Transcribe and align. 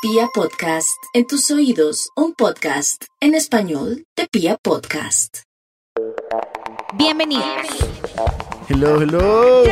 Pia 0.00 0.28
Podcast, 0.32 0.96
en 1.12 1.26
tus 1.26 1.50
oídos, 1.50 2.10
un 2.14 2.32
podcast 2.32 3.02
en 3.20 3.34
español 3.34 4.04
de 4.16 4.28
Pia 4.30 4.56
Podcast. 4.62 5.38
Bienvenidos. 6.94 7.66
Hello, 8.68 9.02
hello. 9.02 9.64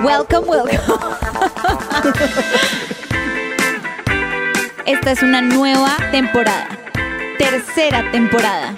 Welcome, 0.00 0.48
welcome. 0.48 0.78
Esta 4.86 5.10
es 5.10 5.22
una 5.24 5.42
nueva 5.42 5.96
temporada. 6.12 6.68
Tercera 7.36 8.08
temporada. 8.12 8.76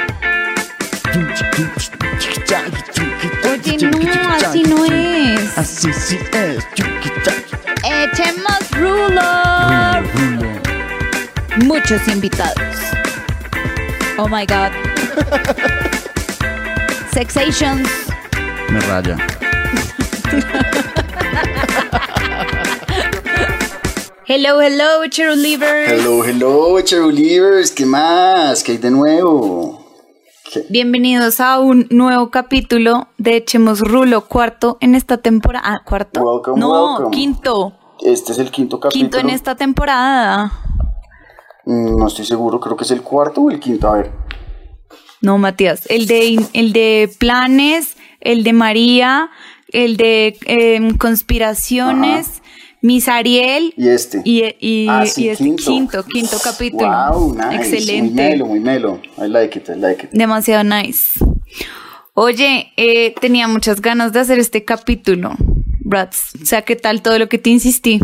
Oye, 3.52 3.76
no, 3.86 4.30
así 4.30 4.62
no 4.62 4.82
es. 4.86 5.58
Así 5.58 5.92
sí 5.92 6.18
es. 6.32 6.64
Echemos 8.12 8.70
rulo. 8.72 9.22
Muchos 11.64 12.06
invitados. 12.08 12.76
Oh 14.18 14.28
my 14.28 14.44
god. 14.46 14.72
Sexations. 17.12 17.88
Me 18.70 18.80
raya. 18.80 19.16
Hello, 24.26 24.60
hello, 24.60 25.06
Cherulivers. 25.08 25.90
Hello, 25.90 26.24
hello, 26.24 26.80
Cherulivers, 26.80 27.70
¿qué 27.72 27.84
más? 27.86 28.62
¿Qué 28.62 28.72
hay 28.72 28.78
de 28.78 28.90
nuevo? 28.90 29.84
¿Qué? 30.52 30.64
Bienvenidos 30.68 31.40
a 31.40 31.58
un 31.60 31.86
nuevo 31.90 32.30
capítulo 32.30 33.08
de 33.18 33.36
Echemos 33.36 33.80
Rulo, 33.80 34.26
cuarto 34.26 34.78
en 34.80 34.94
esta 34.94 35.18
temporada. 35.18 35.64
Ah, 35.66 35.82
¿cuarto? 35.84 36.20
Welcome, 36.22 36.60
no, 36.60 36.94
welcome. 36.96 37.16
quinto. 37.16 37.76
Este 38.02 38.32
es 38.32 38.38
el 38.38 38.50
quinto 38.50 38.80
capítulo. 38.80 39.02
Quinto 39.10 39.18
en 39.18 39.30
esta 39.30 39.54
temporada. 39.56 40.52
Mm, 41.64 41.96
No 41.96 42.06
estoy 42.08 42.24
seguro, 42.24 42.58
creo 42.60 42.76
que 42.76 42.84
es 42.84 42.90
el 42.90 43.02
cuarto 43.02 43.42
o 43.42 43.50
el 43.50 43.60
quinto, 43.60 43.88
a 43.88 43.96
ver. 43.98 44.10
No, 45.20 45.36
Matías. 45.38 45.84
El 45.90 46.06
de, 46.06 46.40
el 46.54 46.72
de 46.72 47.10
planes, 47.18 47.96
el 48.20 48.42
de 48.42 48.52
María, 48.54 49.30
el 49.68 49.96
de 49.98 50.38
em, 50.46 50.96
conspiraciones, 50.96 52.40
Miss 52.80 53.06
Ariel. 53.08 53.74
Y 53.76 53.88
este. 53.88 54.22
Y, 54.24 54.44
y, 54.60 54.86
Ah, 54.88 55.04
sí, 55.04 55.24
y 55.24 55.28
este 55.28 55.44
quinto, 55.56 56.02
quinto 56.04 56.38
capítulo. 56.42 56.88
Wow, 57.12 57.34
nice. 57.34 57.46
Muy 57.46 57.54
Excelente. 57.56 58.14
melo, 58.30 58.46
muy 58.46 58.60
melo. 58.60 58.98
I 59.18 59.28
like 59.28 59.58
it, 59.58 59.68
I 59.68 59.74
like 59.78 60.06
it. 60.06 60.10
Demasiado 60.12 60.64
nice. 60.64 61.22
Oye, 62.14 62.72
eh, 62.78 63.14
tenía 63.20 63.46
muchas 63.46 63.82
ganas 63.82 64.12
de 64.14 64.20
hacer 64.20 64.38
este 64.38 64.64
capítulo, 64.64 65.32
O 66.42 66.46
sea, 66.46 66.62
¿qué 66.62 66.76
tal 66.76 67.02
todo 67.02 67.18
lo 67.18 67.28
que 67.28 67.38
te 67.38 67.50
insistí? 67.50 68.00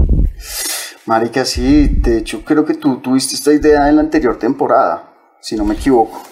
Marica, 1.06 1.44
sí, 1.44 1.88
de 1.88 2.18
hecho 2.18 2.44
creo 2.44 2.64
que 2.64 2.74
tú 2.74 2.98
tuviste 2.98 3.34
esta 3.34 3.52
idea 3.52 3.88
en 3.88 3.96
la 3.96 4.02
anterior 4.02 4.38
temporada, 4.38 5.12
si 5.40 5.56
no 5.56 5.64
me 5.64 5.74
equivoco. 5.74 6.22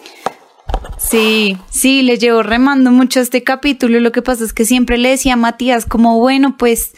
Sí, 0.99 1.57
sí, 1.71 2.03
le 2.03 2.19
llevo 2.19 2.43
remando 2.43 2.91
mucho 2.91 3.21
este 3.21 3.43
capítulo. 3.43 4.01
Lo 4.01 4.13
que 4.13 4.23
pasa 4.23 4.45
es 4.45 4.53
que 4.53 4.65
siempre 4.65 4.99
le 4.99 5.11
decía 5.11 5.35
a 5.35 5.37
Matías 5.37 5.87
como, 5.87 6.19
bueno, 6.19 6.57
pues 6.57 6.93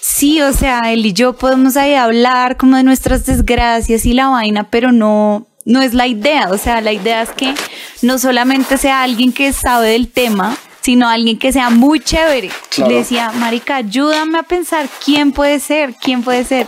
sí, 0.00 0.40
o 0.40 0.52
sea, 0.52 0.92
él 0.92 1.04
y 1.06 1.12
yo 1.12 1.34
podemos 1.34 1.76
ahí 1.76 1.94
hablar 1.94 2.56
como 2.56 2.76
de 2.76 2.82
nuestras 2.82 3.26
desgracias 3.26 4.06
y 4.06 4.12
la 4.12 4.28
vaina, 4.28 4.70
pero 4.70 4.92
no, 4.92 5.46
no 5.64 5.82
es 5.82 5.94
la 5.94 6.06
idea. 6.06 6.48
O 6.50 6.58
sea, 6.58 6.80
la 6.80 6.92
idea 6.92 7.22
es 7.22 7.30
que 7.30 7.54
no 8.02 8.18
solamente 8.18 8.78
sea 8.78 9.02
alguien 9.02 9.32
que 9.32 9.52
sabe 9.52 9.90
del 9.90 10.08
tema, 10.08 10.56
sino 10.80 11.08
alguien 11.08 11.38
que 11.38 11.52
sea 11.52 11.70
muy 11.70 12.00
chévere. 12.00 12.50
Claro. 12.70 12.90
Le 12.90 12.98
decía, 12.98 13.32
Marica, 13.32 13.76
ayúdame 13.76 14.38
a 14.38 14.42
pensar 14.42 14.88
quién 15.04 15.32
puede 15.32 15.60
ser, 15.60 15.94
quién 15.94 16.22
puede 16.22 16.44
ser. 16.44 16.66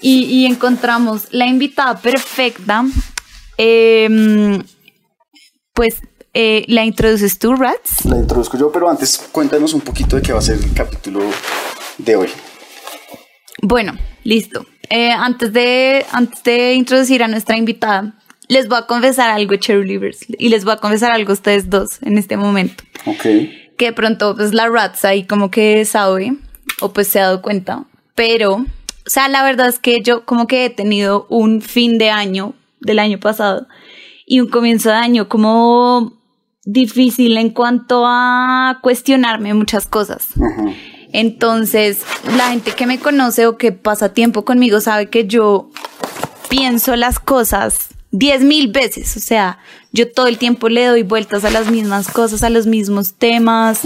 Y, 0.00 0.24
y 0.24 0.46
encontramos 0.46 1.28
la 1.30 1.46
invitada 1.46 1.98
perfecta. 1.98 2.84
Em, 3.56 4.62
pues 5.74 5.96
eh, 6.34 6.64
la 6.68 6.84
introduces 6.84 7.38
tú, 7.38 7.54
Rats. 7.56 8.04
La 8.04 8.16
introduzco 8.16 8.56
yo, 8.56 8.70
pero 8.70 8.88
antes 8.88 9.18
cuéntanos 9.32 9.74
un 9.74 9.80
poquito 9.80 10.16
de 10.16 10.22
qué 10.22 10.32
va 10.32 10.38
a 10.38 10.42
ser 10.42 10.58
el 10.58 10.72
capítulo 10.72 11.20
de 11.98 12.16
hoy. 12.16 12.28
Bueno, 13.60 13.98
listo. 14.22 14.64
Eh, 14.88 15.10
antes, 15.10 15.52
de, 15.52 16.06
antes 16.12 16.42
de 16.44 16.74
introducir 16.74 17.22
a 17.22 17.28
nuestra 17.28 17.56
invitada, 17.56 18.14
les 18.46 18.68
voy 18.68 18.78
a 18.78 18.86
confesar 18.86 19.30
algo, 19.30 19.56
Cherulivers, 19.56 20.24
y 20.28 20.48
les 20.48 20.64
voy 20.64 20.74
a 20.74 20.76
confesar 20.76 21.12
algo 21.12 21.30
a 21.30 21.34
ustedes 21.34 21.68
dos 21.68 22.00
en 22.02 22.16
este 22.18 22.36
momento. 22.36 22.84
Ok. 23.06 23.22
Que 23.76 23.86
de 23.86 23.92
pronto, 23.92 24.34
pues 24.36 24.54
la 24.54 24.68
Rats 24.68 25.04
ahí 25.04 25.24
como 25.24 25.50
que 25.50 25.84
sabe, 25.84 26.36
o 26.80 26.92
pues 26.92 27.08
se 27.08 27.20
ha 27.20 27.24
dado 27.24 27.42
cuenta, 27.42 27.84
pero, 28.14 28.54
o 28.54 28.66
sea, 29.06 29.28
la 29.28 29.44
verdad 29.44 29.68
es 29.68 29.78
que 29.78 30.00
yo 30.02 30.24
como 30.24 30.46
que 30.46 30.64
he 30.64 30.70
tenido 30.70 31.26
un 31.30 31.62
fin 31.62 31.98
de 31.98 32.10
año 32.10 32.54
del 32.80 32.98
año 32.98 33.18
pasado 33.20 33.66
y 34.26 34.40
un 34.40 34.48
comienzo 34.48 34.90
de 34.90 34.96
año 34.96 35.28
como 35.28 36.18
difícil 36.64 37.36
en 37.38 37.50
cuanto 37.50 38.04
a 38.06 38.78
cuestionarme 38.82 39.54
muchas 39.54 39.86
cosas. 39.86 40.28
Entonces, 41.12 42.04
la 42.36 42.50
gente 42.50 42.72
que 42.72 42.86
me 42.86 42.98
conoce 42.98 43.46
o 43.46 43.56
que 43.56 43.72
pasa 43.72 44.12
tiempo 44.12 44.44
conmigo 44.44 44.80
sabe 44.80 45.08
que 45.08 45.26
yo 45.26 45.70
pienso 46.50 46.94
las 46.96 47.18
cosas 47.18 47.90
diez 48.10 48.42
mil 48.42 48.68
veces. 48.68 49.16
O 49.16 49.20
sea, 49.20 49.58
yo 49.92 50.10
todo 50.10 50.26
el 50.26 50.38
tiempo 50.38 50.68
le 50.68 50.84
doy 50.86 51.02
vueltas 51.02 51.44
a 51.44 51.50
las 51.50 51.70
mismas 51.70 52.08
cosas, 52.08 52.42
a 52.42 52.50
los 52.50 52.66
mismos 52.66 53.14
temas. 53.14 53.80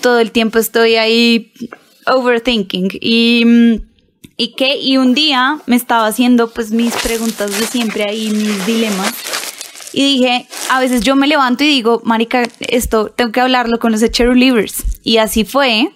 Todo 0.00 0.18
el 0.20 0.32
tiempo 0.32 0.58
estoy 0.58 0.96
ahí 0.96 1.52
overthinking. 2.06 2.90
Y, 3.00 3.44
mm, 3.46 3.74
y 4.36 4.54
que, 4.54 4.76
y 4.76 4.96
un 4.96 5.14
día 5.14 5.60
me 5.66 5.76
estaba 5.76 6.06
haciendo 6.06 6.50
pues 6.50 6.70
mis 6.70 6.94
preguntas 6.96 7.58
de 7.58 7.66
siempre 7.66 8.04
ahí, 8.04 8.30
mis 8.30 8.66
dilemas. 8.66 9.12
Y 9.92 10.14
dije, 10.14 10.46
a 10.70 10.80
veces 10.80 11.02
yo 11.02 11.16
me 11.16 11.26
levanto 11.26 11.64
y 11.64 11.66
digo, 11.66 12.00
marica, 12.04 12.44
esto 12.60 13.06
tengo 13.10 13.32
que 13.32 13.40
hablarlo 13.40 13.78
con 13.78 13.92
los 13.92 14.08
Cherulivers. 14.08 14.84
Y 15.02 15.16
así 15.16 15.44
fue. 15.44 15.90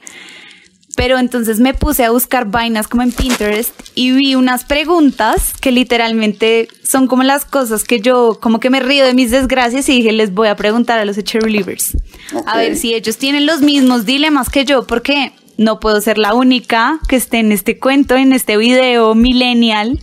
Pero 0.97 1.19
entonces 1.19 1.59
me 1.61 1.75
puse 1.75 2.05
a 2.05 2.11
buscar 2.11 2.47
vainas 2.47 2.87
como 2.87 3.03
en 3.03 3.13
Pinterest 3.13 3.73
y 3.95 4.13
vi 4.13 4.35
unas 4.35 4.65
preguntas 4.65 5.53
que 5.61 5.73
literalmente 5.73 6.69
son 6.89 7.09
como 7.09 7.23
las 7.25 7.45
cosas 7.45 7.85
que 7.85 8.01
yo 8.01 8.39
como 8.41 8.61
que 8.61 8.71
me 8.71 8.81
río 8.81 9.05
de 9.05 9.15
mis 9.15 9.31
desgracias 9.31 9.89
y 9.89 9.97
dije, 9.97 10.13
les 10.13 10.33
voy 10.33 10.49
a 10.49 10.57
preguntar 10.57 10.99
a 10.99 11.05
los 11.05 11.17
Cherulivers. 11.17 11.97
Ok. 12.33 12.43
A 12.47 12.59
ver 12.59 12.77
si 12.77 12.95
ellos 12.95 13.17
tienen 13.17 13.47
los 13.47 13.61
mismos 13.61 14.07
dilemas 14.07 14.51
que 14.51 14.65
yo, 14.65 14.87
porque 14.87 15.33
no 15.57 15.81
puedo 15.81 16.01
ser 16.01 16.19
la 16.19 16.35
única 16.35 16.99
que 17.09 17.17
esté 17.17 17.39
en 17.39 17.53
este 17.53 17.79
cuento, 17.79 18.17
en 18.17 18.33
este 18.33 18.57
video 18.57 19.15
millennial. 19.15 20.01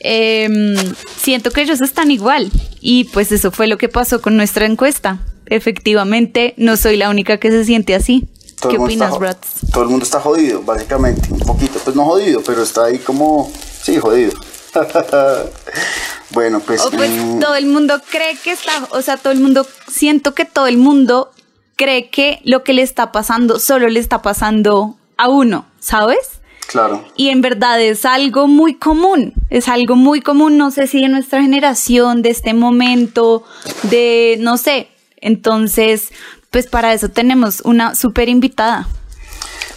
Em, 0.00 0.74
siento 1.16 1.50
que 1.50 1.62
ellos 1.62 1.80
están 1.80 2.10
igual. 2.10 2.50
Y 2.80 3.04
pues 3.04 3.32
eso 3.32 3.50
fue 3.50 3.66
lo 3.66 3.78
que 3.78 3.88
pasó 3.88 4.20
con 4.20 4.36
nuestra 4.36 4.66
encuesta. 4.66 5.20
Efectivamente, 5.46 6.54
no 6.56 6.76
soy 6.76 6.96
la 6.96 7.10
única 7.10 7.38
que 7.38 7.50
se 7.50 7.64
siente 7.64 7.94
así. 7.94 8.26
Todo 8.62 8.70
¿Qué 8.70 8.76
el 8.76 8.80
mundo 8.80 9.04
opinas, 9.04 9.18
Brats? 9.18 9.48
Todo 9.72 9.82
el 9.82 9.90
mundo 9.90 10.04
está 10.04 10.20
jodido, 10.20 10.62
básicamente. 10.62 11.28
Un 11.32 11.40
poquito, 11.40 11.80
pues 11.82 11.96
no 11.96 12.04
jodido, 12.04 12.42
pero 12.46 12.62
está 12.62 12.84
ahí 12.84 12.98
como. 13.00 13.50
Sí, 13.82 13.98
jodido. 13.98 14.32
bueno, 16.30 16.60
pues. 16.60 16.80
O 16.82 16.90
pues 16.92 17.10
mm, 17.10 17.40
todo 17.40 17.56
el 17.56 17.66
mundo 17.66 18.00
cree 18.08 18.36
que 18.36 18.52
está, 18.52 18.70
o 18.90 19.02
sea, 19.02 19.16
todo 19.16 19.32
el 19.32 19.40
mundo, 19.40 19.66
siento 19.88 20.34
que 20.34 20.44
todo 20.44 20.68
el 20.68 20.78
mundo 20.78 21.32
cree 21.74 22.08
que 22.08 22.40
lo 22.44 22.62
que 22.62 22.72
le 22.72 22.82
está 22.82 23.10
pasando 23.10 23.58
solo 23.58 23.88
le 23.88 23.98
está 23.98 24.22
pasando 24.22 24.96
a 25.16 25.28
uno, 25.28 25.66
¿sabes? 25.80 26.40
Claro. 26.68 27.04
Y 27.16 27.30
en 27.30 27.40
verdad 27.40 27.82
es 27.82 28.04
algo 28.04 28.46
muy 28.46 28.74
común, 28.74 29.34
es 29.50 29.66
algo 29.66 29.96
muy 29.96 30.20
común, 30.20 30.56
no 30.56 30.70
sé 30.70 30.86
si 30.86 31.00
de 31.00 31.08
nuestra 31.08 31.42
generación, 31.42 32.22
de 32.22 32.30
este 32.30 32.54
momento, 32.54 33.42
de, 33.90 34.36
no 34.38 34.56
sé. 34.56 34.88
Entonces, 35.16 36.10
pues 36.52 36.66
para 36.66 36.92
eso 36.92 37.08
tenemos 37.08 37.62
una 37.62 37.96
súper 37.96 38.28
invitada. 38.28 38.86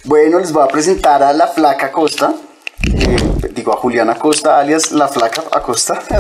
Bueno, 0.04 0.38
les 0.38 0.52
voy 0.52 0.64
a 0.64 0.68
presentar 0.68 1.24
a 1.24 1.34
la 1.34 1.48
Flaca 1.48 1.92
Costa. 1.92 2.36
eh, 2.84 3.52
digo, 3.56 3.74
a 3.74 3.78
Juliana 3.78 4.16
Costa, 4.16 4.60
alias 4.60 4.92
la 4.92 5.08
Flaca 5.08 5.44
Acosta. 5.52 6.00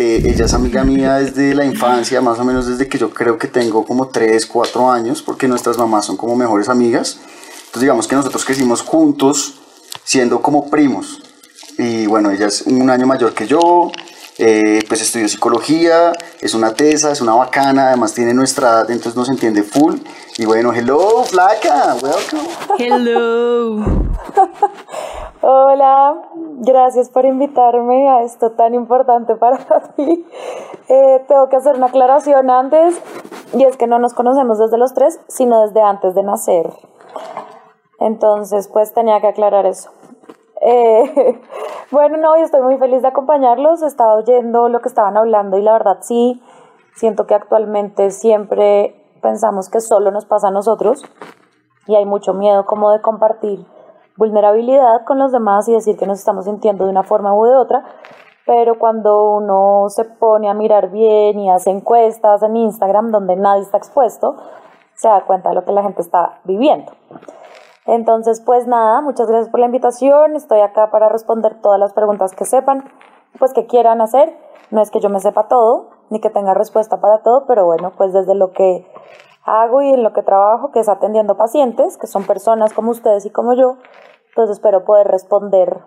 Eh, 0.00 0.22
ella 0.26 0.44
es 0.44 0.54
amiga 0.54 0.84
mía 0.84 1.14
desde 1.14 1.56
la 1.56 1.64
infancia, 1.64 2.20
más 2.20 2.38
o 2.38 2.44
menos 2.44 2.68
desde 2.68 2.86
que 2.86 2.98
yo 2.98 3.10
creo 3.10 3.36
que 3.36 3.48
tengo 3.48 3.84
como 3.84 4.06
3, 4.06 4.46
4 4.46 4.92
años, 4.92 5.22
porque 5.22 5.48
nuestras 5.48 5.76
mamás 5.76 6.04
son 6.04 6.16
como 6.16 6.36
mejores 6.36 6.68
amigas. 6.68 7.18
Entonces, 7.58 7.80
digamos 7.80 8.06
que 8.06 8.14
nosotros 8.14 8.44
crecimos 8.44 8.82
juntos, 8.82 9.54
siendo 10.04 10.40
como 10.40 10.70
primos. 10.70 11.20
Y 11.78 12.06
bueno, 12.06 12.30
ella 12.30 12.46
es 12.46 12.62
un 12.62 12.88
año 12.90 13.08
mayor 13.08 13.34
que 13.34 13.48
yo, 13.48 13.90
eh, 14.38 14.84
pues 14.86 15.02
estudió 15.02 15.28
psicología, 15.28 16.12
es 16.40 16.54
una 16.54 16.72
tesa, 16.72 17.10
es 17.10 17.20
una 17.20 17.34
bacana, 17.34 17.88
además 17.88 18.14
tiene 18.14 18.34
nuestra 18.34 18.68
edad, 18.68 18.90
entonces 18.90 19.16
nos 19.16 19.28
entiende 19.28 19.64
full. 19.64 19.96
Y 20.36 20.46
bueno, 20.46 20.72
hello, 20.72 21.24
flaca, 21.24 21.96
welcome. 22.00 22.48
Hello. 22.78 23.84
Hola, 25.40 26.22
gracias 26.60 27.10
por 27.10 27.24
invitarme 27.24 28.08
a 28.08 28.22
esto 28.22 28.52
tan 28.52 28.74
importante 28.74 29.34
para 29.34 29.58
ti. 29.96 30.24
Eh, 30.88 31.24
tengo 31.26 31.48
que 31.48 31.56
hacer 31.56 31.74
una 31.74 31.86
aclaración 31.86 32.50
antes, 32.50 33.00
y 33.54 33.64
es 33.64 33.76
que 33.76 33.86
no 33.86 33.98
nos 33.98 34.14
conocemos 34.14 34.58
desde 34.58 34.78
los 34.78 34.94
tres, 34.94 35.18
sino 35.28 35.62
desde 35.62 35.80
antes 35.82 36.14
de 36.14 36.22
nacer. 36.22 36.70
Entonces, 38.00 38.68
pues 38.68 38.92
tenía 38.94 39.20
que 39.20 39.26
aclarar 39.26 39.66
eso. 39.66 39.90
Eh, 40.60 41.40
bueno, 41.90 42.16
no, 42.16 42.36
yo 42.36 42.44
estoy 42.44 42.62
muy 42.62 42.78
feliz 42.78 43.02
de 43.02 43.08
acompañarlos. 43.08 43.82
He 43.82 43.86
estado 43.86 44.18
oyendo 44.18 44.68
lo 44.68 44.80
que 44.80 44.88
estaban 44.88 45.16
hablando 45.16 45.58
y 45.58 45.62
la 45.62 45.72
verdad 45.72 45.98
sí, 46.00 46.42
siento 46.94 47.26
que 47.26 47.34
actualmente 47.34 48.10
siempre 48.10 48.94
pensamos 49.22 49.68
que 49.68 49.80
solo 49.80 50.10
nos 50.10 50.26
pasa 50.26 50.48
a 50.48 50.52
nosotros 50.52 51.02
y 51.86 51.96
hay 51.96 52.04
mucho 52.04 52.34
miedo 52.34 52.66
como 52.66 52.92
de 52.92 53.00
compartir 53.00 53.64
vulnerabilidad 54.16 55.04
con 55.04 55.18
los 55.18 55.32
demás 55.32 55.68
y 55.68 55.72
decir 55.72 55.96
que 55.96 56.06
nos 56.06 56.18
estamos 56.18 56.44
sintiendo 56.44 56.84
de 56.84 56.90
una 56.90 57.04
forma 57.04 57.34
u 57.34 57.44
de 57.44 57.54
otra, 57.54 57.84
pero 58.44 58.78
cuando 58.78 59.34
uno 59.34 59.86
se 59.88 60.04
pone 60.04 60.50
a 60.50 60.54
mirar 60.54 60.90
bien 60.90 61.38
y 61.38 61.50
hace 61.50 61.70
encuestas 61.70 62.42
en 62.42 62.56
Instagram 62.56 63.10
donde 63.10 63.36
nadie 63.36 63.62
está 63.62 63.78
expuesto, 63.78 64.36
se 64.94 65.08
da 65.08 65.24
cuenta 65.24 65.50
de 65.50 65.54
lo 65.54 65.64
que 65.64 65.72
la 65.72 65.82
gente 65.82 66.02
está 66.02 66.40
viviendo. 66.44 66.92
Entonces, 67.88 68.42
pues 68.44 68.66
nada, 68.66 69.00
muchas 69.00 69.28
gracias 69.28 69.48
por 69.48 69.60
la 69.60 69.66
invitación. 69.66 70.36
Estoy 70.36 70.60
acá 70.60 70.90
para 70.90 71.08
responder 71.08 71.58
todas 71.62 71.80
las 71.80 71.94
preguntas 71.94 72.34
que 72.34 72.44
sepan, 72.44 72.84
pues 73.38 73.54
que 73.54 73.66
quieran 73.66 74.02
hacer. 74.02 74.36
No 74.70 74.82
es 74.82 74.90
que 74.90 75.00
yo 75.00 75.08
me 75.08 75.20
sepa 75.20 75.48
todo, 75.48 75.88
ni 76.10 76.20
que 76.20 76.28
tenga 76.28 76.52
respuesta 76.52 77.00
para 77.00 77.22
todo, 77.22 77.46
pero 77.46 77.64
bueno, 77.64 77.94
pues 77.96 78.12
desde 78.12 78.34
lo 78.34 78.52
que 78.52 78.86
hago 79.42 79.80
y 79.80 79.88
en 79.88 80.02
lo 80.02 80.12
que 80.12 80.22
trabajo, 80.22 80.70
que 80.70 80.80
es 80.80 80.88
atendiendo 80.90 81.38
pacientes, 81.38 81.96
que 81.96 82.06
son 82.06 82.24
personas 82.24 82.74
como 82.74 82.90
ustedes 82.90 83.24
y 83.24 83.30
como 83.30 83.54
yo, 83.54 83.78
pues 84.34 84.50
espero 84.50 84.84
poder 84.84 85.06
responder 85.08 85.78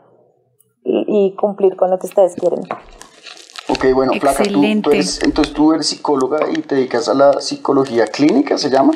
y, 0.83 1.05
y 1.07 1.35
cumplir 1.35 1.77
con 1.77 1.91
lo 1.91 1.99
que 1.99 2.07
ustedes 2.07 2.33
quieren. 2.33 2.61
Ok, 3.69 3.93
bueno, 3.93 4.13
Flaca, 4.19 4.39
tú, 4.43 4.49
tú 4.49 4.55
Excelente. 4.57 4.89
eres, 4.89 5.23
entonces 5.23 5.53
tú 5.53 5.71
eres 5.71 5.85
psicóloga 5.85 6.49
y 6.49 6.63
te 6.63 6.73
dedicas 6.75 7.07
a 7.07 7.13
la 7.13 7.33
psicología 7.33 8.07
clínica, 8.07 8.57
¿se 8.57 8.71
llama? 8.71 8.93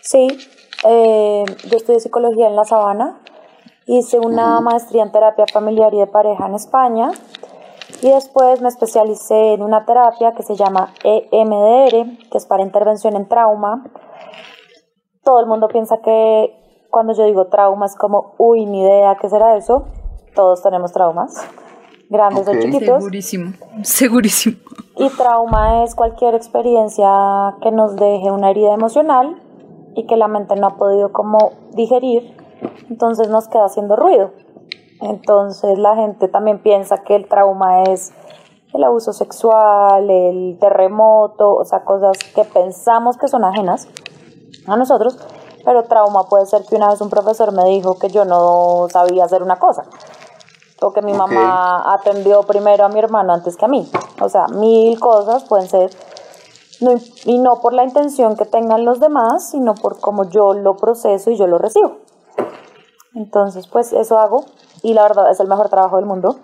Sí, 0.00 0.28
eh, 0.84 1.44
yo 1.68 1.76
estudié 1.76 2.00
psicología 2.00 2.46
en 2.46 2.56
La 2.56 2.64
Sabana, 2.64 3.20
hice 3.86 4.18
una 4.18 4.60
maestría 4.60 5.02
en 5.02 5.12
terapia 5.12 5.46
familiar 5.52 5.92
y 5.94 5.98
de 5.98 6.06
pareja 6.06 6.46
en 6.46 6.54
España 6.54 7.10
y 8.02 8.10
después 8.10 8.60
me 8.60 8.68
especialicé 8.68 9.54
en 9.54 9.62
una 9.62 9.84
terapia 9.84 10.32
que 10.32 10.42
se 10.42 10.54
llama 10.54 10.92
EMDR, 11.02 12.28
que 12.30 12.38
es 12.38 12.46
para 12.46 12.62
intervención 12.62 13.16
en 13.16 13.26
trauma. 13.26 13.84
Todo 15.24 15.40
el 15.40 15.46
mundo 15.46 15.68
piensa 15.68 15.98
que 16.02 16.86
cuando 16.90 17.12
yo 17.14 17.24
digo 17.24 17.46
trauma 17.48 17.86
es 17.86 17.96
como, 17.96 18.34
uy, 18.38 18.66
ni 18.66 18.82
idea, 18.82 19.16
¿qué 19.20 19.28
será 19.28 19.56
eso? 19.56 19.86
Todos 20.34 20.62
tenemos 20.62 20.92
traumas, 20.92 21.34
grandes 22.08 22.46
Ok. 22.46 22.54
o 22.54 22.60
chiquitos. 22.60 22.98
Segurísimo, 22.98 23.52
segurísimo. 23.82 24.56
Y 24.96 25.08
trauma 25.10 25.84
es 25.84 25.94
cualquier 25.94 26.34
experiencia 26.34 27.08
que 27.62 27.70
nos 27.72 27.96
deje 27.96 28.30
una 28.30 28.50
herida 28.50 28.74
emocional 28.74 29.42
y 29.98 30.06
que 30.06 30.16
la 30.16 30.28
mente 30.28 30.54
no 30.54 30.68
ha 30.68 30.76
podido 30.76 31.12
como 31.12 31.50
digerir, 31.72 32.36
entonces 32.88 33.28
nos 33.28 33.48
queda 33.48 33.64
haciendo 33.64 33.96
ruido. 33.96 34.30
Entonces 35.00 35.76
la 35.76 35.96
gente 35.96 36.28
también 36.28 36.62
piensa 36.62 36.98
que 36.98 37.16
el 37.16 37.26
trauma 37.26 37.82
es 37.82 38.12
el 38.72 38.84
abuso 38.84 39.12
sexual, 39.12 40.08
el 40.08 40.56
terremoto, 40.60 41.52
o 41.52 41.64
sea, 41.64 41.84
cosas 41.84 42.16
que 42.32 42.44
pensamos 42.44 43.16
que 43.16 43.26
son 43.26 43.44
ajenas 43.44 43.88
a 44.68 44.76
nosotros, 44.76 45.18
pero 45.64 45.82
trauma 45.82 46.28
puede 46.28 46.46
ser 46.46 46.64
que 46.64 46.76
una 46.76 46.90
vez 46.90 47.00
un 47.00 47.10
profesor 47.10 47.52
me 47.52 47.64
dijo 47.64 47.98
que 47.98 48.08
yo 48.08 48.24
no 48.24 48.86
sabía 48.90 49.24
hacer 49.24 49.42
una 49.42 49.56
cosa 49.56 49.82
o 50.80 50.92
que 50.92 51.02
mi 51.02 51.12
mamá 51.12 51.92
atendió 51.92 52.44
primero 52.44 52.84
a 52.84 52.88
mi 52.88 53.00
hermano 53.00 53.32
antes 53.32 53.56
que 53.56 53.64
a 53.64 53.68
mí. 53.68 53.90
O 54.20 54.28
sea, 54.28 54.46
mil 54.46 54.98
cosas 55.00 55.44
pueden 55.44 55.68
ser, 55.68 55.90
no- 56.80 56.94
y 57.24 57.38
no 57.38 57.60
por 57.60 57.72
la 57.72 57.84
intención 57.84 58.36
que 58.36 58.44
tengan 58.44 58.84
los 58.84 59.00
demás, 59.00 59.50
sino 59.50 59.74
por 59.74 59.98
cómo 60.00 60.28
yo 60.30 60.52
lo 60.54 60.76
proceso 60.76 61.30
y 61.30 61.36
yo 61.36 61.46
lo 61.46 61.58
recibo. 61.58 61.98
Entonces, 63.14 63.66
pues 63.66 63.92
eso 63.92 64.18
hago 64.18 64.44
y 64.82 64.94
la 64.94 65.02
verdad 65.02 65.30
es 65.30 65.40
el 65.40 65.48
mejor 65.48 65.68
trabajo 65.68 65.96
del 65.96 66.06
mundo. 66.06 66.36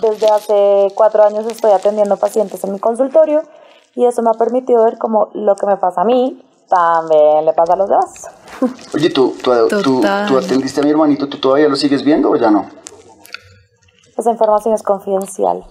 Desde 0.00 0.28
hace 0.28 0.92
cuatro 0.94 1.24
años 1.24 1.46
estoy 1.46 1.72
atendiendo 1.72 2.16
pacientes 2.16 2.62
en 2.64 2.72
mi 2.72 2.78
consultorio 2.78 3.42
y 3.94 4.04
eso 4.04 4.22
me 4.22 4.30
ha 4.30 4.34
permitido 4.34 4.84
ver 4.84 4.98
cómo 4.98 5.28
lo 5.34 5.56
que 5.56 5.66
me 5.66 5.76
pasa 5.76 6.02
a 6.02 6.04
mí 6.04 6.44
también 6.68 7.44
le 7.46 7.52
pasa 7.54 7.72
a 7.72 7.76
los 7.76 7.88
demás. 7.88 8.28
Oye, 8.94 9.10
¿tú, 9.10 9.34
tú, 9.42 9.50
tú, 9.68 10.00
tú 10.28 10.38
atendiste 10.38 10.80
a 10.80 10.84
mi 10.84 10.90
hermanito, 10.90 11.28
¿tú 11.28 11.40
todavía 11.40 11.68
lo 11.68 11.76
sigues 11.76 12.04
viendo 12.04 12.30
o 12.30 12.36
ya 12.36 12.50
no? 12.50 12.66
Esa 14.16 14.30
información 14.30 14.74
es 14.74 14.82
confidencial. 14.82 15.64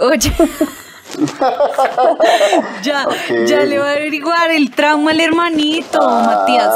Oye. 0.00 0.32
ya, 2.82 3.06
ya 3.46 3.60
le 3.64 3.78
va 3.78 3.90
a 3.90 3.92
averiguar 3.92 4.50
el 4.50 4.70
trauma 4.70 5.10
al 5.10 5.20
hermanito, 5.20 5.98
Ay, 6.00 6.26
Matías. 6.26 6.74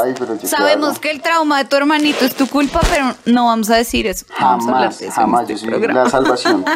Sabemos 0.49 0.99
que 0.99 1.11
el 1.11 1.21
trauma 1.21 1.59
de 1.59 1.65
tu 1.65 1.75
hermanito 1.75 2.25
es 2.25 2.35
tu 2.35 2.47
culpa, 2.47 2.81
pero 2.89 3.13
no 3.25 3.45
vamos 3.45 3.69
a 3.69 3.75
decir 3.77 4.07
eso. 4.07 4.25
No 4.39 4.45
vamos 4.45 4.67
a 4.67 4.69
hablar 4.69 4.81
Jamás, 4.83 4.99
de 4.99 5.05
eso 5.07 5.15
jamás, 5.15 5.41
este 5.41 5.53
yo 5.53 5.59
soy 5.59 5.69
programa. 5.69 6.03
la 6.03 6.09
salvación. 6.09 6.65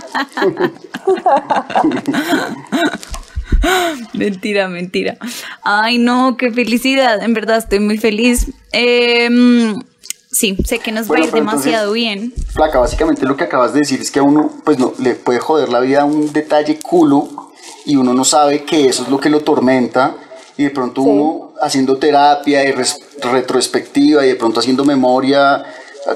Mentira, 4.13 4.67
mentira. 4.67 5.17
Ay, 5.63 5.97
no, 5.97 6.37
qué 6.37 6.51
felicidad. 6.51 7.21
En 7.23 7.33
verdad 7.33 7.57
estoy 7.57 7.79
muy 7.79 7.97
feliz. 7.97 8.47
Eh, 8.71 9.29
mm, 9.29 9.79
sí, 10.31 10.55
sé 10.65 10.79
que 10.79 10.91
nos 10.91 11.07
Bueno, 11.07 11.23
va 11.23 11.25
a 11.25 11.29
ir 11.29 11.33
demasiado 11.33 11.95
entonces- 11.95 12.33
bien. 12.33 12.33
Flaca, 12.53 12.79
básicamente 12.79 13.25
lo 13.25 13.35
que 13.35 13.43
acabas 13.45 13.73
de 13.73 13.79
decir 13.79 13.99
es 14.01 14.11
que 14.11 14.19
a 14.19 14.23
uno, 14.23 14.51
pues 14.63 14.77
no, 14.79 14.93
le 14.99 15.15
puede 15.15 15.39
joder 15.39 15.69
la 15.69 15.79
vida 15.79 16.05
un 16.05 16.31
detalle 16.33 16.79
culo 16.79 17.46
y 17.87 17.95
uno 17.95 18.13
no 18.13 18.23
sabe 18.23 18.63
que 18.63 18.87
eso 18.87 19.03
es 19.03 19.09
lo 19.09 19.19
que 19.19 19.29
lo 19.29 19.39
tormenta 19.41 20.15
y 20.57 20.63
de 20.65 20.69
pronto 20.69 21.01
Sí. 21.03 21.09
uno 21.09 21.53
haciendo 21.61 21.97
terapia 21.97 22.63
y 22.63 22.71
retrospectiva 23.21 24.23
y 24.25 24.29
de 24.29 24.35
pronto 24.35 24.59
haciendo 24.59 24.85
memoria, 24.85 25.63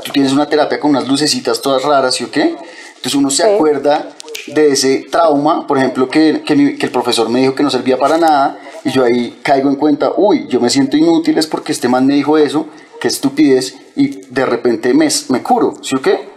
tú 0.04 0.12
tienes 0.12 0.32
una 0.34 0.48
terapia 0.48 0.80
con 0.80 0.92
unas 0.92 1.08
lucecitas 1.08 1.62
todas 1.62 1.84
raras, 1.84 2.16
¿sí 2.16 2.24
o 2.24 2.32
qué? 2.32 2.56
Entonces 2.96 3.16
uno 3.16 3.30
se 3.30 3.44
Sí. 3.44 3.50
acuerda 3.50 4.10
de 4.48 4.72
ese 4.72 5.06
trauma, 5.12 5.68
por 5.68 5.78
ejemplo, 5.78 6.10
que, 6.10 6.42
que, 6.46 6.56
mi- 6.56 6.76
que 6.78 6.86
el 6.88 6.92
profesor 6.92 7.30
me 7.30 7.40
dijo 7.42 7.54
que 7.56 7.64
no 7.64 7.70
servía 7.70 7.98
para 7.98 8.18
nada 8.18 8.58
y 8.84 8.92
yo 8.92 9.04
ahí 9.04 9.40
caigo 9.44 9.70
en 9.70 9.76
cuenta, 9.76 10.12
uy, 10.18 10.48
yo 10.48 10.60
me 10.60 10.70
siento 10.70 10.98
inútil 10.98 11.38
es 11.38 11.48
porque 11.48 11.72
este 11.72 11.88
man 11.88 12.06
me 12.06 12.16
dijo 12.16 12.38
eso, 12.38 12.66
qué 13.00 13.08
estupidez 13.08 13.76
y 13.96 14.08
de 14.30 14.46
repente 14.46 14.94
me, 14.94 15.08
me 15.30 15.42
curo, 15.44 15.74
¿sí 15.82 15.96
o 15.96 16.02
qué? 16.02 16.31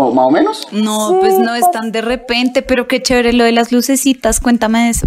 ¿O 0.00 0.12
más 0.12 0.26
o 0.26 0.30
menos? 0.30 0.68
No, 0.70 1.08
Sí, 1.08 1.16
pues 1.20 1.38
no 1.38 1.54
es 1.56 1.68
tan 1.72 1.90
de 1.90 2.02
repente, 2.02 2.62
pero 2.62 2.86
qué 2.86 3.02
chévere 3.02 3.32
lo 3.32 3.42
de 3.44 3.50
las 3.52 3.72
lucecitas. 3.72 4.38
Cuéntame 4.40 4.84
de 4.84 4.90
eso. 4.90 5.06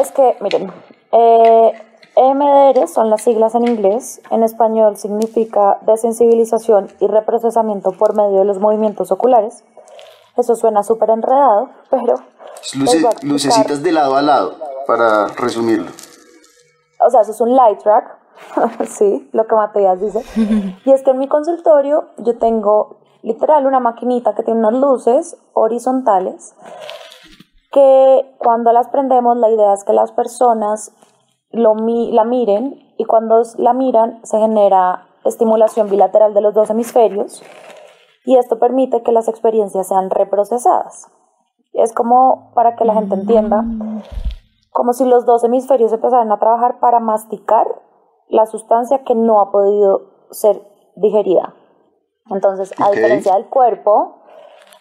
Es 0.00 0.10
que, 0.12 0.36
miren, 0.40 0.72
eh, 1.12 1.72
EMDR 2.16 2.88
son 2.88 3.10
las 3.10 3.20
siglas 3.22 3.54
en 3.54 3.68
inglés. 3.68 4.22
En 4.30 4.42
español 4.42 4.96
significa 4.96 5.78
desensibilización 5.82 6.88
y 7.00 7.06
reprocesamiento 7.08 7.92
por 7.92 8.16
medio 8.16 8.38
de 8.38 8.46
los 8.46 8.58
movimientos 8.58 9.12
oculares. 9.12 9.64
Eso 10.38 10.54
suena 10.54 10.82
súper 10.82 11.10
enredado, 11.10 11.68
pero... 11.90 12.14
Luce- 12.74 13.06
lucecitas 13.22 13.82
de 13.82 13.92
lado 13.92 14.16
a 14.16 14.22
lado, 14.22 14.56
para 14.86 15.26
resumirlo. 15.28 15.90
O 17.06 17.10
sea, 17.10 17.20
eso 17.20 17.32
es 17.32 17.40
un 17.42 17.54
light 17.54 17.78
track, 17.82 18.16
sí, 18.88 19.28
lo 19.32 19.46
que 19.46 19.54
Matías 19.54 20.00
dice. 20.00 20.22
Y 20.86 20.90
es 20.92 21.02
que 21.02 21.10
en 21.10 21.18
mi 21.18 21.28
consultorio 21.28 22.06
yo 22.18 22.38
tengo 22.38 22.95
literal 23.22 23.66
una 23.66 23.80
maquinita 23.80 24.34
que 24.34 24.42
tiene 24.42 24.60
unas 24.60 24.74
luces 24.80 25.36
horizontales 25.54 26.54
que 27.72 28.34
cuando 28.38 28.72
las 28.72 28.88
prendemos 28.88 29.36
la 29.36 29.50
idea 29.50 29.72
es 29.74 29.84
que 29.84 29.92
las 29.92 30.12
personas 30.12 30.92
lo 31.50 31.74
mi- 31.74 32.12
la 32.12 32.24
miren 32.24 32.80
y 32.96 33.04
cuando 33.04 33.42
la 33.58 33.72
miran 33.72 34.20
se 34.24 34.38
genera 34.38 35.06
estimulación 35.24 35.90
bilateral 35.90 36.34
de 36.34 36.40
los 36.40 36.54
dos 36.54 36.70
hemisferios 36.70 37.42
y 38.24 38.36
esto 38.36 38.58
permite 38.58 39.02
que 39.02 39.12
las 39.12 39.28
experiencias 39.28 39.88
sean 39.88 40.10
reprocesadas. 40.10 41.08
Es 41.72 41.92
como 41.92 42.52
para 42.54 42.74
que 42.74 42.84
la 42.84 42.94
gente 42.94 43.14
entienda, 43.14 43.64
como 44.72 44.92
si 44.94 45.04
los 45.04 45.26
dos 45.26 45.44
hemisferios 45.44 45.92
empezaran 45.92 46.32
a 46.32 46.38
trabajar 46.38 46.80
para 46.80 46.98
masticar 47.00 47.66
la 48.28 48.46
sustancia 48.46 49.04
que 49.04 49.14
no 49.14 49.40
ha 49.40 49.50
podido 49.52 50.00
ser 50.30 50.60
digerida. 50.96 51.54
Entonces, 52.30 52.72
a 52.80 52.90
diferencia 52.90 53.34
del 53.34 53.46
cuerpo, 53.46 54.16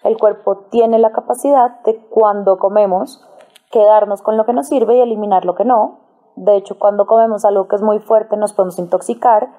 el 0.04 0.18
cuerpo 0.18 0.66
tiene 0.70 1.00
la 1.00 1.12
capacidad 1.12 1.82
de 1.84 1.98
cuando 2.10 2.58
comemos 2.58 3.28
quedarnos 3.72 4.22
con 4.22 4.38
lo 4.38 4.46
que 4.46 4.54
nos 4.54 4.68
sirve 4.68 4.98
y 4.98 5.02
eliminar 5.02 5.46
lo 5.46 5.56
que 5.56 5.66
no. 5.66 6.00
De 6.36 6.56
hecho, 6.56 6.78
cuando 6.78 7.06
comemos 7.06 7.46
algo 7.46 7.68
que 7.68 7.76
es 7.76 7.82
muy 7.82 8.00
fuerte 8.00 8.38
nos 8.38 8.54
podemos 8.54 8.80
intoxicar, 8.80 9.50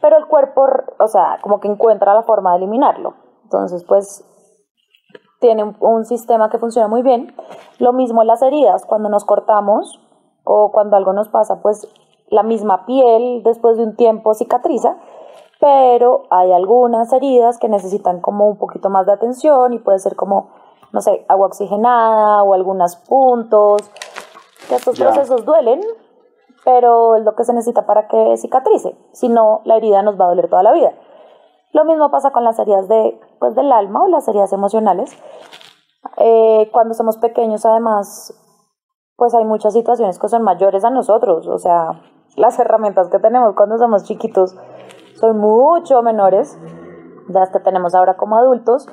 pero 0.00 0.16
el 0.18 0.26
cuerpo, 0.26 0.66
o 0.98 1.06
sea, 1.06 1.38
como 1.42 1.60
que 1.60 1.68
encuentra 1.68 2.14
la 2.14 2.22
forma 2.22 2.52
de 2.52 2.58
eliminarlo. 2.58 3.14
Entonces, 3.44 3.84
pues 3.84 4.24
tiene 5.40 5.64
un, 5.64 5.76
un 5.80 6.04
sistema 6.04 6.48
que 6.50 6.58
funciona 6.58 6.88
muy 6.88 7.02
bien. 7.02 7.34
Lo 7.78 7.92
mismo 7.92 8.22
en 8.22 8.28
las 8.28 8.42
heridas, 8.42 8.84
cuando 8.86 9.08
nos 9.08 9.24
cortamos 9.24 10.00
o 10.44 10.70
cuando 10.72 10.96
algo 10.96 11.12
nos 11.12 11.28
pasa, 11.28 11.60
pues 11.62 11.88
la 12.28 12.42
misma 12.42 12.86
piel 12.86 13.42
después 13.44 13.76
de 13.76 13.84
un 13.84 13.96
tiempo 13.96 14.34
cicatriza, 14.34 14.96
pero 15.60 16.24
hay 16.30 16.52
algunas 16.52 17.12
heridas 17.12 17.58
que 17.58 17.68
necesitan 17.68 18.20
como 18.20 18.46
un 18.48 18.58
poquito 18.58 18.90
más 18.90 19.06
de 19.06 19.12
atención 19.12 19.72
y 19.72 19.78
puede 19.78 19.98
ser 19.98 20.16
como, 20.16 20.50
no 20.92 21.00
sé, 21.00 21.24
agua 21.28 21.46
oxigenada 21.46 22.42
o 22.42 22.54
algunos 22.54 22.96
puntos. 22.96 23.82
Que 24.68 24.74
estos 24.74 24.98
Ya. 24.98 25.06
procesos 25.06 25.44
duelen, 25.44 25.80
pero 26.64 27.16
es 27.16 27.24
lo 27.24 27.34
que 27.34 27.44
se 27.44 27.52
necesita 27.52 27.86
para 27.86 28.08
que 28.08 28.36
cicatrice. 28.36 28.96
Si 29.12 29.28
no, 29.28 29.60
la 29.64 29.76
herida 29.76 30.02
nos 30.02 30.20
va 30.20 30.24
a 30.26 30.28
doler 30.28 30.48
toda 30.50 30.62
la 30.62 30.72
vida. 30.72 30.92
Lo 31.72 31.84
mismo 31.84 32.10
pasa 32.10 32.30
con 32.32 32.42
las 32.44 32.58
heridas 32.58 32.88
de, 32.88 33.20
pues, 33.38 33.54
del 33.54 33.70
alma 33.70 34.02
o 34.02 34.08
las 34.08 34.26
heridas 34.28 34.52
emocionales. 34.52 35.16
Eh, 36.16 36.68
cuando 36.72 36.94
somos 36.94 37.18
pequeños, 37.18 37.64
además, 37.66 38.34
pues 39.16 39.34
hay 39.34 39.44
muchas 39.44 39.72
situaciones 39.74 40.18
que 40.18 40.28
son 40.28 40.42
mayores 40.42 40.84
a 40.84 40.90
nosotros. 40.90 41.46
O 41.46 41.58
sea, 41.58 42.00
las 42.36 42.58
herramientas 42.58 43.08
que 43.08 43.18
tenemos 43.18 43.54
cuando 43.54 43.78
somos 43.78 44.04
chiquitos 44.04 44.54
son 45.18 45.38
mucho 45.38 46.02
menores 46.02 46.58
las 47.28 47.50
que 47.50 47.60
tenemos 47.60 47.94
ahora 47.94 48.16
como 48.16 48.36
adultos. 48.36 48.86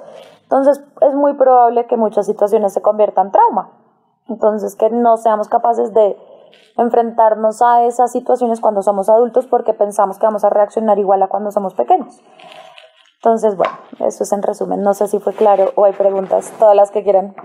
Entonces, 0.44 0.84
es 1.02 1.14
muy 1.16 1.34
probable 1.34 1.88
que 1.88 1.98
muchas 1.98 2.26
situaciones 2.26 2.74
se 2.74 2.82
conviertan 2.82 3.28
en 3.28 3.32
trauma. 3.32 3.72
Entonces, 4.28 4.76
que 4.76 4.90
no 4.90 5.18
seamos 5.18 5.48
capaces 5.50 5.94
de 5.94 6.18
enfrentarnos 6.78 7.62
a 7.62 7.84
esas 7.84 8.12
situaciones 8.12 8.60
cuando 8.60 8.82
somos 8.82 9.10
adultos 9.10 9.48
porque 9.48 9.74
pensamos 9.74 10.18
que 10.18 10.26
vamos 10.26 10.44
a 10.44 10.50
reaccionar 10.50 10.98
igual 10.98 11.22
a 11.22 11.28
cuando 11.28 11.52
somos 11.52 11.74
pequeños. 11.74 12.22
Entonces, 13.18 13.56
bueno, 13.56 13.74
eso 14.00 14.24
es 14.24 14.32
en 14.34 14.42
resumen. 14.42 14.82
No 14.82 14.94
sé 14.94 15.08
si 15.08 15.20
fue 15.20 15.34
claro 15.34 15.72
o 15.76 15.86
hay 15.86 15.94
preguntas, 15.94 16.52
todas 16.60 16.76
las 16.76 16.92
que 16.92 17.04
quieran. 17.04 17.36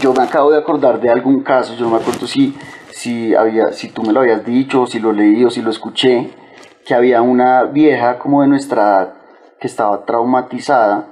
Yo 0.00 0.12
me 0.12 0.22
acabo 0.22 0.50
de 0.50 0.58
acordar 0.58 1.00
de 1.00 1.10
algún 1.10 1.42
caso, 1.42 1.74
yo 1.74 1.86
no 1.86 1.92
me 1.92 1.96
acuerdo 1.96 2.26
si, 2.26 2.56
si, 2.90 3.34
había, 3.34 3.72
si 3.72 3.90
tú 3.90 4.02
me 4.02 4.12
lo 4.12 4.20
habías 4.20 4.44
dicho, 4.44 4.86
si 4.86 5.00
lo 5.00 5.12
leí 5.12 5.44
o 5.44 5.50
si 5.50 5.62
lo 5.62 5.70
escuché, 5.70 6.30
que 6.88 6.94
había 6.94 7.20
una 7.20 7.64
vieja 7.64 8.18
como 8.18 8.40
de 8.40 8.48
nuestra 8.48 8.82
edad 8.82 9.14
que 9.60 9.66
estaba 9.66 10.06
traumatizada 10.06 11.06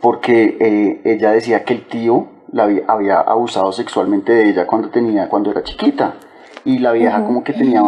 porque 0.00 0.56
eh, 0.58 1.02
ella 1.04 1.32
decía 1.32 1.64
que 1.64 1.74
el 1.74 1.86
tío 1.86 2.28
la 2.50 2.64
había, 2.88 3.20
abusado 3.20 3.72
sexualmente 3.72 4.32
de 4.32 4.48
ella 4.48 4.66
cuando 4.66 4.88
tenía 4.88 5.28
cuando 5.28 5.50
era 5.50 5.62
chiquita. 5.62 6.14
Y 6.64 6.78
la 6.78 6.92
vieja 6.92 7.22
como 7.26 7.44
que 7.44 7.52
tenía 7.52 7.82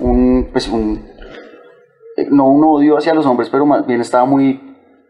un 0.00 0.48
pues 0.50 0.66
un 0.68 1.06
eh, 2.16 2.26
no 2.30 2.48
un 2.48 2.64
odio 2.64 2.98
hacia 2.98 3.14
los 3.14 3.26
hombres 3.26 3.50
pero 3.50 3.64
más 3.66 3.86
bien 3.86 4.00
estaba 4.00 4.24
muy 4.24 4.60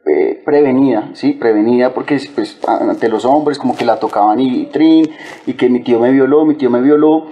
eh, 0.05 0.43
prevenida 0.45 1.11
sí 1.15 1.33
prevenida 1.33 1.95
porque 1.95 2.21
pues 2.35 2.59
ante 2.67 3.09
los 3.09 3.25
hombres 3.25 3.59
como 3.59 3.75
que 3.75 3.87
la 3.87 3.99
tocaban 3.99 4.39
y 4.39 4.67
trin 4.67 5.09
y 5.47 5.55
que 5.55 5.71
mi 5.71 5.81
tío 5.81 5.99
me 5.99 6.11
violó 6.11 6.45
mi 6.45 6.57
tío 6.57 6.69
me 6.69 6.83
violó 6.83 7.27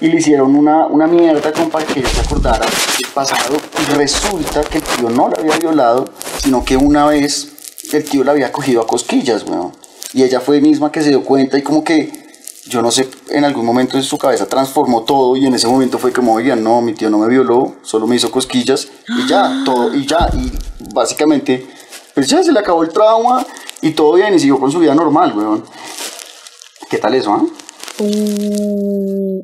y 0.00 0.08
le 0.08 0.18
hicieron 0.18 0.54
una, 0.54 0.86
una 0.86 1.06
mierda 1.06 1.52
como 1.52 1.70
para 1.70 1.86
que 1.86 2.00
ella 2.00 2.08
se 2.08 2.20
acordara 2.20 2.66
del 2.66 3.10
pasado 3.12 3.56
y 3.80 3.94
resulta 3.94 4.62
que 4.62 4.78
el 4.78 4.84
tío 4.84 5.10
no 5.10 5.28
la 5.28 5.40
había 5.40 5.56
violado 5.58 6.06
sino 6.38 6.64
que 6.64 6.76
una 6.76 7.06
vez 7.06 7.48
el 7.92 8.04
tío 8.04 8.24
la 8.24 8.32
había 8.32 8.52
cogido 8.52 8.82
a 8.82 8.86
cosquillas 8.86 9.44
weón 9.44 9.84
y 10.14 10.22
ella 10.22 10.40
fue 10.40 10.60
misma 10.60 10.92
que 10.92 11.02
se 11.02 11.08
dio 11.10 11.24
cuenta 11.24 11.58
y 11.58 11.62
como 11.62 11.82
que, 11.82 12.12
yo 12.66 12.80
no 12.80 12.90
sé, 12.92 13.10
en 13.30 13.44
algún 13.44 13.66
momento 13.66 13.96
en 13.96 14.04
su 14.04 14.16
cabeza 14.16 14.46
transformó 14.46 15.02
todo 15.02 15.36
y 15.36 15.44
en 15.44 15.54
ese 15.54 15.66
momento 15.66 15.98
fue 15.98 16.12
como, 16.12 16.34
oigan, 16.34 16.62
no, 16.62 16.80
mi 16.80 16.94
tío 16.94 17.10
no 17.10 17.18
me 17.18 17.28
violó, 17.28 17.74
solo 17.82 18.06
me 18.06 18.14
hizo 18.14 18.30
cosquillas 18.30 18.88
y 19.08 19.28
ya, 19.28 19.62
todo, 19.64 19.92
y 19.92 20.06
ya, 20.06 20.30
y 20.32 20.52
básicamente, 20.94 21.66
pues 22.14 22.28
ya 22.28 22.42
se 22.44 22.52
le 22.52 22.60
acabó 22.60 22.84
el 22.84 22.90
trauma 22.90 23.44
y 23.82 23.90
todo 23.90 24.14
bien 24.14 24.32
y 24.32 24.38
siguió 24.38 24.58
con 24.58 24.70
su 24.70 24.78
vida 24.78 24.94
normal, 24.94 25.36
weón. 25.36 25.64
¿Qué 26.88 26.98
tal 26.98 27.14
eso, 27.14 27.32
ah? 27.32 27.42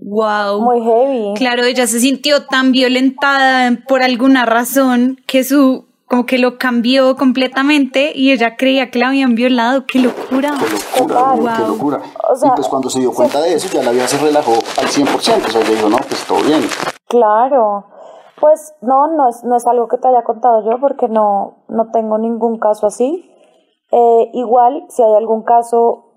Wow. 0.02 0.60
Muy 0.60 0.80
heavy. 0.82 1.34
Claro, 1.36 1.64
ella 1.64 1.86
se 1.86 2.00
sintió 2.00 2.46
tan 2.46 2.72
violentada 2.72 3.78
por 3.86 4.02
alguna 4.02 4.46
razón 4.46 5.18
que 5.26 5.44
su 5.44 5.90
como 6.10 6.26
que 6.26 6.38
lo 6.38 6.58
cambió 6.58 7.14
completamente 7.16 8.10
y 8.12 8.32
ella 8.32 8.56
creía 8.56 8.90
que 8.90 8.98
la 8.98 9.08
habían 9.08 9.36
violado. 9.36 9.86
¡Qué 9.86 10.00
locura! 10.00 10.54
¡Qué 10.58 11.04
locura! 11.04 11.54
¡Qué 11.56 11.62
locura! 11.62 12.00
y 12.42 12.50
pues 12.56 12.66
cuando 12.66 12.90
se 12.90 12.98
dio 12.98 13.12
cuenta 13.12 13.40
de 13.40 13.54
eso, 13.54 13.68
ya 13.72 13.84
la 13.84 13.92
vida 13.92 14.08
se 14.08 14.18
relajó 14.18 14.54
al 14.54 14.88
100%. 14.88 15.16
O 15.16 15.20
sea, 15.20 15.38
le 15.38 15.70
dijo, 15.76 15.88
no, 15.88 15.98
pues 15.98 16.26
todo 16.26 16.42
bien. 16.42 16.62
Claro. 17.06 17.84
Pues 18.40 18.74
no, 18.80 19.06
no 19.06 19.28
es, 19.28 19.44
no 19.44 19.54
es 19.56 19.64
algo 19.68 19.86
que 19.86 19.98
te 19.98 20.08
haya 20.08 20.24
contado 20.24 20.68
yo 20.68 20.80
porque 20.80 21.06
no, 21.06 21.58
no 21.68 21.92
tengo 21.92 22.18
ningún 22.18 22.58
caso 22.58 22.88
así. 22.88 23.30
Eh, 23.92 24.30
igual, 24.32 24.86
si 24.88 25.04
hay 25.04 25.14
algún 25.14 25.42
caso 25.44 26.09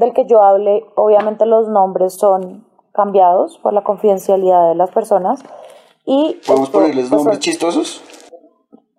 del 0.00 0.12
que 0.12 0.26
yo 0.26 0.42
hable, 0.42 0.84
obviamente 0.96 1.46
los 1.46 1.68
nombres 1.68 2.14
son 2.14 2.66
cambiados 2.92 3.58
por 3.58 3.72
la 3.72 3.84
confidencialidad 3.84 4.68
de 4.68 4.74
las 4.74 4.90
personas. 4.90 5.42
Y 6.04 6.40
¿Podemos 6.46 6.70
ponerles 6.70 7.08
pues, 7.08 7.12
nombres 7.12 7.38
chistosos? 7.38 8.02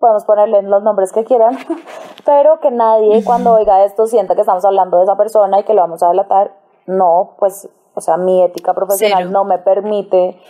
podemos 0.02 0.24
ponerle 0.24 0.62
los 0.62 0.82
nombres 0.82 1.12
que 1.12 1.22
quieran, 1.22 1.56
pero 2.26 2.58
que 2.58 2.72
nadie 2.72 3.22
cuando 3.24 3.52
oiga 3.52 3.84
esto 3.84 4.08
sienta 4.08 4.34
que 4.34 4.40
estamos 4.40 4.64
hablando 4.64 4.96
de 4.96 5.04
esa 5.04 5.16
persona 5.16 5.60
y 5.60 5.62
que 5.62 5.74
lo 5.74 5.82
vamos 5.82 6.02
a 6.02 6.08
delatar. 6.08 6.56
No, 6.86 7.36
pues, 7.38 7.68
o 7.94 8.00
sea, 8.00 8.16
mi 8.16 8.42
ética 8.42 8.74
profesional 8.74 9.30
no 9.30 9.44
me 9.44 9.58
permite 9.58 10.40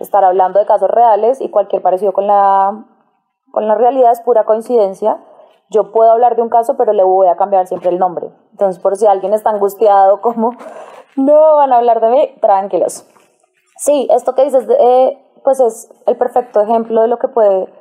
estar 0.00 0.24
hablando 0.24 0.58
de 0.58 0.66
casos 0.66 0.90
reales 0.90 1.40
y 1.40 1.48
cualquier 1.48 1.80
parecido 1.80 2.12
con 2.12 2.26
la, 2.26 2.86
con 3.52 3.68
la 3.68 3.76
realidad 3.76 4.10
es 4.10 4.20
pura 4.20 4.44
coincidencia. 4.44 5.22
Yo 5.70 5.92
puedo 5.92 6.10
hablar 6.10 6.34
de 6.34 6.42
un 6.42 6.48
caso, 6.48 6.76
pero 6.76 6.92
le 6.92 7.04
voy 7.04 7.28
a 7.28 7.36
cambiar 7.36 7.68
siempre 7.68 7.90
el 7.90 8.00
nombre. 8.00 8.32
Entonces, 8.58 8.82
por 8.82 8.96
si 8.96 9.06
alguien 9.06 9.34
está 9.34 9.50
angustiado, 9.50 10.20
como 10.20 10.50
no 11.14 11.54
van 11.54 11.72
a 11.72 11.76
hablar 11.76 12.00
de 12.00 12.10
mí, 12.10 12.34
tranquilos. 12.40 13.06
Sí, 13.76 14.08
esto 14.10 14.34
que 14.34 14.42
dices, 14.42 14.66
eh, 14.68 15.16
pues 15.44 15.60
es 15.60 15.88
el 16.06 16.16
perfecto 16.16 16.60
ejemplo 16.60 17.02
de 17.02 17.06
lo 17.06 17.20
que 17.20 17.28
puede 17.28 17.72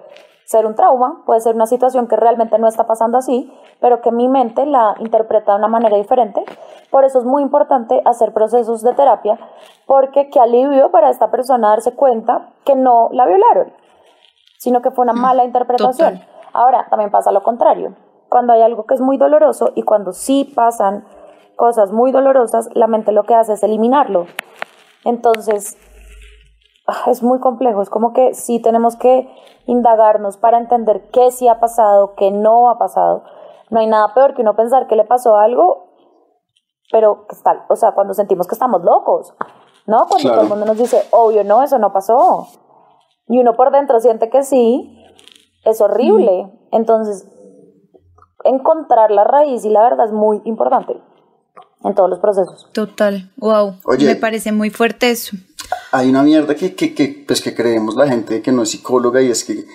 ser 0.46 0.68
un 0.68 0.76
trauma, 0.76 1.24
puede 1.26 1.42
ser 1.42 1.56
una 1.56 1.66
situación 1.66 2.08
que 2.08 2.16
realmente 2.16 2.60
no 2.60 2.68
está 2.68 2.86
pasando 2.86 3.18
así, 3.18 3.52
pero 3.82 4.02
que 4.02 4.12
mi 4.12 4.28
mente 4.28 4.68
la 4.68 4.94
interpreta 5.00 5.54
de 5.54 5.58
una 5.58 5.68
manera 5.68 5.98
diferente. 5.98 6.46
Por 6.92 7.06
eso 7.06 7.18
es 7.18 7.26
muy 7.26 7.42
importante 7.42 8.00
hacer 8.06 8.32
procesos 8.32 8.84
de 8.84 8.94
terapia, 8.94 9.40
porque 9.88 10.30
qué 10.30 10.40
alivio 10.40 10.92
para 10.92 11.10
esta 11.10 11.32
persona 11.32 11.70
darse 11.70 11.96
cuenta 11.96 12.50
que 12.66 12.76
no 12.76 13.10
la 13.14 13.26
violaron, 13.26 13.74
sino 14.60 14.84
que 14.84 14.92
fue 14.92 15.06
una 15.06 15.14
mm, 15.14 15.22
mala 15.22 15.44
interpretación. 15.44 16.22
Ahora, 16.54 16.86
también 16.92 17.10
pasa 17.10 17.32
lo 17.32 17.42
contrario. 17.42 17.96
Cuando 18.30 18.54
hay 18.54 18.62
algo 18.62 18.86
que 18.86 18.94
es 18.94 19.02
muy 19.02 19.18
doloroso 19.18 19.72
y 19.76 19.84
cuando 19.84 20.12
sí 20.14 20.52
pasan 20.56 21.06
cosas 21.56 21.92
muy 21.92 22.12
dolorosas, 22.12 22.70
la 22.74 22.88
mente 22.88 23.12
lo 23.12 23.24
que 23.24 23.36
hace 23.36 23.54
es 23.54 23.64
eliminarlo. 23.64 24.28
Entonces, 25.04 25.78
ah, 26.88 27.10
es 27.10 27.24
muy 27.24 27.40
complejo, 27.40 27.82
es 27.82 27.90
como 27.90 28.14
que 28.14 28.34
sí 28.34 28.62
tenemos 28.62 28.96
que 28.96 29.30
indagarnos 29.66 30.38
para 30.38 30.58
entender 30.58 31.10
qué 31.12 31.32
sí 31.32 31.48
ha 31.48 31.60
pasado, 31.60 32.14
qué 32.16 32.32
no 32.32 32.70
ha 32.70 32.78
pasado. 32.78 33.24
No 33.70 33.80
hay 33.80 33.88
nada 33.88 34.14
peor 34.14 34.34
que 34.34 34.42
uno 34.42 34.56
pensar 34.56 34.88
que 34.88 34.96
le 34.96 35.04
pasó 35.04 35.36
algo, 35.36 35.88
pero 36.92 37.28
que 37.28 37.36
está, 37.36 37.66
o 37.70 37.76
sea, 37.76 37.92
cuando 37.92 38.14
sentimos 38.14 38.48
que 38.48 38.56
estamos 38.56 38.82
locos, 38.84 39.34
¿no? 39.86 40.06
Cuando 40.08 40.30
todo 40.30 40.42
el 40.42 40.50
mundo 40.50 40.66
nos 40.66 40.78
dice, 40.78 41.04
obvio, 41.12 41.44
no, 41.44 41.64
eso 41.64 41.78
no 41.80 41.92
pasó. 41.92 42.48
Y 43.28 43.40
uno 43.40 43.56
por 43.56 43.72
dentro 43.72 44.00
siente 44.00 44.30
que 44.30 44.44
sí, 44.44 45.04
es 45.66 45.82
horrible. 45.82 46.52
Entonces, 46.72 47.30
encontrar 48.48 49.12
la 49.12 49.24
raíz 49.24 49.64
y 49.66 49.70
la 49.70 49.84
verdad 49.84 50.08
es 50.08 50.12
muy 50.12 50.42
importante 50.46 50.98
en 51.84 51.94
todos 51.94 52.10
los 52.10 52.20
procesos. 52.20 52.68
Total, 52.74 53.32
wow. 53.38 53.76
Me 54.00 54.16
parece 54.16 54.52
muy 54.52 54.70
fuerte 54.70 55.12
eso 55.12 55.38
hay 55.92 56.10
una 56.10 56.24
mierda 56.24 56.56
que, 56.56 56.76
que, 56.76 56.94
que, 56.94 57.24
pues 57.26 57.42
que 57.42 57.56
creemos 57.56 57.96
la 57.96 58.08
gente 58.08 58.42
que 58.42 58.52
no 58.52 58.64
es 58.64 58.70
psicóloga 58.70 59.22
y 59.22 59.32
es 59.32 59.44
que, 59.44 59.66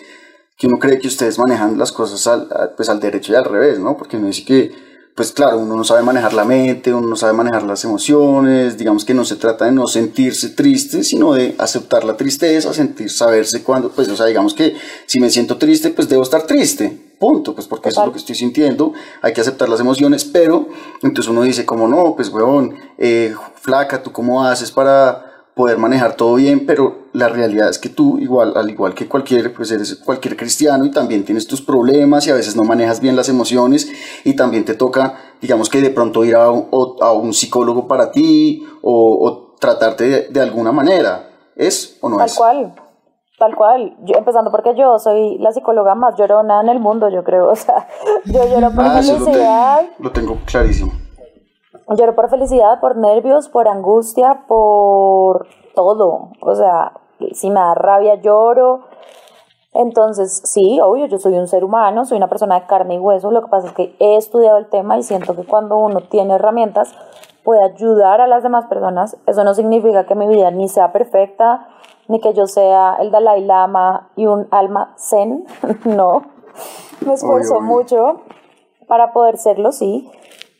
que 0.56 0.66
uno 0.66 0.78
cree 0.78 0.98
que 0.98 1.08
ustedes 1.08 1.38
manejan 1.38 1.78
las 1.78 1.92
cosas 1.92 2.26
al, 2.26 2.48
pues 2.76 2.88
al 2.88 3.00
derecho 3.00 3.32
y 3.32 3.36
al 3.36 3.44
revés, 3.44 3.78
¿no? 3.78 3.96
Porque 3.96 4.16
uno 4.16 4.28
dice 4.28 4.44
que, 4.44 4.72
pues 5.14 5.32
claro, 5.32 5.58
uno 5.58 5.76
no 5.76 5.84
sabe 5.84 6.02
manejar 6.02 6.32
la 6.32 6.44
mente, 6.44 6.92
uno 6.94 7.06
no 7.06 7.16
sabe 7.16 7.32
manejar 7.32 7.64
las 7.64 7.84
emociones, 7.84 8.78
digamos 8.78 9.04
que 9.04 9.14
no 9.14 9.24
se 9.24 9.36
trata 9.36 9.66
de 9.66 9.72
no 9.72 9.86
sentirse 9.86 10.50
triste, 10.50 11.04
sino 11.04 11.34
de 11.34 11.54
aceptar 11.58 12.04
la 12.04 12.16
tristeza, 12.16 12.72
sentir, 12.72 13.10
saberse 13.10 13.62
cuando, 13.62 13.90
pues, 13.90 14.08
o 14.08 14.16
sea, 14.16 14.26
digamos 14.26 14.54
que 14.54 14.74
si 15.06 15.20
me 15.20 15.30
siento 15.30 15.58
triste, 15.58 15.90
pues 15.90 16.08
debo 16.08 16.22
estar 16.22 16.42
triste, 16.46 17.11
punto, 17.22 17.54
pues 17.54 17.68
porque 17.68 17.90
eso 17.90 18.00
es 18.00 18.06
lo 18.06 18.12
que 18.12 18.18
estoy 18.18 18.34
sintiendo, 18.34 18.92
hay 19.22 19.32
que 19.32 19.40
aceptar 19.40 19.68
las 19.68 19.78
emociones, 19.78 20.24
pero 20.24 20.66
entonces 21.02 21.30
uno 21.30 21.42
dice 21.42 21.64
como 21.64 21.86
no, 21.86 22.16
pues 22.16 22.30
weón, 22.30 22.74
eh, 22.98 23.32
flaca, 23.54 24.02
¿tú 24.02 24.10
cómo 24.10 24.44
haces 24.44 24.72
para 24.72 25.32
poder 25.54 25.78
manejar 25.78 26.16
todo 26.16 26.34
bien, 26.34 26.66
pero 26.66 27.02
la 27.12 27.28
realidad 27.28 27.68
es 27.68 27.78
que 27.78 27.90
tú, 27.90 28.18
igual, 28.18 28.54
al 28.56 28.68
igual 28.70 28.94
que 28.94 29.06
cualquier, 29.06 29.52
pues 29.54 29.70
eres 29.70 29.94
cualquier 30.04 30.36
cristiano 30.36 30.84
y 30.84 30.90
también 30.90 31.24
tienes 31.24 31.46
tus 31.46 31.62
problemas 31.62 32.26
y 32.26 32.30
a 32.30 32.34
veces 32.34 32.56
no 32.56 32.64
manejas 32.64 33.00
bien 33.00 33.14
las 33.14 33.28
emociones 33.28 33.88
y 34.24 34.34
también 34.34 34.64
te 34.64 34.74
toca, 34.74 35.16
digamos 35.40 35.68
que 35.68 35.80
de 35.80 35.90
pronto 35.90 36.24
ir 36.24 36.34
a 36.34 36.50
un, 36.50 36.66
a 37.00 37.12
un 37.12 37.32
psicólogo 37.32 37.86
para 37.86 38.10
ti 38.10 38.66
o, 38.82 39.54
tratarte 39.60 40.28
de, 40.28 40.40
alguna 40.40 40.72
manera. 40.72 41.28
¿Es 41.54 41.98
o 42.00 42.08
no 42.08 42.16
Tal 42.16 42.26
es? 42.26 42.34
Tal 42.34 42.38
cual, 42.38 42.81
tal 43.42 43.56
cual. 43.56 43.96
Yo, 44.04 44.16
empezando 44.16 44.52
porque 44.52 44.76
yo 44.76 45.00
soy 45.00 45.36
la 45.38 45.50
psicóloga 45.50 45.96
más 45.96 46.14
llorona 46.16 46.60
en 46.60 46.68
el 46.68 46.78
mundo, 46.78 47.08
yo 47.08 47.24
creo. 47.24 47.48
O 47.52 47.56
sea, 47.56 47.88
yo 48.24 48.44
lloro 48.46 48.70
por 48.70 48.84
ah, 48.84 49.02
felicidad. 49.02 49.82
lo 49.98 50.12
tengo 50.12 50.38
clarísimo. 50.46 50.92
Lloro 51.88 52.14
por 52.14 52.30
felicidad, 52.30 52.78
por 52.80 52.96
nervios, 52.96 53.48
por 53.48 53.66
angustia, 53.66 54.44
por 54.46 55.48
todo. 55.74 56.30
O 56.40 56.54
sea, 56.54 56.92
si 57.32 57.50
me 57.50 57.58
da 57.58 57.74
rabia, 57.74 58.14
lloro. 58.14 58.84
Entonces, 59.74 60.40
sí, 60.44 60.78
obvio, 60.80 61.06
yo 61.06 61.18
soy 61.18 61.34
un 61.34 61.48
ser 61.48 61.64
humano, 61.64 62.04
soy 62.04 62.18
una 62.18 62.28
persona 62.28 62.60
de 62.60 62.66
carne 62.66 62.94
y 62.94 62.98
hueso. 62.98 63.32
Lo 63.32 63.42
que 63.42 63.48
pasa 63.48 63.66
es 63.68 63.72
que 63.72 63.96
he 63.98 64.16
estudiado 64.16 64.58
el 64.58 64.68
tema 64.68 64.98
y 64.98 65.02
siento 65.02 65.34
que 65.34 65.44
cuando 65.44 65.76
uno 65.78 66.00
tiene 66.02 66.34
herramientas 66.34 66.94
puede 67.42 67.64
ayudar 67.64 68.20
a 68.20 68.28
las 68.28 68.44
demás 68.44 68.66
personas. 68.66 69.16
Eso 69.26 69.42
no 69.42 69.54
significa 69.54 70.04
que 70.04 70.14
mi 70.14 70.28
vida 70.28 70.50
ni 70.52 70.68
sea 70.68 70.92
perfecta, 70.92 71.66
ni 72.12 72.20
que 72.20 72.34
yo 72.34 72.46
sea 72.46 72.96
el 73.00 73.10
Dalai 73.10 73.42
Lama 73.42 74.12
y 74.16 74.26
un 74.26 74.46
alma 74.50 74.94
zen. 74.98 75.46
no. 75.86 76.22
me 77.06 77.14
esfuerzo 77.14 77.60
mucho 77.62 78.20
para 78.86 79.12
poder 79.14 79.38
serlo, 79.38 79.72
sí. 79.72 80.10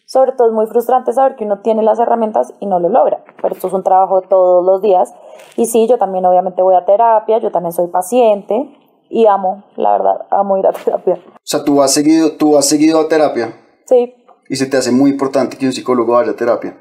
Sobre 0.07 0.33
todo 0.33 0.49
es 0.49 0.55
muy 0.55 0.67
frustrante 0.67 1.13
saber 1.13 1.37
que 1.37 1.45
uno 1.45 1.61
tiene 1.61 1.83
las 1.83 1.99
herramientas 1.99 2.55
y 2.59 2.67
no 2.67 2.81
lo 2.81 2.89
logra. 2.89 3.23
Pero 3.41 3.55
esto 3.55 3.67
es 3.69 3.73
un 3.75 3.83
trabajo 3.83 4.23
de 4.23 4.29
todos 4.29 4.65
los 4.65 4.81
días. 4.81 5.15
Y 5.57 5.67
sí, 5.67 5.87
yo 5.87 5.99
también 5.99 6.25
obviamente 6.25 6.63
voy 6.63 6.75
a 6.75 6.85
terapia, 6.87 7.39
yo 7.39 7.51
también 7.51 7.73
soy 7.73 7.89
paciente 7.89 8.75
y 9.11 9.27
amo, 9.27 9.65
la 9.77 9.93
verdad, 9.93 10.27
amo 10.31 10.57
ir 10.57 10.67
a 10.67 10.73
terapia. 10.85 11.15
O 11.15 11.41
sea, 11.45 11.63
tú 11.65 11.83
has 11.83 11.93
seguido, 11.93 12.37
tú 12.39 12.57
has 12.57 12.65
seguido 12.67 12.99
a 13.01 13.09
terapia 13.09 13.55
Sí, 13.85 14.15
y 14.49 14.57
se 14.57 14.67
te 14.67 14.79
hace 14.79 14.91
muy 14.91 15.11
importante 15.11 15.59
que 15.59 15.67
un 15.67 15.73
psicólogo 15.73 16.15
vaya 16.15 16.31
a 16.33 16.37
terapia. 16.37 16.79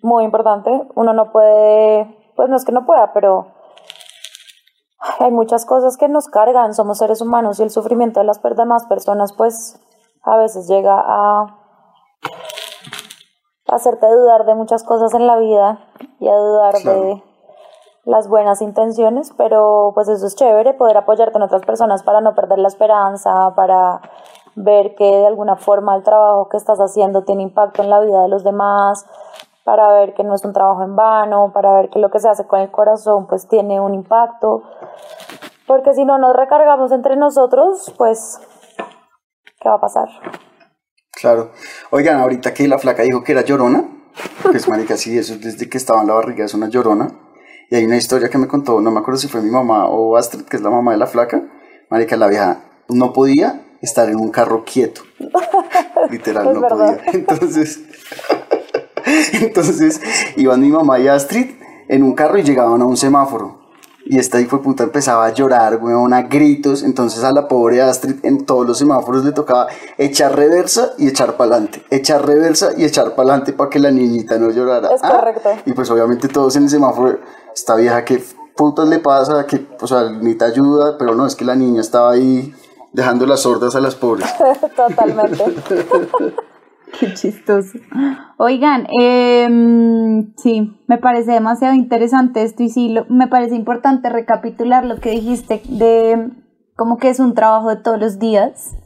muy 0.00 0.24
importante. 0.24 0.70
Uno 0.94 1.12
no 1.12 1.32
puede, 1.32 2.06
pues 2.36 2.48
no 2.48 2.56
es 2.56 2.64
que 2.64 2.72
no 2.72 2.84
pueda, 2.86 3.12
pero 3.14 3.53
hay 5.18 5.30
muchas 5.30 5.64
cosas 5.66 5.96
que 5.96 6.08
nos 6.08 6.28
cargan, 6.28 6.74
somos 6.74 6.98
seres 6.98 7.20
humanos 7.20 7.60
y 7.60 7.62
el 7.62 7.70
sufrimiento 7.70 8.20
de 8.20 8.26
las 8.26 8.40
demás 8.42 8.86
personas 8.86 9.32
pues 9.32 9.80
a 10.22 10.36
veces 10.36 10.66
llega 10.68 10.94
a 10.96 11.58
hacerte 13.68 14.06
dudar 14.06 14.46
de 14.46 14.54
muchas 14.54 14.84
cosas 14.84 15.14
en 15.14 15.26
la 15.26 15.36
vida 15.36 15.78
y 16.20 16.28
a 16.28 16.36
dudar 16.36 16.74
Claro. 16.76 17.00
de 17.02 17.22
las 18.04 18.28
buenas 18.28 18.60
intenciones, 18.60 19.32
pero 19.36 19.92
pues 19.94 20.08
eso 20.08 20.26
es 20.26 20.36
chévere, 20.36 20.74
poder 20.74 20.96
apoyarte 20.98 21.36
en 21.38 21.42
otras 21.42 21.62
personas 21.62 22.02
para 22.02 22.20
no 22.20 22.34
perder 22.34 22.58
la 22.58 22.68
esperanza, 22.68 23.54
para 23.56 24.00
ver 24.56 24.94
que 24.94 25.04
de 25.04 25.26
alguna 25.26 25.56
forma 25.56 25.96
el 25.96 26.02
trabajo 26.02 26.48
que 26.48 26.56
estás 26.56 26.78
haciendo 26.78 27.24
tiene 27.24 27.42
impacto 27.42 27.82
en 27.82 27.90
la 27.90 28.00
vida 28.00 28.22
de 28.22 28.28
los 28.28 28.44
demás, 28.44 29.06
para 29.64 29.92
ver 29.92 30.14
que 30.14 30.24
no 30.24 30.34
es 30.34 30.44
un 30.44 30.52
trabajo 30.52 30.82
en 30.82 30.94
vano, 30.94 31.50
para 31.52 31.72
ver 31.72 31.90
que 31.90 31.98
lo 31.98 32.10
que 32.10 32.20
se 32.20 32.28
hace 32.28 32.46
con 32.46 32.60
el 32.60 32.70
corazón 32.70 33.26
pues 33.26 33.48
tiene 33.48 33.80
un 33.80 33.94
impacto, 33.94 34.62
porque 35.66 35.94
si 35.94 36.04
no 36.04 36.18
nos 36.18 36.36
recargamos 36.36 36.92
entre 36.92 37.16
nosotros, 37.16 37.92
pues, 37.96 38.38
¿qué 39.60 39.68
va 39.68 39.76
a 39.76 39.80
pasar? 39.80 40.08
Claro. 41.12 41.50
Oigan, 41.90 42.20
ahorita 42.20 42.52
que 42.52 42.68
la 42.68 42.78
flaca 42.78 43.02
dijo 43.02 43.24
que 43.24 43.32
era 43.32 43.42
llorona, 43.42 43.88
pues 44.42 44.68
marica, 44.68 44.96
sí, 44.96 45.16
eso 45.18 45.36
desde 45.38 45.68
que 45.68 45.78
estaba 45.78 46.02
en 46.02 46.08
la 46.08 46.14
barriga 46.14 46.44
es 46.44 46.54
una 46.54 46.68
llorona. 46.68 47.08
Y 47.70 47.76
hay 47.76 47.86
una 47.86 47.96
historia 47.96 48.28
que 48.28 48.36
me 48.36 48.46
contó, 48.46 48.80
no 48.82 48.90
me 48.90 49.00
acuerdo 49.00 49.18
si 49.18 49.28
fue 49.28 49.40
mi 49.40 49.50
mamá 49.50 49.86
o 49.88 50.16
Astrid, 50.16 50.44
que 50.44 50.56
es 50.56 50.62
la 50.62 50.70
mamá 50.70 50.92
de 50.92 50.98
la 50.98 51.06
flaca. 51.06 51.42
Marica, 51.88 52.16
la 52.16 52.28
vieja 52.28 52.58
no 52.88 53.14
podía 53.14 53.62
estar 53.80 54.08
en 54.10 54.16
un 54.16 54.30
carro 54.30 54.64
quieto. 54.64 55.00
Literal, 56.10 56.52
no 56.52 56.60
verdad. 56.60 56.98
podía. 56.98 57.12
Entonces, 57.12 57.80
entonces 59.32 60.00
iban 60.36 60.60
mi 60.60 60.68
mamá 60.68 60.98
y 60.98 61.08
Astrid 61.08 61.50
en 61.88 62.02
un 62.02 62.14
carro 62.14 62.38
y 62.38 62.42
llegaban 62.42 62.80
a 62.82 62.84
un 62.84 62.96
semáforo. 62.96 63.64
Y 64.06 64.18
esta 64.18 64.38
hijo 64.38 64.58
de 64.58 64.62
puta 64.62 64.84
empezaba 64.84 65.24
a 65.24 65.32
llorar, 65.32 65.78
weón, 65.82 66.12
a 66.12 66.22
gritos. 66.22 66.82
Entonces 66.82 67.24
a 67.24 67.32
la 67.32 67.48
pobre 67.48 67.80
Astrid 67.80 68.16
en 68.22 68.44
todos 68.44 68.66
los 68.66 68.78
semáforos 68.78 69.24
le 69.24 69.32
tocaba 69.32 69.68
echar 69.96 70.36
reversa 70.36 70.92
y 70.98 71.08
echar 71.08 71.38
para 71.38 71.52
adelante. 71.52 71.82
Echar 71.90 72.26
reversa 72.26 72.72
y 72.76 72.84
echar 72.84 73.14
para 73.14 73.30
adelante 73.30 73.54
para 73.54 73.70
que 73.70 73.78
la 73.78 73.90
niñita 73.90 74.38
no 74.38 74.50
llorara. 74.50 74.90
Es 74.94 75.00
correcto. 75.00 75.50
Y 75.64 75.72
pues 75.72 75.90
obviamente 75.90 76.28
todos 76.28 76.54
en 76.56 76.64
el 76.64 76.68
semáforo, 76.68 77.18
esta 77.54 77.76
vieja, 77.76 78.04
¿qué 78.04 78.22
putas 78.54 78.88
le 78.88 78.98
pasa? 78.98 79.46
Que, 79.46 79.66
o 79.80 79.86
sea, 79.86 80.10
necesita 80.10 80.46
ayuda, 80.46 80.98
pero 80.98 81.14
no, 81.14 81.26
es 81.26 81.34
que 81.34 81.46
la 81.46 81.54
niña 81.54 81.80
estaba 81.80 82.12
ahí 82.12 82.54
dejando 82.92 83.24
las 83.24 83.40
sordas 83.40 83.74
a 83.74 83.80
las 83.80 83.94
pobres. 83.94 84.28
Totalmente. 84.76 85.44
Qué 87.00 87.12
chistoso. 87.14 87.78
Oigan, 88.36 88.86
em, 89.00 90.34
sí, 90.36 90.72
me 90.86 90.98
parece 90.98 91.32
demasiado 91.32 91.74
interesante 91.74 92.42
esto 92.42 92.62
y 92.62 92.70
sí, 92.70 92.88
lo- 92.90 93.06
me 93.08 93.26
parece 93.28 93.54
importante 93.54 94.08
recapitular 94.10 94.84
lo 94.84 94.96
que 94.96 95.10
dijiste 95.10 95.62
de 95.68 96.30
como 96.76 96.98
que 96.98 97.08
es 97.08 97.20
un 97.20 97.34
trabajo 97.34 97.68
de 97.70 97.76
todos 97.76 97.98
los 98.00 98.18
días. 98.18 98.76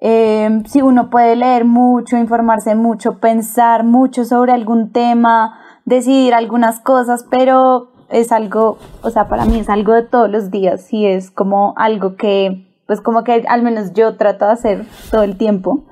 Em, 0.00 0.64
sí, 0.64 0.80
uno 0.82 1.10
puede 1.10 1.36
leer 1.36 1.64
mucho, 1.64 2.16
informarse 2.16 2.74
mucho, 2.74 3.18
pensar 3.18 3.84
mucho 3.84 4.24
sobre 4.24 4.52
algún 4.52 4.92
tema, 4.92 5.58
decidir 5.84 6.32
algunas 6.34 6.80
cosas, 6.80 7.26
pero 7.30 7.92
es 8.08 8.32
algo, 8.32 8.78
o 9.02 9.10
sea, 9.10 9.28
para 9.28 9.44
mí 9.44 9.58
es 9.60 9.68
algo 9.68 9.92
de 9.92 10.02
todos 10.02 10.30
los 10.30 10.50
días 10.50 10.92
y 10.92 11.06
es 11.06 11.30
como 11.30 11.74
algo 11.76 12.16
que, 12.16 12.66
pues 12.86 13.00
como 13.00 13.24
que 13.24 13.44
al 13.46 13.62
menos 13.62 13.92
yo 13.92 14.16
trato 14.16 14.46
de 14.46 14.52
hacer 14.52 14.86
todo 15.10 15.22
el 15.22 15.36
tiempo. 15.36 15.84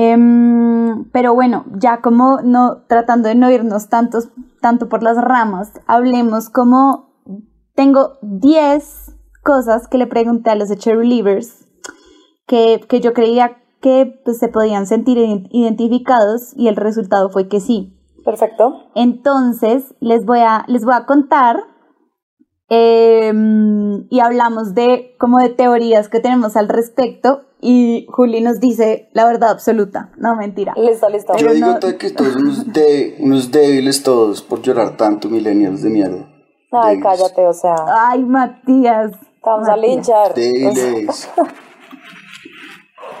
Em, 0.00 1.10
pero 1.10 1.34
bueno, 1.34 1.64
ya 1.74 2.00
como 2.00 2.38
no 2.44 2.82
tratando 2.86 3.28
de 3.28 3.34
no 3.34 3.50
irnos 3.50 3.88
tantos, 3.88 4.28
tanto 4.60 4.88
por 4.88 5.02
las 5.02 5.16
ramas, 5.16 5.72
hablemos 5.88 6.50
como 6.50 7.10
tengo 7.74 8.12
10 8.22 9.12
cosas 9.42 9.88
que 9.88 9.98
le 9.98 10.06
pregunté 10.06 10.50
a 10.50 10.54
los 10.54 10.68
Cherry 10.76 11.04
Leavers 11.08 11.66
que, 12.46 12.80
que 12.88 13.00
yo 13.00 13.12
creía 13.12 13.56
que 13.80 14.20
pues, 14.24 14.38
se 14.38 14.46
podían 14.46 14.86
sentir 14.86 15.18
ident- 15.18 15.48
identificados 15.50 16.52
y 16.54 16.68
el 16.68 16.76
resultado 16.76 17.28
fue 17.28 17.48
que 17.48 17.58
sí. 17.58 17.98
Perfecto. 18.24 18.74
Entonces 18.94 19.96
les 19.98 20.24
voy 20.24 20.38
a, 20.40 20.64
les 20.68 20.84
voy 20.84 20.94
a 20.94 21.06
contar 21.06 21.56
em, 22.68 24.06
y 24.10 24.20
hablamos 24.20 24.74
de 24.74 25.16
como 25.18 25.38
de 25.38 25.48
teorías 25.48 26.08
que 26.08 26.20
tenemos 26.20 26.56
al 26.56 26.68
respecto 26.68 27.47
y 27.60 28.06
Juli 28.10 28.40
nos 28.40 28.60
dice 28.60 29.08
la 29.12 29.24
verdad 29.26 29.50
absoluta, 29.50 30.10
no 30.16 30.36
mentira. 30.36 30.74
Listo, 30.76 31.08
listo. 31.08 31.32
Yo 31.34 31.38
Pero 31.38 31.54
digo 31.54 31.66
no- 31.82 31.98
que 31.98 32.10
todos 32.10 32.36
unos, 32.36 32.72
de, 32.72 33.16
unos 33.20 33.50
débiles 33.50 34.02
todos 34.02 34.42
por 34.42 34.62
llorar 34.62 34.96
tanto, 34.96 35.28
millennials 35.28 35.82
de 35.82 35.90
mierda. 35.90 36.28
Ay, 36.70 36.96
Débiles. 36.98 37.02
cállate, 37.20 37.46
o 37.46 37.52
sea, 37.52 37.74
Ay, 38.10 38.24
Matías. 38.24 39.12
vamos 39.44 39.68
a 39.68 39.76
linchar. 39.76 40.34
Débiles. 40.34 41.28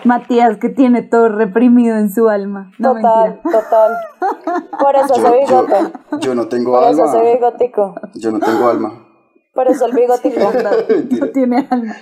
Matías 0.04 0.58
que 0.58 0.68
tiene 0.68 1.02
todo 1.02 1.28
reprimido 1.28 1.96
en 1.96 2.10
su 2.12 2.28
alma. 2.28 2.70
No 2.78 2.94
Total, 2.94 3.40
mentira. 3.42 3.60
total. 3.60 3.96
Por 4.80 4.96
eso 4.96 5.14
Yo, 5.16 5.34
ese 5.34 5.50
yo, 5.52 5.64
bigote. 5.66 5.92
yo 6.20 6.34
no 6.36 6.46
tengo 6.48 6.72
Por 6.72 6.84
eso 6.88 7.04
alma. 7.04 7.18
ese 7.20 7.32
bigotico. 7.34 7.94
Yo 8.14 8.30
no 8.30 8.38
tengo 8.38 8.68
alma. 8.68 9.04
Por 9.54 9.66
eso 9.68 9.86
el 9.86 9.92
bigotico. 9.96 10.52
No 11.20 11.26
tiene 11.32 11.66
alma. 11.68 11.96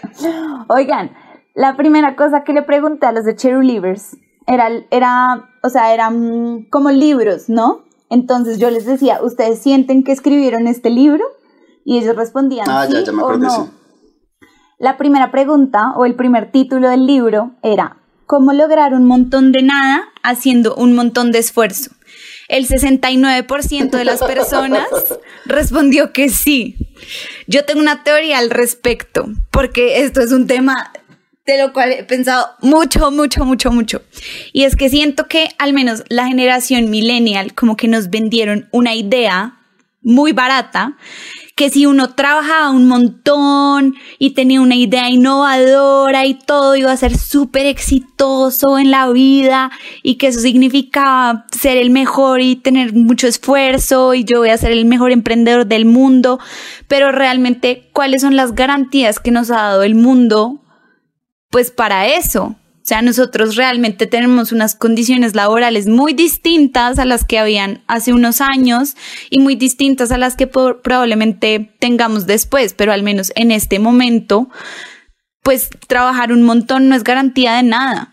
Oigan, 0.68 1.10
la 1.56 1.74
primera 1.76 2.16
cosa 2.16 2.44
que 2.44 2.52
le 2.52 2.62
pregunté 2.62 3.06
a 3.06 3.12
los 3.12 3.24
de 3.24 3.34
Cherry 3.34 3.66
Leavers 3.66 4.18
era, 4.46 4.68
era, 4.90 5.48
o 5.62 5.70
sea, 5.70 5.92
eran 5.94 6.66
como 6.70 6.90
libros, 6.90 7.48
¿no? 7.48 7.84
Entonces 8.10 8.58
yo 8.58 8.70
les 8.70 8.84
decía, 8.84 9.20
¿ustedes 9.22 9.60
sienten 9.60 10.04
que 10.04 10.12
escribieron 10.12 10.66
este 10.66 10.90
libro? 10.90 11.24
Y 11.84 11.98
ellos 11.98 12.14
respondían, 12.14 12.66
Ah, 12.68 12.86
ya, 12.88 12.98
sí 12.98 13.06
ya 13.06 13.12
me 13.12 13.22
o 13.22 13.24
acordé, 13.26 13.46
no. 13.46 13.50
sí. 13.50 13.70
La 14.78 14.98
primera 14.98 15.30
pregunta 15.30 15.94
o 15.96 16.04
el 16.04 16.14
primer 16.14 16.52
título 16.52 16.90
del 16.90 17.06
libro 17.06 17.52
era 17.62 17.96
¿Cómo 18.26 18.52
lograr 18.52 18.92
un 18.92 19.06
montón 19.06 19.50
de 19.50 19.62
nada 19.62 20.02
haciendo 20.22 20.74
un 20.74 20.94
montón 20.94 21.32
de 21.32 21.38
esfuerzo? 21.38 21.92
El 22.48 22.68
69% 22.68 23.90
de 23.90 24.04
las 24.04 24.22
personas 24.22 24.86
respondió 25.46 26.12
que 26.12 26.28
sí. 26.28 26.76
Yo 27.46 27.64
tengo 27.64 27.80
una 27.80 28.04
teoría 28.04 28.38
al 28.38 28.50
respecto, 28.50 29.24
porque 29.50 30.02
esto 30.02 30.20
es 30.20 30.32
un 30.32 30.46
tema 30.46 30.92
de 31.46 31.58
lo 31.58 31.72
cual 31.72 31.92
he 31.92 32.04
pensado 32.04 32.48
mucho, 32.60 33.10
mucho, 33.10 33.44
mucho, 33.44 33.70
mucho. 33.70 34.02
Y 34.52 34.64
es 34.64 34.74
que 34.74 34.88
siento 34.88 35.28
que 35.28 35.48
al 35.58 35.72
menos 35.72 36.02
la 36.08 36.26
generación 36.26 36.90
millennial 36.90 37.54
como 37.54 37.76
que 37.76 37.88
nos 37.88 38.10
vendieron 38.10 38.68
una 38.72 38.94
idea 38.94 39.56
muy 40.02 40.32
barata 40.32 40.96
que 41.56 41.70
si 41.70 41.86
uno 41.86 42.10
trabajaba 42.10 42.70
un 42.70 42.86
montón 42.86 43.94
y 44.18 44.30
tenía 44.30 44.60
una 44.60 44.76
idea 44.76 45.08
innovadora 45.08 46.26
y 46.26 46.34
todo 46.34 46.76
iba 46.76 46.92
a 46.92 46.96
ser 46.96 47.16
súper 47.16 47.64
exitoso 47.64 48.78
en 48.78 48.90
la 48.90 49.08
vida 49.08 49.70
y 50.02 50.16
que 50.16 50.26
eso 50.26 50.40
significaba 50.40 51.46
ser 51.50 51.78
el 51.78 51.90
mejor 51.90 52.42
y 52.42 52.56
tener 52.56 52.92
mucho 52.92 53.26
esfuerzo 53.26 54.14
y 54.14 54.24
yo 54.24 54.40
voy 54.40 54.50
a 54.50 54.58
ser 54.58 54.70
el 54.70 54.84
mejor 54.84 55.12
emprendedor 55.12 55.66
del 55.66 55.86
mundo, 55.86 56.38
pero 56.88 57.10
realmente 57.10 57.88
cuáles 57.92 58.20
son 58.20 58.36
las 58.36 58.54
garantías 58.54 59.18
que 59.18 59.30
nos 59.30 59.50
ha 59.50 59.56
dado 59.56 59.82
el 59.82 59.94
mundo 59.94 60.60
pues 61.56 61.70
para 61.70 62.06
eso. 62.08 62.44
O 62.44 62.82
sea, 62.82 63.00
nosotros 63.00 63.56
realmente 63.56 64.06
tenemos 64.06 64.52
unas 64.52 64.74
condiciones 64.74 65.34
laborales 65.34 65.86
muy 65.86 66.12
distintas 66.12 66.98
a 66.98 67.06
las 67.06 67.24
que 67.24 67.38
habían 67.38 67.82
hace 67.86 68.12
unos 68.12 68.42
años 68.42 68.94
y 69.30 69.40
muy 69.40 69.54
distintas 69.54 70.12
a 70.12 70.18
las 70.18 70.36
que 70.36 70.46
probablemente 70.46 71.74
tengamos 71.78 72.26
después, 72.26 72.74
pero 72.74 72.92
al 72.92 73.02
menos 73.02 73.32
en 73.36 73.52
este 73.52 73.78
momento, 73.78 74.50
pues 75.42 75.70
trabajar 75.86 76.30
un 76.30 76.42
montón 76.42 76.90
no 76.90 76.94
es 76.94 77.04
garantía 77.04 77.54
de 77.54 77.62
nada. 77.62 78.12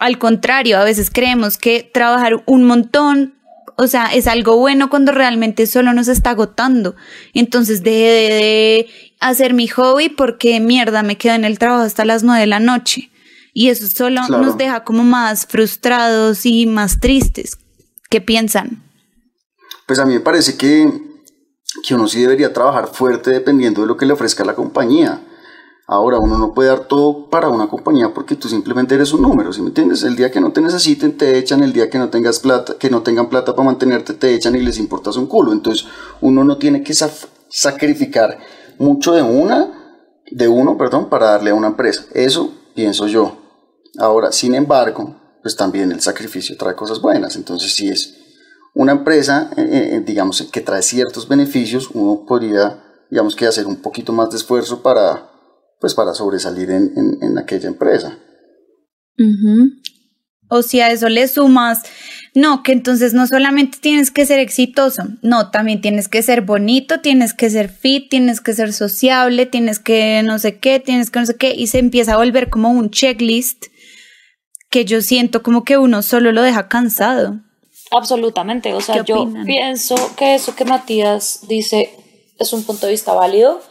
Al 0.00 0.18
contrario, 0.18 0.76
a 0.78 0.84
veces 0.84 1.08
creemos 1.08 1.58
que 1.58 1.88
trabajar 1.94 2.42
un 2.46 2.64
montón, 2.64 3.34
o 3.76 3.86
sea, 3.86 4.06
es 4.06 4.26
algo 4.26 4.56
bueno 4.56 4.90
cuando 4.90 5.12
realmente 5.12 5.68
solo 5.68 5.92
nos 5.92 6.08
está 6.08 6.30
agotando. 6.30 6.96
Entonces 7.32 7.84
dejé 7.84 7.94
de, 7.94 8.34
de 8.34 9.11
hacer 9.28 9.54
mi 9.54 9.68
hobby 9.68 10.08
porque 10.08 10.60
mierda 10.60 11.02
me 11.02 11.16
quedo 11.16 11.34
en 11.34 11.44
el 11.44 11.58
trabajo 11.58 11.82
hasta 11.82 12.04
las 12.04 12.22
nueve 12.22 12.40
de 12.40 12.46
la 12.46 12.60
noche. 12.60 13.10
Y 13.54 13.68
eso 13.68 13.86
solo 13.86 14.20
Claro. 14.26 14.42
nos 14.44 14.56
deja 14.56 14.84
como 14.84 15.02
más 15.04 15.46
frustrados 15.46 16.46
y 16.46 16.66
más 16.66 17.00
tristes. 17.00 17.58
¿Qué 18.10 18.20
piensan? 18.20 18.82
Pues 19.86 19.98
a 19.98 20.06
mí 20.06 20.14
me 20.14 20.20
parece 20.20 20.56
que, 20.56 20.90
que 21.86 21.94
uno 21.94 22.08
sí 22.08 22.20
debería 22.20 22.52
trabajar 22.52 22.88
fuerte 22.88 23.30
dependiendo 23.30 23.82
de 23.82 23.86
lo 23.86 23.96
que 23.96 24.06
le 24.06 24.12
ofrezca 24.14 24.44
la 24.44 24.54
compañía. 24.54 25.20
Ahora, 25.86 26.18
uno 26.18 26.38
no 26.38 26.54
puede 26.54 26.70
dar 26.70 26.86
todo 26.86 27.28
para 27.28 27.48
una 27.48 27.66
compañía 27.66 28.14
porque 28.14 28.36
tú 28.36 28.48
simplemente 28.48 28.94
eres 28.94 29.12
un 29.12 29.20
número, 29.20 29.52
¿sí 29.52 29.60
me 29.60 29.68
entiendes? 29.68 30.02
El 30.04 30.16
día 30.16 30.30
que 30.30 30.40
no 30.40 30.52
te 30.52 30.60
necesiten, 30.62 31.18
te 31.18 31.36
echan, 31.36 31.62
el 31.62 31.72
día 31.74 31.90
que 31.90 31.98
no 31.98 32.08
tengas 32.08 32.38
plata, 32.38 32.76
que 32.78 32.88
no 32.88 33.02
tengan 33.02 33.28
plata 33.28 33.54
para 33.54 33.66
mantenerte, 33.66 34.14
te 34.14 34.32
echan 34.34 34.54
y 34.56 34.60
les 34.60 34.78
importas 34.78 35.16
un 35.16 35.26
culo. 35.26 35.52
Entonces, 35.52 35.86
uno 36.22 36.44
no 36.44 36.56
tiene 36.56 36.82
que 36.82 36.94
sacrificar 37.48 38.38
mucho 38.82 39.12
de 39.12 39.22
una, 39.22 40.20
de 40.30 40.48
uno, 40.48 40.76
perdón, 40.76 41.08
para 41.08 41.26
darle 41.26 41.50
a 41.50 41.54
una 41.54 41.68
empresa. 41.68 42.04
Eso 42.14 42.52
pienso 42.74 43.06
yo. 43.06 43.38
Ahora, 43.98 44.32
sin 44.32 44.54
embargo, 44.54 45.20
pues 45.42 45.56
también 45.56 45.92
el 45.92 46.00
sacrificio 46.00 46.56
trae 46.56 46.74
cosas 46.74 47.00
buenas. 47.00 47.36
Entonces, 47.36 47.74
si 47.74 47.88
es 47.88 48.14
una 48.74 48.92
empresa, 48.92 49.50
eh, 49.56 49.90
eh, 49.94 50.02
digamos, 50.04 50.42
que 50.50 50.60
trae 50.60 50.82
ciertos 50.82 51.28
beneficios, 51.28 51.90
uno 51.94 52.24
podría, 52.26 52.82
digamos, 53.10 53.36
que 53.36 53.46
hacer 53.46 53.66
un 53.66 53.76
poquito 53.76 54.12
más 54.12 54.30
de 54.30 54.36
esfuerzo 54.36 54.82
para 54.82 55.30
pues 55.82 55.94
para 55.94 56.14
sobresalir 56.14 56.70
en, 56.70 57.18
en, 57.20 57.38
aquella 57.38 57.66
empresa. 57.66 58.16
O 60.54 60.60
si 60.60 60.82
a 60.82 60.90
eso 60.90 61.08
le 61.08 61.28
sumas, 61.28 61.80
no, 62.34 62.62
que 62.62 62.72
entonces 62.72 63.14
no 63.14 63.26
solamente 63.26 63.78
tienes 63.80 64.10
que 64.10 64.26
ser 64.26 64.38
exitoso, 64.38 65.02
no, 65.22 65.50
también 65.50 65.80
tienes 65.80 66.08
que 66.08 66.22
ser 66.22 66.42
bonito, 66.42 67.00
tienes 67.00 67.32
que 67.32 67.48
ser 67.48 67.70
fit, 67.70 68.10
tienes 68.10 68.42
que 68.42 68.52
ser 68.52 68.74
sociable, 68.74 69.46
tienes 69.46 69.78
que 69.78 70.22
no 70.22 70.38
sé 70.38 70.58
qué, 70.58 70.78
tienes 70.78 71.10
que 71.10 71.20
no 71.20 71.24
sé 71.24 71.36
qué, 71.36 71.54
y 71.54 71.68
se 71.68 71.78
empieza 71.78 72.12
a 72.12 72.16
volver 72.18 72.50
como 72.50 72.70
un 72.70 72.90
checklist 72.90 73.68
que 74.68 74.84
yo 74.84 75.00
siento 75.00 75.42
como 75.42 75.64
que 75.64 75.78
uno 75.78 76.02
solo 76.02 76.32
lo 76.32 76.42
deja 76.42 76.68
cansado. 76.68 77.40
Absolutamente, 77.90 78.74
o 78.74 78.82
sea, 78.82 79.02
yo 79.04 79.32
pienso 79.46 79.94
que 80.16 80.34
eso 80.34 80.54
que 80.54 80.66
Matías 80.66 81.46
dice 81.48 81.88
es 82.38 82.52
un 82.52 82.62
punto 82.64 82.84
de 82.84 82.92
vista 82.92 83.14
válido 83.14 83.62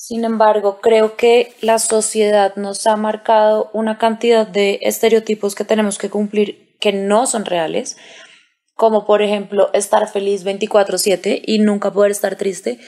sin 0.00 0.24
embargo, 0.24 0.78
creo 0.80 1.14
que 1.18 1.54
la 1.60 1.78
sociedad 1.78 2.56
nos 2.56 2.86
ha 2.86 2.96
marcado 2.96 3.68
una 3.74 3.98
cantidad 3.98 4.46
de 4.46 4.78
estereotipos 4.80 5.54
que 5.54 5.66
tenemos 5.66 5.98
que 5.98 6.08
cumplir 6.08 6.74
que 6.80 6.94
no 6.94 7.26
son 7.26 7.44
reales, 7.44 7.98
como 8.74 9.04
por 9.04 9.20
ejemplo 9.20 9.68
estar 9.74 10.10
feliz 10.10 10.42
24/7 10.42 11.42
y 11.44 11.58
nunca 11.58 11.92
poder 11.92 12.12
estar 12.12 12.36
triste. 12.36 12.80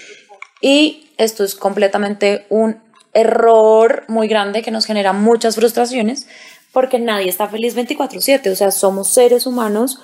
Y 0.62 1.10
esto 1.18 1.44
es 1.44 1.54
completamente 1.54 2.46
un 2.48 2.82
error 3.12 4.04
muy 4.08 4.26
grande 4.26 4.62
que 4.62 4.70
nos 4.70 4.86
genera 4.86 5.12
muchas 5.12 5.56
frustraciones 5.56 6.26
porque 6.72 6.98
nadie 6.98 7.28
está 7.28 7.46
feliz 7.46 7.74
24/7, 7.74 8.48
o 8.48 8.56
sea, 8.56 8.70
somos 8.70 9.08
seres 9.08 9.46
humanos 9.46 10.00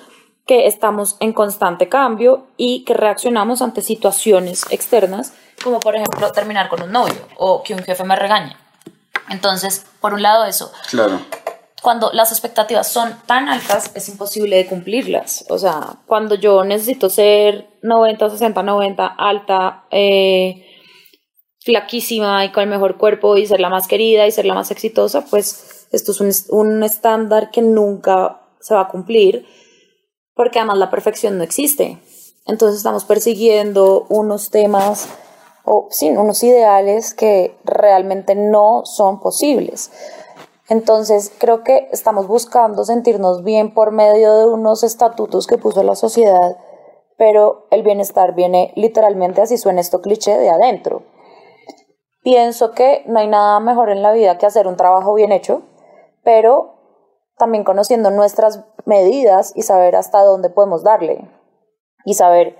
que 0.47 0.67
estamos 0.67 1.17
en 1.21 1.33
constante 1.33 1.89
cambio 1.89 2.49
y 2.59 2.85
que 2.85 2.93
reaccionamos 2.93 3.63
ante 3.63 3.81
situaciones 3.81 4.67
externas 4.71 5.33
como 5.63 5.81
por 5.81 5.95
ejemplo 5.97 6.31
terminar 6.33 6.69
con 6.69 6.83
un 6.83 6.93
novio 6.93 7.27
o 7.37 7.63
que 7.63 7.75
un 7.75 7.83
jefe 7.83 8.05
me 8.05 8.17
regañe. 8.17 8.57
Entonces, 9.31 9.85
por 10.01 10.15
un 10.15 10.23
lado 10.23 10.45
eso. 10.45 10.73
Claro. 10.91 11.21
Cuando 11.83 12.11
las 12.13 12.33
expectativas 12.33 12.89
son 12.91 13.15
tan 13.27 13.49
altas, 13.49 13.93
es 13.95 14.09
imposible 14.09 14.57
de 14.57 14.67
cumplirlas. 14.67 15.45
O 15.49 15.59
sea, 15.59 15.99
cuando 16.07 16.35
yo 16.35 16.65
necesito 16.65 17.09
ser 17.09 17.69
90, 17.83 18.31
60, 18.31 18.63
90, 18.63 19.07
alta, 19.07 19.85
eh, 19.91 20.67
flaquísima 21.61 22.45
y 22.45 22.53
con 22.53 22.65
el 22.65 22.69
mejor 22.69 22.97
cuerpo 22.97 23.37
y 23.37 23.47
ser 23.47 23.61
la 23.61 23.69
más 23.69 23.87
querida 23.87 24.27
y 24.27 24.33
ser 24.33 24.47
la 24.47 24.55
más 24.55 24.71
exitosa, 24.71 25.25
pues 25.27 25.87
esto 25.93 26.13
es 26.13 26.21
un, 26.21 26.33
un 26.59 26.83
estándar 26.83 27.51
que 27.51 27.63
nunca 27.63 28.41
se 28.61 28.75
va 28.75 28.83
a 28.83 28.89
cumplir 28.89 29.47
porque 30.35 30.59
además 30.59 30.79
la 30.79 30.91
perfección 30.91 31.37
no 31.37 31.45
existe. 31.45 31.99
Entonces 32.47 32.79
estamos 32.79 33.05
persiguiendo 33.05 34.07
unos 34.09 34.51
temas 34.51 35.09
o 35.71 35.87
sí, 35.91 36.11
unos 36.11 36.43
ideales 36.43 37.13
que 37.13 37.59
realmente 37.65 38.35
no 38.35 38.87
son 38.87 39.21
posibles. 39.21 39.91
Entonces 40.69 41.31
creo 41.39 41.63
que 41.63 41.89
estamos 41.93 42.27
buscando 42.27 42.85
sentirnos 42.85 43.45
bien 43.45 43.75
por 43.75 43.91
medio 43.91 44.35
de 44.35 44.47
unos 44.47 44.83
estatutos 44.83 45.47
que 45.47 45.59
puso 45.59 45.83
la 45.83 45.95
sociedad, 45.95 46.57
pero 47.19 47.67
el 47.71 47.83
bienestar 47.83 48.35
viene 48.35 48.73
literalmente, 48.77 49.43
así 49.43 49.59
suena 49.59 49.81
esto 49.81 50.01
cliché, 50.01 50.39
de 50.39 50.49
adentro. 50.49 51.03
Pienso 52.23 52.73
que 52.73 53.03
no 53.07 53.19
hay 53.19 53.29
nada 53.29 53.61
mejor 53.61 53.91
en 53.91 54.03
la 54.03 54.13
vida 54.13 54.39
que 54.39 54.47
hacer 54.47 54.67
un 54.67 54.77
trabajo 54.77 55.15
bien 55.15 55.33
hecho, 55.33 55.63
pero 56.25 56.77
también 57.37 57.65
conociendo 57.65 58.11
nuestras 58.11 58.65
medidas 58.87 59.53
y 59.55 59.63
saber 59.63 59.97
hasta 59.97 60.25
dónde 60.25 60.51
podemos 60.51 60.83
darle 60.83 61.29
y 62.05 62.15
saber 62.15 62.57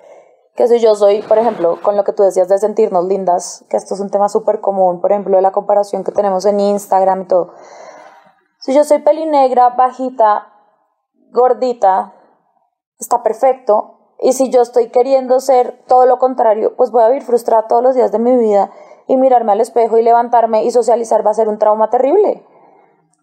que 0.59 0.67
si 0.67 0.81
yo 0.81 0.97
soy, 0.97 1.23
por 1.23 1.39
ejemplo, 1.39 1.79
con 1.85 1.97
lo 1.97 2.03
que 2.03 2.13
tú 2.13 2.25
decías 2.25 2.49
de 2.49 2.59
sentirnos 2.59 3.05
lindas, 3.05 3.65
que 3.71 3.77
esto 3.77 3.95
es 3.95 4.01
un 4.01 4.11
tema 4.11 4.29
súper 4.29 4.61
común, 4.61 5.01
por 5.01 5.13
ejemplo, 5.13 5.37
de 5.37 5.41
la 5.43 5.53
comparación 5.53 6.03
que 6.03 6.11
tenemos 6.11 6.45
en 6.47 6.59
Instagram 6.59 7.23
y 7.23 7.25
todo. 7.27 7.53
Si 8.59 8.75
yo 8.75 8.83
soy 8.83 8.99
pelinegra, 8.99 9.69
bajita, 9.69 10.53
gordita, 11.31 12.13
está 12.99 13.23
perfecto. 13.23 14.17
Y 14.19 14.33
si 14.33 14.51
yo 14.51 14.63
estoy 14.63 14.91
queriendo 14.91 15.39
ser 15.39 15.85
todo 15.87 16.07
lo 16.07 16.19
contrario, 16.19 16.75
pues 16.77 16.91
voy 16.91 17.05
a 17.05 17.09
vivir 17.09 17.23
frustrada 17.23 17.69
todos 17.69 17.85
los 17.85 17.95
días 17.95 18.11
de 18.11 18.19
mi 18.19 18.35
vida 18.37 18.73
y 19.07 19.17
mirarme 19.17 19.53
al 19.53 19.61
espejo 19.61 19.97
y 19.97 20.03
levantarme 20.03 20.65
y 20.65 20.73
socializar 20.73 21.25
va 21.25 21.31
a 21.31 21.35
ser 21.35 21.49
un 21.49 21.61
trauma 21.61 21.89
terrible. 21.89 22.45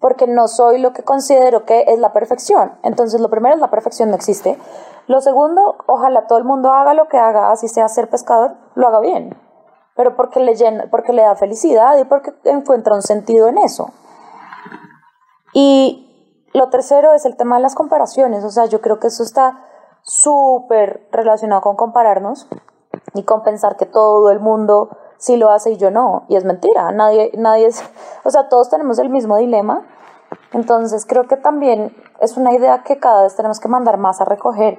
Porque 0.05 0.27
no 0.27 0.47
soy 0.47 0.77
lo 0.77 0.93
que 0.93 1.01
considero 1.01 1.65
que 1.65 1.85
es 1.87 1.97
la 1.97 2.13
perfección. 2.13 2.77
Entonces, 2.83 3.19
lo 3.19 3.31
primero 3.31 3.55
es 3.55 3.59
la 3.59 3.71
perfección 3.71 4.09
no 4.11 4.15
existe. 4.15 4.55
Lo 5.07 5.19
segundo, 5.19 5.77
ojalá 5.87 6.27
todo 6.27 6.37
el 6.37 6.43
mundo 6.43 6.71
haga 6.71 6.93
lo 6.93 7.07
que 7.07 7.17
haga, 7.17 7.49
así 7.49 7.67
sea 7.67 7.87
ser 7.87 8.07
pescador, 8.07 8.55
lo 8.75 8.87
haga 8.87 8.99
bien, 8.99 9.35
pero 9.95 10.15
porque 10.15 10.39
le, 10.41 10.53
llena, 10.53 10.89
porque 10.91 11.11
le 11.11 11.23
da 11.23 11.35
felicidad 11.35 11.97
y 11.97 12.03
porque 12.03 12.35
encuentra 12.43 12.93
un 12.93 13.01
sentido 13.01 13.47
en 13.47 13.57
eso. 13.57 13.89
Y 15.53 16.51
lo 16.53 16.69
tercero 16.69 17.13
es 17.13 17.25
el 17.25 17.35
tema 17.35 17.55
de 17.55 17.63
las 17.63 17.73
comparaciones, 17.73 18.43
o 18.43 18.51
sea, 18.51 18.65
yo 18.65 18.81
creo 18.81 18.99
que 18.99 19.07
eso 19.07 19.23
está 19.23 19.65
súper 20.03 21.07
relacionado 21.11 21.63
con 21.63 21.75
compararnos 21.75 22.47
y 23.15 23.23
con 23.23 23.41
pensar 23.41 23.75
que 23.75 23.87
todo 23.87 24.29
el 24.29 24.39
mundo 24.39 24.89
sí 25.17 25.35
lo 25.35 25.49
hace 25.49 25.71
y 25.71 25.77
yo 25.77 25.89
no, 25.89 26.25
y 26.27 26.35
es 26.35 26.45
mentira, 26.45 26.91
nadie, 26.91 27.31
nadie 27.37 27.67
es, 27.67 27.83
o 28.23 28.29
sea, 28.29 28.49
todos 28.49 28.69
tenemos 28.69 28.99
el 28.99 29.09
mismo 29.09 29.37
dilema 29.37 29.85
entonces 30.53 31.05
creo 31.07 31.27
que 31.27 31.37
también 31.37 31.95
es 32.21 32.37
una 32.37 32.53
idea 32.53 32.83
que 32.83 32.97
cada 32.97 33.23
vez 33.23 33.35
tenemos 33.35 33.59
que 33.59 33.67
mandar 33.67 33.97
más 33.97 34.21
a 34.21 34.25
recoger. 34.25 34.77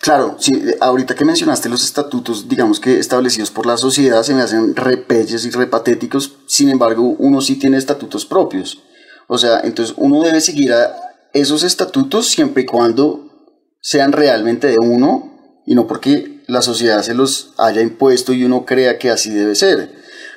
Claro, 0.00 0.36
sí, 0.38 0.52
ahorita 0.80 1.14
que 1.14 1.24
mencionaste 1.24 1.68
los 1.68 1.84
estatutos, 1.84 2.48
digamos 2.48 2.80
que 2.80 2.98
establecidos 2.98 3.50
por 3.50 3.66
la 3.66 3.76
sociedad, 3.76 4.22
se 4.22 4.34
me 4.34 4.42
hacen 4.42 4.74
repelles 4.74 5.44
y 5.44 5.50
repatéticos, 5.50 6.38
sin 6.46 6.70
embargo, 6.70 7.02
uno 7.18 7.40
sí 7.40 7.56
tiene 7.56 7.76
estatutos 7.76 8.26
propios. 8.26 8.82
O 9.28 9.38
sea, 9.38 9.60
entonces 9.60 9.94
uno 9.98 10.20
debe 10.22 10.40
seguir 10.40 10.72
a 10.72 10.92
esos 11.32 11.62
estatutos 11.62 12.28
siempre 12.28 12.64
y 12.64 12.66
cuando 12.66 13.54
sean 13.80 14.12
realmente 14.12 14.66
de 14.66 14.78
uno 14.78 15.62
y 15.64 15.74
no 15.74 15.86
porque 15.86 16.42
la 16.46 16.62
sociedad 16.62 17.02
se 17.02 17.14
los 17.14 17.54
haya 17.58 17.80
impuesto 17.80 18.32
y 18.32 18.44
uno 18.44 18.64
crea 18.64 18.98
que 18.98 19.10
así 19.10 19.30
debe 19.30 19.54
ser. 19.54 19.92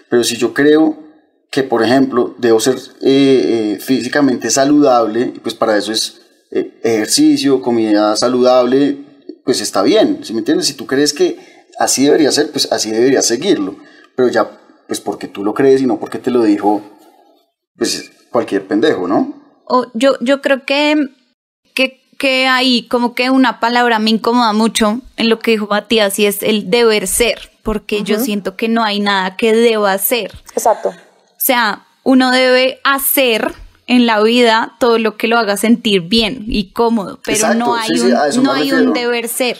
Pero 0.09 0.23
si 0.23 0.37
yo 0.37 0.53
creo 0.53 1.04
que, 1.55 1.63
por 1.63 1.81
ejemplo, 1.81 2.35
debo 2.37 2.59
ser 2.59 2.75
eh, 3.01 3.77
eh, 3.77 3.79
físicamente 3.79 4.49
saludable, 4.49 5.31
pues 5.41 5.55
para 5.55 5.77
eso 5.77 5.93
es 5.93 6.19
eh, 6.51 6.81
ejercicio, 6.83 7.61
comida 7.61 8.13
saludable, 8.17 8.97
pues 9.45 9.61
está 9.61 9.81
bien, 9.81 10.19
¿sí 10.21 10.33
me 10.33 10.39
entiendes? 10.39 10.67
Si 10.67 10.73
tú 10.73 10.85
crees 10.85 11.13
que 11.13 11.39
así 11.79 12.03
debería 12.03 12.29
ser, 12.33 12.51
pues 12.51 12.69
así 12.73 12.91
debería 12.91 13.21
seguirlo, 13.21 13.77
pero 14.17 14.27
ya, 14.27 14.49
pues 14.85 14.99
porque 14.99 15.29
tú 15.29 15.45
lo 15.45 15.53
crees 15.53 15.81
y 15.81 15.85
no 15.85 15.97
porque 15.97 16.19
te 16.19 16.29
lo 16.29 16.43
dijo, 16.43 16.81
pues 17.77 18.11
cualquier 18.31 18.67
pendejo, 18.67 19.07
¿no? 19.07 19.41
O 19.63 19.85
yo, 19.93 20.17
yo 20.19 20.41
creo 20.41 20.65
que, 20.65 21.07
que, 21.73 22.01
que 22.17 22.47
ahí 22.47 22.85
como 22.89 23.15
que 23.15 23.29
una 23.29 23.61
palabra 23.61 23.99
me 23.99 24.09
incomoda 24.09 24.51
mucho 24.51 24.99
en 25.15 25.29
lo 25.29 25.39
que 25.39 25.51
dijo 25.51 25.67
Matías 25.67 26.19
y 26.19 26.25
es 26.25 26.43
el 26.43 26.69
deber 26.69 27.07
ser, 27.07 27.49
porque 27.63 28.03
yo 28.03 28.19
siento 28.19 28.57
que 28.57 28.67
no 28.67 28.83
hay 28.83 28.99
nada 28.99 29.37
que 29.37 29.53
deba 29.55 29.93
hacer. 29.93 30.33
Exacto. 30.53 30.93
O 31.45 31.47
sea, 31.47 31.85
uno 32.03 32.31
debe 32.31 32.79
hacer 32.83 33.53
en 33.85 34.07
la 34.07 34.19
vida 34.23 34.73
todo 34.79 34.97
lo 34.97 35.15
que 35.15 35.27
lo 35.27 35.37
haga 35.37 35.57
sentir 35.57 36.01
bien 36.01 36.43
y 36.47 36.73
cómodo, 36.73 37.19
pero 37.23 37.53
no 37.53 37.75
hay, 37.75 37.91
un, 37.99 38.43
no 38.43 38.51
hay 38.51 38.71
un 38.71 38.93
deber 38.93 39.27
ser. 39.27 39.59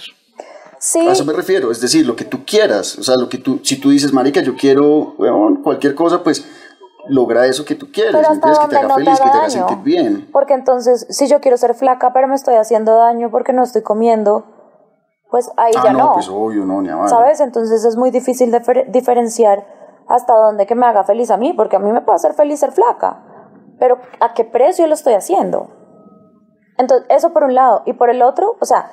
Sí. 0.80 1.08
A 1.08 1.12
eso 1.12 1.24
me 1.26 1.34
refiero, 1.34 1.70
es 1.70 1.80
decir, 1.80 2.04
lo 2.08 2.16
que 2.16 2.26
tú 2.26 2.44
quieras, 2.44 2.98
o 2.98 3.04
sea, 3.04 3.18
lo 3.18 3.30
que 3.30 3.38
tú, 3.38 3.60
si 3.62 3.80
tú 3.80 3.92
dices, 3.92 4.12
marica, 4.14 4.42
yo 4.42 4.56
quiero 4.56 5.16
cualquier 5.62 5.94
cosa, 5.94 6.24
pues 6.24 6.44
logra 7.08 7.46
eso 7.46 7.64
que 7.66 7.76
tú 7.76 7.92
quieres, 7.92 8.16
pero 8.16 8.30
que 8.34 8.68
te 8.68 8.78
haga 8.78 8.96
feliz, 8.96 9.20
que 9.20 9.30
te 9.30 9.38
haga 9.38 9.50
sentir 9.52 9.78
bien. 9.84 10.28
Porque 10.32 10.56
entonces, 10.56 11.06
si 11.12 11.28
yo 11.28 11.40
quiero 11.40 11.56
ser 11.56 11.76
flaca, 11.76 12.14
pero 12.14 12.28
me 12.28 12.34
estoy 12.34 12.56
haciendo 12.56 12.96
daño 12.96 13.30
porque 13.30 13.54
no 13.54 13.62
estoy 13.62 13.84
comiendo, 13.84 14.44
pues 15.30 15.52
ahí 15.56 15.74
ah, 15.78 15.82
ya 15.84 15.94
no. 15.94 16.14
Pues 16.16 16.30
obvio, 16.30 16.66
no, 16.66 16.82
ni 16.82 16.90
¿Sabes? 17.08 17.42
Entonces 17.42 17.86
es 17.86 17.96
muy 17.96 18.10
difícil 18.10 18.52
diferenciar 18.88 19.75
hasta 20.08 20.34
dónde 20.34 20.66
que 20.66 20.76
me 20.76 20.86
haga 20.86 21.04
feliz 21.04 21.32
a 21.32 21.38
mí, 21.38 21.54
porque 21.54 21.76
a 21.76 21.80
mí 21.80 21.92
me 21.92 22.02
puede 22.02 22.16
hacer 22.16 22.34
feliz 22.34 22.60
ser 22.60 22.72
flaca, 22.72 23.24
pero 23.80 23.98
¿a 24.20 24.34
qué 24.34 24.44
precio 24.44 24.88
lo 24.88 24.94
estoy 24.94 25.14
haciendo? 25.14 25.70
Entonces, 26.78 27.08
eso 27.10 27.34
por 27.34 27.44
un 27.44 27.56
lado. 27.56 27.84
Y 27.86 27.94
por 27.94 28.10
el 28.10 28.22
otro, 28.22 28.56
o 28.60 28.66
sea, 28.66 28.92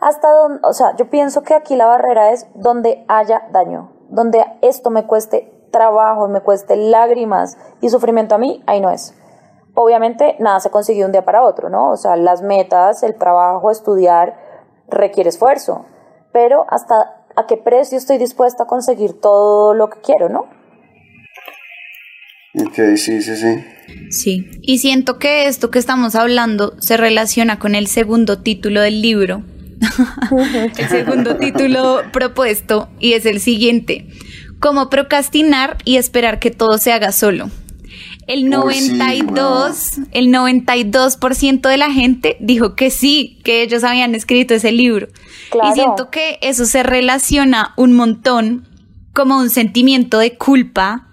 hasta 0.00 0.30
donde, 0.30 0.60
o 0.62 0.72
sea, 0.72 0.94
yo 0.96 1.10
pienso 1.10 1.42
que 1.42 1.54
aquí 1.54 1.76
la 1.76 1.86
barrera 1.86 2.30
es 2.30 2.46
donde 2.54 3.04
haya 3.08 3.48
daño, 3.50 3.92
donde 4.08 4.44
esto 4.62 4.90
me 4.90 5.06
cueste 5.06 5.68
trabajo, 5.72 6.28
me 6.28 6.40
cueste 6.40 6.76
lágrimas 6.76 7.58
y 7.80 7.88
sufrimiento 7.88 8.34
a 8.34 8.38
mí, 8.38 8.62
ahí 8.66 8.80
no 8.80 8.90
es. 8.90 9.14
Obviamente 9.74 10.36
nada 10.38 10.60
se 10.60 10.70
consigue 10.70 11.04
un 11.04 11.12
día 11.12 11.24
para 11.24 11.44
otro, 11.44 11.68
¿no? 11.68 11.90
O 11.90 11.96
sea, 11.96 12.16
las 12.16 12.42
metas, 12.42 13.02
el 13.02 13.16
trabajo, 13.16 13.70
estudiar 13.70 14.36
requiere 14.88 15.28
esfuerzo, 15.28 15.84
pero 16.32 16.64
hasta 16.68 17.17
a 17.38 17.46
qué 17.46 17.56
precio 17.56 17.96
estoy 17.96 18.18
dispuesta 18.18 18.64
a 18.64 18.66
conseguir 18.66 19.12
todo 19.12 19.72
lo 19.72 19.88
que 19.88 20.00
quiero, 20.00 20.28
¿no? 20.28 20.46
Ok, 22.60 22.96
sí, 22.96 23.22
sí, 23.22 23.36
sí. 23.36 23.64
Sí, 24.10 24.50
y 24.60 24.78
siento 24.78 25.18
que 25.18 25.46
esto 25.46 25.70
que 25.70 25.78
estamos 25.78 26.16
hablando 26.16 26.74
se 26.80 26.96
relaciona 26.96 27.58
con 27.60 27.76
el 27.76 27.86
segundo 27.86 28.40
título 28.40 28.80
del 28.80 29.00
libro, 29.00 29.44
el 30.76 30.88
segundo 30.88 31.36
título 31.36 32.02
propuesto, 32.12 32.88
y 32.98 33.12
es 33.12 33.24
el 33.24 33.38
siguiente, 33.38 34.08
cómo 34.58 34.90
procrastinar 34.90 35.78
y 35.84 35.96
esperar 35.96 36.40
que 36.40 36.50
todo 36.50 36.78
se 36.78 36.92
haga 36.92 37.12
solo. 37.12 37.50
El 38.28 38.54
Uy, 38.54 38.74
sí, 38.74 38.92
92, 38.92 39.92
el 40.12 40.28
92% 40.28 41.66
de 41.66 41.76
la 41.78 41.90
gente 41.90 42.36
dijo 42.40 42.76
que 42.76 42.90
sí, 42.90 43.40
que 43.42 43.62
ellos 43.62 43.84
habían 43.84 44.14
escrito 44.14 44.52
ese 44.52 44.70
libro. 44.70 45.08
Claro. 45.50 45.70
Y 45.70 45.72
siento 45.72 46.10
que 46.10 46.38
eso 46.42 46.66
se 46.66 46.82
relaciona 46.82 47.72
un 47.78 47.94
montón 47.94 48.68
como 49.14 49.38
un 49.38 49.48
sentimiento 49.48 50.18
de 50.18 50.36
culpa 50.36 51.08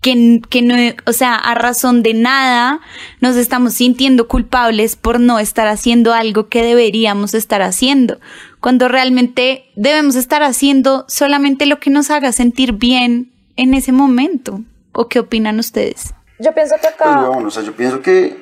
que, 0.00 0.40
que 0.48 0.62
no, 0.62 0.76
o 1.04 1.12
sea, 1.12 1.34
a 1.34 1.56
razón 1.56 2.04
de 2.04 2.14
nada 2.14 2.80
nos 3.20 3.34
estamos 3.34 3.74
sintiendo 3.74 4.28
culpables 4.28 4.94
por 4.94 5.18
no 5.18 5.40
estar 5.40 5.66
haciendo 5.66 6.14
algo 6.14 6.48
que 6.48 6.62
deberíamos 6.62 7.34
estar 7.34 7.60
haciendo, 7.60 8.20
cuando 8.60 8.86
realmente 8.86 9.64
debemos 9.74 10.14
estar 10.14 10.44
haciendo 10.44 11.06
solamente 11.08 11.66
lo 11.66 11.80
que 11.80 11.90
nos 11.90 12.10
haga 12.12 12.30
sentir 12.30 12.72
bien 12.72 13.32
en 13.56 13.74
ese 13.74 13.90
momento. 13.90 14.60
¿O 14.92 15.08
qué 15.08 15.18
opinan 15.18 15.58
ustedes? 15.58 16.14
Yo 16.38 16.52
pienso 16.52 16.76
que 16.76 16.82
Pues 16.82 16.94
acá... 16.94 17.28
bueno, 17.28 17.48
o 17.48 17.50
sea, 17.50 17.62
yo 17.62 17.74
pienso 17.74 18.02
que... 18.02 18.36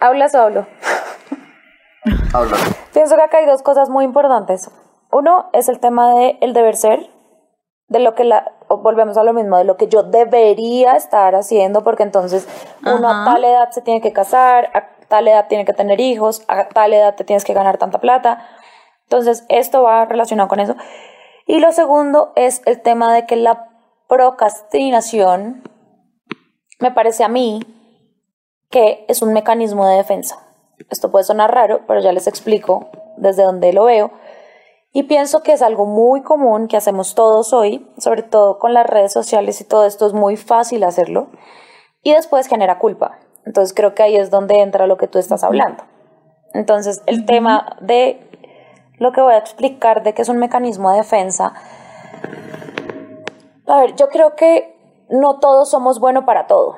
¿Hablas 0.00 0.34
o 0.34 0.42
hablo? 0.42 0.66
Habla. 2.32 2.56
Pienso 2.92 3.16
que 3.16 3.22
acá 3.22 3.38
hay 3.38 3.46
dos 3.46 3.62
cosas 3.62 3.88
muy 3.88 4.04
importantes. 4.04 4.70
Uno 5.10 5.48
es 5.52 5.68
el 5.68 5.80
tema 5.80 6.14
de 6.14 6.38
el 6.40 6.52
deber 6.52 6.76
ser, 6.76 7.10
de 7.88 8.00
lo 8.00 8.14
que 8.14 8.24
la, 8.24 8.52
volvemos 8.68 9.16
a 9.16 9.24
lo 9.24 9.32
mismo, 9.32 9.56
de 9.56 9.64
lo 9.64 9.76
que 9.76 9.88
yo 9.88 10.02
debería 10.02 10.96
estar 10.96 11.34
haciendo, 11.34 11.84
porque 11.84 12.02
entonces 12.02 12.48
uno 12.84 13.08
a 13.08 13.22
Ajá. 13.22 13.32
tal 13.32 13.44
edad 13.44 13.70
se 13.70 13.82
tiene 13.82 14.00
que 14.00 14.12
casar, 14.12 14.70
a 14.74 14.88
tal 15.08 15.28
edad 15.28 15.46
tiene 15.48 15.64
que 15.64 15.72
tener 15.72 16.00
hijos, 16.00 16.42
a 16.48 16.68
tal 16.68 16.92
edad 16.92 17.14
te 17.14 17.24
tienes 17.24 17.44
que 17.44 17.54
ganar 17.54 17.78
tanta 17.78 18.00
plata. 18.00 18.46
Entonces, 19.04 19.44
esto 19.48 19.84
va 19.84 20.04
relacionado 20.04 20.48
con 20.48 20.58
eso. 20.58 20.74
Y 21.46 21.60
lo 21.60 21.70
segundo 21.70 22.32
es 22.34 22.60
el 22.66 22.82
tema 22.82 23.14
de 23.14 23.24
que 23.24 23.36
la 23.36 23.68
procrastinación 24.08 25.62
me 26.78 26.90
parece 26.90 27.24
a 27.24 27.28
mí 27.28 27.60
que 28.70 29.04
es 29.08 29.22
un 29.22 29.32
mecanismo 29.32 29.86
de 29.86 29.96
defensa. 29.96 30.46
Esto 30.90 31.10
puede 31.10 31.24
sonar 31.24 31.54
raro, 31.54 31.82
pero 31.86 32.00
ya 32.00 32.12
les 32.12 32.26
explico 32.26 32.90
desde 33.16 33.42
donde 33.42 33.72
lo 33.72 33.84
veo. 33.84 34.10
Y 34.92 35.04
pienso 35.04 35.42
que 35.42 35.52
es 35.52 35.62
algo 35.62 35.86
muy 35.86 36.22
común 36.22 36.68
que 36.68 36.76
hacemos 36.76 37.14
todos 37.14 37.52
hoy, 37.52 37.86
sobre 37.98 38.22
todo 38.22 38.58
con 38.58 38.72
las 38.74 38.86
redes 38.86 39.12
sociales 39.12 39.60
y 39.60 39.64
todo 39.64 39.84
esto 39.86 40.06
es 40.06 40.12
muy 40.12 40.36
fácil 40.36 40.84
hacerlo. 40.84 41.28
Y 42.02 42.12
después 42.12 42.46
genera 42.46 42.78
culpa. 42.78 43.18
Entonces 43.44 43.74
creo 43.74 43.94
que 43.94 44.02
ahí 44.02 44.16
es 44.16 44.30
donde 44.30 44.60
entra 44.60 44.86
lo 44.86 44.96
que 44.96 45.06
tú 45.06 45.18
estás 45.18 45.44
hablando. 45.44 45.84
Entonces 46.54 47.02
el 47.06 47.26
tema 47.26 47.76
de 47.80 48.20
lo 48.98 49.12
que 49.12 49.20
voy 49.20 49.34
a 49.34 49.38
explicar 49.38 50.02
de 50.02 50.14
que 50.14 50.22
es 50.22 50.28
un 50.28 50.38
mecanismo 50.38 50.90
de 50.90 50.98
defensa. 50.98 51.52
A 53.66 53.80
ver, 53.80 53.94
yo 53.96 54.08
creo 54.08 54.34
que 54.36 54.75
no 55.08 55.38
todos 55.38 55.70
somos 55.70 56.00
buenos 56.00 56.24
para 56.24 56.46
todo. 56.46 56.76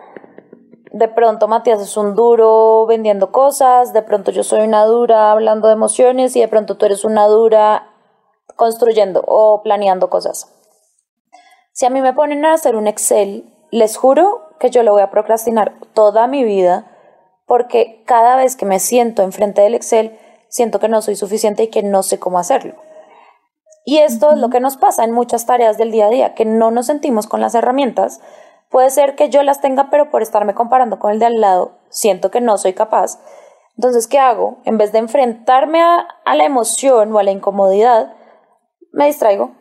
De 0.92 1.08
pronto 1.08 1.48
Matías 1.48 1.80
es 1.80 1.96
un 1.96 2.14
duro 2.14 2.86
vendiendo 2.86 3.30
cosas, 3.30 3.92
de 3.92 4.02
pronto 4.02 4.30
yo 4.30 4.42
soy 4.42 4.60
una 4.60 4.84
dura 4.84 5.32
hablando 5.32 5.68
de 5.68 5.74
emociones 5.74 6.34
y 6.34 6.40
de 6.40 6.48
pronto 6.48 6.76
tú 6.76 6.86
eres 6.86 7.04
una 7.04 7.26
dura 7.26 7.90
construyendo 8.56 9.22
o 9.26 9.62
planeando 9.62 10.10
cosas. 10.10 10.52
Si 11.72 11.86
a 11.86 11.90
mí 11.90 12.00
me 12.00 12.14
ponen 12.14 12.44
a 12.44 12.54
hacer 12.54 12.74
un 12.74 12.86
Excel, 12.86 13.54
les 13.70 13.96
juro 13.96 14.48
que 14.58 14.70
yo 14.70 14.82
lo 14.82 14.92
voy 14.92 15.02
a 15.02 15.10
procrastinar 15.10 15.74
toda 15.94 16.26
mi 16.26 16.42
vida 16.42 16.90
porque 17.46 18.02
cada 18.06 18.36
vez 18.36 18.56
que 18.56 18.66
me 18.66 18.80
siento 18.80 19.22
enfrente 19.22 19.60
del 19.62 19.74
Excel, 19.74 20.18
siento 20.48 20.80
que 20.80 20.88
no 20.88 21.02
soy 21.02 21.16
suficiente 21.16 21.64
y 21.64 21.68
que 21.68 21.82
no 21.82 22.02
sé 22.02 22.18
cómo 22.18 22.38
hacerlo. 22.38 22.74
Y 23.88 24.01
esto 24.01 24.33
es 24.33 24.37
lo 24.37 24.51
que 24.51 24.61
nos 24.61 24.77
pasa 24.77 25.03
en 25.03 25.12
muchas 25.12 25.46
tareas 25.46 25.79
del 25.79 25.90
día 25.90 26.09
a 26.09 26.11
día, 26.11 26.35
que 26.35 26.44
no 26.44 26.70
nos 26.70 26.85
sentimos 26.85 27.27
con 27.27 27.40
las 27.40 27.55
herramientas. 27.55 28.20
Puede 28.68 28.90
ser 28.90 29.14
que 29.14 29.31
yo 29.31 29.42
las 29.42 29.62
tenga, 29.62 29.88
pero 29.88 30.11
por 30.11 30.20
estarme 30.20 30.55
comparando 30.55 30.98
con 30.98 31.11
el 31.11 31.18
de 31.18 31.24
al 31.24 31.40
lado, 31.40 31.79
siento 31.88 32.31
que 32.31 32.42
no 32.42 32.59
soy 32.59 32.74
capaz. 32.74 33.18
Entonces, 33.79 34.07
¿qué 34.07 34.18
hago? 34.18 34.59
En 34.66 34.77
vez 34.77 34.92
de 34.92 34.98
enfrentarme 34.98 35.81
a, 35.81 36.07
a 36.27 36.37
la 36.37 36.44
emoción 36.44 37.14
o 37.14 37.18
a 37.18 37.22
la 37.22 37.31
incomodidad, 37.31 38.12
me 38.92 39.07
distraigo. 39.07 39.53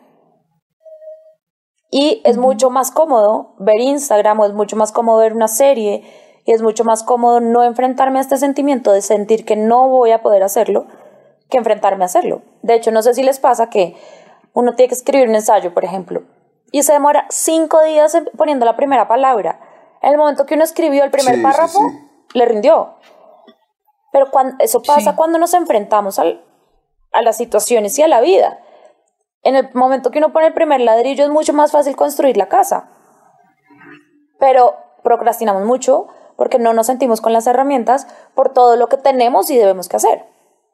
Y 1.90 2.20
es 2.26 2.36
mucho 2.36 2.68
más 2.68 2.90
cómodo 2.90 3.54
ver 3.58 3.80
Instagram 3.80 4.40
o 4.40 4.44
es 4.44 4.52
mucho 4.52 4.76
más 4.76 4.92
cómodo 4.92 5.20
ver 5.20 5.32
una 5.32 5.48
serie 5.48 6.04
y 6.44 6.52
es 6.52 6.60
mucho 6.60 6.84
más 6.84 7.02
cómodo 7.02 7.40
no 7.40 7.64
enfrentarme 7.64 8.18
a 8.18 8.20
este 8.20 8.36
sentimiento 8.36 8.92
de 8.92 9.00
sentir 9.00 9.46
que 9.46 9.56
no 9.56 9.88
voy 9.88 10.10
a 10.10 10.20
poder 10.20 10.42
hacerlo 10.42 10.84
que 11.48 11.58
enfrentarme 11.58 12.04
a 12.04 12.06
hacerlo. 12.06 12.42
De 12.62 12.74
hecho, 12.74 12.90
no 12.90 13.02
sé 13.02 13.14
si 13.14 13.22
les 13.22 13.38
pasa 13.38 13.70
que 13.70 13.96
uno 14.60 14.74
tiene 14.74 14.88
que 14.88 14.94
escribir 14.94 15.28
un 15.28 15.34
ensayo, 15.36 15.72
por 15.72 15.84
ejemplo, 15.84 16.22
y 16.72 16.82
se 16.82 16.92
demora 16.92 17.26
cinco 17.30 17.80
días 17.82 18.14
en- 18.14 18.28
poniendo 18.36 18.66
la 18.66 18.74
primera 18.76 19.06
palabra. 19.06 19.60
En 20.02 20.12
el 20.12 20.18
momento 20.18 20.46
que 20.46 20.54
uno 20.54 20.64
escribió 20.64 21.04
el 21.04 21.10
primer 21.10 21.36
Sí, 21.36 21.42
párrafo, 21.42 21.78
sí. 21.78 22.38
le 22.38 22.44
rindió. 22.44 22.94
Pero 24.12 24.30
cuando, 24.30 24.56
eso 24.58 24.82
pasa 24.82 25.10
Sí. 25.12 25.16
cuando 25.16 25.38
nos 25.38 25.54
enfrentamos 25.54 26.18
al- 26.18 26.44
a 27.12 27.22
las 27.22 27.36
situaciones 27.36 27.98
y 27.98 28.02
a 28.02 28.08
la 28.08 28.20
vida. 28.20 28.58
En 29.42 29.54
el 29.54 29.70
momento 29.74 30.10
que 30.10 30.18
uno 30.18 30.32
pone 30.32 30.48
el 30.48 30.54
primer 30.54 30.80
ladrillo 30.80 31.24
es 31.24 31.30
mucho 31.30 31.52
más 31.52 31.70
fácil 31.70 31.94
construir 31.94 32.36
la 32.36 32.48
casa. 32.48 32.90
Pero 34.40 34.74
procrastinamos 35.02 35.64
mucho 35.64 36.08
porque 36.36 36.58
no 36.58 36.72
nos 36.72 36.86
sentimos 36.86 37.20
con 37.20 37.32
las 37.32 37.46
herramientas 37.46 38.06
por 38.34 38.52
todo 38.52 38.76
lo 38.76 38.88
que 38.88 38.96
tenemos 38.96 39.50
y 39.50 39.56
debemos 39.56 39.88
que 39.88 39.96
hacer. 39.96 40.24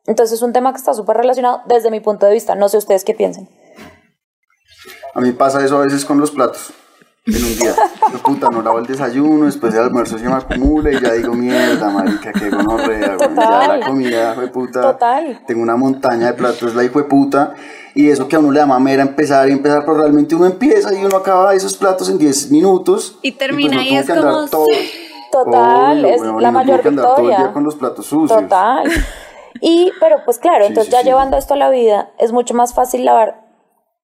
Entonces 0.06 0.34
es 0.38 0.42
un 0.42 0.52
tema 0.52 0.72
que 0.72 0.78
está 0.78 0.92
súper 0.92 1.16
relacionado 1.16 1.62
desde 1.66 1.90
mi 1.90 2.00
punto 2.00 2.26
de 2.26 2.32
vista. 2.32 2.54
No 2.54 2.68
sé 2.68 2.76
ustedes 2.78 3.04
qué 3.04 3.14
piensen. 3.14 3.48
A 5.14 5.20
mí 5.20 5.32
pasa 5.32 5.64
eso 5.64 5.78
a 5.78 5.82
veces 5.84 6.04
con 6.04 6.18
los 6.20 6.30
platos. 6.30 6.72
En 7.26 7.42
un 7.42 7.56
día, 7.56 7.74
Yo, 8.12 8.18
puta, 8.18 8.48
no 8.50 8.60
lavo 8.60 8.78
el 8.80 8.84
desayuno, 8.86 9.46
después 9.46 9.72
del 9.72 9.84
almuerzo 9.84 10.18
se 10.18 10.24
me 10.28 10.34
acumula 10.34 10.90
y 10.92 11.00
ya 11.00 11.12
digo, 11.14 11.32
mierda, 11.32 11.88
marica, 11.88 12.32
qué 12.32 12.50
gonorrea, 12.50 13.16
güey. 13.16 13.30
Ya 13.34 13.76
la 13.78 13.86
comida, 13.86 14.34
fue 14.34 14.48
puta. 14.48 14.82
Total. 14.82 15.42
Tengo 15.46 15.62
una 15.62 15.74
montaña 15.76 16.26
de 16.26 16.32
platos, 16.34 16.74
la 16.74 16.84
hijo 16.84 16.98
de 16.98 17.06
puta. 17.06 17.54
Y 17.94 18.10
eso 18.10 18.28
que 18.28 18.36
a 18.36 18.40
uno 18.40 18.50
le 18.52 18.58
da 18.60 18.66
mamera 18.66 19.02
empezar 19.02 19.48
y 19.48 19.52
empezar, 19.52 19.84
pero 19.86 19.96
realmente 19.98 20.34
uno 20.34 20.44
empieza 20.46 20.92
y 20.92 21.02
uno 21.02 21.16
acaba 21.16 21.54
esos 21.54 21.76
platos 21.78 22.10
en 22.10 22.18
10 22.18 22.50
minutos. 22.50 23.18
Y 23.22 23.32
termina 23.32 23.76
pues 23.76 23.86
y 23.86 23.96
es 23.96 24.06
como, 24.06 24.46
todo- 24.48 24.66
Total, 25.32 26.04
Obvio, 26.04 26.14
es 26.14 26.20
y 26.22 26.42
la 26.42 26.50
mayor 26.52 26.80
que 26.82 26.88
andar 26.88 27.06
todo 27.06 27.16
el 27.16 27.22
día 27.22 27.30
victoria. 27.30 27.52
con 27.54 27.64
los 27.64 27.74
platos 27.76 28.06
sucios. 28.06 28.40
Total. 28.42 28.84
Y, 29.60 29.92
pero 29.98 30.16
pues 30.24 30.38
claro, 30.38 30.64
Sí, 30.64 30.68
entonces 30.68 30.90
sí, 30.90 30.92
ya 30.92 30.98
sí. 31.00 31.06
llevando 31.06 31.36
esto 31.38 31.54
a 31.54 31.56
la 31.56 31.70
vida, 31.70 32.10
es 32.18 32.32
mucho 32.32 32.52
más 32.54 32.74
fácil 32.74 33.04
lavar 33.04 33.40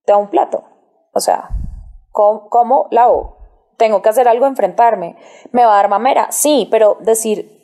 de 0.07 0.15
un 0.15 0.29
plato. 0.29 0.65
O 1.13 1.21
sea, 1.21 1.51
¿cómo, 2.11 2.49
cómo 2.49 2.89
lavo? 2.91 3.39
Tengo 3.77 4.03
que 4.03 4.09
hacer 4.09 4.29
algo, 4.29 4.47
enfrentarme. 4.47 5.17
¿Me 5.53 5.65
va 5.65 5.73
a 5.73 5.77
dar 5.77 5.89
mamera? 5.89 6.31
Sí, 6.31 6.69
pero 6.71 6.99
decir, 7.01 7.61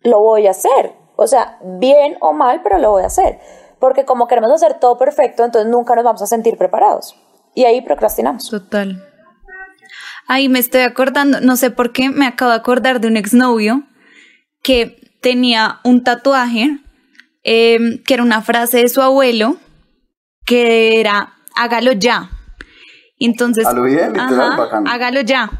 lo 0.00 0.20
voy 0.20 0.46
a 0.46 0.50
hacer. 0.50 0.94
O 1.16 1.26
sea, 1.26 1.58
bien 1.62 2.16
o 2.20 2.32
mal, 2.32 2.62
pero 2.62 2.78
lo 2.78 2.90
voy 2.90 3.02
a 3.02 3.06
hacer. 3.06 3.38
Porque 3.78 4.04
como 4.04 4.26
queremos 4.26 4.50
hacer 4.52 4.78
todo 4.80 4.96
perfecto, 4.96 5.44
entonces 5.44 5.70
nunca 5.70 5.94
nos 5.94 6.04
vamos 6.04 6.22
a 6.22 6.26
sentir 6.26 6.56
preparados. 6.56 7.16
Y 7.54 7.64
ahí 7.64 7.82
procrastinamos. 7.82 8.48
Total. 8.48 9.02
Ahí 10.28 10.48
me 10.48 10.58
estoy 10.58 10.82
acordando, 10.82 11.40
no 11.40 11.56
sé 11.56 11.70
por 11.70 11.92
qué, 11.92 12.10
me 12.10 12.26
acabo 12.26 12.50
de 12.50 12.56
acordar 12.56 13.00
de 13.00 13.08
un 13.08 13.16
exnovio 13.16 13.82
que 14.62 14.96
tenía 15.20 15.80
un 15.84 16.02
tatuaje 16.02 16.80
eh, 17.44 18.02
que 18.04 18.14
era 18.14 18.24
una 18.24 18.42
frase 18.42 18.78
de 18.78 18.88
su 18.88 19.00
abuelo 19.00 19.56
que 20.44 21.00
era 21.00 21.34
hágalo 21.54 21.92
ya. 21.92 22.30
Y 23.18 23.26
entonces, 23.26 23.66
bien, 23.84 24.12
hágalo 24.86 25.20
ya. 25.22 25.50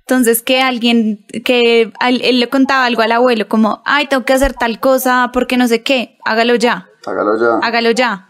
Entonces 0.00 0.42
que 0.42 0.62
alguien, 0.62 1.26
que 1.44 1.92
al- 2.00 2.22
él 2.22 2.40
le 2.40 2.48
contaba 2.48 2.86
algo 2.86 3.02
al 3.02 3.12
abuelo 3.12 3.46
como, 3.48 3.82
ay, 3.84 4.06
tengo 4.06 4.24
que 4.24 4.32
hacer 4.32 4.54
tal 4.54 4.80
cosa 4.80 5.30
porque 5.32 5.56
no 5.58 5.68
sé 5.68 5.82
qué, 5.82 6.16
hágalo 6.24 6.54
ya 6.54 6.86
Hágalo 7.06 7.38
ya. 7.38 7.66
hágalo 7.66 7.90
ya. 7.90 8.24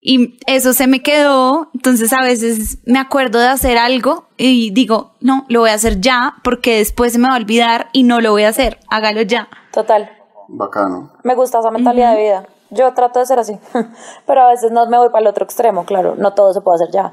Y 0.00 0.38
eso 0.46 0.72
se 0.72 0.86
me 0.86 1.02
quedó, 1.02 1.70
entonces 1.74 2.12
a 2.12 2.22
veces 2.22 2.78
me 2.86 2.98
acuerdo 2.98 3.38
de 3.40 3.46
hacer 3.48 3.76
algo 3.78 4.28
y 4.36 4.70
digo, 4.70 5.14
no, 5.20 5.44
lo 5.48 5.60
voy 5.60 5.70
a 5.70 5.74
hacer 5.74 6.00
ya 6.00 6.34
porque 6.44 6.78
después 6.78 7.12
se 7.12 7.18
me 7.18 7.28
va 7.28 7.34
a 7.34 7.38
olvidar 7.38 7.88
y 7.92 8.02
no 8.04 8.20
lo 8.20 8.30
voy 8.32 8.42
a 8.44 8.48
hacer, 8.50 8.78
hágalo 8.88 9.22
ya. 9.22 9.48
Total. 9.72 10.10
Bacano. 10.48 11.12
Me 11.24 11.34
gusta 11.34 11.58
esa 11.60 11.70
mentalidad 11.72 12.14
de 12.14 12.22
vida. 12.22 12.46
Yo 12.70 12.92
trato 12.94 13.20
de 13.20 13.26
ser 13.26 13.38
así. 13.38 13.58
Pero 14.26 14.42
a 14.42 14.50
veces 14.50 14.70
no 14.72 14.86
me 14.86 14.96
voy 14.98 15.08
para 15.08 15.20
el 15.22 15.26
otro 15.28 15.44
extremo, 15.44 15.84
claro. 15.84 16.14
No 16.16 16.34
todo 16.34 16.52
se 16.52 16.60
puede 16.60 16.82
hacer 16.82 16.92
ya. 16.94 17.12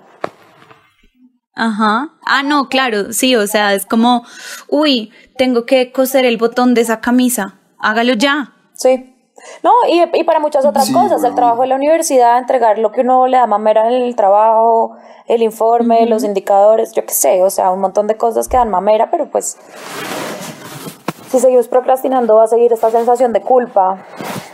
Ajá. 1.55 2.09
Ah, 2.25 2.43
no, 2.43 2.67
claro, 2.67 3.13
sí, 3.13 3.35
o 3.35 3.45
sea, 3.47 3.73
es 3.73 3.85
como, 3.85 4.23
uy, 4.69 5.11
tengo 5.37 5.65
que 5.65 5.91
coser 5.91 6.25
el 6.25 6.37
botón 6.37 6.73
de 6.73 6.81
esa 6.81 6.99
camisa. 6.99 7.59
Hágalo 7.79 8.13
ya. 8.13 8.53
Sí. 8.73 9.09
No, 9.61 9.71
y, 9.89 10.01
y 10.17 10.23
para 10.23 10.39
muchas 10.39 10.65
otras 10.65 10.87
Sí, 10.87 10.93
cosas, 10.93 11.23
el 11.23 11.35
trabajo 11.35 11.63
de 11.63 11.67
la 11.67 11.75
universidad, 11.75 12.37
entregar 12.37 12.79
lo 12.79 12.91
que 12.91 13.01
uno 13.01 13.27
le 13.27 13.37
da 13.37 13.45
mamera 13.45 13.87
en 13.87 14.01
el 14.01 14.15
trabajo, 14.15 14.95
el 15.27 15.41
informe, 15.41 16.05
los 16.05 16.23
indicadores, 16.23 16.93
yo 16.93 17.05
qué 17.05 17.13
sé, 17.13 17.43
o 17.43 17.49
sea, 17.49 17.71
un 17.71 17.81
montón 17.81 18.07
de 18.07 18.15
cosas 18.15 18.47
que 18.47 18.55
dan 18.57 18.69
mamera, 18.69 19.11
pero 19.11 19.29
pues 19.29 19.57
si 21.29 21.39
seguimos 21.39 21.67
procrastinando 21.67 22.35
va 22.35 22.43
a 22.43 22.47
seguir 22.47 22.71
esta 22.71 22.89
sensación 22.91 23.33
de 23.33 23.41
culpa. 23.41 24.05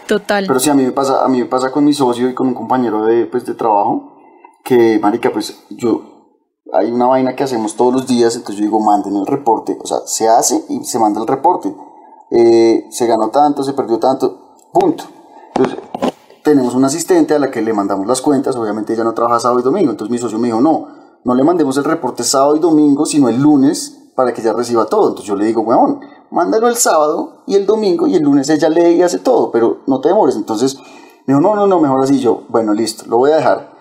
Total. 0.07 0.45
Pero 0.47 0.59
sí, 0.59 0.69
a 0.69 0.73
mí 0.73 0.83
me 0.83 0.91
pasa, 0.91 1.23
a 1.23 1.27
mí 1.27 1.39
me 1.39 1.45
pasa 1.45 1.71
con 1.71 1.83
mi 1.85 1.93
socio 1.93 2.29
y 2.29 2.33
con 2.33 2.47
un 2.47 2.53
compañero 2.55 3.03
de, 3.05 3.25
pues, 3.25 3.45
de 3.45 3.53
trabajo, 3.53 4.17
que, 4.63 4.97
marica, 4.99 5.29
pues, 5.29 5.65
yo, 5.69 6.09
hay 6.73 6.91
una 6.91 7.08
vaina 7.08 7.36
que 7.36 7.43
hacemos 7.43 7.75
todos 7.75 7.93
los 7.93 8.08
días, 8.08 8.36
entonces 8.36 8.58
yo 8.58 8.65
digo, 8.65 8.79
manden 8.79 9.15
el 9.15 9.25
reporte, 9.25 9.77
o 9.82 9.88
sea, 9.88 9.99
se 10.05 10.27
hace 10.27 10.63
y 10.69 10.84
se 10.84 10.99
manda 10.99 11.19
el 11.21 11.27
reporte. 11.27 11.75
Eh, 12.32 12.86
se 12.91 13.08
ganó 13.08 13.29
tanto, 13.29 13.63
se 13.63 13.73
perdió 13.73 13.97
tanto, 13.97 14.55
punto. 14.71 15.05
Entonces, 15.55 15.79
tenemos 16.43 16.75
un 16.75 16.86
asistente 16.86 17.34
a 17.34 17.39
la 17.39 17.49
que 17.49 17.62
le 17.62 17.73
mandamos 17.73 18.08
las 18.08 18.21
cuentas, 18.21 18.55
obviamente 18.55 18.93
ella 18.93 19.03
no 19.03 19.13
trabaja 19.13 19.39
sábado 19.39 19.60
y 19.60 19.63
domingo, 19.63 19.91
entonces 19.91 20.12
mi 20.12 20.17
socio 20.17 20.38
me 20.38 20.47
dijo, 20.47 20.62
no, 20.62 20.88
no 21.23 21.36
le 21.36 21.43
mandemos 21.43 21.75
el 21.77 21.84
reporte 21.84 22.23
sábado 22.23 22.55
y 22.55 22.60
domingo, 22.60 23.05
sino 23.05 23.29
el 23.29 23.41
lunes 23.41 24.12
para 24.15 24.34
que 24.34 24.41
ella 24.41 24.53
reciba 24.53 24.86
todo. 24.86 25.10
Entonces 25.10 25.27
yo 25.27 25.36
le 25.36 25.45
digo, 25.45 25.62
weón, 25.62 26.01
mándalo 26.29 26.67
el 26.67 26.75
sábado 26.75 27.43
y 27.47 27.55
el 27.55 27.65
domingo 27.65 28.08
y 28.08 28.15
el 28.15 28.23
lunes 28.23 28.49
ella 28.49 28.69
lee 28.69 28.95
y 28.95 29.01
hace 29.01 29.19
todo, 29.19 29.51
pero 29.51 29.79
no 29.88 30.01
te 30.01 30.10
demores. 30.10 30.36
Entonces 30.36 30.77
me 31.25 31.34
dijo, 31.34 31.41
no, 31.41 31.55
no, 31.55 31.67
no, 31.67 31.79
mejor 31.79 32.03
así 32.03 32.19
yo, 32.19 32.43
bueno, 32.49 32.73
listo, 32.73 33.05
lo 33.08 33.17
voy 33.17 33.32
a 33.32 33.38
dejar. 33.38 33.71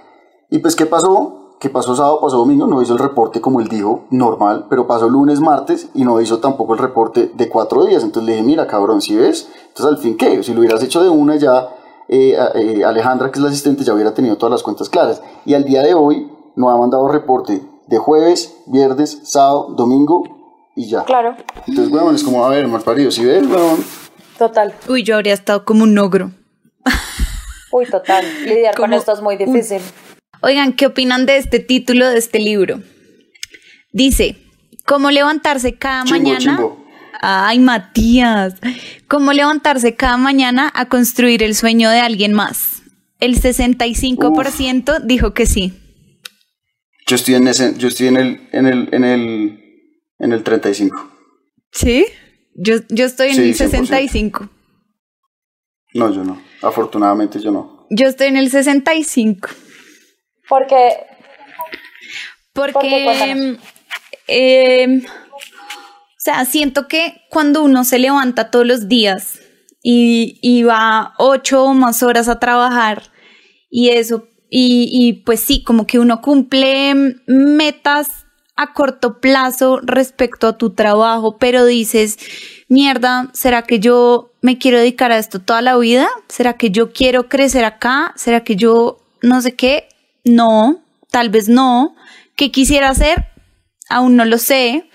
Y 0.50 0.58
pues, 0.60 0.76
¿qué 0.76 0.86
pasó? 0.86 1.37
Que 1.58 1.70
pasó 1.70 1.96
sábado, 1.96 2.20
pasó 2.20 2.36
domingo, 2.36 2.66
no 2.66 2.80
hizo 2.80 2.92
el 2.92 3.00
reporte 3.00 3.40
como 3.40 3.60
él 3.60 3.68
dijo, 3.68 4.04
normal, 4.10 4.66
pero 4.70 4.86
pasó 4.86 5.08
lunes, 5.08 5.40
martes 5.40 5.88
y 5.94 6.04
no 6.04 6.20
hizo 6.20 6.38
tampoco 6.38 6.74
el 6.74 6.78
reporte 6.78 7.32
de 7.34 7.48
cuatro 7.48 7.84
días. 7.84 8.04
Entonces 8.04 8.26
le 8.26 8.32
dije, 8.32 8.44
mira, 8.44 8.66
cabrón, 8.66 9.00
si 9.00 9.16
ves, 9.16 9.48
entonces 9.68 9.86
al 9.86 9.98
fin, 9.98 10.16
¿qué? 10.16 10.42
Si 10.44 10.54
lo 10.54 10.60
hubieras 10.60 10.82
hecho 10.82 11.02
de 11.02 11.08
una 11.08 11.36
ya, 11.36 11.68
eh, 12.08 12.38
eh, 12.54 12.84
Alejandra, 12.84 13.32
que 13.32 13.38
es 13.38 13.42
la 13.42 13.48
asistente, 13.48 13.82
ya 13.82 13.92
hubiera 13.92 14.14
tenido 14.14 14.36
todas 14.36 14.52
las 14.52 14.62
cuentas 14.62 14.88
claras. 14.88 15.20
Y 15.44 15.54
al 15.54 15.64
día 15.64 15.82
de 15.82 15.94
hoy 15.94 16.30
no 16.54 16.70
ha 16.70 16.78
mandado 16.78 17.08
reporte 17.08 17.60
de 17.88 17.98
jueves, 17.98 18.54
viernes, 18.66 19.20
sábado, 19.24 19.74
domingo 19.76 20.22
y 20.76 20.88
ya. 20.88 21.02
Claro, 21.04 21.34
Entonces, 21.66 21.92
weón, 21.92 22.14
es 22.14 22.22
como, 22.22 22.44
a 22.44 22.50
ver, 22.50 22.68
mal 22.68 22.82
parido, 22.82 23.10
si 23.10 23.24
ves, 23.24 23.44
weón, 23.46 23.84
total. 24.38 24.74
Uy, 24.88 25.02
yo 25.02 25.16
habría 25.16 25.34
estado 25.34 25.64
como 25.64 25.82
un 25.82 25.98
ogro. 25.98 26.30
Uy, 27.72 27.84
total. 27.86 28.24
Lidiar 28.44 28.74
con 28.74 28.86
Como 28.86 28.96
esto 28.96 29.12
es 29.12 29.20
muy 29.20 29.36
difícil. 29.36 29.82
Oigan, 30.40 30.72
¿qué 30.72 30.86
opinan 30.86 31.26
de 31.26 31.36
este 31.36 31.58
título 31.58 32.08
de 32.08 32.18
este 32.18 32.38
libro? 32.38 32.80
Dice, 33.92 34.36
¿cómo 34.86 35.10
levantarse 35.10 35.74
cada 35.74 36.04
Chimbo, 36.04 36.18
mañana? 36.18 36.38
chimbo. 36.56 36.84
Ay, 37.20 37.58
Matías, 37.58 38.54
¿cómo 39.08 39.32
levantarse 39.32 39.94
cada 39.96 40.16
mañana 40.16 40.70
a 40.74 40.86
construir 40.88 41.42
el 41.42 41.56
sueño 41.56 41.90
de 41.90 41.98
alguien 42.00 42.32
más? 42.32 42.82
El 43.18 43.40
65% 43.40 45.00
dijo 45.04 45.34
que 45.34 45.46
sí. 45.46 45.72
yo 47.08 47.16
estoy 47.16 47.34
en 47.34 47.48
ese, 47.48 47.74
yo 47.76 47.88
estoy 47.88 48.06
en 48.08 48.16
el, 48.18 48.48
en 48.52 48.66
el, 48.66 48.88
en 48.92 49.02
el, 49.04 49.60
en 50.20 50.32
el 50.32 50.42
35. 50.44 51.12
¿Sí? 51.72 52.06
Yo, 52.54 52.76
yo 52.88 53.06
estoy 53.06 53.28
en 53.30 53.34
Sí, 53.34 53.40
el 53.42 53.54
100%. 53.54 53.56
65. 53.56 54.48
No, 55.94 56.12
yo 56.14 56.22
no. 56.22 56.40
Afortunadamente 56.62 57.40
yo 57.40 57.50
no. 57.50 57.86
Yo 57.90 58.06
estoy 58.06 58.28
en 58.28 58.36
el 58.36 58.50
65. 58.50 59.48
Porque, 60.48 60.96
Porque, 62.52 63.56
eh, 64.26 65.02
o 65.04 66.20
sea, 66.20 66.44
siento 66.44 66.88
que 66.88 67.22
cuando 67.30 67.62
uno 67.62 67.84
se 67.84 67.98
levanta 67.98 68.50
todos 68.50 68.66
los 68.66 68.88
días 68.88 69.40
y, 69.82 70.38
y 70.42 70.62
va 70.62 71.14
ocho 71.18 71.64
o 71.64 71.74
más 71.74 72.02
horas 72.02 72.28
a 72.28 72.40
trabajar 72.40 73.02
y 73.70 73.90
eso, 73.90 74.26
y, 74.50 74.88
y 74.90 75.12
pues 75.24 75.40
sí, 75.40 75.62
como 75.62 75.86
que 75.86 75.98
uno 75.98 76.20
cumple 76.20 76.94
metas 77.26 78.26
a 78.56 78.72
corto 78.72 79.20
plazo 79.20 79.78
respecto 79.82 80.48
a 80.48 80.58
tu 80.58 80.70
trabajo, 80.70 81.38
pero 81.38 81.64
dices, 81.64 82.18
mierda, 82.68 83.30
¿será 83.32 83.62
que 83.62 83.78
yo 83.78 84.32
me 84.40 84.58
quiero 84.58 84.78
dedicar 84.78 85.12
a 85.12 85.18
esto 85.18 85.38
toda 85.38 85.62
la 85.62 85.76
vida? 85.76 86.08
¿Será 86.28 86.54
que 86.54 86.70
yo 86.70 86.92
quiero 86.92 87.28
crecer 87.28 87.64
acá? 87.64 88.12
¿Será 88.16 88.42
que 88.42 88.56
yo 88.56 88.98
no 89.22 89.40
sé 89.42 89.54
qué? 89.54 89.88
No, 90.28 90.82
tal 91.10 91.30
vez 91.30 91.48
no. 91.48 91.94
¿Qué 92.36 92.50
quisiera 92.50 92.90
hacer? 92.90 93.26
Aún 93.88 94.16
no 94.16 94.24
lo 94.24 94.38
sé, 94.38 94.88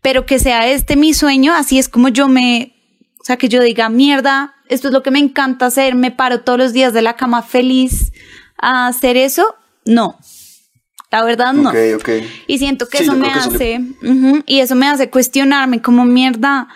pero 0.00 0.24
que 0.26 0.38
sea 0.38 0.68
este 0.68 0.96
mi 0.96 1.12
sueño, 1.14 1.52
así 1.54 1.78
es 1.78 1.88
como 1.88 2.08
yo 2.08 2.28
me, 2.28 2.74
o 3.20 3.24
sea, 3.24 3.36
que 3.36 3.48
yo 3.48 3.60
diga, 3.62 3.88
mierda, 3.88 4.54
esto 4.68 4.88
es 4.88 4.94
lo 4.94 5.02
que 5.02 5.10
me 5.10 5.18
encanta 5.18 5.66
hacer, 5.66 5.94
me 5.96 6.10
paro 6.12 6.40
todos 6.42 6.58
los 6.58 6.72
días 6.72 6.92
de 6.92 7.02
la 7.02 7.16
cama 7.16 7.42
feliz 7.42 8.12
a 8.58 8.86
hacer 8.86 9.16
eso, 9.16 9.56
no. 9.84 10.18
La 11.10 11.24
verdad 11.24 11.52
no. 11.54 11.70
Y 12.46 12.58
siento 12.58 12.86
que 12.86 12.98
Sí, 12.98 13.04
eso 13.04 13.14
me 13.14 13.28
eso 13.28 13.50
le- 13.50 13.56
hace, 13.56 13.80
y 14.46 14.60
eso 14.60 14.74
me 14.74 14.86
hace 14.88 15.08
cuestionarme 15.08 15.80
como 15.80 16.04
mierda. 16.04 16.68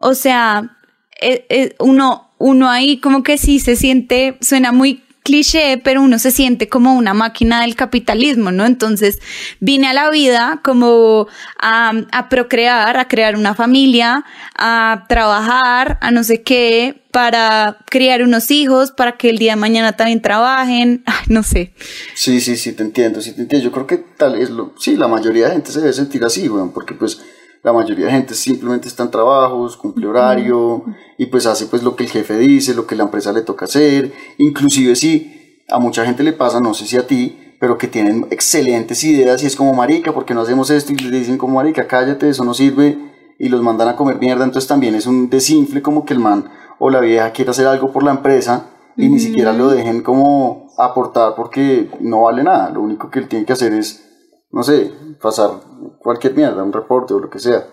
O 0.00 0.14
sea, 0.14 0.76
eh, 1.20 1.46
eh, 1.48 1.74
uno, 1.78 2.34
uno 2.38 2.68
ahí 2.68 2.98
como 2.98 3.22
que 3.22 3.38
sí 3.38 3.60
se 3.60 3.76
siente, 3.76 4.36
suena 4.40 4.72
muy 4.72 5.03
cliché, 5.24 5.80
pero 5.82 6.02
uno 6.02 6.18
se 6.18 6.30
siente 6.30 6.68
como 6.68 6.94
una 6.94 7.14
máquina 7.14 7.62
del 7.62 7.74
capitalismo, 7.74 8.52
¿no? 8.52 8.66
Entonces 8.66 9.20
vine 9.58 9.88
a 9.88 9.94
la 9.94 10.10
vida 10.10 10.60
como 10.62 11.26
a, 11.58 12.28
procrear, 12.28 12.98
a 12.98 13.08
crear 13.08 13.34
una 13.34 13.54
familia, 13.54 14.24
a 14.54 15.06
trabajar, 15.08 15.98
a 16.02 16.10
no 16.10 16.22
sé 16.24 16.42
qué, 16.42 17.02
para 17.10 17.78
criar 17.86 18.22
unos 18.22 18.50
hijos, 18.50 18.92
para 18.92 19.16
que 19.16 19.30
el 19.30 19.38
día 19.38 19.52
de 19.52 19.56
mañana 19.56 19.96
también 19.96 20.20
trabajen, 20.20 21.02
no 21.28 21.42
sé. 21.42 21.72
Sí, 22.14 22.42
sí, 22.42 22.58
sí, 22.58 22.72
te 22.72 22.82
entiendo, 22.82 23.22
sí 23.22 23.32
te 23.32 23.40
entiendo. 23.40 23.64
Yo 23.64 23.72
creo 23.72 23.86
que 23.86 23.96
tal 23.96 24.34
es 24.34 24.50
lo... 24.50 24.74
Sí, 24.78 24.94
la 24.94 25.08
mayoría 25.08 25.46
de 25.46 25.52
gente 25.52 25.72
se 25.72 25.80
debe 25.80 25.94
sentir 25.94 26.22
así, 26.22 26.50
weón, 26.50 26.72
porque 26.72 26.92
pues 26.92 27.22
la 27.64 27.72
mayoría 27.72 28.06
de 28.06 28.12
gente 28.12 28.34
simplemente 28.34 28.88
está 28.88 29.04
en 29.04 29.10
trabajos, 29.10 29.78
cumple 29.78 30.06
horario 30.06 30.84
y 31.16 31.26
pues 31.26 31.46
hace 31.46 31.64
pues 31.64 31.82
lo 31.82 31.96
que 31.96 32.04
el 32.04 32.10
jefe 32.10 32.36
dice, 32.36 32.74
lo 32.74 32.86
que 32.86 32.94
la 32.94 33.04
empresa 33.04 33.32
le 33.32 33.40
toca 33.40 33.64
hacer. 33.64 34.12
Inclusive 34.36 34.94
si 34.94 35.62
a 35.70 35.78
mucha 35.78 36.04
gente 36.04 36.22
le 36.22 36.34
pasa, 36.34 36.60
no 36.60 36.74
sé 36.74 36.84
si 36.84 36.98
a 36.98 37.06
ti, 37.06 37.56
pero 37.58 37.78
que 37.78 37.88
tienen 37.88 38.26
excelentes 38.30 39.02
ideas 39.02 39.42
y 39.42 39.46
es 39.46 39.56
como 39.56 39.72
marica, 39.72 40.12
porque 40.12 40.34
no 40.34 40.42
hacemos 40.42 40.68
esto? 40.68 40.92
Y 40.92 40.96
le 40.96 41.18
dicen 41.18 41.38
como 41.38 41.54
marica, 41.54 41.86
cállate, 41.86 42.28
eso 42.28 42.44
no 42.44 42.52
sirve 42.52 42.98
y 43.38 43.48
los 43.48 43.62
mandan 43.62 43.88
a 43.88 43.96
comer 43.96 44.18
mierda, 44.18 44.44
entonces 44.44 44.68
también 44.68 44.94
es 44.94 45.06
un 45.06 45.30
desinfle 45.30 45.80
como 45.80 46.04
que 46.04 46.12
el 46.12 46.20
man 46.20 46.50
o 46.78 46.90
la 46.90 47.00
vieja 47.00 47.32
quiere 47.32 47.52
hacer 47.52 47.66
algo 47.66 47.92
por 47.92 48.02
la 48.02 48.10
empresa 48.10 48.66
y 48.94 49.08
ni 49.08 49.18
siquiera 49.18 49.54
lo 49.54 49.70
dejen 49.70 50.02
como 50.02 50.68
aportar 50.76 51.34
porque 51.34 51.88
no 52.00 52.22
vale 52.22 52.42
nada, 52.44 52.68
lo 52.68 52.82
único 52.82 53.10
que 53.10 53.20
él 53.20 53.28
tiene 53.28 53.46
que 53.46 53.54
hacer 53.54 53.72
es, 53.72 54.13
no 54.54 54.62
sé, 54.62 54.92
pasar 55.20 55.50
cualquier 55.98 56.34
mierda, 56.34 56.62
un 56.62 56.72
reporte 56.72 57.12
o 57.12 57.18
lo 57.18 57.28
que 57.28 57.40
sea. 57.40 57.66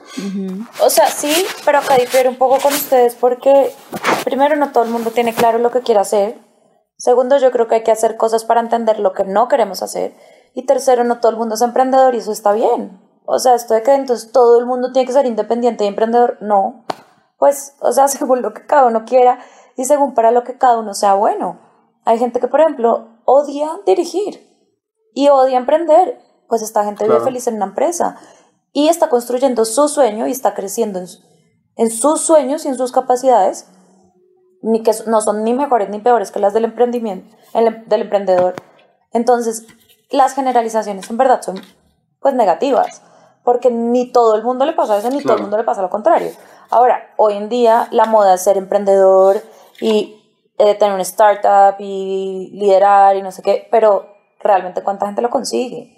o 0.83 0.89
sea, 0.89 1.07
sí, 1.07 1.31
pero 1.63 1.77
acá 1.77 1.95
difiero 1.95 2.31
un 2.31 2.37
poco 2.37 2.57
con 2.59 2.73
ustedes 2.73 3.13
porque, 3.13 3.71
primero, 4.23 4.55
no 4.55 4.71
todo 4.71 4.83
el 4.85 4.89
mundo 4.89 5.11
tiene 5.11 5.31
claro 5.35 5.59
lo 5.59 5.69
que 5.69 5.81
quiere 5.81 6.01
hacer. 6.01 6.39
Segundo, 6.97 7.37
yo 7.37 7.51
creo 7.51 7.67
que 7.67 7.75
hay 7.75 7.83
que 7.83 7.91
hacer 7.91 8.17
cosas 8.17 8.45
para 8.45 8.61
entender 8.61 8.99
lo 8.99 9.13
que 9.13 9.23
no 9.25 9.47
queremos 9.47 9.83
hacer. 9.83 10.15
Y 10.55 10.65
tercero, 10.65 11.03
no 11.03 11.19
todo 11.19 11.31
el 11.31 11.37
mundo 11.37 11.53
es 11.53 11.61
emprendedor 11.61 12.15
y 12.15 12.17
eso 12.17 12.31
está 12.31 12.51
bien. 12.51 12.99
O 13.25 13.37
sea, 13.37 13.53
esto 13.53 13.75
de 13.75 13.83
que 13.83 13.93
entonces 13.93 14.31
todo 14.31 14.57
el 14.57 14.65
mundo 14.65 14.91
tiene 14.91 15.05
que 15.05 15.13
ser 15.13 15.27
independiente 15.27 15.83
y 15.83 15.87
emprendedor, 15.87 16.39
no. 16.41 16.85
Pues, 17.37 17.75
o 17.81 17.91
sea, 17.91 18.07
según 18.07 18.41
lo 18.41 18.55
que 18.55 18.65
cada 18.65 18.87
uno 18.87 19.05
quiera 19.05 19.37
y 19.77 19.85
según 19.85 20.15
para 20.15 20.31
lo 20.31 20.43
que 20.43 20.57
cada 20.57 20.79
uno 20.79 20.95
sea 20.95 21.13
bueno. 21.13 21.59
Hay 22.05 22.17
gente 22.17 22.39
que, 22.39 22.47
por 22.47 22.61
ejemplo, 22.61 23.19
odia 23.25 23.69
dirigir 23.85 24.47
y 25.13 25.29
odia 25.29 25.59
emprender. 25.59 26.30
Pues 26.51 26.61
esta 26.63 26.83
gente 26.83 27.05
vive 27.05 27.15
Claro. 27.15 27.23
feliz 27.23 27.47
en 27.47 27.55
una 27.55 27.63
empresa 27.67 28.17
y 28.73 28.89
está 28.89 29.07
construyendo 29.07 29.63
su 29.63 29.87
sueño 29.87 30.27
y 30.27 30.31
está 30.31 30.53
creciendo 30.53 30.99
en, 30.99 31.07
su- 31.07 31.21
en 31.77 31.89
sus 31.89 32.19
sueños 32.19 32.65
y 32.65 32.67
en 32.67 32.75
sus 32.77 32.91
capacidades, 32.91 33.67
ni 34.61 34.83
que 34.83 34.91
no 35.07 35.21
son 35.21 35.45
ni 35.45 35.53
mejores 35.53 35.87
ni 35.87 35.99
peores 35.99 36.29
que 36.29 36.39
las 36.39 36.51
del 36.53 36.65
emprendimiento, 36.65 37.33
el 37.53 37.67
em- 37.67 37.85
del 37.87 38.01
emprendedor. 38.01 38.55
Entonces, 39.13 39.65
las 40.09 40.33
generalizaciones 40.33 41.09
en 41.09 41.15
verdad 41.15 41.41
son 41.41 41.61
pues 42.19 42.33
negativas, 42.35 43.01
porque 43.45 43.71
ni 43.71 44.11
todo 44.11 44.35
el 44.35 44.43
mundo 44.43 44.65
le 44.65 44.73
pasa 44.73 44.97
eso, 44.97 45.07
ni 45.09 45.19
todo 45.19 45.19
el 45.19 45.25
Claro. 45.27 45.41
mundo 45.43 45.55
le 45.57 45.63
pasa 45.63 45.81
lo 45.81 45.89
contrario. 45.89 46.31
Ahora, 46.69 47.13
hoy 47.15 47.35
en 47.37 47.47
día 47.47 47.87
la 47.91 48.03
moda 48.03 48.33
es 48.33 48.41
ser 48.43 48.57
emprendedor 48.57 49.41
y 49.79 50.17
eh, 50.57 50.75
tener 50.75 50.93
una 50.95 51.03
startup 51.03 51.75
y 51.79 52.49
liderar 52.51 53.15
y 53.15 53.21
no 53.21 53.31
sé 53.31 53.41
qué, 53.41 53.69
pero 53.71 54.05
realmente 54.41 54.83
cuánta 54.83 55.05
gente 55.05 55.21
lo 55.21 55.29
consigue. 55.29 55.97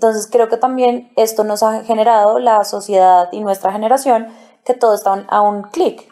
Entonces 0.00 0.26
creo 0.32 0.48
que 0.48 0.56
también 0.56 1.12
esto 1.16 1.44
nos 1.44 1.62
ha 1.62 1.84
generado 1.84 2.38
la 2.38 2.64
sociedad 2.64 3.28
y 3.32 3.40
nuestra 3.42 3.70
generación 3.70 4.34
que 4.64 4.72
todo 4.72 4.94
está 4.94 5.26
a 5.28 5.42
un 5.42 5.60
clic 5.64 6.10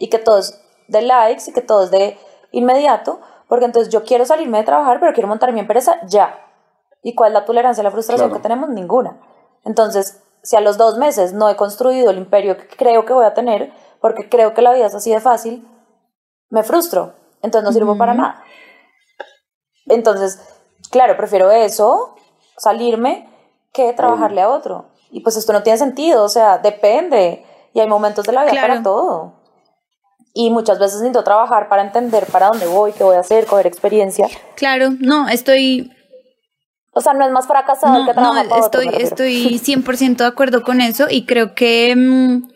y 0.00 0.10
que 0.10 0.18
todo 0.18 0.38
es 0.38 0.60
de 0.88 1.02
likes 1.02 1.44
y 1.46 1.52
que 1.52 1.60
todo 1.60 1.84
es 1.84 1.92
de 1.92 2.18
inmediato, 2.50 3.20
porque 3.48 3.64
entonces 3.66 3.92
yo 3.92 4.02
quiero 4.02 4.24
salirme 4.24 4.58
de 4.58 4.64
trabajar, 4.64 4.98
pero 4.98 5.12
quiero 5.12 5.28
montar 5.28 5.52
mi 5.52 5.60
empresa 5.60 6.00
ya. 6.08 6.36
¿Y 7.00 7.14
cuál 7.14 7.30
es 7.30 7.34
la 7.34 7.44
tolerancia 7.44 7.80
a 7.82 7.84
la 7.84 7.92
frustración 7.92 8.28
Claro. 8.28 8.42
que 8.42 8.48
tenemos? 8.48 8.70
Ninguna. 8.70 9.20
Entonces, 9.64 10.20
si 10.42 10.56
a 10.56 10.60
los 10.60 10.78
dos 10.78 10.98
meses 10.98 11.34
no 11.34 11.48
he 11.48 11.54
construido 11.54 12.10
el 12.10 12.18
imperio 12.18 12.56
que 12.56 12.66
creo 12.66 13.04
que 13.04 13.12
voy 13.12 13.24
a 13.24 13.34
tener, 13.34 13.72
porque 14.00 14.28
creo 14.28 14.52
que 14.52 14.62
la 14.62 14.72
vida 14.72 14.86
es 14.86 14.96
así 14.96 15.12
de 15.12 15.20
fácil, 15.20 15.64
me 16.50 16.64
frustro. 16.64 17.14
Entonces 17.40 17.62
no 17.62 17.72
sirvo 17.72 17.96
para 17.96 18.14
nada. 18.14 18.42
Entonces, 19.86 20.40
claro, 20.90 21.16
prefiero 21.16 21.52
eso, 21.52 22.16
salirme, 22.58 23.28
que 23.72 23.92
trabajarle 23.92 24.42
a 24.42 24.48
otro. 24.50 24.86
Y 25.10 25.20
pues 25.20 25.36
esto 25.36 25.52
no 25.52 25.62
tiene 25.62 25.78
sentido, 25.78 26.24
o 26.24 26.28
sea, 26.28 26.58
depende. 26.58 27.44
Y 27.72 27.80
hay 27.80 27.86
momentos 27.88 28.24
de 28.26 28.32
la 28.32 28.42
vida 28.42 28.52
Claro. 28.52 28.68
para 28.68 28.82
todo. 28.82 29.32
Y 30.34 30.50
muchas 30.50 30.78
veces 30.78 30.96
necesito 31.00 31.24
trabajar 31.24 31.68
para 31.68 31.82
entender 31.82 32.26
para 32.26 32.48
dónde 32.48 32.66
voy, 32.66 32.92
qué 32.92 33.02
voy 33.04 33.16
a 33.16 33.20
hacer, 33.20 33.46
coger 33.46 33.66
experiencia. 33.66 34.28
Claro, 34.56 34.90
no, 35.00 35.28
estoy, 35.28 35.90
O 36.92 37.00
sea, 37.00 37.14
no 37.14 37.24
es 37.24 37.32
más 37.32 37.46
fracasado 37.46 37.98
no, 38.00 38.06
que 38.06 38.12
trabaja 38.12 38.42
no, 38.44 38.48
para 38.48 38.66
otro, 38.66 38.80
estoy, 38.80 38.86
refiero. 39.00 39.08
estoy 39.08 39.58
100% 39.76 40.16
de 40.16 40.26
acuerdo 40.26 40.62
con 40.62 40.80
eso 40.80 41.06
y 41.10 41.26
creo 41.26 41.54
que, 41.54 41.94
mm, 41.96 42.48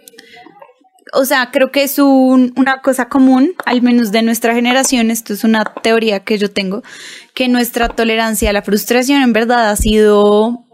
o 1.13 1.25
sea, 1.25 1.51
creo 1.51 1.71
que 1.71 1.83
es 1.83 1.99
un- 1.99 2.53
una 2.57 2.81
cosa 2.83 3.09
común, 3.09 3.53
al 3.67 3.83
menos 3.83 4.13
de 4.13 4.23
nuestra 4.23 4.55
generación, 4.55 5.11
esto 5.11 5.33
es 5.35 5.45
una 5.45 5.65
teoría 5.65 6.21
que 6.21 6.39
yo 6.39 6.51
tengo, 6.51 6.83
que 7.35 7.49
nuestra 7.49 7.89
tolerancia 7.91 8.51
a 8.51 8.53
la 8.53 8.63
frustración 8.63 9.23
en 9.23 9.33
verdad 9.33 9.71
ha 9.71 9.77
sido 9.77 10.65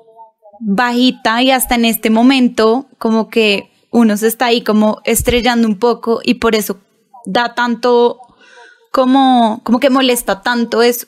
bajita 0.61 1.43
y 1.43 1.51
hasta 1.51 1.75
en 1.75 1.85
este 1.85 2.11
momento 2.11 2.87
como 2.99 3.29
que 3.29 3.71
uno 3.91 4.17
se 4.17 4.27
está 4.27 4.47
ahí 4.47 4.63
como 4.63 5.01
estrellando 5.05 5.67
un 5.69 5.79
poco 5.79 6.21
y 6.23 6.35
por 6.35 6.55
eso 6.55 6.79
da 7.27 7.55
tanto 7.55 8.19
como 8.93 9.61
como 9.65 9.81
que 9.81 9.91
molesta 9.91 10.43
tanto 10.43 10.83
eso. 10.83 11.07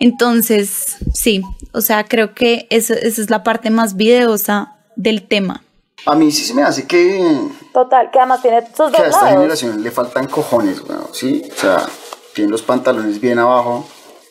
Entonces, 0.00 0.96
sí, 1.14 1.42
o 1.72 1.80
sea, 1.80 2.04
creo 2.04 2.34
que 2.34 2.66
esa 2.70 2.94
es 2.94 3.30
la 3.30 3.44
parte 3.44 3.70
más 3.70 3.94
videosa 3.96 4.74
del 4.96 5.22
tema. 5.28 5.62
A 6.06 6.14
mí 6.16 6.32
sí 6.32 6.44
se 6.44 6.54
me 6.54 6.62
hace 6.62 6.86
que, 6.86 7.38
Total, 7.72 8.10
que 8.10 8.18
además 8.18 8.42
tiene 8.42 8.60
sus 8.74 8.90
que 8.90 8.96
a 8.96 9.04
dos 9.04 9.08
esta 9.08 9.22
lados. 9.24 9.30
generación 9.30 9.82
le 9.82 9.90
faltan 9.90 10.26
cojones, 10.26 10.80
weón, 10.82 11.06
¿sí? 11.12 11.42
O 11.50 11.54
sea, 11.60 11.86
tienen 12.34 12.50
los 12.50 12.62
pantalones 12.62 13.20
bien 13.20 13.38
abajo. 13.38 13.84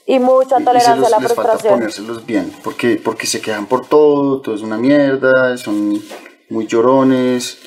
Y 0.05 0.19
mucha 0.19 0.59
y- 0.59 0.63
y 0.63 0.65
tolerancia 0.65 0.95
los- 0.95 1.07
a 1.07 1.09
la 1.11 1.19
les 1.19 1.27
falta 1.33 1.41
frustración. 1.51 1.73
ponérselos 1.79 2.25
bien, 2.25 2.53
porque, 2.63 2.99
porque 3.03 3.25
se 3.27 3.39
quejan 3.39 3.67
por 3.67 3.85
todo, 3.87 4.41
todo 4.41 4.55
es 4.55 4.61
una 4.61 4.77
mierda, 4.77 5.57
son 5.57 6.01
muy 6.49 6.67
llorones. 6.67 7.57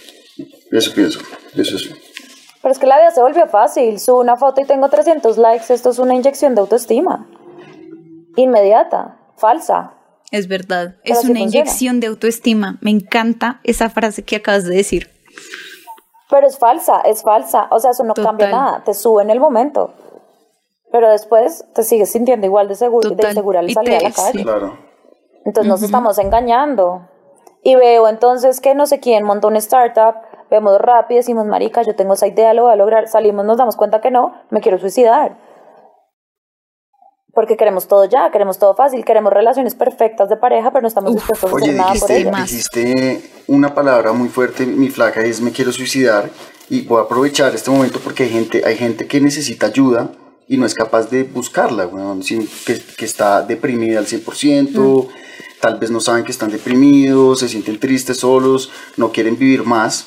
Eso 0.71 0.93
pienso, 0.93 1.21
eso 1.55 1.77
es. 1.77 1.91
Pero 2.61 2.73
es 2.73 2.79
que 2.79 2.87
la 2.87 2.99
vida 2.99 3.11
se 3.11 3.23
volvió 3.23 3.47
fácil. 3.47 3.99
Subo 4.01 4.21
una 4.21 4.37
foto 4.37 4.61
y 4.61 4.65
tengo 4.65 4.89
300 4.89 5.39
likes. 5.39 5.73
Esto 5.73 5.91
es 5.91 5.99
una 5.99 6.15
inyección 6.15 6.55
de 6.55 6.61
autoestima. 6.63 7.27
Inmediata, 8.37 9.19
falsa. 9.37 9.93
Es 10.35 10.49
verdad, 10.49 10.97
Pero 11.05 11.15
es 11.15 11.21
sí 11.21 11.31
una 11.31 11.39
funciona. 11.41 11.61
inyección 11.61 12.01
de 12.01 12.09
autoestima. 12.09 12.77
Me 12.81 12.91
encanta 12.91 13.61
esa 13.63 13.89
frase 13.89 14.25
que 14.25 14.35
acabas 14.35 14.65
de 14.65 14.75
decir. 14.75 15.09
Pero 16.29 16.49
es 16.49 16.59
falsa, 16.59 17.03
es 17.03 17.23
falsa. 17.23 17.69
O 17.71 17.79
sea, 17.79 17.93
eso 17.93 18.03
no 18.03 18.15
cambia 18.15 18.49
nada. 18.49 18.83
Te 18.85 18.95
sube 18.95 19.23
en 19.23 19.31
el 19.31 19.39
momento. 19.39 19.95
Pero 20.91 21.09
después 21.09 21.65
te 21.73 21.85
sigues 21.85 22.11
sintiendo 22.11 22.47
igual 22.47 22.67
de 22.67 22.75
seguro 22.75 23.11
de 23.11 23.29
insegura 23.29 23.61
al 23.61 23.71
salir 23.71 23.95
a 23.95 24.01
la 24.01 24.11
calle. 24.11 24.39
sí. 24.39 24.43
Claro. 24.43 24.77
Entonces 25.45 25.69
nos 25.69 25.83
estamos 25.85 26.19
engañando. 26.19 27.09
Y 27.63 27.77
veo 27.77 28.09
entonces 28.09 28.61
que 28.61 28.75
no 28.75 28.87
sé 28.87 28.99
quién 28.99 29.23
montó 29.23 29.47
una 29.47 29.59
startup, 29.59 30.17
vemos 30.51 30.81
rápido, 30.81 31.19
decimos, 31.19 31.47
marica, 31.47 31.83
yo 31.83 31.95
tengo 31.95 32.15
esa 32.15 32.27
idea, 32.27 32.55
lo 32.55 32.65
voy 32.65 32.73
a 32.73 32.77
lograr. 32.77 33.07
Salimos, 33.07 33.45
nos 33.45 33.57
damos 33.57 33.77
cuenta 33.77 34.01
que 34.01 34.11
no, 34.11 34.35
me 34.51 34.61
quiero 34.61 34.79
suicidar. 34.79 35.37
Porque 37.35 37.57
queremos 37.57 37.89
todo 37.89 38.05
ya, 38.05 38.31
queremos 38.31 38.59
todo 38.59 38.75
fácil, 38.75 39.05
queremos 39.05 39.33
relaciones 39.33 39.75
perfectas 39.75 40.29
de 40.29 40.37
pareja, 40.37 40.71
pero 40.71 40.83
no 40.83 40.89
estamos 40.89 41.11
Uf, 41.13 41.17
dispuestos 41.17 41.51
a 41.51 41.55
Oye, 41.55 41.65
hacer 41.65 41.77
nada 41.77 41.95
por 41.95 42.09
dijiste, 42.09 42.31
más. 42.31 42.51
dijiste 42.51 43.31
una 43.49 43.75
palabra 43.75 44.13
muy 44.13 44.29
fuerte, 44.29 44.67
mi 44.67 44.89
flaca, 44.89 45.21
es 45.23 45.41
me 45.41 45.51
quiero 45.51 45.73
suicidar 45.73 46.31
y 46.71 46.83
voy 46.83 47.01
a 47.01 47.03
aprovechar 47.05 47.55
este 47.55 47.71
momento 47.71 47.99
porque 48.03 48.23
hay 48.25 48.31
gente, 48.31 48.63
hay 48.65 48.77
gente 48.77 49.07
que 49.07 49.21
necesita 49.21 49.67
ayuda 49.67 50.11
y 50.47 50.57
no 50.59 50.67
es 50.67 50.75
capaz 50.75 51.11
de 51.11 51.25
buscarla, 51.25 51.87
weón, 51.87 52.23
sí, 52.23 52.49
que, 52.67 52.79
que 52.79 53.05
está 53.05 53.43
deprimida 53.43 53.99
al 53.99 54.07
100%, 54.07 55.09
tal 55.61 55.79
vez 55.79 55.91
no 55.91 56.01
saben 56.01 56.25
que 56.25 56.33
están 56.33 56.51
deprimidos, 56.51 57.41
se 57.41 57.49
sienten 57.49 57.81
tristes, 57.81 58.19
solos, 58.19 58.71
no 58.97 59.11
quieren 59.11 59.39
vivir 59.39 59.65
más, 59.65 60.07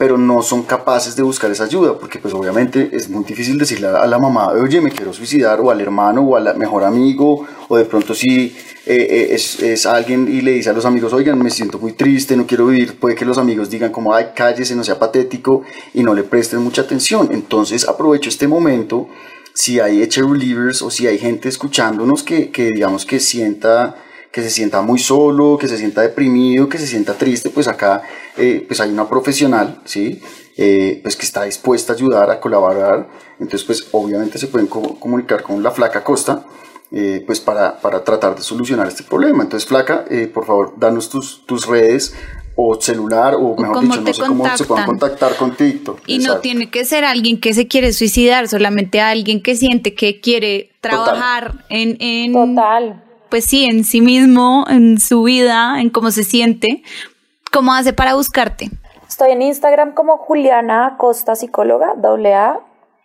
pero 0.00 0.16
no 0.16 0.40
son 0.40 0.62
capaces 0.62 1.14
de 1.14 1.22
buscar 1.22 1.50
esa 1.50 1.64
ayuda, 1.64 1.98
porque 1.98 2.18
pues 2.18 2.32
obviamente 2.32 2.88
es 2.90 3.10
muy 3.10 3.22
difícil 3.22 3.58
decirle 3.58 3.88
a 3.88 4.06
la 4.06 4.18
mamá, 4.18 4.48
oye, 4.48 4.80
me 4.80 4.90
quiero 4.90 5.12
suicidar, 5.12 5.60
o 5.60 5.70
al 5.70 5.78
hermano, 5.78 6.22
o 6.22 6.36
al 6.36 6.56
mejor 6.56 6.84
amigo, 6.84 7.46
o 7.68 7.76
de 7.76 7.84
pronto 7.84 8.14
si 8.14 8.46
eh, 8.46 8.54
eh, 8.86 9.28
es, 9.32 9.62
es 9.62 9.84
alguien 9.84 10.26
y 10.26 10.40
le 10.40 10.52
dice 10.52 10.70
a 10.70 10.72
los 10.72 10.86
amigos, 10.86 11.12
oigan, 11.12 11.38
me 11.38 11.50
siento 11.50 11.78
muy 11.78 11.92
triste, 11.92 12.34
no 12.34 12.46
quiero 12.46 12.68
vivir, 12.68 12.98
puede 12.98 13.14
que 13.14 13.26
los 13.26 13.36
amigos 13.36 13.68
digan 13.68 13.92
como, 13.92 14.14
ay, 14.14 14.28
cállese, 14.34 14.74
no 14.74 14.84
sea 14.84 14.98
patético, 14.98 15.64
y 15.92 16.02
no 16.02 16.14
le 16.14 16.22
presten 16.22 16.60
mucha 16.60 16.80
atención. 16.80 17.28
Entonces 17.30 17.86
aprovecho 17.86 18.30
este 18.30 18.48
momento, 18.48 19.06
si 19.52 19.80
hay 19.80 20.00
eche 20.00 20.22
relievers, 20.22 20.80
o 20.80 20.90
si 20.90 21.08
hay 21.08 21.18
gente 21.18 21.50
escuchándonos 21.50 22.22
que, 22.22 22.48
que 22.48 22.70
digamos 22.70 23.04
que 23.04 23.20
sienta 23.20 23.96
que 24.32 24.42
se 24.42 24.50
sienta 24.50 24.80
muy 24.80 24.98
solo, 24.98 25.58
que 25.58 25.66
se 25.68 25.76
sienta 25.76 26.02
deprimido, 26.02 26.68
que 26.68 26.78
se 26.78 26.86
sienta 26.86 27.14
triste, 27.14 27.50
pues 27.50 27.66
acá 27.66 28.02
eh, 28.36 28.64
pues 28.66 28.80
hay 28.80 28.90
una 28.90 29.08
profesional, 29.08 29.80
¿sí? 29.84 30.20
Eh, 30.56 31.00
pues 31.02 31.16
que 31.16 31.24
está 31.24 31.44
dispuesta 31.44 31.92
a 31.92 31.96
ayudar, 31.96 32.30
a 32.30 32.38
colaborar. 32.40 33.08
Entonces, 33.38 33.64
pues 33.64 33.88
obviamente 33.92 34.38
se 34.38 34.46
pueden 34.48 34.66
co- 34.68 34.96
comunicar 35.00 35.42
con 35.42 35.62
la 35.62 35.70
Flaca 35.70 36.04
Costa, 36.04 36.44
eh, 36.92 37.22
pues 37.26 37.40
para, 37.40 37.80
para 37.80 38.02
tratar 38.04 38.34
de 38.36 38.42
solucionar 38.42 38.88
este 38.88 39.02
problema. 39.04 39.42
Entonces, 39.42 39.66
Flaca, 39.68 40.04
eh, 40.10 40.26
por 40.32 40.44
favor, 40.44 40.74
danos 40.76 41.08
tus, 41.08 41.46
tus 41.46 41.66
redes 41.66 42.14
o 42.56 42.78
celular, 42.78 43.36
o 43.36 43.56
mejor 43.56 43.76
cómo 43.76 43.94
dicho, 43.96 44.00
no 44.02 44.12
sé 44.12 44.22
cómo 44.26 44.56
se 44.56 44.64
puedan 44.64 44.84
contactan. 44.86 45.28
contactar 45.28 45.36
contigo. 45.36 45.96
Y 46.06 46.18
no 46.18 46.38
tiene 46.40 46.68
que 46.68 46.84
ser 46.84 47.04
alguien 47.04 47.40
que 47.40 47.54
se 47.54 47.66
quiere 47.68 47.92
suicidar, 47.94 48.48
solamente 48.48 49.00
alguien 49.00 49.40
que 49.40 49.56
siente 49.56 49.94
que 49.94 50.20
quiere 50.20 50.70
trabajar 50.82 51.64
en, 51.70 51.96
en 52.00 52.32
Total. 52.34 53.02
pues 53.30 53.44
sí, 53.44 53.64
en 53.64 53.84
sí 53.84 54.02
mismo, 54.02 54.66
en 54.68 55.00
su 55.00 55.22
vida, 55.22 55.80
en 55.80 55.88
cómo 55.88 56.10
se 56.10 56.24
siente. 56.24 56.82
¿Cómo 57.52 57.72
hace 57.72 57.92
para 57.92 58.14
buscarte? 58.14 58.70
Estoy 59.08 59.32
en 59.32 59.42
Instagram 59.42 59.92
como 59.94 60.18
Juliana 60.18 60.86
Acosta 60.86 61.34
Psicóloga, 61.34 61.94
doble 61.96 62.34
A, 62.34 62.60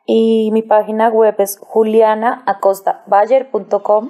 y 0.05 0.51
mi 0.53 0.61
página 0.61 1.09
web 1.09 1.33
es 1.39 1.57
julianaacostabayer.com. 1.59 4.09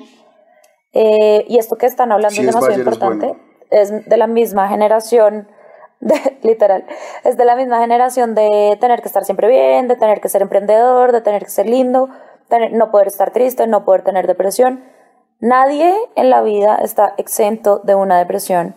Eh, 0.94 1.46
y 1.48 1.58
esto 1.58 1.78
que 1.78 1.86
están 1.86 2.12
hablando 2.12 2.36
Sí, 2.36 2.42
es 2.42 2.48
es 2.48 2.54
demasiado 2.54 2.84
Bayer, 2.84 2.88
es 2.88 2.94
importante. 2.94 3.28
bueno. 3.28 3.42
Es 3.72 4.06
de 4.10 4.18
la 4.18 4.28
misma 4.28 4.68
generación, 4.68 5.48
de- 6.02 6.38
literal, 6.44 6.86
es 7.24 7.38
de 7.38 7.46
la 7.46 7.56
misma 7.56 7.80
generación 7.80 8.36
de 8.36 8.78
tener 8.80 9.02
que 9.02 9.08
estar 9.08 9.24
siempre 9.26 9.48
bien, 9.48 9.88
de 9.88 9.96
tener 9.96 10.20
que 10.22 10.28
ser 10.30 10.42
emprendedor, 10.42 11.12
de 11.14 11.22
tener 11.22 11.44
que 11.44 11.50
ser 11.50 11.68
lindo, 11.70 12.10
tener- 12.50 12.74
no 12.74 12.92
poder 12.92 13.08
estar 13.08 13.32
triste, 13.32 13.68
no 13.68 13.86
poder 13.86 14.02
tener 14.04 14.28
depresión. 14.28 14.84
Nadie 15.40 15.96
en 16.16 16.30
la 16.30 16.42
vida 16.42 16.76
está 16.82 17.14
exento 17.18 17.80
de 17.84 17.96
una 17.96 18.18
depresión. 18.18 18.76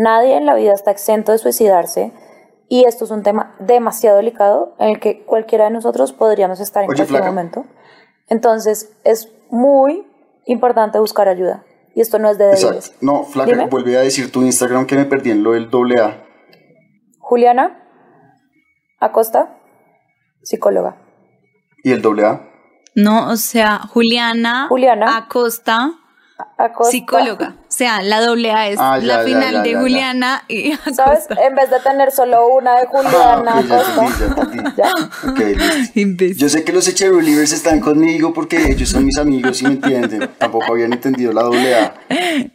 Nadie 0.00 0.36
en 0.38 0.46
la 0.46 0.54
vida 0.54 0.72
está 0.72 0.90
exento 0.90 1.30
de 1.32 1.36
suicidarse. 1.38 2.10
Y 2.68 2.84
esto 2.84 3.04
es 3.04 3.10
un 3.10 3.22
tema 3.22 3.54
demasiado 3.58 4.16
delicado 4.16 4.74
en 4.78 4.88
el 4.88 4.98
que 5.00 5.24
cualquiera 5.26 5.64
de 5.64 5.72
nosotros 5.72 6.14
podríamos 6.14 6.58
estar 6.58 6.82
en 6.82 6.88
Oye, 6.88 6.96
cualquier 6.96 7.18
flaca. 7.18 7.26
momento. 7.30 7.64
Entonces 8.28 8.96
es 9.04 9.28
muy 9.50 10.06
importante 10.46 10.98
buscar 10.98 11.28
ayuda. 11.28 11.64
Y 11.94 12.00
esto 12.00 12.18
no 12.18 12.30
es 12.30 12.38
de 12.38 12.44
débiles. 12.44 12.64
Exacto. 12.64 12.96
No, 13.02 13.24
Flaca, 13.24 13.50
Dime. 13.50 13.66
vuelve 13.66 13.98
a 13.98 14.00
decir 14.00 14.32
tu 14.32 14.40
Instagram 14.42 14.86
que 14.86 14.96
me 14.96 15.04
perdí 15.04 15.32
en 15.32 15.42
lo 15.42 15.52
del 15.52 15.68
doble 15.68 16.00
A. 16.00 16.24
Juliana 17.18 17.76
Acosta, 19.00 19.58
psicóloga. 20.42 20.96
¿Y 21.82 21.92
el 21.92 22.00
doble 22.00 22.24
A? 22.24 22.48
No, 22.94 23.28
o 23.28 23.36
sea, 23.36 23.78
Juliana, 23.78 24.66
Juliana. 24.68 25.16
Acosta, 25.16 25.92
Acosta. 26.58 26.90
psicóloga. 26.90 27.54
O 27.58 27.72
sea, 27.72 28.02
la 28.02 28.20
doble 28.20 28.50
A 28.52 28.68
es 28.68 28.78
Ah, 28.80 28.98
ya, 28.98 29.06
la 29.18 29.24
final 29.24 29.52
ya, 29.54 29.62
de 29.62 29.68
ya, 29.70 29.74
ya. 29.76 29.80
Juliana 29.80 30.42
y 30.48 30.72
¿Sabes? 30.94 31.24
Acosta. 31.24 31.46
En 31.46 31.54
vez 31.54 31.70
de 31.70 31.80
tener 31.80 32.10
solo 32.10 32.48
una 32.48 32.76
de 32.80 32.82
Ah, 32.82 32.88
Juliana 32.90 33.60
ok, 33.60 33.66
ya 33.66 33.80
Acosta. 33.80 34.24
entendí, 34.24 34.24
ya 34.26 34.42
entendí. 34.42 34.70
Ya. 34.76 34.92
Ok, 35.30 35.38
listo. 35.38 36.00
Imbécil. 36.00 36.36
Yo 36.36 36.48
sé 36.48 36.64
que 36.64 36.72
los 36.72 36.86
Eche 36.88 37.08
Relievers 37.10 37.52
están 37.52 37.80
conmigo 37.80 38.32
porque 38.34 38.70
ellos 38.70 38.88
son 38.88 39.04
mis 39.04 39.18
amigos 39.18 39.60
y 39.62 39.64
me 39.66 39.70
entienden. 39.74 40.28
Tampoco 40.38 40.72
habían 40.72 40.92
entendido 40.92 41.32
la 41.32 41.42
doble 41.42 41.74
A. 41.74 41.94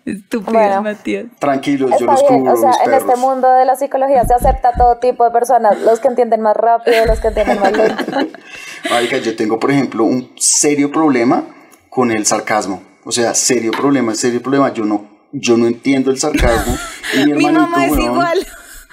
Estúpido, 0.05 0.51
Bueno. 0.53 0.81
Matías. 0.81 1.25
Tranquilos, 1.39 1.89
yo 1.91 1.95
Está 1.97 2.11
los 2.11 2.21
bien, 2.27 2.39
cubro, 2.41 2.53
o 2.53 2.57
sea, 2.57 2.69
mis 2.69 2.79
en 2.79 2.85
perros. 2.85 3.03
este 3.09 3.15
mundo 3.19 3.51
de 3.51 3.65
la 3.65 3.75
psicología 3.75 4.23
se 4.25 4.33
acepta 4.33 4.71
todo 4.77 4.97
tipo 4.97 5.23
de 5.23 5.31
personas, 5.31 5.79
los 5.81 5.99
que 5.99 6.07
entienden 6.07 6.41
más 6.41 6.55
rápido, 6.57 7.05
los 7.05 7.19
que 7.19 7.27
entienden 7.29 7.59
más 7.59 7.71
lento. 7.71 8.03
Marica, 8.89 9.17
yo 9.17 9.35
tengo, 9.35 9.59
por 9.59 9.71
ejemplo, 9.71 10.03
un 10.03 10.31
serio 10.37 10.91
problema 10.91 11.43
con 11.89 12.11
el 12.11 12.25
sarcasmo. 12.25 12.81
O 13.05 13.11
sea, 13.11 13.33
serio 13.35 13.71
problema, 13.71 14.15
serio 14.15 14.41
problema. 14.41 14.73
Yo 14.73 14.83
no, 14.83 15.07
yo 15.31 15.55
no 15.57 15.67
entiendo 15.67 16.11
el 16.11 16.19
sarcasmo. 16.19 16.75
Y 17.13 17.17
mi 17.17 17.25
Mi 17.25 17.31
hermanito, 17.31 17.61
mamá 17.61 17.85
es 17.85 17.91
weón, 17.91 18.03
igual. 18.03 18.47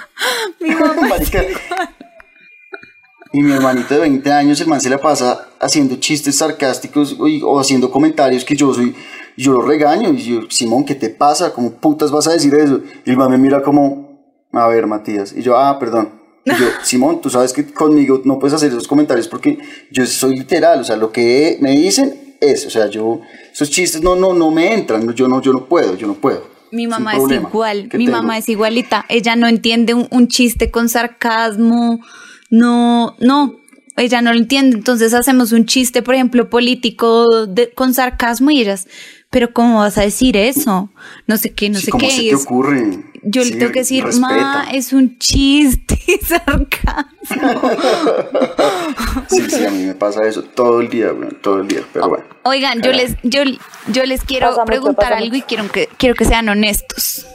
Mi 0.60 0.70
mamá 0.70 1.16
es 1.16 1.28
igual. 1.28 1.88
Y 3.32 3.40
mi 3.40 3.52
hermanito 3.52 3.94
de 3.94 4.00
20 4.00 4.30
años, 4.30 4.60
el 4.60 4.66
man 4.66 4.80
se 4.80 4.90
la 4.90 4.98
pasa 4.98 5.48
haciendo 5.58 5.96
chistes 5.96 6.36
sarcásticos 6.36 7.16
uy, 7.18 7.40
o 7.42 7.58
haciendo 7.58 7.90
comentarios 7.90 8.44
que 8.44 8.54
yo 8.54 8.74
soy, 8.74 8.94
yo 9.38 9.52
lo 9.52 9.62
regaño. 9.62 10.10
Y 10.10 10.18
yo, 10.18 10.40
Simón, 10.50 10.84
¿qué 10.84 10.94
te 10.94 11.08
pasa? 11.08 11.52
¿Cómo 11.54 11.70
putas 11.70 12.10
vas 12.10 12.26
a 12.28 12.32
decir 12.32 12.54
eso? 12.54 12.82
Y 13.06 13.10
el 13.10 13.16
man 13.16 13.30
me 13.30 13.38
mira 13.38 13.62
como, 13.62 14.20
a 14.52 14.68
ver, 14.68 14.86
Matías. 14.86 15.32
Y 15.34 15.40
yo, 15.40 15.56
ah, 15.56 15.78
perdón. 15.78 16.20
Y 16.44 16.50
yo, 16.50 16.66
Simón, 16.82 17.22
tú 17.22 17.30
sabes 17.30 17.54
que 17.54 17.64
conmigo 17.72 18.20
no 18.24 18.38
puedes 18.38 18.54
hacer 18.54 18.68
esos 18.68 18.86
comentarios 18.86 19.28
porque 19.28 19.58
yo 19.90 20.04
soy 20.04 20.36
literal. 20.36 20.82
O 20.82 20.84
sea, 20.84 20.96
lo 20.96 21.10
que 21.10 21.56
me 21.62 21.70
dicen 21.70 22.21
es, 22.42 22.66
o 22.66 22.70
sea, 22.70 22.88
yo, 22.88 23.20
esos 23.52 23.70
chistes 23.70 24.02
no, 24.02 24.16
no, 24.16 24.34
no 24.34 24.50
me 24.50 24.74
entran. 24.74 25.14
Yo 25.14 25.28
no, 25.28 25.40
yo 25.40 25.52
no 25.52 25.64
puedo, 25.66 25.96
yo 25.96 26.06
no 26.06 26.14
puedo. 26.14 26.50
Mi 26.72 26.86
mamá 26.86 27.16
es 27.16 27.30
igual, 27.30 27.82
mi 27.84 27.88
tengo. 28.06 28.10
mamá 28.12 28.38
es 28.38 28.48
igualita. 28.48 29.04
Ella 29.08 29.36
no 29.36 29.46
entiende 29.46 29.94
un, 29.94 30.08
un 30.10 30.28
chiste 30.28 30.70
con 30.70 30.88
sarcasmo, 30.88 32.00
no, 32.50 33.14
no, 33.20 33.60
ella 33.96 34.22
no 34.22 34.32
lo 34.32 34.38
entiende. 34.38 34.76
Entonces 34.76 35.12
hacemos 35.14 35.52
un 35.52 35.66
chiste, 35.66 36.02
por 36.02 36.14
ejemplo, 36.14 36.48
político 36.50 37.46
de- 37.46 37.70
con 37.72 37.92
sarcasmo 37.94 38.50
y 38.50 38.60
ellas, 38.62 38.88
pero 39.30 39.52
¿cómo 39.52 39.78
vas 39.78 39.98
a 39.98 40.02
decir 40.02 40.36
eso? 40.36 40.90
No 41.26 41.36
sé 41.36 41.50
qué, 41.52 41.68
no 41.70 41.78
Sí, 41.78 41.86
sé 41.86 41.90
¿Cómo 41.90 42.06
qué. 42.06 42.10
se 42.14 42.22
y 42.22 42.28
te 42.30 42.34
ocurre? 42.36 43.04
Yo 43.22 43.42
Sí, 43.44 43.52
le 43.52 43.58
tengo 43.58 43.72
que 43.72 43.80
decir, 43.80 44.04
respeta. 44.04 44.26
ma, 44.28 44.66
es 44.72 44.92
un 44.92 45.18
chiste 45.18 45.98
sarcasmo. 46.26 47.70
Sí, 49.28 49.50
sí, 49.50 49.64
a 49.64 49.70
mí 49.70 49.84
me 49.84 49.94
pasa 49.94 50.26
eso 50.26 50.42
todo 50.42 50.80
el 50.80 50.88
día, 50.88 51.10
güey, 51.10 51.30
todo 51.40 51.60
el 51.60 51.68
día, 51.68 51.82
pero 51.92 52.08
bueno. 52.08 52.24
Oigan, 52.44 52.82
yo 52.82 52.92
les, 52.92 53.16
yo, 53.22 53.42
yo 53.88 54.04
les 54.04 54.22
quiero 54.24 54.48
Pasa 54.50 54.64
preguntar 54.64 55.12
algo 55.12 55.36
y 55.36 55.42
quiero 55.42 55.70
que, 55.70 55.88
quiero 55.96 56.14
que 56.14 56.24
sean 56.24 56.48
honestos. 56.48 57.26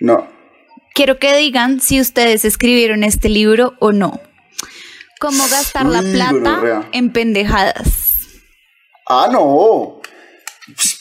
No, 0.00 0.28
Quiero 0.94 1.18
que 1.18 1.36
digan 1.36 1.80
si 1.80 2.00
ustedes 2.00 2.46
escribieron 2.46 3.04
este 3.04 3.28
libro 3.28 3.74
o 3.80 3.92
no. 3.92 4.18
Cómo 5.20 5.44
gastar 5.50 5.84
la 5.84 6.00
Uy, 6.00 6.12
plata 6.12 6.88
en 6.92 7.12
pendejadas. 7.12 8.28
Ah, 9.06 9.28
no. 9.30 10.00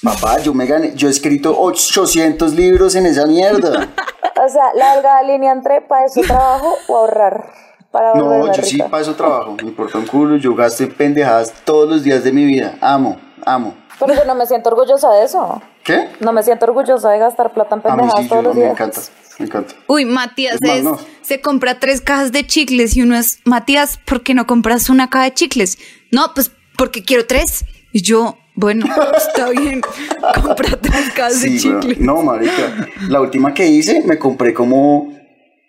Papá, 0.06 0.39
yo 0.39 0.53
me 0.53 0.66
gané, 0.66 0.93
yo 0.95 1.08
he 1.08 1.12
escrito 1.12 1.58
800 1.60 2.53
libros 2.53 2.95
en 2.95 3.06
esa 3.08 3.26
mierda. 3.26 3.89
O 4.38 4.49
sea, 4.49 4.74
la 4.76 4.95
delgada 4.95 5.24
línea 5.24 5.53
entre 5.53 5.80
para 5.82 6.06
eso 6.06 6.20
trabajo 6.22 6.76
o 6.89 6.97
ahorrar. 6.97 7.51
Para 7.89 8.14
No, 8.16 8.26
volverme 8.26 8.58
yo 8.58 8.64
sí 8.64 8.78
para 8.80 9.01
eso 9.01 9.16
trabajo, 9.16 9.53
me 9.56 9.64
importa 9.64 9.97
un 9.97 10.06
culo, 10.06 10.36
yo 10.36 10.53
gasto 10.53 10.84
en 10.84 10.93
pendejadas 10.93 11.53
todos 11.64 11.89
los 11.89 12.03
días 12.03 12.22
de 12.26 12.34
mi 12.34 12.43
vida. 12.43 12.76
Amo, 12.82 13.18
amo. 13.45 13.74
Pero 13.97 14.14
yo 14.14 14.26
no 14.26 14.36
me 14.36 14.45
siento 14.45 14.70
orgullosa 14.70 15.10
de 15.14 15.24
eso. 15.24 15.62
¿Qué? 15.86 16.10
No 16.20 16.34
me 16.34 16.43
siento 16.43 16.66
orgullosa 16.66 17.12
de 17.12 17.20
gastar 17.20 17.53
plata 17.53 17.76
en 17.76 17.82
A 17.89 17.95
mí 17.95 18.01
pendejadas 18.01 18.24
sí, 18.24 18.30
todos 18.30 18.43
yo, 18.43 18.47
los 18.49 18.56
me 18.58 18.62
días. 18.64 18.74
encanta, 18.74 19.01
me 19.39 19.45
encanta. 19.45 19.74
Uy, 19.88 20.03
Matías 20.06 20.56
Es 20.56 20.62
más, 20.62 20.78
es- 20.78 20.84
no. 20.84 20.99
se 21.22 21.39
compra 21.41 21.80
tres 21.80 22.01
cajas 22.01 22.34
de 22.34 22.45
chicles 22.45 22.97
y 22.97 23.03
uno 23.03 23.16
es, 23.16 23.39
Matías, 23.45 23.97
¿por 24.06 24.22
qué 24.22 24.34
no 24.34 24.45
compras 24.45 24.89
una 24.89 25.10
caja 25.10 25.24
de 25.26 25.34
chicles? 25.34 25.78
No, 26.12 26.34
pues 26.36 26.51
porque 26.78 27.03
quiero 27.03 27.26
tres. 27.26 27.64
Y 27.93 28.01
yo, 28.01 28.38
bueno, 28.56 28.86
está 29.18 29.49
bien, 29.49 29.82
compra 29.82 30.78
tres 30.82 31.12
cajas 31.14 31.41
de 31.41 31.58
chicles. 31.58 31.99
No, 31.99 32.22
marica. 32.24 32.88
La 33.10 33.22
última 33.22 33.53
que 33.53 33.68
hice, 33.68 34.03
me 34.06 34.18
compré 34.18 34.53
como, 34.53 35.14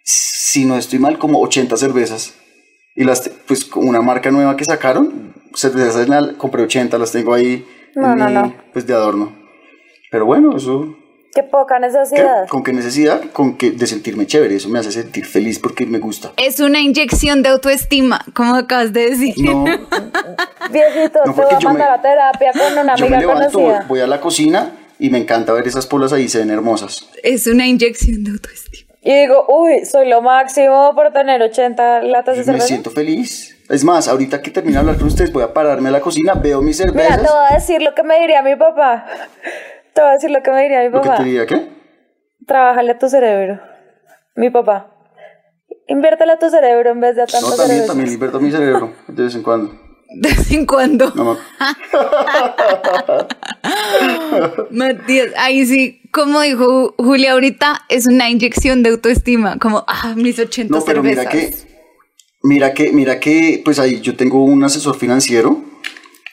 si 0.04 0.64
no 0.64 0.76
estoy 0.76 0.98
mal, 0.98 1.18
como 1.18 1.40
80 1.40 1.76
cervezas. 1.76 2.34
Y 2.94 3.04
las, 3.04 3.28
pues, 3.46 3.64
con 3.64 3.86
una 3.86 4.00
marca 4.00 4.30
nueva 4.30 4.56
que 4.56 4.64
sacaron, 4.64 5.34
cervezas, 5.54 6.08
la- 6.08 6.34
compré 6.38 6.62
80, 6.62 6.96
las 6.98 7.12
tengo 7.12 7.34
ahí, 7.34 7.64
No, 7.94 8.12
en 8.12 8.18
no, 8.18 8.26
mi- 8.26 8.32
no. 8.34 8.54
pues, 8.72 8.86
de 8.86 8.94
adorno. 8.94 9.32
Pero 10.10 10.24
bueno, 10.24 10.56
eso, 10.56 10.96
Qué 11.36 11.42
poca 11.44 11.76
¿qué? 11.76 11.82
necesidad. 11.86 12.48
¿con 12.48 12.64
qué 12.64 12.72
necesidad? 12.72 13.20
Con 13.32 13.56
que 13.56 13.70
de 13.70 13.86
sentirme 13.86 14.26
chévere, 14.26 14.56
eso 14.56 14.68
me 14.68 14.78
hace 14.80 14.90
sentir 14.90 15.24
feliz 15.26 15.58
porque 15.60 15.86
me 15.86 15.98
gusta. 16.00 16.32
Es 16.36 16.58
una 16.60 16.80
inyección 16.80 17.42
de 17.42 17.50
autoestima, 17.50 18.24
como 18.34 18.54
acabas 18.56 18.92
de 18.92 19.10
decir. 19.10 19.34
No, 19.38 19.64
Viejito, 20.70 21.20
No, 21.24 21.32
te 21.32 21.36
porque 21.36 21.42
voy 21.42 21.54
a 21.54 21.58
yo 21.60 21.68
me- 21.68 21.74
mandar 21.78 21.90
a 21.98 22.02
terapia 22.02 22.52
con 22.52 22.78
una 22.78 22.96
yo 22.96 23.08
me 23.08 23.16
amiga 23.16 23.34
levanto, 23.34 23.58
conocida. 23.58 23.84
voy 23.88 24.00
a 24.00 24.06
la 24.06 24.20
cocina 24.20 24.70
y 24.98 25.10
me 25.10 25.18
encanta 25.18 25.52
ver 25.52 25.66
esas 25.68 25.86
polas 25.86 26.12
ahí, 26.12 26.28
se 26.28 26.38
ven 26.38 26.50
hermosas. 26.50 27.08
Es 27.22 27.46
una 27.46 27.66
inyección 27.66 28.24
de 28.24 28.30
autoestima. 28.32 28.86
Y 29.02 29.14
digo, 29.20 29.44
uy, 29.48 29.84
soy 29.84 30.08
lo 30.08 30.20
máximo 30.20 30.92
por 30.96 31.12
tener 31.12 31.40
80 31.40 32.02
latas 32.02 32.34
de 32.34 32.40
Me 32.40 32.44
cerveza. 32.46 32.66
siento 32.66 32.90
feliz. 32.90 33.56
Es 33.68 33.84
más, 33.84 34.08
ahorita 34.08 34.42
que 34.42 34.50
termine 34.50 34.74
de 34.74 34.80
hablar 34.80 34.96
con 34.96 35.06
ustedes, 35.06 35.32
voy 35.32 35.42
a 35.44 35.52
pararme 35.52 35.90
a 35.90 35.92
la 35.92 36.00
cocina, 36.00 36.34
veo 36.34 36.60
mis 36.62 36.76
cervezas. 36.78 37.18
Mira, 37.18 37.28
te 37.28 37.32
voy 37.32 37.46
a 37.50 37.54
decir 37.54 37.82
lo 37.82 37.94
que 37.94 38.02
me 38.02 38.18
diría 38.20 38.42
mi 38.42 38.56
papá. 38.56 39.06
Te 39.96 40.02
voy 40.02 40.10
a 40.10 40.12
decir 40.12 40.30
lo 40.30 40.42
que 40.42 40.50
me 40.50 40.62
diría 40.62 40.80
mi 40.80 40.90
Lo 40.90 41.00
que 41.00 41.08
papá. 41.08 41.16
te 41.22 41.24
diría, 41.24 41.46
¿qué? 41.46 41.68
Trabájale 42.46 42.92
a 42.92 42.98
tu 42.98 43.08
cerebro. 43.08 43.58
Mi 44.34 44.50
papá. 44.50 44.92
Inviértele 45.88 46.32
a 46.32 46.38
tu 46.38 46.50
cerebro 46.50 46.90
en 46.90 47.00
vez 47.00 47.16
de 47.16 47.22
a 47.22 47.26
tanto 47.26 47.48
No, 47.48 47.56
también, 47.56 47.86
también 47.86 48.12
invierto 48.12 48.38
mi 48.38 48.50
cerebro 48.50 48.92
de 49.08 49.22
vez 49.22 49.34
en 49.34 49.42
cuando. 49.42 49.72
De 50.08 50.28
vez 50.28 50.52
en 50.52 50.66
cuando. 50.66 51.10
No, 51.14 51.36
Matías, 54.70 55.30
ahí 55.38 55.64
sí, 55.66 56.02
como 56.12 56.42
dijo 56.42 56.94
Julia 56.98 57.32
ahorita, 57.32 57.82
es 57.88 58.06
una 58.06 58.28
inyección 58.30 58.82
de 58.82 58.90
autoestima, 58.90 59.58
como, 59.58 59.84
ah, 59.88 60.12
mis 60.14 60.38
80 60.38 60.72
no, 60.78 60.84
pero 60.84 61.02
cervezas. 61.02 61.24
mira 61.24 61.30
que, 61.30 61.54
mira 62.42 62.74
que, 62.74 62.92
mira 62.92 63.18
que, 63.20 63.62
pues 63.64 63.78
ahí 63.78 64.00
yo 64.00 64.14
tengo 64.14 64.44
un 64.44 64.62
asesor 64.62 64.96
financiero 64.96 65.60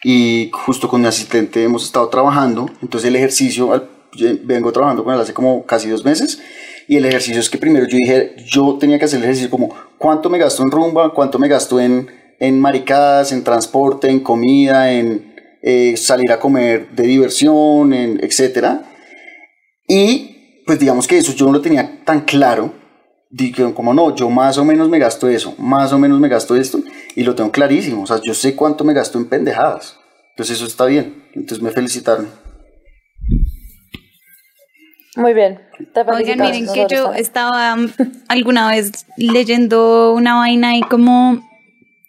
y 0.04 0.50
justo 0.52 0.88
con 0.88 1.02
mi 1.02 1.08
asistente 1.08 1.64
hemos 1.64 1.86
estado 1.86 2.10
trabajando. 2.10 2.70
Entonces 2.82 3.08
el 3.08 3.16
ejercicio, 3.16 3.88
vengo 4.44 4.72
trabajando 4.72 5.04
con 5.04 5.14
él 5.14 5.20
hace 5.20 5.34
como 5.34 5.66
casi 5.66 5.90
dos 5.90 6.04
meses. 6.04 6.40
Y 6.88 6.98
el 6.98 7.06
ejercicio 7.06 7.40
es 7.40 7.50
que 7.50 7.58
primero 7.58 7.88
yo 7.88 7.98
dije, 7.98 8.36
yo 8.46 8.78
tenía 8.78 9.00
que 9.00 9.06
hacer 9.06 9.20
el 9.20 9.24
ejercicio 9.24 9.50
como, 9.50 9.74
¿cuánto 9.98 10.30
me 10.30 10.38
gasto 10.38 10.64
en 10.64 10.72
rumba? 10.72 11.14
¿Cuánto 11.14 11.40
me 11.40 11.48
gasto 11.48 11.80
en, 11.80 12.10
en 12.40 12.60
maricadas, 12.60 13.32
en 13.32 13.44
transporte, 13.44 14.10
en 14.10 14.20
comida, 14.20 14.92
en 14.92 15.34
eh, 15.62 15.96
salir 15.96 16.32
a 16.34 16.40
comer 16.40 16.90
de 16.92 17.04
diversión, 17.04 17.94
en 17.94 18.20
etcétera? 18.22 18.84
Y 19.88 20.64
pues 20.66 20.80
digamos 20.80 21.08
que 21.08 21.18
eso 21.18 21.34
yo 21.34 21.46
no 21.46 21.54
lo 21.54 21.62
tenía 21.62 22.04
tan 22.04 22.22
claro. 22.22 22.74
Digo, 23.30 23.74
como 23.74 23.94
no, 23.94 24.14
yo 24.14 24.30
más 24.30 24.58
o 24.58 24.66
menos 24.66 24.90
me 24.90 25.00
gasto 25.00 25.28
eso, 25.28 25.56
más 25.58 25.92
o 25.92 25.98
menos 25.98 26.20
me 26.20 26.28
gasto 26.28 26.56
esto, 26.56 26.80
y 27.16 27.24
lo 27.24 27.36
tengo 27.36 27.52
clarísimo. 27.52 28.04
O 28.04 28.08
sea, 28.08 28.20
yo 28.24 28.34
sé 28.34 28.56
cuánto 28.56 28.84
me 28.84 28.94
gasto 28.94 29.18
en 29.18 29.30
pendejadas. 29.30 29.98
Entonces 30.32 30.58
eso 30.58 30.66
está 30.66 30.86
bien. 30.86 31.24
Entonces 31.34 31.62
me 31.62 31.72
felicitaron. 31.72 32.28
Muy 35.16 35.34
bien. 35.34 35.60
Te 35.94 36.02
Oigan, 36.02 36.40
miren 36.40 36.68
que 36.74 36.88
yo 36.90 37.14
estaba 37.14 37.78
alguna 38.28 38.70
vez 38.70 39.06
leyendo 39.18 40.14
una 40.14 40.36
vaina 40.36 40.76
y 40.76 40.82
como, 40.82 41.48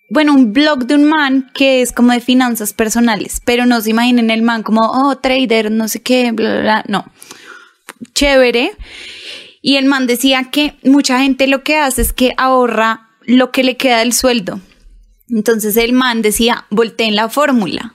bueno, 0.09 0.33
un 0.33 0.55
blog 0.55 0.87
de 0.87 0.95
un 0.95 1.05
man 1.05 1.51
que 1.53 1.83
es 1.83 1.93
como 1.93 2.13
de 2.13 2.21
finanzas 2.21 2.73
personales, 2.73 3.43
pero 3.45 3.67
no 3.67 3.81
se 3.83 3.91
imaginen 3.91 4.31
el 4.31 4.43
man 4.43 4.63
como, 4.63 4.81
oh, 4.83 5.17
trader, 5.17 5.71
no 5.71 5.89
sé 5.89 6.01
qué, 6.03 6.33
bla, 6.33 6.53
bla, 6.53 6.61
bla, 6.63 6.85
no. 6.89 7.05
Chévere. 8.15 8.73
Y 9.61 9.77
el 9.77 9.85
man 9.85 10.07
decía 10.07 10.49
que 10.51 10.75
mucha 10.83 11.19
gente 11.21 11.47
lo 11.47 11.63
que 11.63 11.77
hace 11.77 12.01
es 12.03 12.13
que 12.13 12.33
ahorra 12.39 13.09
lo 13.27 13.51
que 13.51 13.65
le 13.65 13.77
queda 13.77 13.99
del 13.99 14.13
sueldo. 14.13 14.61
Entonces 15.29 15.77
el 15.77 15.93
man 15.93 16.23
decía, 16.23 16.67
volteen 16.71 17.17
la 17.17 17.29
fórmula. 17.29 17.95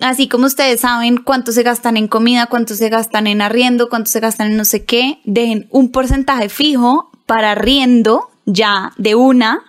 Así 0.00 0.28
como 0.28 0.46
ustedes 0.46 0.80
saben 0.80 1.18
cuánto 1.18 1.52
se 1.52 1.62
gastan 1.62 1.96
en 1.96 2.08
comida, 2.08 2.46
cuánto 2.46 2.74
se 2.74 2.88
gastan 2.88 3.28
en 3.28 3.40
arriendo, 3.40 3.88
cuánto 3.88 4.10
se 4.10 4.18
gastan 4.20 4.50
en 4.50 4.56
no 4.56 4.64
sé 4.64 4.84
qué, 4.84 5.20
dejen 5.24 5.68
un 5.70 5.92
porcentaje 5.92 6.48
fijo 6.48 7.12
para 7.26 7.52
arriendo 7.52 8.28
ya 8.44 8.92
de 8.98 9.14
una 9.14 9.62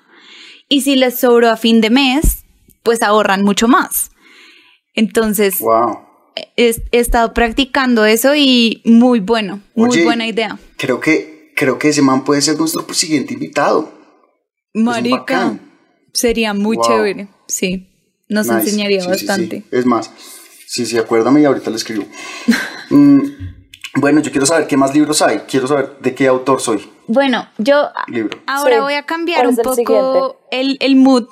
y 0.68 0.82
si 0.82 0.96
les 0.96 1.20
sobró 1.20 1.50
a 1.50 1.58
fin 1.58 1.80
de 1.80 1.92
mes, 1.92 2.44
pues 2.82 3.04
ahorran 3.04 3.44
mucho 3.44 3.68
más. 3.68 4.10
Entonces, 4.96 5.60
Wow. 5.60 6.00
he, 6.56 6.76
he 6.92 7.00
estado 7.00 7.34
practicando 7.34 8.04
eso 8.06 8.34
y 8.36 8.82
muy 8.84 9.20
bueno, 9.20 9.62
muy 9.76 9.90
Oye, 9.92 10.06
buena 10.06 10.26
idea. 10.26 10.58
Creo 10.78 11.00
que, 11.00 11.52
creo 11.56 11.78
que 11.78 11.90
ese 11.90 12.02
man 12.02 12.24
puede 12.24 12.42
ser 12.42 12.58
nuestro 12.58 12.82
siguiente 12.96 13.34
invitado. 13.36 13.94
Marica. 14.74 15.60
Sería 16.16 16.54
muy 16.56 16.78
Wow. 16.78 16.88
chévere, 16.88 17.28
sí. 17.48 17.88
Nos 18.30 18.48
Nice. 18.48 18.60
enseñaría 18.62 19.02
Sí, 19.02 19.08
sí, 19.12 19.18
sí. 19.20 19.26
bastante. 19.28 19.64
Es 19.72 19.86
más, 19.86 20.10
sí, 20.68 20.86
sí, 20.88 20.98
acuérdame 20.98 21.42
y 21.42 21.46
ahorita 21.46 21.70
le 21.70 21.76
escribo. 21.76 22.06
Mm, 22.92 23.20
bueno, 23.96 24.20
yo 24.22 24.30
quiero 24.32 24.46
saber 24.46 24.68
qué 24.68 24.78
más 24.78 24.94
libros 24.94 25.20
hay. 25.24 25.40
Quiero 25.50 25.68
saber 25.68 25.98
de 26.02 26.14
qué 26.14 26.28
autor 26.28 26.62
soy. 26.62 26.88
Bueno, 27.08 27.48
yo 27.58 27.90
Libro. 28.08 28.40
ahora 28.46 28.76
Sí. 28.76 28.82
voy 28.82 28.94
a 28.94 29.04
cambiar 29.04 29.40
¿Cuál 29.42 29.50
un 29.54 29.60
el 29.60 29.64
poco 29.64 30.42
el, 30.52 30.78
el 30.80 30.96
mood 30.96 31.26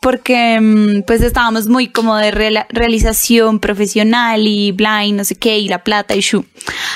porque 0.00 0.58
mm, 0.60 1.02
pues 1.06 1.20
estábamos 1.22 1.66
muy 1.66 1.88
como 1.88 2.16
de 2.16 2.30
realización 2.30 3.58
profesional 3.60 4.46
y 4.46 4.72
blind, 4.72 5.16
no 5.16 5.24
sé 5.24 5.34
qué, 5.34 5.58
y 5.58 5.68
la 5.68 5.84
plata 5.84 6.14
y 6.16 6.20
shu. 6.20 6.44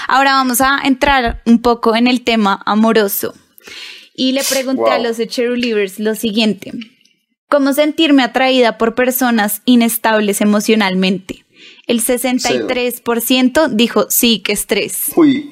Ahora 0.09 0.32
vamos 0.32 0.61
a 0.62 0.78
entrar 0.84 1.43
un 1.47 1.61
poco 1.61 1.95
en 1.97 2.07
el 2.07 2.22
tema 2.22 2.62
amoroso. 2.66 3.34
Y 4.14 4.32
le 4.32 4.43
pregunté 4.43 4.91
a 4.91 4.99
los 4.99 5.18
Cherulivers 5.18 5.99
lo 6.01 6.14
siguiente. 6.14 6.72
¿Cómo 7.51 7.73
sentirme 7.73 8.23
atraída 8.23 8.77
por 8.77 8.95
personas 8.95 9.63
inestables 9.65 10.43
emocionalmente? 10.43 11.47
El 11.87 12.03
63% 12.03 13.69
dijo 13.71 14.05
sí, 14.11 14.43
que 14.43 14.53
estrés. 14.53 15.13
Uy, 15.17 15.51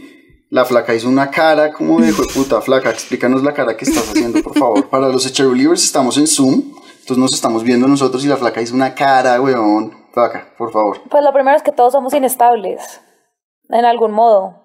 La 0.50 0.66
flaca 0.66 0.94
hizo 0.94 1.08
una 1.08 1.30
cara 1.30 1.72
como 1.72 1.98
de 1.98 2.12
puta 2.12 2.60
flaca. 2.60 2.90
Explícanos 2.90 3.42
la 3.42 3.54
cara 3.54 3.78
que 3.78 3.86
estás 3.86 4.10
haciendo, 4.10 4.42
por 4.42 4.58
favor. 4.58 4.90
Para 4.90 5.08
los 5.08 5.32
Cherolivers 5.32 5.82
estamos 5.82 6.18
en 6.18 6.26
Zoom, 6.26 6.64
entonces 7.00 7.16
nos 7.16 7.32
estamos 7.32 7.64
viendo 7.64 7.88
nosotros 7.88 8.22
y 8.26 8.28
la 8.28 8.36
flaca 8.36 8.60
hizo 8.60 8.74
una 8.74 8.94
cara, 8.94 9.40
weón. 9.40 9.96
Flaca, 10.12 10.52
por 10.58 10.72
favor. 10.72 11.00
Pues 11.08 11.24
lo 11.24 11.32
primero 11.32 11.56
es 11.56 11.62
que 11.62 11.72
todos 11.72 11.94
somos 11.94 12.12
inestables, 12.12 13.00
en 13.70 13.86
algún 13.86 14.12
modo. 14.12 14.62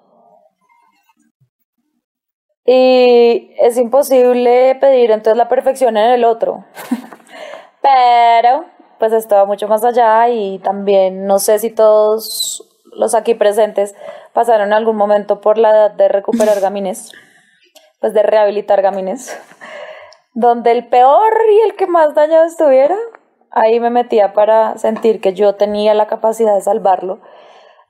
Y 2.66 3.54
es 3.60 3.78
imposible 3.78 4.76
pedir 4.82 5.12
entonces 5.12 5.38
la 5.38 5.48
perfección 5.48 5.96
en 5.96 6.12
el 6.12 6.26
otro. 6.26 6.66
Pero, 7.82 8.66
pues 9.00 9.14
esto 9.14 9.36
va 9.36 9.46
mucho 9.46 9.68
más 9.68 9.84
allá 9.84 10.30
y 10.30 10.60
también 10.60 11.26
no 11.26 11.40
sé 11.40 11.60
si 11.60 11.72
todos 11.72 12.68
los 12.94 13.16
aquí 13.16 13.34
presentes 13.34 13.96
pasaron 14.34 14.68
en 14.68 14.74
algún 14.74 14.96
momento 14.96 15.42
por 15.42 15.58
la 15.58 15.72
edad 15.72 15.92
de 15.92 16.08
recuperar 16.08 16.60
gamines, 16.62 17.12
pues 18.00 18.14
de 18.14 18.24
rehabilitar 18.24 18.82
gamines, 18.82 19.38
donde 20.34 20.72
el 20.72 20.88
peor 20.88 21.34
y 21.52 21.62
el 21.62 21.76
que 21.76 21.88
más 21.88 22.14
dañado 22.14 22.46
estuviera, 22.46 22.96
ahí 23.50 23.80
me 23.80 23.90
metía 23.90 24.34
para 24.34 24.78
sentir 24.78 25.20
que 25.22 25.34
yo 25.34 25.56
tenía 25.56 25.94
la 25.94 26.08
capacidad 26.08 26.56
de 26.56 26.62
salvarlo. 26.62 27.20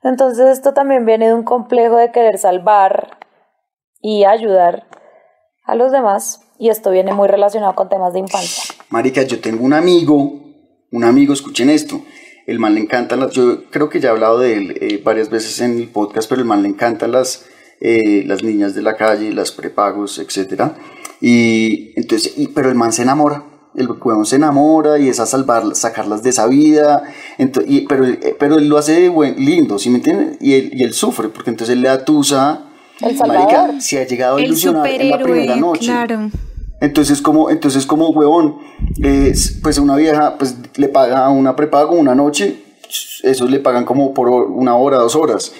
Entonces 0.02 0.48
esto 0.48 0.74
también 0.74 1.06
viene 1.06 1.28
de 1.28 1.34
un 1.34 1.44
complejo 1.44 1.96
de 1.96 2.10
querer 2.10 2.38
salvar 2.38 3.18
y 4.00 4.24
ayudar 4.24 4.84
a 5.64 5.76
los 5.76 5.92
demás 5.92 6.40
y 6.58 6.70
esto 6.70 6.90
viene 6.90 7.12
muy 7.12 7.28
relacionado 7.28 7.74
con 7.74 7.88
temas 7.88 8.12
de 8.12 8.20
infancia. 8.20 8.71
Marica, 8.92 9.22
yo 9.22 9.40
tengo 9.40 9.64
un 9.64 9.72
amigo, 9.72 10.38
un 10.90 11.04
amigo, 11.04 11.32
escuchen 11.32 11.70
esto, 11.70 12.02
el 12.46 12.58
man 12.58 12.74
le 12.74 12.80
encanta 12.82 13.16
las, 13.16 13.32
yo 13.32 13.64
creo 13.70 13.88
que 13.88 14.00
ya 14.00 14.10
he 14.10 14.12
hablado 14.12 14.38
de 14.38 14.52
él 14.52 14.78
eh, 14.82 15.00
varias 15.02 15.30
veces 15.30 15.58
en 15.62 15.78
el 15.78 15.88
podcast, 15.88 16.28
pero 16.28 16.42
el 16.42 16.46
man 16.46 16.62
le 16.62 16.68
encantan 16.68 17.10
las, 17.10 17.46
eh, 17.80 18.22
las 18.26 18.42
niñas 18.42 18.74
de 18.74 18.82
la 18.82 18.94
calle, 18.94 19.32
las 19.32 19.50
prepagos, 19.50 20.18
etc. 20.18 20.72
Y 21.22 21.98
entonces, 21.98 22.34
y, 22.36 22.48
pero 22.48 22.68
el 22.68 22.74
man 22.74 22.92
se 22.92 23.00
enamora, 23.00 23.42
el 23.74 23.88
huevón 23.88 24.26
se 24.26 24.36
enamora 24.36 24.98
y 24.98 25.08
es 25.08 25.20
a 25.20 25.26
salvar, 25.26 25.74
sacarlas 25.74 26.22
de 26.22 26.28
esa 26.28 26.46
vida, 26.46 27.02
entonces, 27.38 27.72
y, 27.72 27.80
pero, 27.86 28.04
eh, 28.04 28.36
pero 28.38 28.58
él 28.58 28.68
lo 28.68 28.76
hace 28.76 29.08
buen, 29.08 29.42
lindo, 29.42 29.78
¿sí 29.78 29.88
me 29.88 29.96
entiendes? 29.96 30.36
Y 30.38 30.52
él, 30.52 30.70
y 30.74 30.84
él 30.84 30.92
sufre, 30.92 31.30
porque 31.30 31.48
entonces 31.48 31.74
él 31.74 31.80
le 31.80 31.88
atusa, 31.88 32.66
El 33.00 33.16
Salvador. 33.16 33.52
marica, 33.52 33.80
se 33.80 34.00
ha 34.00 34.06
llegado 34.06 34.36
a 34.36 34.40
El 34.40 34.48
ilusionar 34.48 34.86
en 34.86 35.08
la 35.08 35.18
primera 35.18 35.56
noche. 35.56 35.86
claro. 35.86 36.30
Entonces 36.82 37.22
como, 37.22 37.48
entonces 37.48 37.86
como 37.86 38.08
huevón, 38.08 38.56
es, 39.00 39.56
pues 39.62 39.78
una 39.78 39.94
vieja 39.94 40.36
pues 40.36 40.56
le 40.74 40.88
paga 40.88 41.28
una 41.30 41.54
prepago 41.54 41.94
una 41.94 42.16
noche, 42.16 42.56
eso 43.22 43.46
le 43.46 43.60
pagan 43.60 43.84
como 43.84 44.12
por 44.12 44.28
una 44.28 44.74
hora, 44.74 44.98
dos 44.98 45.14
horas. 45.14 45.52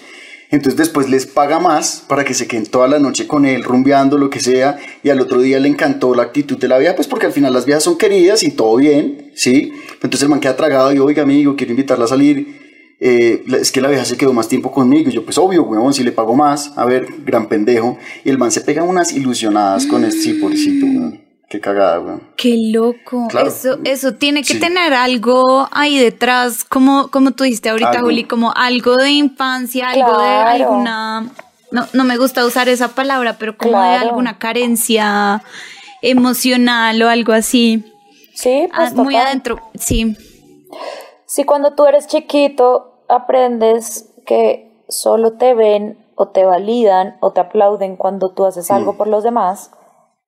Entonces 0.51 0.77
después 0.77 1.09
les 1.09 1.27
paga 1.27 1.61
más 1.61 2.05
para 2.09 2.25
que 2.25 2.35
se 2.35 2.49
queden 2.49 2.67
toda 2.67 2.89
la 2.89 2.99
noche 2.99 3.29
con 3.29 3.47
él, 3.47 3.63
rumbeando, 3.63 4.19
lo 4.19 4.31
que 4.31 4.41
sea, 4.41 4.79
y 5.05 5.11
al 5.11 5.21
otro 5.21 5.41
día 5.41 5.61
le 5.61 5.69
encantó 5.69 6.13
la 6.13 6.25
actitud 6.25 6.59
de 6.59 6.67
la 6.67 6.79
vieja, 6.79 6.97
pues 6.97 7.07
porque 7.07 7.27
al 7.27 7.33
final 7.33 7.53
las 7.55 7.67
viejas 7.67 7.85
son 7.85 7.97
queridas 7.97 8.43
y 8.43 8.51
todo 8.51 8.75
bien, 8.75 9.31
¿sí? 9.37 9.73
Entonces 9.95 10.23
el 10.23 10.29
man 10.29 10.41
queda 10.41 10.57
tragado 10.57 10.93
y, 10.93 10.99
oiga 10.99 11.23
amigo, 11.23 11.55
quiero 11.55 11.71
invitarla 11.71 12.07
a 12.07 12.09
salir, 12.09 12.62
eh, 13.05 13.45
es 13.61 13.73
que 13.73 13.81
la 13.81 13.89
vieja 13.89 14.05
se 14.05 14.17
quedó 14.17 14.33
más 14.33 14.49
tiempo 14.49 14.71
conmigo. 14.71 15.11
Y 15.11 15.13
yo, 15.13 15.25
pues 15.25 15.37
obvio, 15.39 15.65
weón, 15.65 15.93
si 15.93 16.05
le 16.05 16.13
pago 16.13 16.35
más, 16.37 16.73
a 16.77 16.85
ver, 16.85 17.07
gran 17.25 17.49
pendejo. 17.49 17.99
Y 18.25 18.31
el 18.31 18.39
man 18.39 18.53
se 18.53 18.61
pega 18.61 18.83
unas 18.85 19.13
ilusionadas 19.13 19.87
con 19.87 20.05
este, 20.05 20.21
sí, 20.21 20.33
pobrecito, 20.35 20.87
weón. 20.87 21.21
Qué 21.49 21.61
cagada, 21.61 22.01
weón. 22.01 22.23
Qué 22.37 22.57
loco. 22.73 23.27
Claro. 23.29 23.49
Eso, 23.49 23.79
eso 23.85 24.15
tiene 24.15 24.43
que 24.43 24.55
Sí. 24.55 24.61
tener 24.61 24.95
algo 24.95 25.69
ahí 25.71 25.99
detrás, 25.99 26.65
como, 26.65 27.09
como 27.11 27.33
tú 27.33 27.45
dijiste 27.45 27.69
ahorita, 27.71 27.91
Algo. 27.91 28.05
Juli, 28.07 28.25
como 28.25 28.53
algo 28.57 28.97
de 28.97 29.11
infancia, 29.11 29.91
algo 29.91 30.19
de 30.19 30.29
alguna. 30.29 31.31
No, 31.71 31.87
no 31.93 32.05
me 32.05 32.17
gusta 32.19 32.45
usar 32.47 32.69
esa 32.69 32.89
palabra, 32.89 33.37
pero 33.39 33.57
como 33.59 33.83
de 33.83 33.97
alguna 33.97 34.39
carencia 34.39 35.43
emocional 36.03 37.01
o 37.03 37.09
algo 37.09 37.33
así. 37.33 37.85
Sí, 38.35 38.67
Ah, 38.73 38.77
pues 38.81 38.95
muy 38.95 39.15
total. 39.15 39.27
adentro, 39.27 39.59
sí. 39.75 40.17
Si 41.27 41.45
cuando 41.45 41.75
tú 41.75 41.87
eres 41.87 42.07
chiquito 42.07 42.92
aprendes 43.13 44.15
que 44.27 44.85
solo 44.89 45.35
te 45.35 45.55
ven 45.55 46.07
o 46.15 46.29
te 46.29 46.45
validan 46.45 47.17
o 47.21 47.33
te 47.33 47.41
aplauden 47.41 47.97
cuando 47.97 48.33
tú 48.33 48.45
haces 48.45 48.71
algo 48.71 48.97
por 48.97 49.09
los 49.09 49.25
demás, 49.25 49.71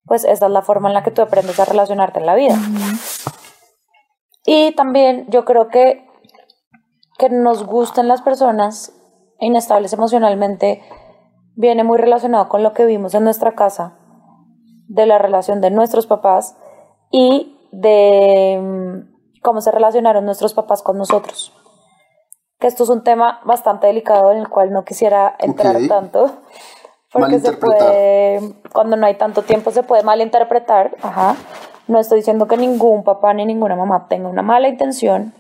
pues 0.07 0.25
esa 0.25 0.47
es 0.47 0.53
la 0.53 0.63
forma 0.63 0.89
en 0.89 0.95
la 0.95 1.03
que 1.03 1.11
tú 1.11 1.23
aprendes 1.23 1.59
a 1.61 1.65
relacionarte 1.65 2.21
en 2.21 2.27
la 2.27 2.35
vida. 2.35 2.57
Y 4.47 4.73
también 4.73 5.27
yo 5.31 5.45
creo 5.45 5.69
que 5.69 6.05
que 7.19 7.29
nos 7.29 7.65
gusten 7.65 8.09
las 8.09 8.23
personas 8.23 8.93
inestables 9.41 9.93
emocionalmente 9.93 10.83
viene 11.55 11.85
muy 11.85 11.99
relacionado 11.99 12.49
con 12.49 12.63
lo 12.63 12.73
que 12.73 12.87
vimos 12.87 13.15
en 13.15 13.25
nuestra 13.25 13.55
casa, 13.55 13.99
de 14.89 15.07
la 15.07 15.19
relación 15.19 15.61
de 15.61 15.71
nuestros 15.71 16.07
papás 16.07 16.57
y 17.11 17.57
de 17.73 18.61
mm, 18.61 19.41
cómo 19.43 19.61
se 19.61 19.71
relacionaron 19.71 20.25
nuestros 20.25 20.55
papás 20.55 20.83
con 20.83 20.99
nosotros. 20.99 21.53
Que 22.65 22.69
esto 22.69 22.85
es 22.85 22.89
un 22.89 23.05
tema 23.05 23.41
bastante 23.45 23.89
delicado 23.89 24.33
en 24.33 24.39
el 24.39 24.49
cual 24.49 24.73
no 24.73 24.87
quisiera 24.87 25.37
entrar 25.39 25.77
Ok. 25.77 25.83
tanto, 25.87 26.31
porque 27.13 27.39
se 27.39 27.53
puede, 27.53 28.41
cuando 28.73 28.97
no 28.97 29.05
hay 29.05 29.17
tanto 29.17 29.43
tiempo 29.43 29.71
se 29.71 29.83
puede 29.83 30.03
malinterpretar. 30.03 30.97
Ajá. 31.03 31.37
No 31.89 32.01
estoy 32.01 32.21
diciendo 32.21 32.47
que 32.47 32.57
ningún 32.57 33.05
papá 33.05 33.35
ni 33.35 33.45
ninguna 33.45 33.77
mamá 33.77 34.07
tenga 34.09 34.31
una 34.31 34.41
mala 34.41 34.69
intención, 34.69 35.35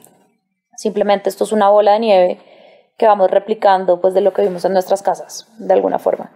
simplemente 0.77 1.31
esto 1.31 1.45
es 1.45 1.53
una 1.53 1.71
bola 1.71 1.93
de 1.93 2.01
nieve 2.01 2.41
que 2.99 3.07
vamos 3.07 3.31
replicando 3.31 4.03
pues 4.03 4.13
de 4.13 4.21
lo 4.21 4.35
que 4.35 4.43
vimos 4.43 4.63
en 4.67 4.75
nuestras 4.75 5.03
casas, 5.03 5.49
de 5.57 5.73
alguna 5.73 5.99
forma. 5.99 6.31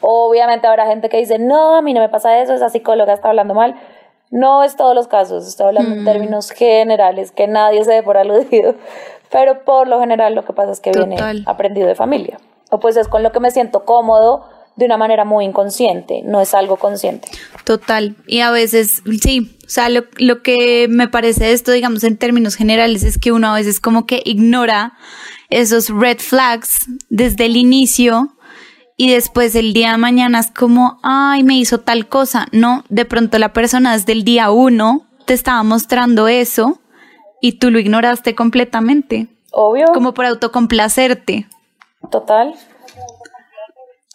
Obviamente 0.00 0.66
habrá 0.66 0.88
gente 0.88 1.08
que 1.08 1.18
dice, 1.18 1.38
no, 1.38 1.76
a 1.76 1.82
mí 1.82 1.94
no 1.94 2.00
me 2.00 2.08
pasa 2.08 2.40
eso, 2.40 2.52
esa 2.52 2.68
psicóloga 2.68 3.12
está 3.12 3.28
hablando 3.28 3.54
mal. 3.54 3.76
No 4.32 4.64
es 4.64 4.74
todos 4.76 4.94
los 4.94 5.06
casos, 5.06 5.46
estoy 5.46 5.66
hablando 5.66 5.94
en 5.94 6.04
términos 6.04 6.50
generales, 6.50 7.30
que 7.30 7.46
nadie 7.46 7.84
se 7.84 7.92
dé 7.92 8.02
por 8.02 8.16
aludido, 8.16 8.74
pero 9.32 9.64
por 9.64 9.88
lo 9.88 9.98
general 9.98 10.34
lo 10.34 10.44
que 10.44 10.52
pasa 10.52 10.70
es 10.70 10.80
que 10.80 10.92
Total. 10.92 11.08
viene 11.08 11.42
aprendido 11.46 11.88
de 11.88 11.94
familia. 11.94 12.38
O 12.70 12.78
pues 12.78 12.96
es 12.96 13.08
con 13.08 13.22
lo 13.22 13.32
que 13.32 13.40
me 13.40 13.50
siento 13.50 13.84
cómodo 13.84 14.44
de 14.76 14.86
una 14.86 14.96
manera 14.96 15.24
muy 15.24 15.44
inconsciente, 15.44 16.22
no 16.24 16.40
es 16.40 16.54
algo 16.54 16.76
consciente. 16.76 17.28
Total. 17.64 18.16
Y 18.26 18.40
a 18.40 18.50
veces, 18.50 19.02
sí, 19.20 19.58
o 19.66 19.68
sea, 19.68 19.88
lo, 19.88 20.04
lo 20.16 20.42
que 20.42 20.86
me 20.88 21.08
parece 21.08 21.52
esto, 21.52 21.72
digamos, 21.72 22.04
en 22.04 22.16
términos 22.16 22.54
generales, 22.54 23.02
es 23.04 23.18
que 23.18 23.32
uno 23.32 23.48
a 23.48 23.56
veces 23.56 23.80
como 23.80 24.06
que 24.06 24.22
ignora 24.24 24.94
esos 25.50 25.88
red 25.88 26.18
flags 26.18 26.86
desde 27.10 27.46
el 27.46 27.56
inicio 27.56 28.36
y 28.96 29.10
después 29.10 29.54
el 29.54 29.72
día 29.72 29.92
de 29.92 29.98
mañana 29.98 30.40
es 30.40 30.50
como, 30.50 30.98
ay, 31.02 31.42
me 31.42 31.56
hizo 31.56 31.80
tal 31.80 32.08
cosa. 32.08 32.46
No, 32.52 32.84
de 32.88 33.04
pronto 33.04 33.38
la 33.38 33.52
persona 33.52 33.94
desde 33.94 34.12
el 34.12 34.24
día 34.24 34.50
uno 34.50 35.06
te 35.26 35.34
estaba 35.34 35.62
mostrando 35.62 36.28
eso 36.28 36.81
y 37.42 37.52
tú 37.58 37.70
lo 37.70 37.78
ignoraste 37.78 38.34
completamente, 38.34 39.26
Obvio. 39.50 39.86
como 39.92 40.14
por 40.14 40.24
autocomplacerte. 40.24 41.46
Total. 42.10 42.54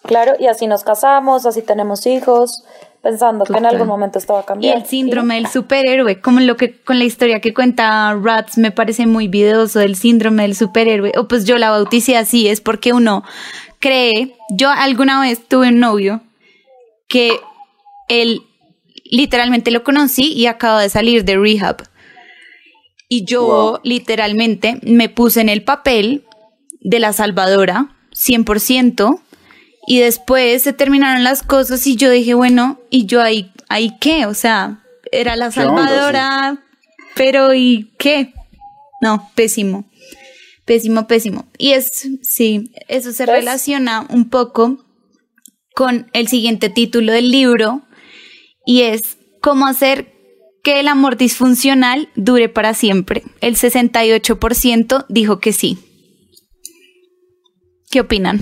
Claro, 0.03 0.33
y 0.39 0.47
así 0.47 0.67
nos 0.67 0.83
casamos, 0.83 1.45
así 1.45 1.61
tenemos 1.61 2.05
hijos, 2.07 2.63
pensando 3.01 3.43
que 3.43 3.57
en 3.57 3.65
algún 3.65 3.87
momento 3.87 4.17
esto 4.19 4.33
va 4.33 4.39
a 4.39 4.43
Y 4.43 4.45
cambiar. 4.45 4.77
el 4.77 4.85
síndrome 4.85 5.35
del 5.35 5.47
superhéroe, 5.47 6.21
como 6.21 6.39
lo 6.39 6.55
que 6.55 6.79
con 6.81 6.97
la 6.97 7.03
historia 7.05 7.41
que 7.41 7.53
cuenta 7.53 8.13
Rats 8.21 8.57
me 8.57 8.71
parece 8.71 9.05
muy 9.05 9.27
videoso 9.27 9.79
del 9.79 9.95
síndrome 9.97 10.43
del 10.43 10.55
superhéroe, 10.55 11.11
o 11.17 11.27
pues 11.27 11.43
yo 11.45 11.57
la 11.57 11.69
bauticé 11.71 12.15
así, 12.15 12.47
es 12.47 12.61
porque 12.61 12.93
uno 12.93 13.23
cree, 13.79 14.35
yo 14.51 14.69
alguna 14.69 15.19
vez 15.19 15.45
tuve 15.45 15.67
un 15.67 15.79
novio 15.79 16.21
que 17.09 17.37
él 18.07 18.41
literalmente 19.11 19.71
lo 19.71 19.83
conocí 19.83 20.31
y 20.33 20.45
acaba 20.47 20.81
de 20.81 20.89
salir 20.89 21.25
de 21.25 21.35
rehab. 21.37 21.83
Y 23.09 23.25
yo 23.25 23.41
Wow. 23.45 23.79
literalmente 23.83 24.79
me 24.83 25.09
puse 25.09 25.41
en 25.41 25.49
el 25.49 25.63
papel 25.63 26.25
de 26.81 26.99
la 26.99 27.13
salvadora, 27.13 27.95
100%, 28.13 29.21
y 29.87 29.99
después 29.99 30.63
se 30.63 30.73
terminaron 30.73 31.23
las 31.23 31.43
cosas 31.43 31.85
y 31.87 31.95
yo 31.95 32.09
dije, 32.09 32.33
bueno, 32.33 32.79
¿y 32.89 33.05
yo 33.05 33.21
ahí, 33.21 33.51
ahí 33.69 33.97
qué? 33.99 34.25
O 34.25 34.33
sea, 34.33 34.83
era 35.11 35.35
la 35.37 35.49
¿Qué 35.49 35.61
onda, 35.61 35.87
salvadora, 35.87 36.63
pero 37.15 37.53
¿y 37.53 37.93
qué? 37.97 38.33
No, 39.01 39.31
pésimo. 39.35 39.85
Pésimo, 40.65 41.07
pésimo. 41.07 41.45
Y 41.57 41.71
es, 41.71 42.05
sí, 42.21 42.71
eso 42.89 43.13
se 43.13 43.25
¿Ves? 43.25 43.35
relaciona 43.37 44.05
un 44.09 44.29
poco 44.29 44.83
con 45.73 46.09
el 46.11 46.27
siguiente 46.27 46.69
título 46.69 47.13
del 47.13 47.31
libro 47.31 47.83
y 48.65 48.81
es 48.81 49.17
cómo 49.41 49.65
hacer 49.67 50.11
que 50.67 50.81
el 50.81 50.89
amor 50.89 51.15
disfuncional 51.15 52.09
dure 52.17 52.49
para 52.49 52.73
siempre. 52.73 53.23
El 53.39 53.55
68% 53.55 55.05
dijo 55.07 55.39
que 55.39 55.53
sí. 55.53 55.79
¿Qué 57.89 58.01
opinan? 58.01 58.41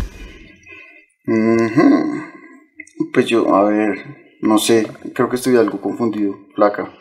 Pues 3.14 3.28
yo, 3.28 3.56
a 3.56 3.66
ver, 3.66 4.38
no 4.42 4.58
sé, 4.58 4.88
creo 5.14 5.30
que 5.30 5.36
estoy 5.36 5.56
algo 5.56 5.80
confundido, 5.80 6.36
flaca. 6.56 6.92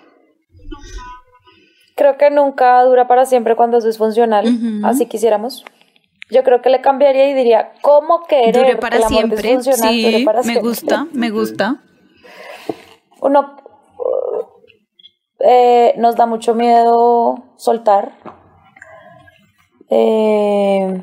Creo 1.97 2.19
que 2.19 2.31
nunca 2.31 2.83
dura 2.83 3.09
para 3.09 3.25
siempre 3.25 3.57
cuando 3.57 3.79
es 3.79 3.85
disfuncional, 3.85 4.45
así 4.85 5.07
quisiéramos. 5.07 5.65
yo 6.31 6.43
creo 6.43 6.61
que 6.61 6.69
le 6.69 6.83
cambiaría 6.83 7.31
y 7.31 7.33
diría, 7.33 7.73
¿cómo 7.81 8.25
querer 8.29 8.55
Dure 8.55 8.77
para 8.77 8.91
que 8.91 8.97
el 8.99 9.05
amor 9.05 9.19
siempre. 9.21 9.41
disfuncional 9.41 9.95
Sí, 9.95 10.05
dure 10.05 10.25
para 10.27 10.41
me 10.41 10.45
siempre? 10.45 10.69
gusta, 10.69 11.07
me 11.15 11.31
gusta. 11.31 11.83
Uno 13.23 13.65
eh, 15.47 15.95
nos 15.99 16.17
da 16.17 16.27
mucho 16.27 16.55
miedo 16.55 17.37
soltar. 17.57 18.13
Eh, 19.91 21.03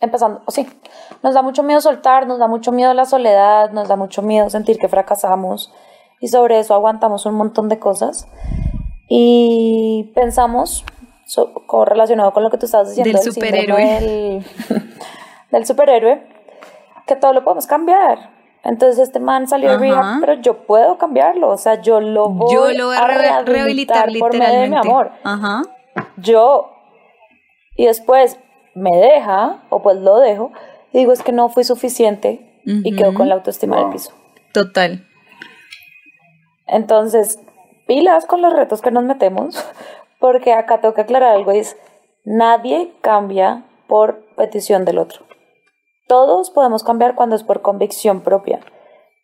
empezando, 0.00 0.42
sí, 0.48 0.66
nos 1.22 1.34
da 1.34 1.42
mucho 1.42 1.62
miedo 1.62 1.80
soltar, 1.80 2.26
nos 2.26 2.38
da 2.38 2.46
mucho 2.46 2.72
miedo 2.72 2.94
la 2.94 3.04
soledad, 3.04 3.70
nos 3.72 3.88
da 3.88 3.96
mucho 3.96 4.22
miedo 4.22 4.48
sentir 4.50 4.78
que 4.78 4.88
fracasamos 4.88 5.72
y 6.20 6.28
sobre 6.28 6.58
eso 6.58 6.74
aguantamos 6.74 7.26
un 7.26 7.34
montón 7.34 7.68
de 7.68 7.78
cosas 7.78 8.26
y 9.08 10.12
pensamos, 10.14 10.84
so- 11.26 11.52
relacionado 11.84 12.32
con 12.32 12.42
lo 12.42 12.50
que 12.50 12.58
tú 12.58 12.66
estabas 12.66 12.88
diciendo, 12.88 13.18
Del 13.18 13.32
superhéroe. 13.32 13.84
del- 14.00 14.44
del 15.50 15.66
superhéroe, 15.66 16.26
que 17.06 17.16
todo 17.16 17.32
lo 17.32 17.42
podemos 17.42 17.66
cambiar. 17.66 18.30
Entonces 18.62 18.98
este 18.98 19.20
man 19.20 19.48
salió 19.48 19.70
de 19.70 19.78
rehab, 19.78 20.20
pero 20.20 20.34
yo 20.34 20.58
puedo 20.66 20.98
cambiarlo, 20.98 21.48
o 21.48 21.56
sea, 21.56 21.80
yo 21.80 22.00
lo 22.00 22.28
voy, 22.28 22.54
Yo 22.54 22.70
lo 22.72 22.86
voy 22.86 22.96
a 22.96 23.06
re- 23.06 23.42
rehabilitar 23.44 24.08
por 24.18 24.32
medio 24.36 24.60
de 24.60 24.68
mi 24.68 24.76
literalmente. 24.76 24.88
amor. 24.88 25.12
Ajá. 25.24 25.62
Yo 26.18 26.70
y 27.76 27.86
después 27.86 28.38
me 28.74 28.94
deja 28.96 29.62
o 29.70 29.80
pues 29.82 29.96
lo 29.96 30.18
dejo 30.18 30.52
y 30.92 30.98
digo 30.98 31.12
es 31.12 31.22
que 31.22 31.32
no 31.32 31.48
fui 31.48 31.64
suficiente 31.64 32.60
y 32.66 32.94
quedo 32.94 33.14
con 33.14 33.28
la 33.28 33.36
autoestima 33.36 33.78
del 33.78 33.88
piso. 33.90 34.12
Total. 34.52 35.06
Entonces, 36.66 37.38
pilas 37.86 38.26
con 38.26 38.42
los 38.42 38.52
retos 38.52 38.80
que 38.82 38.90
nos 38.90 39.04
metemos, 39.04 39.56
porque 40.20 40.52
acá 40.52 40.80
tengo 40.80 40.94
que 40.94 41.00
aclarar 41.00 41.34
algo, 41.34 41.50
es 41.52 41.76
nadie 42.24 42.92
cambia 43.00 43.64
por 43.88 44.20
petición 44.36 44.84
del 44.84 44.98
otro. 44.98 45.24
Todos 46.10 46.50
podemos 46.50 46.82
cambiar 46.82 47.14
cuando 47.14 47.36
es 47.36 47.44
por 47.44 47.62
convicción 47.62 48.22
propia, 48.22 48.58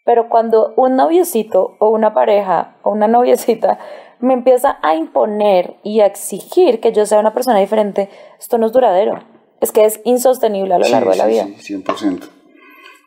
pero 0.05 0.29
cuando 0.29 0.73
un 0.77 0.95
noviecito 0.95 1.75
o 1.81 1.91
una 1.91 2.15
pareja 2.15 2.77
o 2.85 2.93
una 2.93 3.09
noviecita 3.17 3.81
me 4.21 4.35
empieza 4.35 4.79
a 4.85 4.95
imponer 4.95 5.79
y 5.83 5.99
a 5.99 6.07
exigir 6.07 6.79
que 6.79 6.93
yo 6.93 7.05
sea 7.05 7.19
una 7.19 7.35
persona 7.35 7.59
diferente, 7.59 8.09
esto 8.39 8.57
no 8.57 8.67
es 8.67 8.73
duradero. 8.73 9.19
Es 9.61 9.73
que 9.73 9.85
es 9.85 10.01
insostenible 10.05 10.75
a 10.75 10.79
lo 10.79 10.85
Sí, 10.85 10.93
largo 10.93 11.11
de 11.11 11.17
la 11.17 11.25
sí, 11.25 11.31
vida. 11.31 11.47
Sí, 11.59 11.75
100%. 11.75 12.29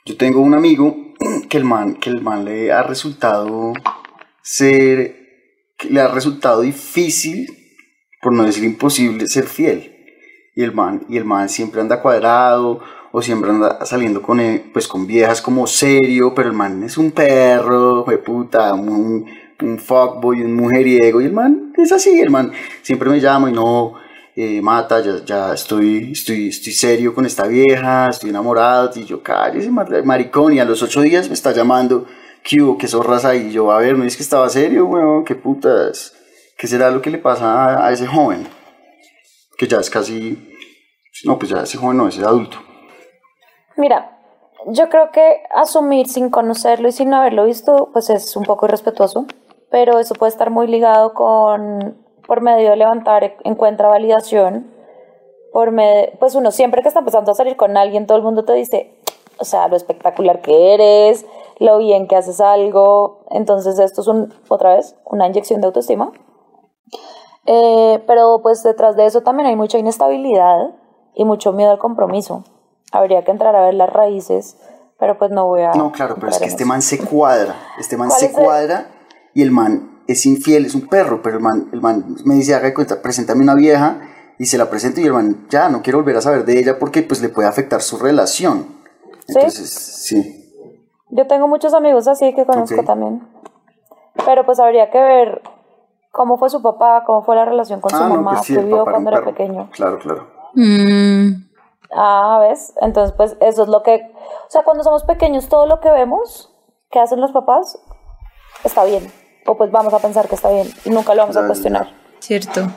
Yo 0.06 0.18
tengo 0.18 0.42
un 0.42 0.56
amigo 0.56 0.94
que 1.50 1.56
el 1.56 1.64
man, 1.64 1.96
que 1.96 2.10
el 2.10 2.20
man 2.20 2.44
le 2.44 2.74
ha 2.74 2.84
resultado 2.84 3.72
ser, 4.42 5.16
que 5.78 5.90
le 5.90 6.02
ha 6.02 6.10
resultado 6.10 6.60
difícil, 6.60 7.48
por 8.22 8.34
no 8.34 8.44
decir 8.44 8.66
imposible, 8.66 9.26
ser 9.28 9.46
fiel. 9.46 9.96
Y 10.54 10.64
el 10.64 10.74
man, 10.74 11.06
y 11.08 11.16
el 11.16 11.24
man 11.24 11.48
siempre 11.48 11.80
anda 11.80 12.02
cuadrado 12.02 12.82
o 13.12 13.22
siempre 13.22 13.50
anda 13.50 13.86
saliendo 13.86 14.22
con, 14.22 14.40
eh, 14.40 14.64
pues, 14.74 14.88
con 14.88 15.08
viejas 15.08 15.42
como 15.42 15.66
serio, 15.68 16.34
pero 16.36 16.50
el 16.50 16.56
man 16.56 16.84
es 16.84 16.98
un 16.98 17.12
perro, 17.12 18.06
puta, 18.26 18.74
un, 18.74 19.26
un 19.62 19.80
fuckboy, 19.80 20.42
un 20.42 20.56
mujeriego, 20.56 21.22
y 21.22 21.26
el 21.26 21.34
man 21.34 21.74
es 21.78 21.92
así, 21.92 22.20
el 22.22 22.30
man 22.30 22.52
siempre 22.82 23.10
me 23.10 23.20
llama 23.20 23.50
y 23.50 23.54
no, 23.54 23.94
eh, 24.36 24.62
mata, 24.62 25.02
ya, 25.02 25.26
ya 25.26 25.54
estoy, 25.54 26.12
estoy, 26.12 26.50
estoy 26.50 26.74
serio 26.74 27.14
con 27.14 27.26
esta 27.26 27.48
vieja, 27.48 28.08
estoy 28.10 28.30
enamorado, 28.30 28.92
y 28.96 29.06
yo, 29.06 29.22
cállese, 29.22 29.70
mar- 29.72 30.06
maricón, 30.06 30.54
y 30.54 30.60
a 30.60 30.66
los 30.66 30.82
ocho 30.84 31.02
días 31.02 31.28
me 31.28 31.34
está 31.34 31.52
llamando, 31.52 32.06
¿qué 32.44 32.62
hubo? 32.62 32.78
¿Qué 32.78 32.88
zorras 32.88 33.26
ahí? 33.26 33.48
Y 33.48 33.52
yo, 33.52 33.72
a 33.72 33.80
ver, 33.80 33.98
no 33.98 34.04
es 34.06 34.16
que 34.16 34.24
estaba 34.24 34.48
serio, 34.50 34.86
weón, 34.86 35.26
qué 35.26 35.36
putas, 35.36 36.14
¿qué 36.58 36.68
será 36.68 36.90
lo 36.92 37.02
que 37.02 37.10
le 37.10 37.18
pasa 37.18 37.54
a, 37.54 37.88
a 37.88 37.92
ese 37.92 38.08
joven? 38.08 38.48
Que 39.58 39.68
ya 39.68 39.80
es 39.80 39.90
casi, 39.90 40.38
no, 41.26 41.38
pues 41.38 41.52
ya 41.52 41.64
ese 41.64 41.78
joven 41.78 41.98
no, 41.98 42.08
ese 42.08 42.22
adulto. 42.24 42.60
Mira, 43.80 44.20
yo 44.66 44.90
creo 44.90 45.10
que 45.10 45.42
asumir 45.52 46.10
sin 46.10 46.30
conocerlo 46.30 46.90
y 46.90 46.92
sin 46.92 47.14
haberlo 47.14 47.46
visto, 47.46 47.92
pues 47.94 48.10
es 48.10 48.36
un 48.36 48.44
poco 48.44 48.66
irrespetuoso, 48.66 49.26
pero 49.72 50.00
eso 50.00 50.16
puede 50.16 50.32
estar 50.32 50.50
muy 50.50 50.68
ligado 50.68 51.14
con, 51.14 51.98
por 52.28 52.42
medio 52.42 52.72
de 52.72 52.76
levantar, 52.76 53.38
encuentra 53.46 53.88
validación, 53.88 54.70
por 55.54 55.72
medio, 55.72 56.10
pues 56.20 56.36
uno 56.36 56.52
siempre 56.52 56.82
que 56.82 56.90
está 56.90 57.00
empezando 57.00 57.32
a 57.32 57.36
salir 57.36 57.56
con 57.56 57.78
alguien, 57.78 58.06
todo 58.06 58.18
el 58.18 58.24
mundo 58.26 58.44
te 58.44 58.52
dice, 58.52 59.00
o 59.40 59.46
sea, 59.46 59.70
lo 59.70 59.78
espectacular 59.78 60.42
que 60.42 60.74
eres, 60.74 61.26
lo 61.60 61.78
bien 61.78 62.10
que 62.10 62.18
haces 62.18 62.42
algo, 62.42 63.24
entonces 63.30 63.80
esto 63.80 64.02
es 64.02 64.08
un, 64.10 64.34
otra 64.50 64.76
vez, 64.76 64.98
una 65.06 65.26
inyección 65.26 65.62
de 65.62 65.68
autoestima. 65.68 66.12
Eh, 67.46 68.04
pero 68.06 68.42
pues 68.42 68.62
detrás 68.62 68.98
de 68.98 69.06
eso 69.06 69.22
también 69.22 69.48
hay 69.48 69.56
mucha 69.56 69.78
inestabilidad 69.78 70.76
y 71.16 71.24
mucho 71.24 71.54
miedo 71.54 71.72
al 71.72 71.80
compromiso. 71.80 72.44
Habría 72.92 73.24
que 73.24 73.32
entrar 73.32 73.56
a 73.56 73.62
ver 73.66 73.74
las 73.76 73.90
raíces, 73.92 74.58
pero 75.00 75.18
pues 75.18 75.32
no 75.32 75.46
voy 75.48 75.62
a... 75.62 75.74
No, 75.74 75.92
claro, 75.92 76.16
pero 76.16 76.30
es 76.30 76.40
que 76.40 76.46
este 76.46 76.66
man 76.66 76.82
se 76.82 76.98
cuadra, 77.00 77.56
este 77.80 77.98
man 77.98 78.08
¿Cuál 78.10 78.20
se 78.20 78.26
es 78.28 78.38
el- 78.38 78.44
cuadra 78.44 78.88
y 79.34 79.42
el 79.44 79.52
man 79.52 80.00
es 80.08 80.26
infiel, 80.26 80.66
es 80.66 80.74
un 80.76 80.88
perro, 80.88 81.22
pero 81.22 81.38
el 81.38 81.44
man, 81.44 81.70
el 81.72 81.82
man 81.82 82.16
me 82.26 82.34
dice, 82.36 82.56
haga 82.56 82.66
de 82.68 82.74
cuenta, 82.74 83.02
preséntame 83.02 83.44
una 83.44 83.54
vieja 83.54 84.00
y 84.40 84.46
se 84.46 84.58
la 84.58 84.70
presento 84.70 85.02
y 85.02 85.06
el 85.06 85.14
man, 85.14 85.46
ya, 85.50 85.70
no 85.70 85.82
quiero 85.84 86.00
volver 86.00 86.18
a 86.18 86.22
saber 86.22 86.46
de 86.46 86.58
ella 86.60 86.80
porque 86.80 87.04
pues 87.04 87.22
le 87.22 87.30
puede 87.30 87.48
afectar 87.48 87.82
su 87.82 87.98
relación. 87.98 88.66
¿Sí? 89.28 89.34
Entonces, 89.36 89.70
sí. 89.70 90.36
Yo 91.12 91.28
tengo 91.28 91.48
muchos 91.48 91.74
amigos 91.76 92.08
así 92.08 92.34
que 92.34 92.46
conozco 92.46 92.84
también. 92.84 93.22
Pero 94.26 94.46
pues 94.46 94.60
habría 94.60 94.90
que 94.90 95.00
ver 95.00 95.42
cómo 96.12 96.38
fue 96.38 96.50
su 96.50 96.62
papá, 96.64 97.04
cómo 97.06 97.24
fue 97.24 97.36
la 97.36 97.46
relación 97.46 97.80
con 97.82 97.92
su 97.92 97.98
Ah, 97.98 98.10
no, 98.10 98.16
mamá, 98.16 98.32
pues 98.32 98.46
sí, 98.48 98.54
qué 98.54 98.60
el 98.62 98.66
vio 98.66 98.84
cuando 98.84 99.10
era 99.12 99.20
perro. 99.20 99.32
pequeño. 99.32 99.70
Claro, 99.72 100.00
claro. 100.00 100.28
Mm, 100.56 101.49
Ah, 101.92 102.38
¿ves? 102.48 102.74
Entonces, 102.82 103.14
pues 103.16 103.36
eso 103.42 103.64
es 103.64 103.70
lo 103.70 103.84
que... 103.84 103.96
O 103.96 104.50
sea, 104.50 104.64
cuando 104.64 104.84
somos 104.84 105.04
pequeños, 105.04 105.50
todo 105.50 105.66
lo 105.66 105.80
que 105.80 105.90
vemos 105.90 106.54
que 106.92 107.00
hacen 107.00 107.20
los 107.22 107.32
papás 107.32 107.80
está 108.64 108.84
bien. 108.84 109.12
O 109.46 109.58
pues 109.58 109.72
vamos 109.72 109.94
a 109.94 110.00
pensar 110.00 110.28
que 110.28 110.36
está 110.36 110.52
bien 110.52 110.68
y 110.86 110.90
nunca 110.90 111.14
lo 111.16 111.22
vamos 111.22 111.38
a 111.38 111.46
cuestionar. 111.46 111.90
cierto. 112.20 112.68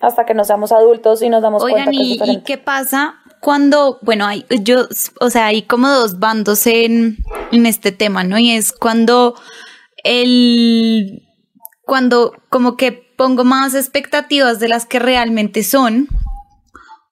Hasta 0.00 0.24
que 0.26 0.34
no 0.34 0.44
seamos 0.44 0.72
adultos 0.72 1.22
y 1.22 1.28
nos 1.28 1.42
damos 1.42 1.62
Oigan, 1.62 1.86
cuenta 1.86 2.02
que 2.02 2.12
es 2.12 2.28
¿y, 2.28 2.42
qué 2.42 2.58
pasa 2.58 3.16
cuando, 3.40 3.98
bueno, 4.02 4.26
hay, 4.26 4.44
yo, 4.62 4.86
o 5.20 5.30
sea, 5.30 5.46
hay 5.46 5.62
como 5.62 5.88
dos 5.88 6.18
bandos 6.18 6.66
en, 6.66 7.18
en 7.52 7.66
este 7.66 7.92
tema, 7.92 8.24
¿no? 8.24 8.38
Y 8.38 8.52
es 8.52 8.72
cuando 8.72 9.34
el, 10.04 11.22
cuando 11.84 12.32
como 12.50 12.76
que 12.76 12.92
pongo 12.92 13.44
más 13.44 13.74
expectativas 13.74 14.60
de 14.60 14.68
las 14.68 14.86
que 14.86 14.98
realmente 14.98 15.62
son, 15.62 16.08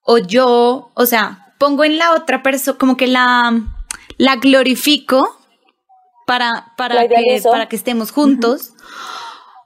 o 0.06 0.18
yo, 0.18 0.90
o 0.94 1.06
sea, 1.06 1.52
pongo 1.58 1.84
en 1.84 1.98
la 1.98 2.14
otra 2.14 2.42
persona, 2.42 2.78
como 2.78 2.96
que 2.96 3.08
la, 3.08 3.60
la 4.16 4.36
glorifico 4.36 5.38
para, 6.26 6.50
La 6.50 6.72
para, 6.76 7.08
que, 7.08 7.42
para 7.42 7.68
que 7.68 7.76
estemos 7.76 8.12
juntos, 8.12 8.72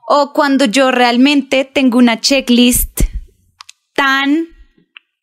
o 0.09 0.32
cuando 0.32 0.64
yo 0.64 0.91
realmente 0.91 1.64
tengo 1.64 1.99
una 1.99 2.20
checklist 2.20 3.03
tan, 3.95 4.49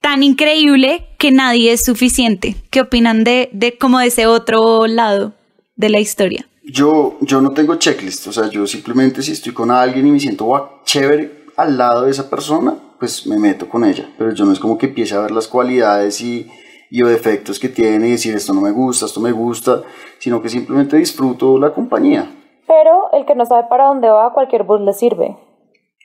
tan 0.02 0.24
increíble 0.24 1.10
que 1.18 1.32
nadie 1.32 1.74
es 1.74 1.84
suficiente. 1.84 2.56
¿Qué 2.70 2.82
opinan 2.82 3.24
de, 3.24 3.50
de 3.54 3.78
como 3.78 4.00
de 4.00 4.08
ese 4.08 4.28
otro 4.28 4.88
lado 4.88 5.34
de 5.76 5.90
la 5.90 6.00
historia? 6.00 6.48
Yo, 6.64 7.18
yo 7.22 7.42
no 7.42 7.52
tengo 7.52 7.76
checklist, 7.76 8.28
o 8.28 8.34
sea, 8.34 8.50
yo 8.50 8.68
simplemente 8.68 9.24
si 9.24 9.32
estoy 9.32 9.54
con 9.54 9.72
alguien 9.72 10.06
y 10.06 10.12
me 10.12 10.20
siento 10.20 10.82
chévere 10.86 11.37
al 11.58 11.78
lado 11.78 12.04
de 12.04 12.12
esa 12.12 12.30
persona, 12.30 12.76
pues 13.00 13.28
me 13.28 13.38
meto 13.38 13.68
con 13.68 13.84
ella. 13.84 14.10
Pero 14.18 14.32
yo 14.32 14.46
no 14.46 14.52
es 14.54 14.60
como 14.60 14.78
que 14.78 14.86
empiece 14.86 15.16
a 15.16 15.20
ver 15.20 15.32
las 15.32 15.48
cualidades 15.48 16.22
y, 16.22 16.50
y 16.90 17.04
o 17.04 17.08
defectos 17.08 17.60
que 17.60 17.68
tiene 17.70 18.08
y 18.08 18.12
decir 18.12 18.36
esto 18.36 18.54
no 18.54 18.62
me 18.62 18.72
gusta, 18.72 19.06
esto 19.06 19.20
me 19.20 19.32
gusta, 19.32 19.82
sino 20.20 20.42
que 20.42 20.50
simplemente 20.50 20.98
disfruto 20.98 21.58
la 21.60 21.72
compañía. 21.74 22.32
Pero 22.68 23.12
el 23.14 23.26
que 23.26 23.34
no 23.36 23.46
sabe 23.46 23.66
para 23.70 23.86
dónde 23.88 24.10
va, 24.10 24.34
cualquier 24.34 24.64
bus 24.64 24.82
le 24.82 24.94
sirve. 24.94 25.38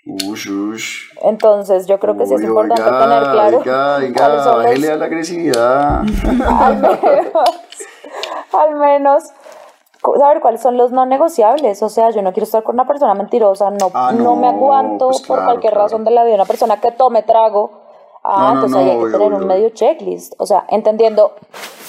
Ush, 0.04 0.48
ush. 0.48 1.10
Entonces, 1.22 1.86
yo 1.86 2.00
creo 2.00 2.16
que 2.16 2.26
sí 2.26 2.34
es 2.34 2.42
importante 2.42 2.82
oiga, 2.82 2.98
tener 3.00 3.22
claro 3.30 3.58
Oiga, 3.58 3.96
oiga, 3.98 4.42
son 4.42 4.56
los- 4.56 4.64
bájele 4.64 4.90
a 4.90 4.96
la 4.96 5.04
agresividad. 5.04 6.00
al 6.48 6.76
menos, 6.80 7.48
al 8.52 8.74
menos 8.76 9.24
saber 10.18 10.40
cuáles 10.40 10.60
son 10.60 10.76
los 10.76 10.90
no 10.92 11.06
negociables. 11.06 11.82
O 11.82 11.88
sea, 11.88 12.10
yo 12.10 12.22
no 12.22 12.32
quiero 12.32 12.44
estar 12.44 12.62
con 12.62 12.74
una 12.76 12.86
persona 12.86 13.14
mentirosa, 13.14 13.70
no, 13.70 13.90
Ah, 13.94 14.12
no, 14.14 14.22
no, 14.24 14.36
me 14.36 14.48
aguanto 14.48 15.06
pues 15.08 15.20
por 15.22 15.36
claro, 15.38 15.44
cualquier 15.52 15.72
claro. 15.72 15.86
razón 15.86 16.04
de 16.04 16.10
la 16.10 16.24
vida. 16.24 16.34
Una 16.36 16.44
persona 16.44 16.80
que 16.80 16.90
tome 16.92 17.22
trago. 17.22 17.82
Ah, 18.24 18.48
No, 18.54 18.64
entonces 18.64 18.70
no, 18.70 18.78
ahí 18.78 18.90
hay 18.90 18.96
que 18.96 19.02
obvio, 19.04 19.12
tener 19.18 19.26
un 19.28 19.34
obvio. 19.34 19.46
medio 19.46 19.68
checklist. 19.70 20.34
O 20.38 20.46
sea, 20.46 20.64
entendiendo, 20.68 21.32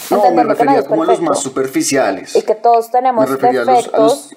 No, 0.09 0.17
me 0.17 0.23
entendiendo 0.23 0.55
que 0.55 0.65
nadie 0.65 0.79
refería 0.79 0.79
es 0.79 0.87
como 0.87 1.03
a 1.03 1.05
los 1.05 1.21
más 1.21 1.39
superficiales. 1.39 2.35
y 2.35 2.41
que 2.43 2.55
todos 2.55 2.89
tenemos 2.91 3.29
Me 3.29 3.35
refería 3.35 3.61
a 3.61 3.65
los- 3.65 3.69
a 3.69 3.77
defectos 3.77 4.01
los- 4.01 4.35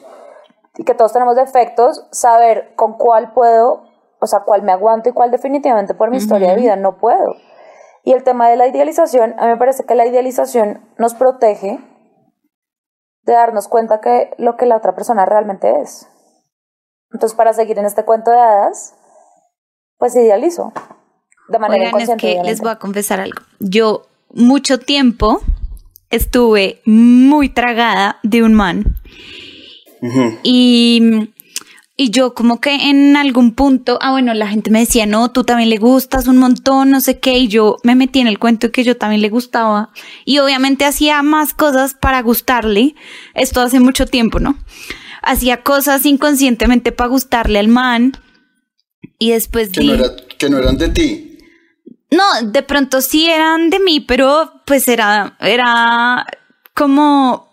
y 0.78 0.84
que 0.84 0.94
todos 0.94 1.12
tenemos 1.12 1.36
defectos, 1.36 2.06
saber 2.12 2.74
con 2.76 2.94
cuál 2.98 3.32
puedo, 3.32 3.84
o 4.20 4.26
sea, 4.26 4.40
cuál 4.40 4.62
me 4.62 4.72
aguanto 4.72 5.08
y 5.08 5.12
cuál 5.12 5.30
definitivamente 5.30 5.94
por 5.94 6.10
mi 6.10 6.18
historia 6.18 6.50
de 6.50 6.56
vida 6.56 6.76
no 6.76 6.96
puedo. 6.98 7.34
Y 8.04 8.12
el 8.12 8.22
tema 8.24 8.48
de 8.50 8.56
la 8.56 8.66
idealización, 8.66 9.34
a 9.38 9.44
mí 9.46 9.48
me 9.52 9.56
parece 9.56 9.84
que 9.84 9.94
la 9.94 10.06
idealización 10.06 10.86
nos 10.98 11.14
protege 11.14 11.78
de 13.26 13.32
darnos 13.32 13.68
cuenta 13.68 14.00
que 14.00 14.30
lo 14.38 14.56
que 14.56 14.66
la 14.66 14.76
otra 14.76 14.94
persona 14.94 15.26
realmente 15.26 15.80
es. 15.82 16.08
Entonces, 17.12 17.36
para 17.36 17.52
seguir 17.52 17.78
en 17.78 17.84
este 17.84 18.04
cuento 18.04 18.30
de 18.30 18.38
hadas, 18.38 18.94
pues 19.98 20.14
idealizo. 20.16 20.72
de 21.48 21.58
manera 21.58 21.86
Oigan, 21.86 22.00
es 22.00 22.08
inconsciente. 22.08 22.42
que 22.42 22.48
les 22.48 22.60
voy 22.60 22.70
a 22.70 22.76
confesar 22.76 23.20
algo. 23.20 23.40
Yo 23.60 24.06
mucho 24.30 24.78
tiempo 24.78 25.40
estuve 26.10 26.80
muy 26.84 27.48
tragada 27.48 28.18
de 28.22 28.42
un 28.42 28.54
man. 28.54 28.84
Y, 30.42 31.32
y 31.98 32.10
yo 32.10 32.34
como 32.34 32.60
que 32.60 32.74
en 32.90 33.16
algún 33.16 33.54
punto, 33.54 33.98
ah 34.02 34.10
bueno, 34.10 34.34
la 34.34 34.48
gente 34.48 34.70
me 34.70 34.80
decía, 34.80 35.06
no, 35.06 35.30
tú 35.32 35.44
también 35.44 35.70
le 35.70 35.78
gustas 35.78 36.26
un 36.28 36.36
montón, 36.36 36.90
no 36.90 37.00
sé 37.00 37.18
qué, 37.18 37.38
y 37.38 37.48
yo 37.48 37.78
me 37.84 37.94
metí 37.94 38.20
en 38.20 38.26
el 38.26 38.38
cuento 38.38 38.70
que 38.70 38.84
yo 38.84 38.96
también 38.98 39.22
le 39.22 39.30
gustaba. 39.30 39.90
Y 40.26 40.38
obviamente 40.38 40.84
hacía 40.84 41.22
más 41.22 41.54
cosas 41.54 41.94
para 41.94 42.20
gustarle. 42.20 42.94
Esto 43.34 43.62
hace 43.62 43.80
mucho 43.80 44.04
tiempo, 44.06 44.40
¿no? 44.40 44.58
Hacía 45.22 45.62
cosas 45.62 46.04
inconscientemente 46.04 46.92
para 46.92 47.08
gustarle 47.08 47.58
al 47.58 47.68
man. 47.68 48.12
Y 49.18 49.30
después 49.30 49.70
Que 49.70 49.82
no, 49.82 49.94
era, 49.94 50.10
que 50.38 50.50
no 50.50 50.58
eran 50.58 50.76
de 50.76 50.88
ti. 50.90 51.38
no, 52.10 52.24
de 52.50 52.62
pronto 52.62 53.00
sí 53.00 53.26
eran 53.30 53.70
de 53.70 53.80
mí, 53.80 54.00
pero 54.00 54.52
pues 54.66 54.86
era, 54.88 55.36
era 55.40 56.26
como, 56.74 57.48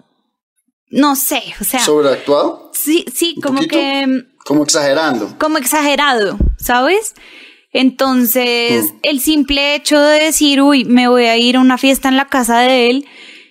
no 0.89 1.16
sé, 1.16 1.41
o 1.62 1.64
sea, 1.64 1.80
¿Sobreactuado? 1.80 2.72
sí, 2.74 3.06
sí, 3.14 3.36
¿Un 3.38 3.41
como 3.41 3.56
poquito? 3.60 3.76
que, 3.78 4.26
Como 4.46 4.64
exagerando. 4.64 5.36
como 5.39 5.58
exagerado, 5.58 6.38
¿sabes? 6.58 7.14
Entonces, 7.72 8.91
Mm. 8.94 8.98
el 9.04 9.20
simple 9.20 9.76
hecho 9.76 10.00
de 10.00 10.20
decir, 10.20 10.62
uy, 10.62 10.86
me 10.86 11.08
voy 11.08 11.26
a 11.26 11.38
ir 11.38 11.56
a 11.58 11.60
una 11.60 11.78
fiesta 11.78 12.08
en 12.10 12.18
la 12.18 12.26
casa 12.28 12.60
de 12.60 12.89
él 12.89 13.06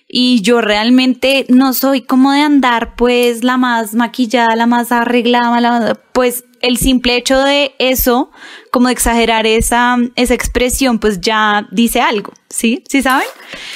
y 0.07 0.41
yo 0.41 0.61
realmente 0.61 1.45
no 1.49 1.73
soy 1.73 2.01
como 2.01 2.31
de 2.31 2.41
andar, 2.41 2.95
pues, 2.95 3.43
la 3.43 3.57
más 3.57 3.93
maquillada, 3.95 4.55
la 4.55 4.65
más 4.67 4.91
arreglada, 4.91 5.59
la- 5.59 5.99
pues, 6.13 6.45
el 6.63 6.77
simple 6.77 7.15
hecho 7.17 7.37
de 7.39 7.75
eso, 7.77 8.31
como 8.71 8.87
de 8.87 8.93
exagerar 8.93 9.45
esa, 9.45 9.97
esa 10.15 10.33
expresión, 10.33 10.97
pues 10.97 11.21
ya 11.21 11.67
dice 11.71 12.01
algo, 12.01 12.33
¿sí? 12.49 12.83
¿Sí 12.89 13.03
saben? 13.03 13.27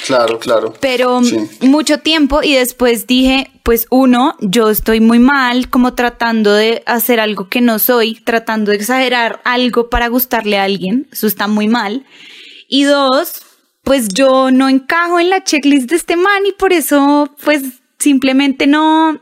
Claro, 0.08 0.40
claro. 0.40 0.74
pero 0.80 1.22
Sí. 1.24 1.38
mucho 1.62 2.00
tiempo 2.00 2.42
y 2.42 2.56
después 2.56 3.06
dije, 3.06 3.52
pues 3.64 3.86
uno, 3.92 4.36
yo 4.40 4.70
estoy 4.70 5.02
muy 5.02 5.20
mal 5.20 5.70
como 5.70 5.94
tratando 5.94 6.54
de 6.54 6.82
hacer 6.86 7.20
algo 7.20 7.50
que 7.50 7.62
no 7.62 7.78
soy, 7.78 8.16
tratando 8.16 8.72
de 8.72 8.78
exagerar 8.78 9.42
algo 9.44 9.90
para 9.90 10.08
gustarle 10.08 10.58
a 10.58 10.64
alguien, 10.64 11.08
eso 11.12 11.28
está 11.28 11.48
muy 11.48 11.68
mal. 11.68 12.06
Y 12.70 12.84
dos, 12.84 13.42
pues 13.84 14.08
yo 14.10 14.50
no 14.52 14.70
encajo 14.70 15.20
en 15.20 15.30
la 15.30 15.44
checklist 15.44 15.90
de 15.90 15.98
este 15.98 16.16
man 16.16 16.46
y 16.46 16.54
por 16.54 16.72
eso 16.74 17.30
pues 17.44 17.64
simplemente 18.00 18.66
no, 18.66 19.20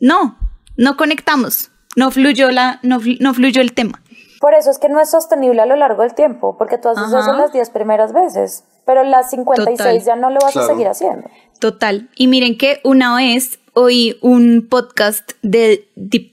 no, 0.00 0.38
no 0.78 0.96
conectamos, 0.96 1.70
no 1.96 2.10
fluyó 2.10 2.50
la, 2.50 2.78
no, 2.82 2.98
no 3.20 3.34
fluyó 3.34 3.60
el 3.60 3.72
tema. 3.72 4.00
Por 4.40 4.52
eso 4.54 4.70
es 4.70 4.78
que 4.78 4.88
no 4.88 5.00
es 5.00 5.10
sostenible 5.10 5.62
a 5.62 5.66
lo 5.66 5.74
largo 5.76 6.02
del 6.02 6.14
tiempo, 6.14 6.56
porque 6.58 6.76
tú 6.76 6.88
haces 6.88 7.04
Ajá. 7.04 7.20
eso 7.20 7.32
las 7.36 7.52
10 7.52 7.70
primeras 7.70 8.12
veces, 8.12 8.64
pero 8.84 9.02
las 9.02 9.30
56 9.30 9.78
Total. 9.78 10.02
ya 10.02 10.16
no 10.16 10.28
lo 10.30 10.38
vas 10.40 10.52
Claro. 10.52 10.66
a 10.68 10.70
seguir 10.70 10.88
haciendo. 10.88 11.30
Total. 11.60 12.10
Y 12.16 12.26
miren 12.26 12.58
que 12.58 12.80
una 12.84 13.16
vez 13.16 13.58
oí 13.72 14.18
un 14.20 14.66
podcast 14.68 15.32
de, 15.42 15.88
Deep- 15.96 16.32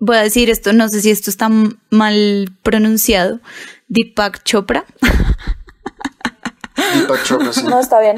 voy 0.00 0.16
a 0.16 0.22
decir 0.22 0.50
esto, 0.50 0.72
no 0.72 0.88
sé 0.88 1.00
si 1.02 1.10
esto 1.10 1.30
está 1.30 1.48
mal 1.90 2.48
pronunciado, 2.64 3.38
Deepak 3.88 4.42
Chopra. 4.42 4.84
Deepak 6.94 7.22
Chopra, 7.24 7.52
sí. 7.52 7.62
No 7.64 7.78
está 7.78 8.00
bien. 8.00 8.16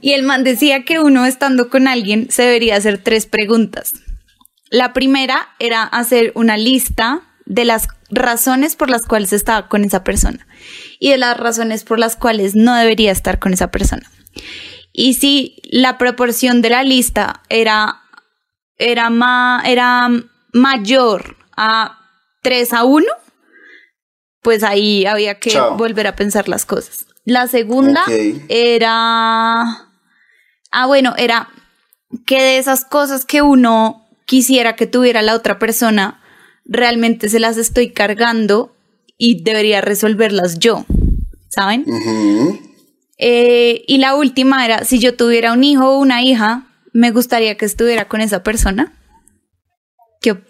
Y 0.00 0.12
el 0.12 0.24
man 0.24 0.44
decía 0.44 0.84
que 0.84 1.00
uno 1.00 1.24
estando 1.26 1.70
con 1.70 1.88
alguien 1.88 2.30
se 2.30 2.42
debería 2.42 2.76
hacer 2.76 2.98
tres 3.02 3.26
preguntas. 3.26 3.92
La 4.70 4.92
primera 4.92 5.48
era 5.58 5.82
hacer 5.82 6.32
una 6.34 6.56
lista 6.56 7.22
de 7.46 7.64
las 7.64 7.88
razones 8.10 8.76
por 8.76 8.90
las 8.90 9.02
cuales 9.02 9.32
estaba 9.32 9.68
con 9.68 9.84
esa 9.84 10.04
persona 10.04 10.46
y 10.98 11.10
de 11.10 11.18
las 11.18 11.36
razones 11.36 11.84
por 11.84 11.98
las 11.98 12.16
cuales 12.16 12.54
no 12.54 12.74
debería 12.74 13.12
estar 13.12 13.38
con 13.38 13.52
esa 13.54 13.70
persona. 13.70 14.10
Y 14.92 15.14
si 15.14 15.56
la 15.70 15.96
proporción 15.98 16.60
de 16.60 16.70
la 16.70 16.82
lista 16.82 17.42
era, 17.48 18.02
era, 18.76 19.08
ma- 19.10 19.62
era 19.64 20.08
mayor 20.52 21.36
a 21.56 21.98
3 22.42 22.72
a 22.72 22.84
1, 22.84 23.06
pues 24.42 24.62
ahí 24.62 25.06
había 25.06 25.38
que 25.38 25.50
Chao. 25.50 25.76
volver 25.76 26.06
a 26.06 26.16
pensar 26.16 26.48
las 26.48 26.64
cosas. 26.66 27.06
La 27.24 27.46
segunda 27.46 28.04
era... 28.48 29.62
Ah, 30.70 30.86
bueno, 30.86 31.14
era 31.16 31.48
que 32.26 32.40
de 32.42 32.58
esas 32.58 32.84
cosas 32.84 33.24
que 33.24 33.42
uno 33.42 34.07
quisiera 34.28 34.76
que 34.76 34.86
tuviera 34.86 35.22
la 35.22 35.34
otra 35.34 35.58
persona, 35.58 36.20
realmente 36.66 37.30
se 37.30 37.40
las 37.40 37.56
estoy 37.56 37.92
cargando 37.94 38.76
y 39.16 39.42
debería 39.42 39.80
resolverlas 39.80 40.58
yo, 40.58 40.84
¿saben? 41.48 41.86
Eh, 43.18 43.84
y 43.88 43.98
la 43.98 44.14
última 44.14 44.64
era, 44.66 44.84
si 44.84 44.98
yo 44.98 45.16
tuviera 45.16 45.52
un 45.54 45.64
hijo 45.64 45.88
o 45.88 45.98
una 45.98 46.22
hija, 46.22 46.66
me 46.92 47.10
gustaría 47.10 47.56
que 47.56 47.64
estuviera 47.64 48.06
con 48.06 48.20
esa 48.20 48.42
persona. 48.42 48.92
¿Qué, 50.20 50.32
op- 50.32 50.44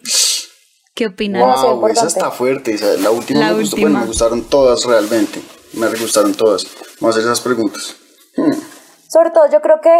qué 0.94 1.06
opinan? 1.06 1.42
Wow, 1.42 1.86
esa 1.88 2.08
está 2.08 2.30
fuerte. 2.32 2.74
esa- 2.74 2.96
la 2.96 3.10
última 3.12 3.40
La 3.40 3.52
me 3.52 3.60
gustó. 3.60 3.76
última. 3.76 3.90
Bueno, 3.90 4.00
me 4.00 4.06
gustaron 4.08 4.42
todas 4.44 4.84
realmente. 4.84 5.40
Me 5.74 5.86
gustaron 5.94 6.34
todas. 6.34 6.66
Vamos 7.00 7.16
a 7.16 7.20
hacer 7.20 7.30
esas 7.30 7.40
preguntas. 7.40 7.94
Hmm. 8.36 8.52
Sobre 9.08 9.30
todo, 9.30 9.44
yo 9.52 9.60
creo 9.62 9.80
que 9.82 9.90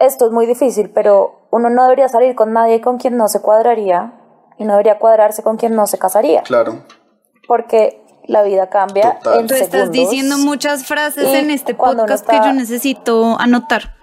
esto 0.00 0.26
es 0.26 0.32
muy 0.32 0.46
difícil, 0.46 0.90
pero 0.90 1.46
uno 1.50 1.70
no 1.70 1.84
debería 1.84 2.08
salir 2.08 2.34
con 2.34 2.52
nadie 2.52 2.80
con 2.80 2.98
quien 2.98 3.16
no 3.16 3.28
se 3.28 3.40
cuadraría 3.40 4.14
y 4.58 4.64
no 4.64 4.72
debería 4.72 4.98
cuadrarse 4.98 5.42
con 5.42 5.56
quien 5.56 5.74
no 5.76 5.86
se 5.86 5.98
casaría, 5.98 6.42
Claro. 6.42 6.84
porque 7.46 8.02
la 8.26 8.42
vida 8.42 8.68
cambia 8.68 9.18
Total. 9.22 9.40
en 9.40 9.46
Tú 9.46 9.54
estás 9.54 9.70
segundos. 9.70 9.92
diciendo 9.92 10.38
muchas 10.38 10.84
frases 10.84 11.26
en 11.28 11.50
este 11.50 11.74
podcast 11.74 12.22
está- 12.24 12.40
que 12.40 12.46
yo 12.48 12.52
necesito 12.52 13.36
anotar. 13.38 13.94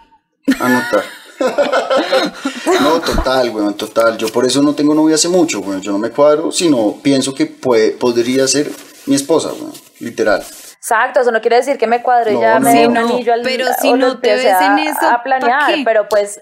Anotar. 0.59 1.03
no, 2.81 2.99
total, 2.99 3.49
weón, 3.51 3.73
total. 3.75 4.17
Yo 4.17 4.27
por 4.29 4.45
eso 4.45 4.61
no 4.61 4.73
tengo 4.73 4.93
novia 4.95 5.15
hace 5.15 5.29
mucho, 5.29 5.59
weón. 5.59 5.81
Yo 5.81 5.91
no 5.91 5.99
me 5.99 6.09
cuadro, 6.09 6.51
sino 6.51 6.93
pienso 7.01 7.33
que 7.33 7.45
puede, 7.45 7.91
podría 7.91 8.47
ser 8.47 8.71
mi 9.05 9.15
esposa, 9.15 9.49
weón. 9.53 9.71
Literal. 9.99 10.43
Exacto, 10.89 11.19
eso 11.19 11.31
no 11.31 11.41
quiere 11.41 11.57
decir 11.57 11.77
que 11.77 11.85
me 11.85 11.99
No, 11.99 12.41
ya 12.41 12.59
no, 12.59 12.65
me 12.65 12.73
dé 12.73 12.87
un 12.87 12.93
no, 12.93 12.99
anillo 13.01 13.33
al 13.33 13.41
pero 13.41 13.65
si 13.77 13.91
no 13.91 14.19
te 14.21 14.35
ves 14.35 14.45
en 14.45 14.53
a- 14.53 14.83
eso, 14.85 15.05
a 15.09 15.21
planear, 15.21 15.73
pero 15.83 16.07
pues 16.07 16.39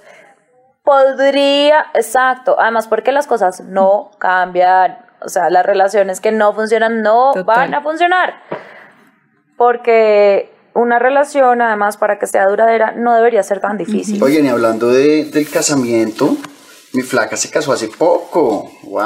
podría, 0.83 1.87
exacto, 1.95 2.55
además 2.59 2.87
porque 2.87 3.11
las 3.11 3.25
cosas 3.25 3.61
no 3.61 4.11
cambian, 4.19 4.99
o 5.21 5.29
sea, 5.29 5.49
las 5.49 5.65
relaciones 5.65 6.21
que 6.21 6.31
no 6.31 6.53
funcionan 6.53 7.01
no 7.01 7.31
Total. 7.33 7.43
van 7.43 7.73
a 7.73 7.81
funcionar. 7.81 8.35
Porque 9.57 10.53
una 10.75 10.99
relación, 10.99 11.63
además, 11.63 11.97
para 11.97 12.19
que 12.19 12.27
sea 12.27 12.45
duradera, 12.45 12.91
no 12.91 13.15
debería 13.15 13.41
ser 13.41 13.59
tan 13.59 13.79
difícil. 13.79 14.21
Oigan, 14.21 14.45
y 14.45 14.49
hablando 14.49 14.89
de, 14.89 15.25
del 15.25 15.49
casamiento, 15.49 16.37
mi 16.95 17.01
flaca 17.03 17.35
se 17.35 17.49
casó 17.49 17.71
hace 17.73 17.89
poco. 17.89 18.71
¡Wow! 18.83 19.03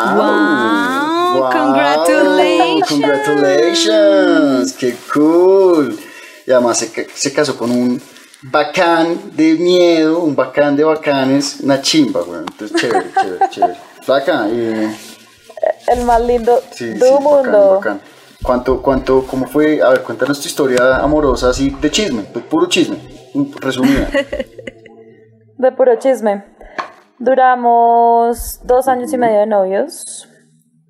Wow, 1.34 1.50
congratulations. 1.52 2.88
¡Congratulations! 2.90 4.74
¡Qué 4.74 4.96
cool! 5.14 6.00
Y 6.46 6.52
además 6.52 6.78
se, 6.78 7.08
se 7.14 7.34
casó 7.34 7.58
con 7.58 7.72
un 7.72 8.02
bacán 8.44 9.36
de 9.36 9.56
miedo, 9.56 10.20
un 10.20 10.36
bacán 10.36 10.76
de 10.76 10.84
bacanes, 10.84 11.58
una 11.62 11.82
chimba, 11.82 12.22
weón. 12.24 12.46
Entonces, 12.50 12.80
chévere, 12.80 13.12
chévere, 13.22 13.50
chévere. 13.50 13.74
Flaca, 14.02 14.48
eh, 14.50 14.96
El 15.88 16.06
más 16.06 16.22
lindo 16.22 16.62
sí, 16.72 16.86
del 16.86 17.02
sí, 17.02 17.06
bacán, 17.10 17.24
mundo. 17.24 17.72
bacán. 17.76 18.02
¿Cuánto, 18.42 18.82
cuánto, 18.82 19.26
cómo 19.28 19.48
fue? 19.48 19.82
A 19.82 19.90
ver, 19.90 20.02
cuéntanos 20.04 20.40
tu 20.40 20.48
historia 20.48 20.98
amorosa 20.98 21.50
así 21.50 21.76
de 21.82 21.92
chisme, 21.92 22.24
pues 22.32 22.46
puro 22.46 22.68
chisme, 22.68 22.98
resumida. 23.60 24.10
De 25.58 25.72
puro 25.74 25.96
chisme. 25.98 26.46
Duramos 27.20 28.62
dos 28.64 28.88
años 28.88 29.12
y 29.14 29.18
medio 29.18 29.40
de 29.40 29.46
novios 29.46 30.30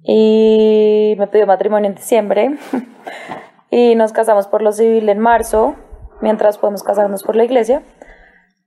y 0.03 1.15
me 1.17 1.27
pidió 1.27 1.45
matrimonio 1.47 1.89
en 1.89 1.95
diciembre 1.95 2.57
y 3.71 3.95
nos 3.95 4.13
casamos 4.13 4.47
por 4.47 4.61
lo 4.61 4.71
civil 4.71 5.09
en 5.09 5.19
marzo, 5.19 5.75
mientras 6.21 6.57
podemos 6.57 6.83
casarnos 6.83 7.23
por 7.23 7.35
la 7.35 7.43
iglesia, 7.43 7.81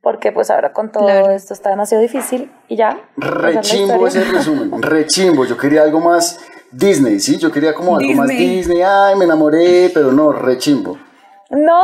porque 0.01 0.33
pues 0.33 0.51
ahora 0.51 0.73
con 0.73 0.91
todo 0.91 1.05
Claro. 1.05 1.31
esto 1.31 1.55
está 1.55 1.71
demasiado 1.71 2.03
difícil 2.03 2.51
y 2.69 2.77
ya. 2.77 2.99
Rechimbo 3.17 4.07
ese 4.07 4.25
resumen, 4.33 4.83
rechimbo. 4.83 5.45
Yo 5.45 5.57
quería 5.57 5.83
algo 5.83 6.01
más 6.01 6.41
Disney, 6.73 7.21
¿sí? 7.21 7.39
Yo 7.39 7.53
quería 7.53 7.75
como 7.75 7.97
algo 7.97 8.13
más 8.15 8.29
Disney. 8.29 8.57
Disney. 8.57 8.83
Ay, 8.83 9.15
me 9.17 9.25
enamoré, 9.25 9.91
pero 9.95 10.11
no, 10.11 10.33
rechimbo. 10.33 10.99
No, 11.55 11.83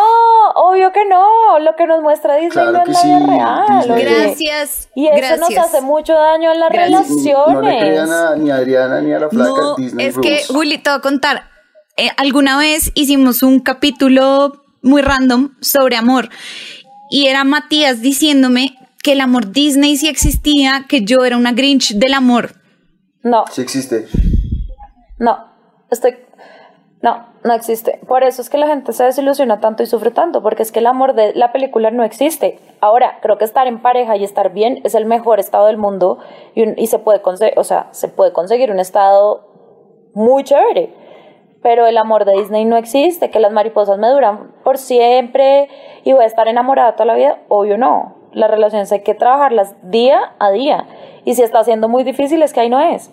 obvio 0.54 0.92
que 0.92 1.04
no. 1.04 1.58
Lo 1.58 1.76
que 1.76 1.86
nos 1.86 2.00
muestra 2.00 2.36
Disney 2.36 2.50
Claro 2.52 2.72
no 2.72 2.84
que 2.84 2.90
es 2.90 3.04
la 3.04 3.18
vida 3.18 3.26
real. 3.26 4.00
Gracias. 4.02 4.88
Y 4.94 5.06
eso 5.08 5.16
gracias. 5.16 5.40
nos 5.40 5.58
hace 5.58 5.80
mucho 5.82 6.14
daño 6.14 6.52
en 6.52 6.60
las 6.60 6.70
Gracias. 6.70 7.08
relaciones. 7.08 7.54
No 7.54 7.60
le 7.62 7.78
crean 7.78 8.10
a, 8.12 8.36
ni 8.36 8.50
a 8.50 8.56
Adriana 8.56 9.00
ni 9.02 9.12
a 9.12 9.18
la 9.18 9.28
flaca 9.28 9.50
No, 9.50 9.76
Disney 9.76 10.06
es 10.06 10.18
que, 10.18 10.42
Juli, 10.48 10.78
te 10.78 10.88
voy 10.90 10.98
a 10.98 11.02
contar. 11.02 11.42
Eh, 11.98 12.08
alguna 12.16 12.56
vez 12.58 12.92
hicimos 12.94 13.42
un 13.42 13.60
capítulo 13.60 14.62
muy 14.82 15.02
random 15.02 15.54
sobre 15.60 15.96
amor 15.96 16.28
y 17.10 17.26
era 17.26 17.44
Matías 17.44 18.00
diciéndome 18.00 18.78
que 19.02 19.12
el 19.12 19.20
amor 19.20 19.50
Disney 19.52 19.96
sí 19.96 20.08
existía, 20.08 20.86
que 20.88 21.02
yo 21.04 21.24
era 21.24 21.36
una 21.36 21.52
Grinch 21.52 21.94
del 21.94 22.14
amor. 22.14 22.52
No, 23.22 23.44
Sí 23.50 23.60
existe. 23.60 24.06
no. 25.18 25.46
Estoy 25.90 26.16
No, 27.02 27.27
no 27.44 27.54
existe. 27.54 28.00
Por 28.06 28.24
eso 28.24 28.42
es 28.42 28.50
que 28.50 28.58
la 28.58 28.66
gente 28.66 28.92
se 28.92 29.04
desilusiona 29.04 29.60
tanto 29.60 29.82
y 29.82 29.86
sufre 29.86 30.10
tanto, 30.10 30.42
porque 30.42 30.62
es 30.62 30.72
que 30.72 30.80
el 30.80 30.86
amor 30.86 31.14
de 31.14 31.34
la 31.34 31.52
película 31.52 31.90
no 31.90 32.02
existe. 32.02 32.58
Ahora, 32.80 33.18
creo 33.22 33.38
que 33.38 33.44
estar 33.44 33.66
en 33.66 33.80
pareja 33.80 34.16
y 34.16 34.24
estar 34.24 34.52
bien 34.52 34.80
es 34.84 34.94
el 34.94 35.06
mejor 35.06 35.38
estado 35.38 35.66
del 35.66 35.76
mundo 35.76 36.18
y, 36.54 36.86
se, 36.86 36.98
puede 36.98 37.22
o 37.56 37.64
sea, 37.64 37.88
se 37.92 38.08
puede 38.08 38.32
conseguir 38.32 38.70
un 38.70 38.80
estado 38.80 39.48
muy 40.14 40.44
chévere. 40.44 40.92
Pero 41.62 41.86
el 41.86 41.98
amor 41.98 42.24
de 42.24 42.32
Disney 42.32 42.64
no 42.64 42.76
existe, 42.76 43.30
que 43.30 43.40
las 43.40 43.52
mariposas 43.52 43.98
me 43.98 44.08
duran 44.08 44.52
por 44.62 44.78
siempre 44.78 45.68
y 46.04 46.12
voy 46.12 46.22
a 46.22 46.26
estar 46.26 46.46
enamorada 46.48 46.92
toda 46.92 47.06
la 47.06 47.14
vida. 47.14 47.38
Obvio 47.48 47.78
no. 47.78 48.16
Las 48.32 48.50
relaciones 48.50 48.92
hay 48.92 49.00
que 49.00 49.14
trabajarlas 49.14 49.74
día 49.82 50.34
a 50.38 50.50
día. 50.50 50.86
Y 51.24 51.34
si 51.34 51.42
está 51.42 51.64
siendo 51.64 51.88
muy 51.88 52.04
difícil 52.04 52.42
es 52.42 52.52
que 52.52 52.60
ahí 52.60 52.68
no 52.68 52.80
es. 52.80 53.12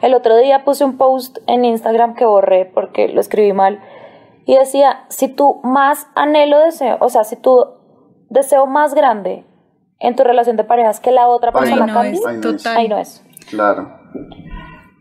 El 0.00 0.14
otro 0.14 0.36
día 0.36 0.64
puse 0.64 0.84
un 0.84 0.96
post 0.96 1.38
en 1.46 1.64
Instagram 1.64 2.14
que 2.14 2.24
borré 2.26 2.64
porque 2.66 3.08
lo 3.08 3.20
escribí 3.20 3.52
mal 3.52 3.80
y 4.44 4.56
decía, 4.56 5.04
si 5.08 5.28
tu 5.28 5.60
más 5.62 6.06
anhelo 6.14 6.58
deseo, 6.58 6.96
o 7.00 7.08
sea, 7.08 7.24
si 7.24 7.36
tu 7.36 7.64
deseo 8.30 8.66
más 8.66 8.94
grande 8.94 9.44
en 10.00 10.16
tu 10.16 10.24
relación 10.24 10.56
de 10.56 10.64
pareja 10.64 10.90
es 10.90 10.98
que 11.00 11.12
la 11.12 11.28
otra 11.28 11.50
Ahí 11.54 11.60
persona 11.60 11.86
no 11.86 11.92
cambie, 11.94 12.12
es, 12.14 12.26
Ahí 12.26 12.38
no 12.38 12.48
es. 12.50 12.62
total. 12.62 12.76
ahí 12.76 12.88
no 12.88 12.98
es. 12.98 13.24
Claro. 13.48 13.98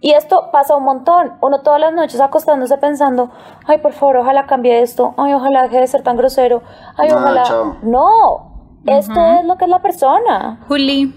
Y 0.04 0.12
esto 0.14 0.50
pasa 0.52 0.76
un 0.76 0.84
montón. 0.84 1.34
Uno 1.42 1.62
todas 1.62 1.80
las 1.80 1.94
noches 1.94 2.20
acostándose 2.22 2.78
pensando, 2.80 3.30
ay, 3.68 3.78
por 3.80 3.94
favor, 3.94 4.18
ojalá 4.18 4.46
cambie 4.48 4.82
esto, 4.82 5.14
ay, 5.18 5.34
ojalá 5.34 5.64
deje 5.64 5.80
de 5.80 5.88
ser 5.88 6.02
tan 6.02 6.18
grosero, 6.18 6.62
ay, 6.98 7.10
Ah, 7.12 7.16
ojalá. 7.18 7.44
chao. 7.44 7.76
No, 7.84 8.80
esto 8.88 9.14
es 9.40 9.46
lo 9.46 9.58
que 9.58 9.66
es 9.66 9.70
la 9.70 9.80
persona. 9.82 10.60
Juli, 10.68 11.14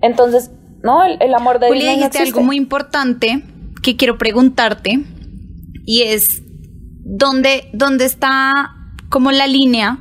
Entonces, 0.00 0.52
no, 0.82 1.04
el, 1.04 1.18
el 1.20 1.34
amor 1.34 1.58
de 1.58 1.68
Juli, 1.68 1.80
Disney 1.80 1.96
no 1.96 2.06
dijiste 2.06 2.22
algo 2.22 2.42
muy 2.42 2.56
importante 2.56 3.42
que 3.82 3.96
quiero 3.96 4.18
preguntarte 4.18 5.04
y 5.84 6.02
es 6.02 6.42
¿dónde, 7.08 7.70
dónde 7.72 8.04
está 8.04 8.74
como 9.08 9.32
la 9.32 9.46
línea? 9.46 9.98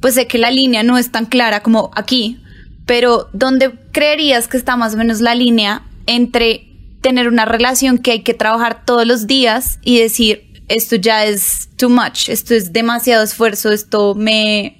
Pues 0.00 0.14
sé 0.14 0.26
que 0.26 0.38
la 0.38 0.50
línea 0.50 0.82
no 0.82 0.98
es 0.98 1.12
tan 1.12 1.26
clara 1.26 1.62
como 1.62 1.90
aquí, 1.94 2.42
pero 2.86 3.28
¿dónde 3.32 3.72
creerías 3.92 4.48
que 4.48 4.56
está 4.56 4.76
más 4.76 4.94
o 4.94 4.96
menos 4.96 5.20
la 5.20 5.34
línea 5.34 5.82
entre 6.06 6.68
tener 7.00 7.28
una 7.28 7.44
relación 7.44 7.98
que 7.98 8.12
hay 8.12 8.22
que 8.22 8.34
trabajar 8.34 8.84
todos 8.84 9.06
los 9.06 9.26
días 9.26 9.78
y 9.82 10.00
decir 10.00 10.64
esto 10.68 10.96
ya 10.96 11.24
es 11.24 11.68
too 11.76 11.88
much, 11.88 12.28
esto 12.28 12.54
es 12.54 12.72
demasiado 12.72 13.22
esfuerzo, 13.22 13.70
esto 13.70 14.14
me, 14.14 14.78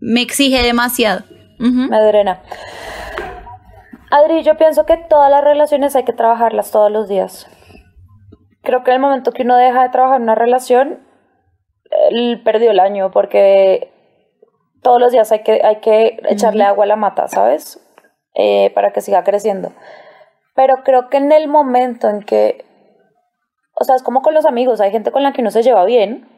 me 0.00 0.22
exige 0.22 0.62
demasiado? 0.62 1.24
Me 1.58 2.00
drena. 2.08 2.42
Adri, 4.14 4.44
yo 4.44 4.56
pienso 4.56 4.86
que 4.86 4.96
todas 4.96 5.28
las 5.28 5.42
relaciones 5.42 5.96
hay 5.96 6.04
que 6.04 6.12
trabajarlas 6.12 6.70
todos 6.70 6.88
los 6.88 7.08
días. 7.08 7.48
Creo 8.62 8.84
que 8.84 8.92
en 8.92 8.94
el 8.94 9.00
momento 9.00 9.32
que 9.32 9.42
uno 9.42 9.56
deja 9.56 9.82
de 9.82 9.88
trabajar 9.88 10.20
una 10.20 10.36
relación, 10.36 11.04
él 12.10 12.40
perdió 12.44 12.70
el 12.70 12.78
año 12.78 13.10
porque 13.10 13.92
todos 14.84 15.00
los 15.00 15.10
días 15.10 15.32
hay 15.32 15.42
que, 15.42 15.60
hay 15.64 15.80
que 15.80 16.20
echarle 16.28 16.62
agua 16.62 16.84
a 16.84 16.86
la 16.86 16.94
mata, 16.94 17.26
¿sabes? 17.26 17.84
Eh, 18.34 18.70
para 18.72 18.92
que 18.92 19.00
siga 19.00 19.24
creciendo. 19.24 19.72
Pero 20.54 20.84
creo 20.84 21.10
que 21.10 21.16
en 21.16 21.32
el 21.32 21.48
momento 21.48 22.08
en 22.08 22.22
que, 22.22 22.64
o 23.74 23.82
sea, 23.82 23.96
es 23.96 24.04
como 24.04 24.22
con 24.22 24.32
los 24.32 24.46
amigos, 24.46 24.80
hay 24.80 24.92
gente 24.92 25.10
con 25.10 25.24
la 25.24 25.32
que 25.32 25.40
uno 25.40 25.50
se 25.50 25.64
lleva 25.64 25.84
bien 25.84 26.28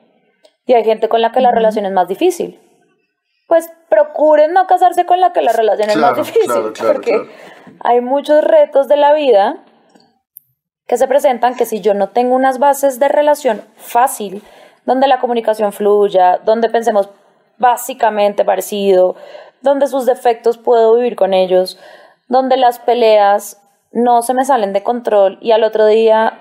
y 0.65 0.73
hay 0.73 0.85
gente 0.85 1.11
con 1.11 1.21
la 1.21 1.31
que 1.31 1.43
la 1.43 1.53
relación 1.53 1.85
es 1.85 1.93
más 1.93 2.09
difícil 2.09 2.59
pues 3.47 3.71
procuren 3.89 4.53
no 4.53 4.67
casarse 4.67 5.07
con 5.07 5.21
la 5.21 5.33
que 5.33 5.43
la 5.43 5.53
relación 5.53 5.91
es 5.91 5.97
más 5.97 6.17
difícil, 6.17 6.47
claro, 6.47 6.73
claro, 6.73 6.93
porque 6.95 7.31
hay 7.81 8.01
muchos 8.01 8.43
retos 8.43 8.89
de 8.89 8.97
la 8.97 9.13
vida 9.15 9.59
que 10.87 10.97
se 10.97 11.09
presentan 11.09 11.55
que 11.55 11.67
si 11.67 11.81
yo 11.81 11.95
no 11.95 12.09
tengo 12.09 12.35
unas 12.35 12.59
bases 12.59 12.99
de 12.99 13.09
relación 13.09 13.63
fácil, 13.77 14.43
donde 14.85 15.09
la 15.09 15.19
comunicación 15.19 15.73
fluya, 15.73 16.39
donde 16.45 16.71
pensemos 16.71 17.11
básicamente 17.59 18.45
parecido, 18.45 19.17
donde 19.63 19.87
sus 19.89 20.07
defectos 20.07 20.59
puedo 20.59 20.95
vivir 20.95 21.17
con 21.17 21.35
ellos, 21.35 21.79
donde 22.29 22.57
las 22.57 22.79
peleas 22.79 23.61
no 23.93 24.23
se 24.23 24.35
me 24.35 24.45
salen 24.45 24.73
de 24.73 24.83
control 24.83 25.39
y 25.41 25.53
al 25.53 25.65
otro 25.65 25.87
día 25.87 26.41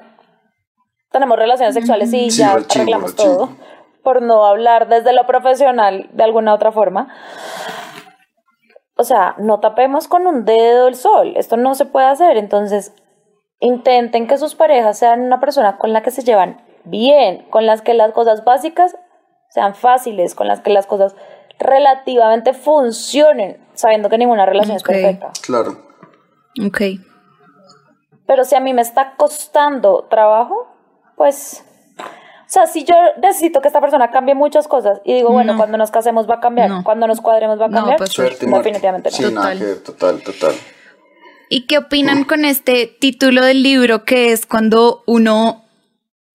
tenemos 1.12 1.38
relaciones 1.38 1.74
sexuales 1.74 2.12
y 2.14 2.30
Sí, 2.30 2.40
ya 2.40 2.54
arreglamos 2.54 3.16
todo, 3.16 3.50
por 4.06 4.22
no 4.22 4.46
hablar 4.46 4.88
desde 4.88 5.12
lo 5.12 5.26
profesional 5.26 6.08
de 6.14 6.24
alguna 6.24 6.54
otra 6.54 6.72
forma. 6.72 7.14
O 8.96 9.04
sea, 9.04 9.36
no 9.38 9.60
tapemos 9.60 10.08
con 10.08 10.26
un 10.26 10.46
dedo 10.46 10.88
el 10.88 10.96
sol, 10.96 11.34
esto 11.36 11.58
no 11.58 11.76
se 11.76 11.84
puede 11.84 12.06
hacer, 12.06 12.38
entonces 12.38 12.94
intenten 13.60 14.28
que 14.28 14.38
sus 14.38 14.56
parejas 14.56 14.98
sean 14.98 15.22
una 15.22 15.42
persona 15.42 15.78
con 15.78 15.92
la 15.92 16.02
que 16.02 16.12
se 16.12 16.24
llevan 16.24 16.62
bien, 16.86 17.46
con 17.50 17.66
las 17.66 17.82
que 17.82 17.94
las 17.94 18.14
cosas 18.14 18.46
básicas 18.46 18.96
sean 19.50 19.76
fáciles, 19.76 20.36
con 20.36 20.48
las 20.48 20.62
que 20.62 20.70
las 20.70 20.86
cosas 20.86 21.16
relativamente 21.60 22.54
funcionen, 22.54 23.58
sabiendo 23.74 24.10
que 24.10 24.18
ninguna 24.18 24.46
relación 24.46 24.78
es 24.78 24.84
perfecta. 24.84 25.32
Claro. 25.42 25.72
Ok. 26.66 26.82
Pero 28.28 28.44
si 28.44 28.56
a 28.56 28.60
mí 28.60 28.74
me 28.74 28.82
está 28.82 29.16
costando 29.18 30.06
trabajo, 30.10 30.68
pues, 31.16 31.66
o 32.48 32.50
sea, 32.50 32.68
si 32.68 32.84
yo 32.84 32.94
necesito 33.22 33.60
que 33.62 33.68
esta 33.68 33.82
persona 33.82 34.12
cambie 34.12 34.36
muchas 34.36 34.68
cosas 34.68 35.00
y 35.04 35.14
digo, 35.16 35.32
bueno, 35.32 35.54
No. 35.54 35.58
cuando 35.58 35.78
nos 35.78 35.92
casemos 35.92 36.30
va 36.30 36.36
a 36.36 36.40
cambiar, 36.40 36.70
No. 36.70 36.84
cuando 36.84 37.08
nos 37.08 37.22
cuadremos 37.22 37.60
va 37.60 37.66
a 37.66 37.70
No, 37.70 37.78
cambiar, 37.78 37.98
pues, 37.98 38.12
Suerte, 38.12 38.46
definitivamente 38.46 39.10
no. 39.12 39.16
Sí, 39.18 39.24
nada 39.34 39.52
Total. 39.54 39.60
que 39.60 39.66
total, 39.82 40.22
total. 40.24 40.56
¿Y 41.50 41.66
qué 41.68 41.78
opinan 41.78 42.24
con 42.24 42.46
este 42.46 42.88
título 42.88 43.44
del 43.44 43.62
libro 43.64 44.04
que 44.06 44.32
es 44.32 44.46
cuando 44.46 45.04
uno 45.06 45.64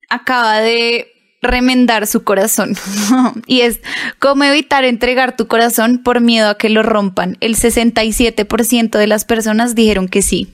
acaba 0.09 0.61
de 0.61 1.09
remendar 1.43 2.07
su 2.07 2.23
corazón? 2.25 2.75
y 3.47 3.63
es 3.63 3.81
cómo 4.19 4.45
evitar 4.45 4.85
entregar 4.85 5.37
tu 5.37 5.47
corazón 5.49 6.03
por 6.03 6.21
miedo 6.21 6.49
a 6.51 6.59
que 6.59 6.69
lo 6.71 6.83
rompan. 6.83 7.37
El 7.41 7.57
67% 7.57 8.99
de 8.99 9.07
las 9.07 9.25
personas 9.25 9.75
dijeron 9.75 10.09
que 10.09 10.23
sí. 10.23 10.53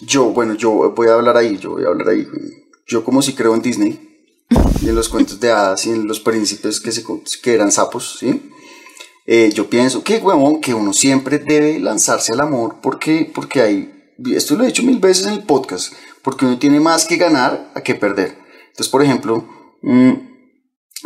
Yo, 0.00 0.30
bueno, 0.30 0.54
yo 0.54 0.92
voy 0.94 1.08
a 1.08 1.14
hablar 1.14 1.36
ahí, 1.36 1.58
yo 1.58 1.70
voy 1.72 1.84
a 1.84 1.88
hablar 1.88 2.08
ahí. 2.08 2.26
Yo 2.86 3.04
como 3.04 3.22
si 3.22 3.34
creo 3.34 3.54
en 3.54 3.62
Disney 3.62 4.11
en 4.82 4.94
los 4.94 5.08
cuentos 5.08 5.40
de 5.40 5.50
hadas 5.50 5.86
y 5.86 5.90
en 5.90 6.06
los 6.06 6.20
príncipes 6.20 6.80
que, 6.80 7.54
eran 7.54 7.72
sapos, 7.72 8.16
¿sí? 8.18 8.50
Eh, 9.26 9.50
yo 9.54 9.70
pienso 9.70 10.02
que, 10.02 10.18
huevón, 10.18 10.60
que 10.60 10.74
uno 10.74 10.92
siempre 10.92 11.38
debe 11.38 11.78
lanzarse 11.78 12.32
al 12.32 12.40
amor 12.40 12.76
porque, 12.82 13.30
porque 13.32 13.60
hay, 13.60 14.14
esto 14.34 14.56
lo 14.56 14.64
he 14.64 14.68
dicho 14.68 14.82
mil 14.82 14.98
veces 14.98 15.26
en 15.26 15.34
el 15.34 15.44
podcast, 15.44 15.92
porque 16.22 16.44
uno 16.44 16.58
tiene 16.58 16.80
más 16.80 17.04
que 17.04 17.16
ganar 17.16 17.70
a 17.74 17.80
que 17.82 17.94
perder. 17.94 18.36
Entonces, 18.68 18.88
por 18.88 19.02
ejemplo, 19.02 19.46
mm, 19.82 20.12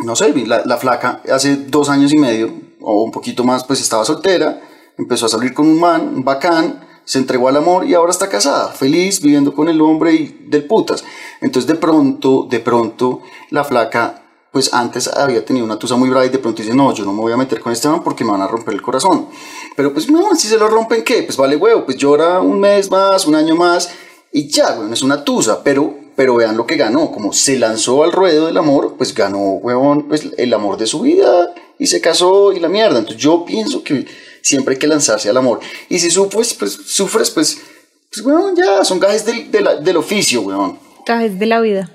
no 0.03 0.15
sé, 0.15 0.33
la, 0.45 0.63
la 0.65 0.77
flaca 0.77 1.21
hace 1.31 1.55
dos 1.55 1.89
años 1.89 2.11
y 2.13 2.17
medio 2.17 2.51
o 2.81 3.03
un 3.03 3.11
poquito 3.11 3.43
más, 3.43 3.63
pues 3.63 3.81
estaba 3.81 4.05
soltera, 4.05 4.61
empezó 4.97 5.25
a 5.25 5.29
salir 5.29 5.53
con 5.53 5.67
un 5.67 5.79
man, 5.79 6.15
un 6.15 6.23
bacán, 6.23 6.86
se 7.07 7.19
entregó 7.19 7.47
al 7.47 7.55
amor 7.55 7.85
y 7.87 7.93
ahora 7.93 8.11
está 8.11 8.27
casada, 8.27 8.67
feliz, 8.67 9.21
viviendo 9.21 9.53
con 9.53 9.69
el 9.69 9.79
hombre 9.79 10.13
y 10.13 10.45
del 10.49 10.65
putas. 10.65 11.05
Entonces 11.39 11.65
de 11.65 11.75
pronto, 11.75 12.45
de 12.49 12.59
pronto, 12.59 13.21
la 13.49 13.63
flaca, 13.63 14.23
pues 14.51 14.73
antes 14.73 15.07
había 15.07 15.45
tenido 15.45 15.65
una 15.65 15.79
tusa 15.79 15.95
muy 15.95 16.09
brava 16.09 16.25
y 16.25 16.29
de 16.29 16.39
pronto 16.39 16.61
dice, 16.61 16.75
no, 16.75 16.93
yo 16.93 17.05
no 17.05 17.13
me 17.13 17.21
voy 17.21 17.31
a 17.31 17.37
meter 17.37 17.61
con 17.61 17.71
este 17.71 17.87
man 17.87 18.03
porque 18.03 18.25
me 18.25 18.31
van 18.31 18.41
a 18.41 18.47
romper 18.47 18.73
el 18.73 18.81
corazón. 18.81 19.27
Pero 19.77 19.93
pues 19.93 20.11
no, 20.11 20.35
si 20.35 20.49
se 20.49 20.57
lo 20.57 20.67
rompen, 20.67 21.05
¿qué? 21.05 21.23
Pues 21.23 21.37
vale 21.37 21.55
huevo, 21.55 21.85
pues 21.85 21.95
llora 21.95 22.41
un 22.41 22.59
mes 22.59 22.91
más, 22.91 23.25
un 23.25 23.35
año 23.35 23.55
más 23.55 23.89
y 24.33 24.49
ya, 24.49 24.75
güey, 24.75 24.91
es 24.91 25.01
una 25.01 25.23
tusa, 25.23 25.63
pero, 25.63 25.95
pero 26.17 26.35
vean 26.35 26.57
lo 26.57 26.67
que 26.67 26.75
ganó, 26.75 27.09
como 27.09 27.31
se 27.31 27.57
lanzó 27.57 28.03
al 28.03 28.11
ruedo 28.11 28.47
del 28.47 28.57
amor, 28.57 28.95
pues 28.97 29.15
ganó, 29.15 29.39
huevón, 29.39 30.09
pues 30.09 30.27
el 30.37 30.53
amor 30.53 30.75
de 30.75 30.87
su 30.87 30.99
vida 30.99 31.55
y 31.79 31.87
se 31.87 32.01
casó 32.01 32.51
y 32.51 32.59
la 32.59 32.67
mierda. 32.67 32.99
Entonces 32.99 33.23
yo 33.23 33.45
pienso 33.45 33.81
que 33.81 34.05
siempre 34.47 34.73
hay 34.75 34.79
que 34.79 34.87
lanzarse 34.87 35.29
al 35.29 35.37
amor. 35.37 35.59
Y 35.89 35.99
si 35.99 36.09
sufres, 36.09 36.53
pues 36.53 36.73
sufres, 36.73 37.29
pues, 37.31 37.61
pues 38.11 38.25
weón, 38.25 38.55
ya, 38.55 38.83
son 38.83 38.99
gajes 38.99 39.25
del, 39.25 39.51
de 39.51 39.61
la- 39.61 39.75
del 39.75 39.97
oficio, 39.97 40.41
weón. 40.41 40.79
Trajes 41.05 41.37
de 41.39 41.45
la 41.45 41.59
vida. 41.59 41.89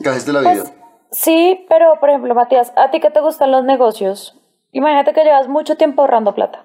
Gajes 0.00 0.26
de 0.26 0.32
la 0.32 0.42
Pues, 0.42 0.62
vida. 0.62 0.74
Sí, 1.12 1.66
pero 1.68 1.98
por 2.00 2.08
ejemplo, 2.08 2.34
Matías, 2.34 2.72
¿a 2.76 2.90
ti 2.90 3.00
que 3.00 3.10
te 3.10 3.20
gustan 3.20 3.50
los 3.50 3.64
negocios? 3.64 4.36
Imagínate 4.72 5.12
que 5.12 5.24
llevas 5.24 5.48
mucho 5.48 5.76
tiempo 5.76 6.02
ahorrando 6.02 6.34
plata. 6.34 6.64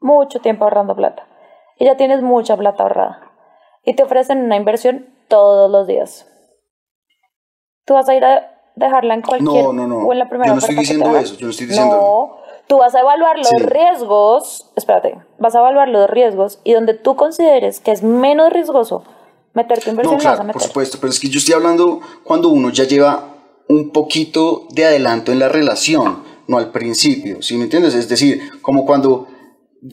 Mucho 0.00 0.40
tiempo 0.40 0.64
ahorrando 0.64 0.96
plata. 0.96 1.26
Y 1.78 1.84
ya 1.84 1.96
tienes 1.96 2.22
mucha 2.22 2.56
plata 2.56 2.82
ahorrada. 2.82 3.30
Y 3.84 3.94
te 3.94 4.02
ofrecen 4.02 4.38
una 4.44 4.56
inversión 4.56 5.14
todos 5.28 5.70
los 5.70 5.86
días. 5.86 6.26
Tú 7.84 7.94
vas 7.94 8.08
a 8.08 8.14
ir 8.14 8.24
a 8.24 8.50
dejarla 8.76 9.14
en 9.14 9.22
cualquier 9.22 9.64
No, 9.64 9.72
no, 9.72 9.86
no. 9.86 9.98
o 10.06 10.12
en 10.12 10.18
la 10.18 10.28
primera 10.28 10.48
Yo 10.48 10.54
no 10.54 10.58
estoy 10.60 10.76
diciendo 10.76 11.16
eso, 11.16 11.34
yo 11.36 11.46
no 11.46 11.50
estoy 11.50 11.66
diciendo 11.66 11.96
No, 11.96 12.39
tú 12.70 12.78
vas 12.78 12.94
a 12.94 13.00
evaluar 13.00 13.36
los 13.36 13.48
Sí. 13.48 13.56
riesgos, 13.66 14.70
espérate, 14.76 15.18
vas 15.38 15.54
a 15.56 15.58
evaluar 15.58 15.88
los 15.88 16.08
riesgos 16.08 16.60
y 16.64 16.72
donde 16.72 16.94
tú 16.94 17.16
consideres 17.16 17.80
que 17.80 17.90
es 17.90 18.02
menos 18.04 18.52
riesgoso 18.52 19.02
meter 19.54 19.80
tu 19.80 19.90
inversión, 19.90 20.16
No, 20.18 20.22
la 20.22 20.30
vas 20.30 20.38
a 20.38 20.42
claro, 20.42 20.46
meter. 20.46 20.52
por 20.52 20.62
supuesto, 20.62 20.98
pero 21.00 21.12
es 21.12 21.18
que 21.18 21.28
yo 21.28 21.38
estoy 21.38 21.54
hablando 21.54 22.00
cuando 22.22 22.48
uno 22.48 22.70
ya 22.70 22.84
lleva 22.84 23.34
un 23.68 23.90
poquito 23.90 24.66
de 24.70 24.84
adelanto 24.86 25.32
en 25.32 25.40
la 25.40 25.48
relación, 25.48 26.22
no 26.46 26.58
al 26.58 26.70
principio, 26.70 27.42
¿sí 27.42 27.56
me 27.56 27.64
entiendes? 27.64 27.94
Es 27.94 28.08
decir, 28.08 28.40
como 28.62 28.86
cuando 28.86 29.26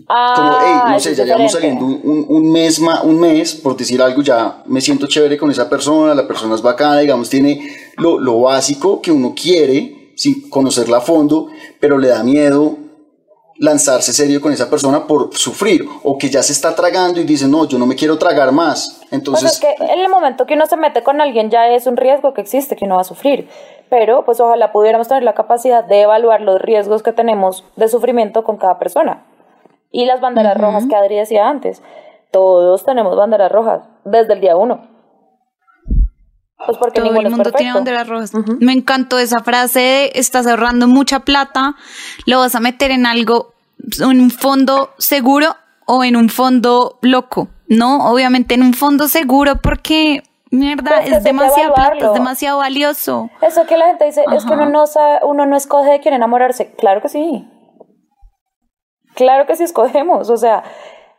Ah, 0.09 0.33
como, 0.35 0.51
hey, 0.61 0.81
no 0.85 0.99
sé, 0.99 1.15
ya 1.15 1.23
llevamos 1.23 1.53
saliendo 1.53 1.85
un, 1.85 2.25
un- 2.27 2.51
mes, 2.51 2.77
un 3.03 3.19
mes, 3.21 3.55
por 3.55 3.75
decir 3.77 4.01
algo, 4.01 4.21
ya 4.21 4.61
me 4.65 4.81
siento 4.81 5.07
chévere 5.07 5.37
con 5.37 5.49
esa 5.49 5.69
persona, 5.69 6.13
la 6.13 6.27
persona 6.27 6.55
es 6.55 6.61
bacana, 6.61 6.99
digamos, 6.99 7.29
tiene 7.29 7.71
lo, 7.95 8.19
lo 8.19 8.41
básico 8.41 9.01
que 9.01 9.11
uno 9.13 9.33
quiere, 9.33 10.11
sin 10.17 10.49
conocerla 10.49 10.97
a 10.97 11.01
fondo, 11.01 11.47
pero 11.79 11.97
le 11.97 12.09
da 12.09 12.23
miedo 12.23 12.77
lanzarse 13.59 14.13
serio 14.13 14.41
con 14.41 14.51
esa 14.53 14.69
persona 14.69 15.07
por 15.07 15.35
sufrir, 15.35 15.85
o 16.03 16.17
que 16.17 16.29
ya 16.29 16.43
se 16.43 16.53
está 16.53 16.75
tragando 16.75 17.19
y 17.19 17.23
dice, 17.23 17.47
no, 17.47 17.65
yo 17.65 17.77
no 17.77 17.85
me 17.85 17.95
quiero 17.95 18.17
tragar 18.17 18.51
más. 18.51 19.01
Entonces, 19.11 19.53
es 19.53 19.59
que 19.59 19.75
en 19.79 19.99
el 19.99 20.09
momento 20.09 20.45
que 20.45 20.53
uno 20.53 20.67
se 20.67 20.77
mete 20.77 21.03
con 21.03 21.21
alguien 21.21 21.49
ya 21.49 21.67
es 21.69 21.87
un 21.87 21.97
riesgo 21.97 22.33
que 22.33 22.41
existe, 22.41 22.75
que 22.75 22.85
uno 22.85 22.95
va 22.95 23.01
a 23.01 23.05
sufrir. 23.05 23.49
Pero 23.89 24.25
pues 24.25 24.39
ojalá 24.39 24.71
pudiéramos 24.71 25.07
tener 25.07 25.23
la 25.23 25.33
capacidad 25.33 25.83
de 25.83 26.01
evaluar 26.01 26.41
los 26.41 26.61
riesgos 26.61 27.03
que 27.03 27.13
tenemos 27.13 27.63
de 27.77 27.87
sufrimiento 27.87 28.43
con 28.43 28.57
cada 28.57 28.79
persona. 28.79 29.25
Y 29.91 30.05
las 30.05 30.19
banderas 30.19 30.57
rojas 30.57 30.85
que 30.87 30.95
Adri 30.95 31.15
decía 31.15 31.47
antes. 31.47 31.81
Todos 32.31 32.83
tenemos 32.83 33.15
banderas 33.15 33.51
rojas 33.51 33.83
desde 34.03 34.33
el 34.33 34.41
día 34.41 34.57
uno. 34.57 34.96
Pues 36.65 36.77
porque 36.77 37.01
Todo 37.01 37.19
el 37.19 37.29
mundo 37.29 37.51
tiene 37.51 37.73
banderas 37.73 38.07
rojas. 38.07 38.31
Me 38.59 38.73
encantó 38.73 39.19
esa 39.19 39.39
frase 39.43 39.79
de 39.79 40.11
estás 40.15 40.47
ahorrando 40.47 40.87
mucha 40.87 41.19
plata, 41.19 41.75
lo 42.25 42.39
vas 42.39 42.55
a 42.55 42.59
meter 42.59 42.91
en 42.91 43.05
algo, 43.05 43.53
en 43.99 44.19
un 44.19 44.31
fondo 44.31 44.91
seguro 44.97 45.55
o 45.85 46.03
en 46.03 46.15
un 46.15 46.29
fondo 46.29 46.97
loco. 47.01 47.49
No, 47.67 48.11
obviamente 48.11 48.55
en 48.55 48.63
un 48.63 48.73
fondo 48.73 49.07
seguro 49.07 49.57
porque, 49.61 50.23
mierda, 50.49 50.95
Pues 51.01 51.11
es 51.11 51.23
demasiado 51.23 51.73
plata, 51.73 52.07
es 52.07 52.13
demasiado 52.13 52.57
valioso. 52.57 53.29
Eso 53.41 53.65
que 53.67 53.77
la 53.77 53.87
gente 53.87 54.05
dice, 54.05 54.23
es 54.35 54.45
que 54.45 54.53
uno 54.53 54.67
no, 54.67 54.87
sabe, 54.87 55.19
uno 55.23 55.45
no 55.45 55.55
escoge 55.55 55.91
de 55.91 55.99
quién 55.99 56.15
enamorarse. 56.15 56.73
Claro 56.75 57.01
que 57.01 57.09
sí. 57.09 57.47
Claro 59.13 59.45
que 59.45 59.55
sí 59.55 59.63
escogemos. 59.63 60.29
O 60.29 60.37
sea, 60.37 60.63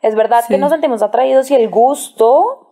es 0.03 0.15
verdad 0.15 0.45
que 0.49 0.59
nos 0.59 0.71
sentimos 0.71 1.03
atraídos 1.03 1.51
y 1.51 1.55
el 1.55 1.69
gusto. 1.69 2.68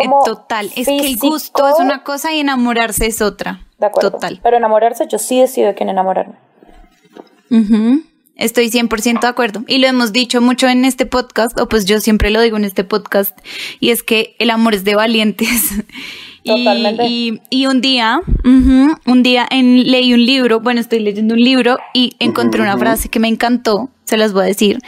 Eh, 0.00 0.08
total, 0.24 0.70
es 0.76 0.86
que 0.86 0.98
el 0.98 1.16
gusto 1.18 1.68
es 1.68 1.76
una 1.78 2.02
cosa 2.02 2.32
y 2.32 2.40
enamorarse 2.40 3.06
es 3.06 3.20
otra. 3.22 3.60
De 3.78 3.86
acuerdo. 3.86 4.12
Total. 4.12 4.40
Pero 4.42 4.56
enamorarse, 4.56 5.06
yo 5.10 5.18
sí 5.18 5.40
decido 5.40 5.68
de 5.68 5.74
quién 5.74 5.88
enamorarme. 5.88 6.34
Ujú. 7.50 8.02
Estoy 8.36 8.68
100% 8.68 9.20
de 9.20 9.26
acuerdo. 9.28 9.62
Y 9.68 9.78
lo 9.78 9.86
hemos 9.86 10.12
dicho 10.12 10.40
mucho 10.40 10.66
en 10.68 10.84
este 10.84 11.06
podcast, 11.06 11.58
o 11.60 11.68
pues 11.68 11.84
yo 11.84 12.00
siempre 12.00 12.30
lo 12.30 12.40
digo 12.40 12.56
en 12.56 12.64
este 12.64 12.82
podcast, 12.82 13.38
y 13.78 13.90
es 13.90 14.02
que 14.02 14.34
el 14.40 14.50
amor 14.50 14.74
es 14.74 14.84
de 14.84 14.94
valientes. 14.94 15.48
Y- 16.46 16.50
Totalmente. 16.62 17.06
Y, 17.06 17.40
y 17.48 17.64
un 17.64 17.80
día, 17.80 18.20
un 18.44 19.22
día 19.22 19.48
en, 19.50 19.90
leí 19.90 20.12
un 20.12 20.26
libro, 20.26 20.60
bueno, 20.60 20.78
estoy 20.78 20.98
leyendo 21.00 21.32
un 21.32 21.40
libro 21.42 21.78
y 21.94 22.16
encontré 22.18 22.60
una 22.60 22.76
frase 22.76 23.08
que 23.08 23.18
me 23.18 23.28
encantó, 23.28 23.88
se 24.04 24.18
las 24.18 24.34
voy 24.34 24.42
a 24.42 24.46
decir. 24.48 24.78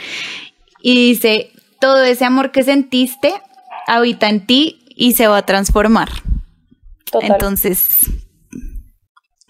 Y 0.83 0.93
dice, 1.13 1.49
todo 1.81 2.03
ese 2.03 2.25
amor 2.25 2.51
que 2.51 2.61
sentiste 2.61 3.33
habita 3.87 4.29
en 4.29 4.45
ti 4.45 4.77
y 4.97 5.13
se 5.13 5.27
va 5.27 5.37
a 5.37 5.45
transformar. 5.45 6.09
Total. 7.09 7.31
Entonces, 7.31 8.07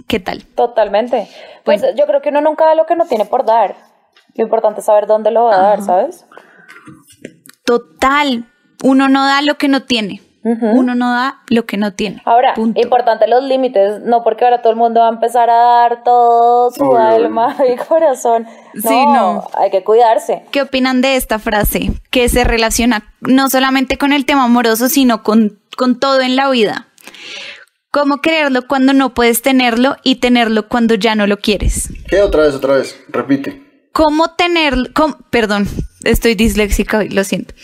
¿qué 0.08 0.20
tal? 0.20 0.46
Totalmente. 0.46 1.28
Pues 1.64 1.82
Bueno. 1.82 1.98
yo 1.98 2.06
creo 2.06 2.22
que 2.22 2.30
uno 2.30 2.42
nunca 2.42 2.66
da 2.66 2.76
lo 2.76 2.86
que 2.86 2.96
no 2.96 3.06
tiene 3.06 3.26
por 3.26 3.46
dar. 3.46 3.76
Lo 4.36 4.44
importante 4.44 4.82
es 4.82 4.86
saber 4.86 5.08
dónde 5.08 5.32
lo 5.32 5.46
va 5.46 5.56
a 5.56 5.62
dar, 5.62 5.82
¿sabes? 5.82 6.26
Total, 7.66 8.46
uno 8.84 9.10
no 9.10 9.26
da 9.26 9.42
lo 9.42 9.56
que 9.58 9.68
no 9.68 9.84
tiene. 9.84 10.22
Uno 10.74 10.96
no 10.96 11.12
da 11.12 11.42
lo 11.50 11.66
que 11.66 11.78
no 11.78 11.94
tiene. 11.94 12.22
Ahora, 12.26 12.54
Punto. 12.54 12.80
importante 12.80 13.28
los 13.28 13.44
límites, 13.44 14.02
no 14.04 14.24
porque 14.24 14.46
ahora 14.46 14.62
todo 14.62 14.72
el 14.72 14.78
mundo 14.78 15.02
va 15.02 15.08
a 15.08 15.12
empezar 15.12 15.50
a 15.50 15.56
dar 15.56 16.04
todo 16.04 16.72
su 16.72 16.96
alma 16.96 17.56
y 17.74 17.76
corazón. 17.76 18.48
No, 18.74 18.82
Sí, 18.82 19.06
no. 19.08 19.48
hay 19.58 19.70
que 19.72 19.84
cuidarse. 19.84 20.44
¿Qué 20.52 20.62
opinan 20.62 21.02
de 21.02 21.16
esta 21.16 21.40
frase 21.40 21.92
que 22.12 22.30
se 22.30 22.44
relaciona 22.44 23.14
no 23.22 23.50
solamente 23.50 23.98
con 23.98 24.14
el 24.14 24.26
tema 24.26 24.44
amoroso, 24.46 24.90
sino 24.90 25.24
con, 25.24 25.60
con 25.78 26.00
todo 26.00 26.22
en 26.22 26.36
la 26.36 26.50
vida? 26.50 26.88
¿Cómo 27.92 28.18
quererlo 28.22 28.68
cuando 28.68 28.94
no 28.94 29.14
puedes 29.14 29.42
tenerlo 29.42 29.96
y 30.04 30.16
tenerlo 30.16 30.68
cuando 30.68 30.94
ya 30.96 31.16
no 31.16 31.26
lo 31.26 31.38
quieres? 31.38 31.90
¿qué? 32.10 32.22
Otra 32.22 32.44
vez, 32.44 32.54
otra 32.54 32.76
vez, 32.76 33.00
repite. 33.10 33.90
¿Cómo 33.92 34.32
tenerlo? 34.36 34.90
cómo- 34.94 35.18
perdón, 35.32 35.68
estoy 36.04 36.36
disléxica 36.36 37.00
hoy, 37.00 37.10
lo 37.10 37.24
siento. 37.24 37.56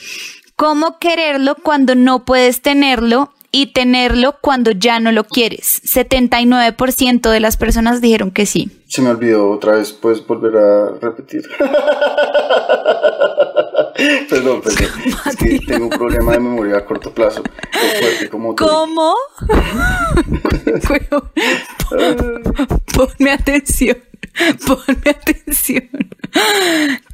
¿Cómo 0.56 0.99
quererlo 0.99 1.56
cuando 1.56 1.95
no 1.95 2.26
puedes 2.26 2.62
tenerlo 2.62 3.34
y 3.51 3.74
tenerlo 3.74 4.36
cuando 4.41 4.72
ya 4.72 4.99
no 4.99 5.12
lo 5.12 5.24
quieres? 5.24 5.82
79% 5.84 7.30
de 7.30 7.39
las 7.39 7.58
personas 7.58 8.01
dijeron 8.01 8.32
que 8.32 8.45
sí. 8.45 8.70
Se 8.88 9.01
me 9.01 9.10
olvidó 9.10 9.49
otra 9.49 9.78
vez, 9.78 9.91
puedes 9.91 10.26
volver 10.26 10.56
a 10.58 10.89
repetir. 11.01 11.41
perdón, 14.30 14.62
perdón. 14.62 14.89
Es 15.26 15.36
que 15.36 15.60
tengo 15.60 15.86
un 15.86 15.91
problema 15.91 16.34
de 16.34 16.39
memoria 16.39 16.78
a 16.78 16.86
corto 16.86 17.12
plazo. 17.12 17.41
Fuerte 17.72 18.30
como. 18.30 18.56
¿Cómo? 18.56 19.16
Ponme 22.95 23.32
atención. 23.32 23.97
Ponme 24.67 25.09
atención. 25.09 25.89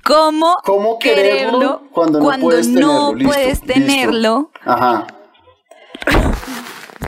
¿Cómo, 0.03 0.55
¿Cómo 0.63 0.97
quererlo 0.99 1.83
cuando 1.91 2.19
no 2.19 2.39
puedes 2.39 2.67
tenerlo? 2.67 3.13
Listo, 3.15 3.29
puedes 3.33 3.47
listo. 3.61 3.65
tenerlo? 3.73 4.51
Ajá. 4.65 5.07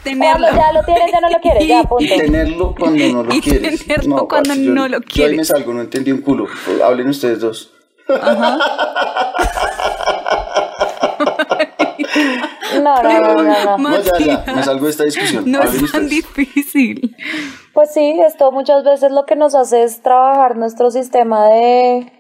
Tenerlo. 0.04 0.48
Cuando 0.48 0.62
ya 0.62 0.74
lo 0.74 0.84
tienes, 0.84 1.12
ya 1.12 1.20
no 1.22 1.30
lo 1.30 1.40
quieres, 1.42 1.68
ya, 1.68 1.82
Y 1.84 1.86
punto. 1.88 2.16
tenerlo 2.18 2.76
cuando 2.78 3.08
no 3.08 3.24
lo 3.24 3.34
Y 3.36 3.42
quieres. 3.42 3.86
tenerlo 3.86 4.28
cuando 4.28 4.48
parce, 4.50 4.64
yo- 4.66 4.74
no 4.74 4.88
lo 4.88 4.98
Yo 4.98 4.98
ahí 4.98 5.02
me 5.02 5.04
quieres. 5.36 5.48
salgo, 5.48 5.74
no 5.74 5.82
entendí 5.82 6.12
un 6.12 6.22
culo. 6.22 6.48
Hablen 6.84 7.10
ustedes 7.10 7.40
dos. 7.40 7.72
No, 8.10 8.16
no, 12.82 13.02
no, 13.04 13.20
no, 13.44 13.78
no. 13.78 13.78
No, 13.78 14.20
ya, 14.20 14.44
me 14.54 14.64
salgo 14.64 14.86
de 14.86 14.92
esta 14.92 15.04
discusión. 15.04 15.44
No 15.50 15.60
Hablen 15.60 15.86
es 15.86 15.92
tan 15.92 16.04
ustedes. 16.04 16.10
difícil. 16.10 17.16
Pues 17.74 17.94
sí, 17.94 18.20
esto 18.26 18.52
muchas 18.52 18.84
veces 18.84 19.12
lo 19.12 19.26
que 19.26 19.36
nos 19.36 19.56
hace 19.56 19.84
es 19.84 20.02
trabajar 20.02 20.58
nuestro 20.58 20.92
sistema 20.92 21.48
de 21.48 22.12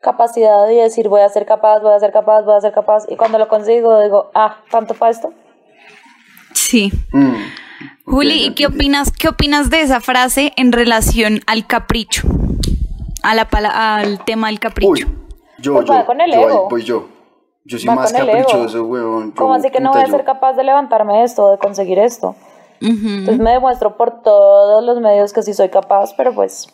capacidad 0.00 0.68
y 0.70 0.76
decir 0.76 1.08
voy 1.08 1.20
a 1.20 1.28
ser 1.28 1.46
capaz, 1.46 1.80
voy 1.80 1.92
a 1.94 2.00
ser 2.00 2.10
capaz, 2.12 2.42
voy 2.42 2.54
a 2.56 2.60
ser 2.60 2.72
capaz. 2.72 3.04
Y 3.08 3.16
cuando 3.16 3.38
lo 3.38 3.48
consigo 3.48 4.00
digo, 4.02 4.30
ah, 4.34 4.58
¿tanto 4.70 4.94
para 4.94 5.10
esto? 5.12 5.32
Sí. 6.54 6.90
Mm, 7.12 7.34
Juli, 8.04 8.46
¿y 8.46 8.54
qué 8.54 8.66
opinas, 8.66 9.10
qué 9.12 9.28
opinas 9.28 9.70
de 9.70 9.80
esa 9.82 10.00
frase 10.00 10.52
en 10.56 10.72
relación 10.72 11.40
al 11.46 11.66
capricho? 11.66 12.26
A 13.22 13.34
la 13.34 13.48
pala- 13.48 13.96
al 13.96 14.24
tema 14.24 14.48
del 14.48 14.58
capricho. 14.58 14.90
Uy, 14.90 15.06
yo, 15.58 15.74
Pues 15.74 15.86
yo, 15.86 15.92
va 15.94 16.04
con 16.04 16.20
el 16.20 16.30
yo 16.32 16.38
ahí 16.38 16.44
ego. 16.44 16.68
voy 16.68 16.82
yo. 16.82 17.08
Yo 17.64 17.78
soy 17.78 17.88
Va 17.88 17.94
más 17.94 18.12
caprichoso, 18.12 18.84
weón. 18.84 19.28
yo, 19.30 19.34
¿Cómo 19.36 19.54
así 19.54 19.70
que 19.70 19.80
no 19.80 19.92
voy 19.92 20.02
a 20.02 20.06
yo- 20.06 20.12
ser 20.12 20.24
capaz 20.24 20.54
de 20.54 20.64
levantarme 20.64 21.18
de 21.18 21.24
esto, 21.24 21.50
de 21.52 21.58
conseguir 21.58 21.98
esto? 21.98 22.34
Entonces 22.80 23.38
me 23.38 23.52
demuestro 23.52 23.96
por 23.96 24.22
todos 24.22 24.82
los 24.84 25.00
medios 25.00 25.32
que 25.32 25.42
sí 25.42 25.54
soy 25.54 25.68
capaz, 25.68 26.14
pero 26.16 26.34
pues 26.34 26.66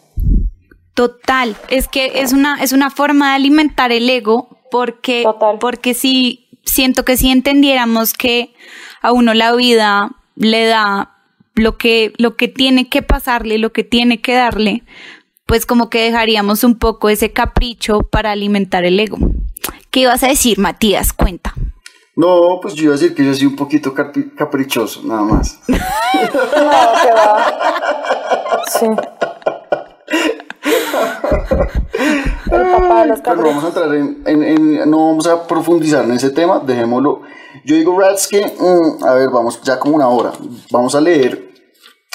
Total, 0.95 1.55
es 1.68 1.86
que 1.86 2.22
es 2.22 2.32
una, 2.32 2.62
es 2.62 2.72
una 2.72 2.91
forma 2.91 3.30
de 3.30 3.36
alimentar 3.36 3.93
el 3.93 4.09
ego 4.11 4.49
porque, 4.70 5.22
Total. 5.22 5.59
porque 5.59 5.95
si 5.95 6.49
siento 6.64 7.05
que 7.05 7.16
si 7.16 7.30
entendiéramos 7.30 8.14
que 8.14 8.53
a 9.01 9.12
uno 9.12 9.32
la 9.34 9.55
vida 9.55 10.11
le 10.34 10.66
da 10.66 11.14
lo 11.55 11.76
que, 11.76 12.12
lo 12.18 12.36
que 12.36 12.49
tiene 12.49 12.89
que 12.89 13.02
pasarle, 13.02 13.59
lo 13.59 13.73
que 13.73 13.85
tiene 13.85 14.20
que 14.20 14.35
darle, 14.35 14.82
pues 15.47 15.66
como 15.66 15.89
que 15.89 16.02
dejaríamos 16.02 16.65
un 16.65 16.78
poco 16.78 17.09
ese 17.10 17.32
capricho 17.32 18.01
para 18.01 18.32
alimentar 18.32 18.85
el 18.85 18.98
ego. 18.98 19.19
¿Qué 19.90 20.01
ibas 20.01 20.23
a 20.23 20.28
decir, 20.28 20.59
Matías? 20.59 21.12
Cuenta. 21.12 21.55
No, 22.16 22.59
pues 22.60 22.74
yo 22.74 22.85
iba 22.85 22.94
a 22.94 22.97
decir 22.98 23.15
que 23.15 23.24
yo 23.24 23.32
soy 23.32 23.47
un 23.47 23.56
poquito 23.56 23.94
caprichoso, 23.94 25.02
nada 25.05 25.23
más. 25.23 25.60
no, 25.69 25.77
que 25.77 27.12
va. 27.12 28.65
Sí. 28.78 28.86
El 32.51 32.70
papá 32.70 33.02
de 33.02 33.09
los 33.09 33.20
Pero 33.20 33.43
vamos 33.43 33.65
a 33.65 33.69
entrar 33.69 33.94
en, 33.94 34.23
en- 34.27 34.43
en- 34.43 34.90
no 34.90 35.09
vamos 35.09 35.27
a 35.27 35.47
profundizar 35.47 36.05
en 36.05 36.12
ese 36.12 36.31
tema, 36.31 36.60
dejémoslo. 36.60 37.23
Yo 37.65 37.77
digo, 37.77 37.98
Rats, 37.98 38.28
que, 38.28 38.44
mm, 38.47 39.05
a 39.05 39.15
ver, 39.15 39.28
vamos 39.31 39.60
ya 39.62 39.78
como 39.78 39.97
una 39.97 40.09
hora. 40.09 40.32
Vamos 40.70 40.94
a 40.94 41.01
leer 41.01 41.51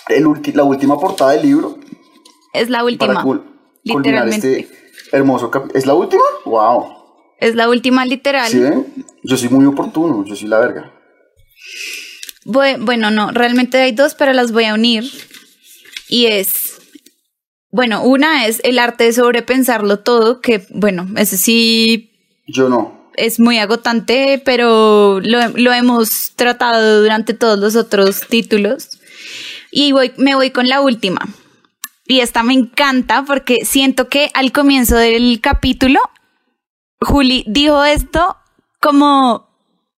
el 0.10 0.26
ulti- 0.26 0.54
la 0.54 0.64
última 0.64 0.98
portada 1.00 1.32
del 1.32 1.44
libro 1.44 1.78
Es 2.54 2.70
la 2.70 2.84
última. 2.84 3.14
para 3.14 3.26
cul- 3.26 3.44
culminar 3.90 4.26
literalmente. 4.26 4.60
este 4.60 4.76
hermoso 5.16 5.50
capítulo. 5.50 5.80
¿Es 5.80 5.86
la 5.86 5.94
última? 5.94 6.24
¡Wow! 6.46 7.03
Es 7.44 7.56
la 7.56 7.68
última 7.70 8.06
literal. 8.06 8.50
¿Sí? 8.52 8.60
Yo 9.24 9.38
soy 9.38 9.50
muy 9.50 9.66
oportuno, 9.66 10.24
yo 10.26 10.36
soy 10.36 10.48
la 10.48 10.60
verga. 10.60 10.94
Bue- 12.46 12.78
Bueno, 12.80 13.12
no, 13.12 13.32
realmente 13.32 13.78
hay 13.82 13.92
dos, 13.92 14.16
pero 14.16 14.34
las 14.34 14.52
voy 14.52 14.66
a 14.66 14.74
unir. 14.74 15.04
Y 16.08 16.26
es, 16.28 16.76
bueno, 17.72 18.04
una 18.04 18.46
es 18.48 18.60
el 18.64 18.80
arte 18.80 19.06
de 19.06 19.14
sobrepensarlo 19.14 20.00
todo, 20.00 20.42
que 20.42 20.66
bueno, 20.70 21.08
ese 21.18 21.38
sí 21.38 22.12
Yo 22.48 22.70
no. 22.70 23.10
es 23.16 23.40
muy 23.40 23.58
agotante, 23.58 24.42
pero 24.44 25.20
lo, 25.22 25.48
lo 25.50 25.74
hemos 25.74 26.32
tratado 26.36 27.02
durante 27.02 27.34
todos 27.34 27.58
los 27.60 27.76
otros 27.76 28.22
títulos. 28.28 28.90
Y 29.72 29.92
voy, 29.92 30.12
me 30.18 30.36
voy 30.36 30.52
con 30.52 30.68
la 30.68 30.82
última. 30.82 31.22
Y 32.06 32.20
esta 32.20 32.44
me 32.44 32.54
encanta 32.54 33.24
porque 33.26 33.64
siento 33.66 34.10
que 34.10 34.30
al 34.34 34.52
comienzo 34.52 34.96
del 34.98 35.40
capítulo 35.42 36.00
Juli 37.04 37.44
dijo 37.48 37.84
esto 37.84 38.38
como 38.80 39.48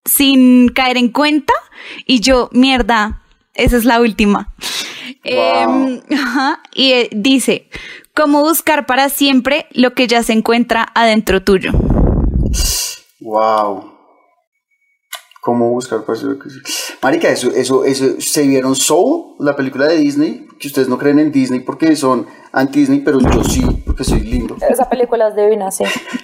sin 0.05 0.69
caer 0.69 0.97
en 0.97 1.09
cuenta 1.09 1.53
y 2.05 2.19
yo, 2.19 2.49
mierda, 2.51 3.23
esa 3.53 3.77
es 3.77 3.85
la 3.85 3.99
última. 3.99 4.53
Em, 5.23 6.01
ajá, 6.13 6.61
y 6.73 6.91
eh, 6.91 7.09
dice, 7.11 7.69
¿cómo 8.13 8.41
buscar 8.41 8.85
para 8.85 9.09
siempre 9.09 9.67
lo 9.71 9.93
que 9.93 10.07
ya 10.07 10.23
se 10.23 10.33
encuentra 10.33 10.87
adentro 10.93 11.43
tuyo? 11.43 11.71
Wow. 13.19 13.94
¿Cómo 15.45 15.69
buscar 15.69 16.03
que 16.03 16.49
Marica, 17.03 17.29
eso, 17.29 17.51
eso, 17.51 17.85
eso, 17.85 18.19
¿se 18.19 18.47
vieron 18.47 18.75
Soul, 18.75 19.35
la 19.37 19.55
película 19.55 19.85
de 19.85 19.97
Disney? 19.97 20.47
Que 20.57 20.69
ustedes 20.69 20.89
no 20.89 20.97
creen 20.97 21.19
en 21.19 21.31
Disney 21.31 21.59
porque 21.59 21.95
son 21.95 22.25
anti-Disney, 22.51 23.01
pero 23.01 23.19
yo 23.19 23.43
sí, 23.43 23.63
porque 23.85 24.03
soy 24.03 24.21
lindo. 24.21 24.57
Esa 24.67 24.89
película 24.89 25.27
es 25.27 25.35
divina, 25.35 25.69
sí. 25.69 25.83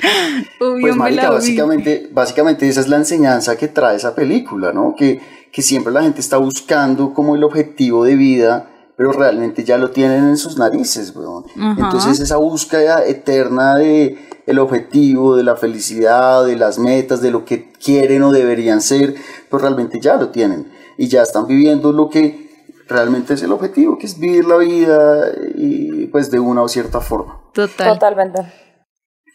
Pues 0.57 0.95
marica, 0.95 1.29
básicamente, 1.29 2.09
básicamente 2.11 2.67
esa 2.67 2.81
es 2.81 2.87
la 2.87 2.95
enseñanza 2.95 3.55
que 3.57 3.67
trae 3.67 3.97
esa 3.97 4.15
película, 4.15 4.73
¿no? 4.73 4.95
Que, 4.97 5.21
que 5.51 5.61
siempre 5.61 5.93
la 5.93 6.01
gente 6.01 6.19
está 6.19 6.37
buscando 6.37 7.13
como 7.13 7.35
el 7.35 7.43
objetivo 7.43 8.05
de 8.05 8.15
vida, 8.15 8.71
pero 8.97 9.11
realmente 9.11 9.63
ya 9.63 9.77
lo 9.77 9.91
tienen 9.91 10.29
en 10.29 10.37
sus 10.37 10.57
narices, 10.57 11.15
weón. 11.15 11.45
Entonces 11.55 12.19
esa 12.19 12.37
búsqueda 12.37 13.05
eterna 13.05 13.75
de 13.75 14.17
el 14.47 14.57
objetivo, 14.57 15.35
de 15.35 15.43
la 15.43 15.55
felicidad, 15.55 16.43
de 16.43 16.55
las 16.55 16.79
metas, 16.79 17.21
de 17.21 17.29
lo 17.29 17.45
que 17.45 17.70
quieren 17.83 18.21
o 18.23 18.31
deberían 18.31 18.81
ser, 18.81 19.15
pues 19.49 19.61
realmente 19.61 19.99
ya 19.99 20.15
lo 20.15 20.29
tienen. 20.29 20.71
Y 20.97 21.07
ya 21.07 21.21
están 21.23 21.47
viviendo 21.47 21.91
lo 21.91 22.09
que 22.09 22.49
realmente 22.87 23.33
es 23.33 23.43
el 23.43 23.51
objetivo, 23.51 23.97
que 23.97 24.05
es 24.05 24.19
vivir 24.19 24.45
la 24.45 24.57
vida 24.57 25.27
y 25.55 26.07
pues 26.07 26.29
de 26.31 26.39
una 26.39 26.61
o 26.61 26.67
cierta 26.67 26.99
forma. 27.01 27.41
Total. 27.53 27.93
Totalmente. 27.93 28.41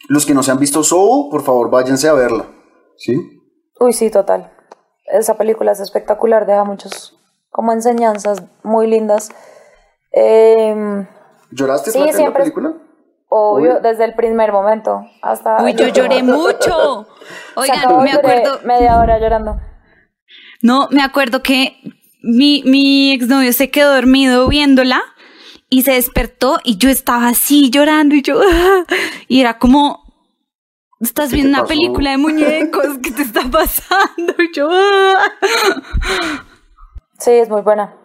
Los 0.09 0.25
que 0.25 0.33
no 0.33 0.43
se 0.43 0.51
han 0.51 0.59
visto 0.59 0.83
Soul, 0.83 1.29
por 1.29 1.43
favor, 1.43 1.69
váyanse 1.69 2.07
a 2.07 2.13
verla. 2.13 2.47
¿Sí? 2.97 3.13
Uy, 3.79 3.93
sí, 3.93 4.09
total. 4.09 4.51
Esa 5.05 5.37
película 5.37 5.71
es 5.71 5.79
espectacular, 5.79 6.45
deja 6.45 6.63
muchos 6.63 7.17
como 7.49 7.71
enseñanzas 7.73 8.43
muy 8.63 8.87
lindas. 8.87 9.29
Em, 10.11 11.07
¿Lloraste 11.51 11.91
Sí, 11.91 11.99
en 11.99 12.05
la 12.07 12.13
siempre- 12.13 12.43
película? 12.43 12.73
Obvio, 13.29 13.75
Uy. 13.75 13.79
desde 13.81 14.05
el 14.05 14.13
primer 14.13 14.51
momento 14.51 15.01
hasta... 15.21 15.61
Uy, 15.63 15.73
yo 15.75 15.87
lloré 15.89 16.23
mucho. 16.23 17.07
Oigan, 17.55 17.79
acabó, 17.79 18.01
me 18.01 18.11
acuerdo, 18.11 18.59
Media 18.63 18.97
hora 18.99 19.19
llorando. 19.19 19.59
no, 20.61 20.87
me 20.91 21.01
acuerdo 21.03 21.41
que 21.43 21.77
mi, 22.21 22.63
mi 22.65 23.11
exnovio 23.11 23.53
se 23.53 23.69
quedó 23.69 23.93
dormido 23.93 24.47
viéndola 24.47 25.01
y 25.69 25.81
se 25.83 25.91
despertó 25.93 26.59
y 26.63 26.77
yo 26.77 26.89
estaba 26.89 27.27
así 27.27 27.69
llorando 27.69 28.15
y 28.15 28.21
yo, 28.21 28.39
y 29.27 29.41
era 29.41 29.59
como, 29.59 30.03
estás 31.01 31.29
¿Qué 31.29 31.35
viendo 31.35 31.49
una 31.51 31.59
pasó? 31.59 31.67
película 31.69 32.11
de 32.11 32.17
muñecos, 32.17 32.97
¿qué 33.03 33.11
te 33.11 33.21
está 33.23 33.41
pasando? 33.51 34.33
Y 34.39 34.55
yo, 34.55 34.69
Sí, 37.19 37.31
es 37.31 37.49
muy 37.49 37.61
buena. 37.61 37.95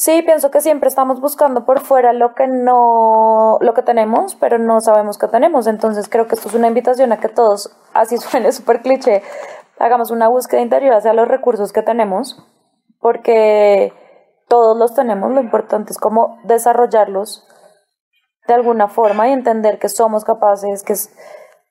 Sí, 0.00 0.22
pienso 0.22 0.50
que 0.50 0.62
siempre 0.62 0.88
estamos 0.88 1.20
buscando 1.20 1.66
por 1.66 1.80
fuera 1.80 2.14
lo 2.14 2.34
que 2.34 2.46
no, 2.46 3.58
lo 3.60 3.74
que 3.74 3.82
tenemos, 3.82 4.34
pero 4.34 4.56
no 4.56 4.80
sabemos 4.80 5.18
que 5.18 5.28
tenemos. 5.28 5.66
Entonces 5.66 6.08
creo 6.08 6.26
que 6.26 6.36
esto 6.36 6.48
es 6.48 6.54
una 6.54 6.68
invitación 6.68 7.12
a 7.12 7.20
que 7.20 7.28
todos, 7.28 7.76
así 7.92 8.16
suene 8.16 8.50
súper 8.52 8.80
cliché, 8.80 9.22
hagamos 9.78 10.10
una 10.10 10.28
búsqueda 10.28 10.62
interior 10.62 10.94
hacia 10.94 11.12
los 11.12 11.28
recursos 11.28 11.74
que 11.74 11.82
tenemos, 11.82 12.42
porque 12.98 13.92
todos 14.48 14.74
los 14.74 14.94
tenemos, 14.94 15.32
lo 15.32 15.42
importante 15.42 15.92
es 15.92 15.98
como 15.98 16.38
desarrollarlos 16.44 17.46
de 18.48 18.54
alguna 18.54 18.88
forma 18.88 19.28
y 19.28 19.32
entender 19.32 19.78
que 19.78 19.90
somos 19.90 20.24
capaces, 20.24 20.82
que 20.82 20.94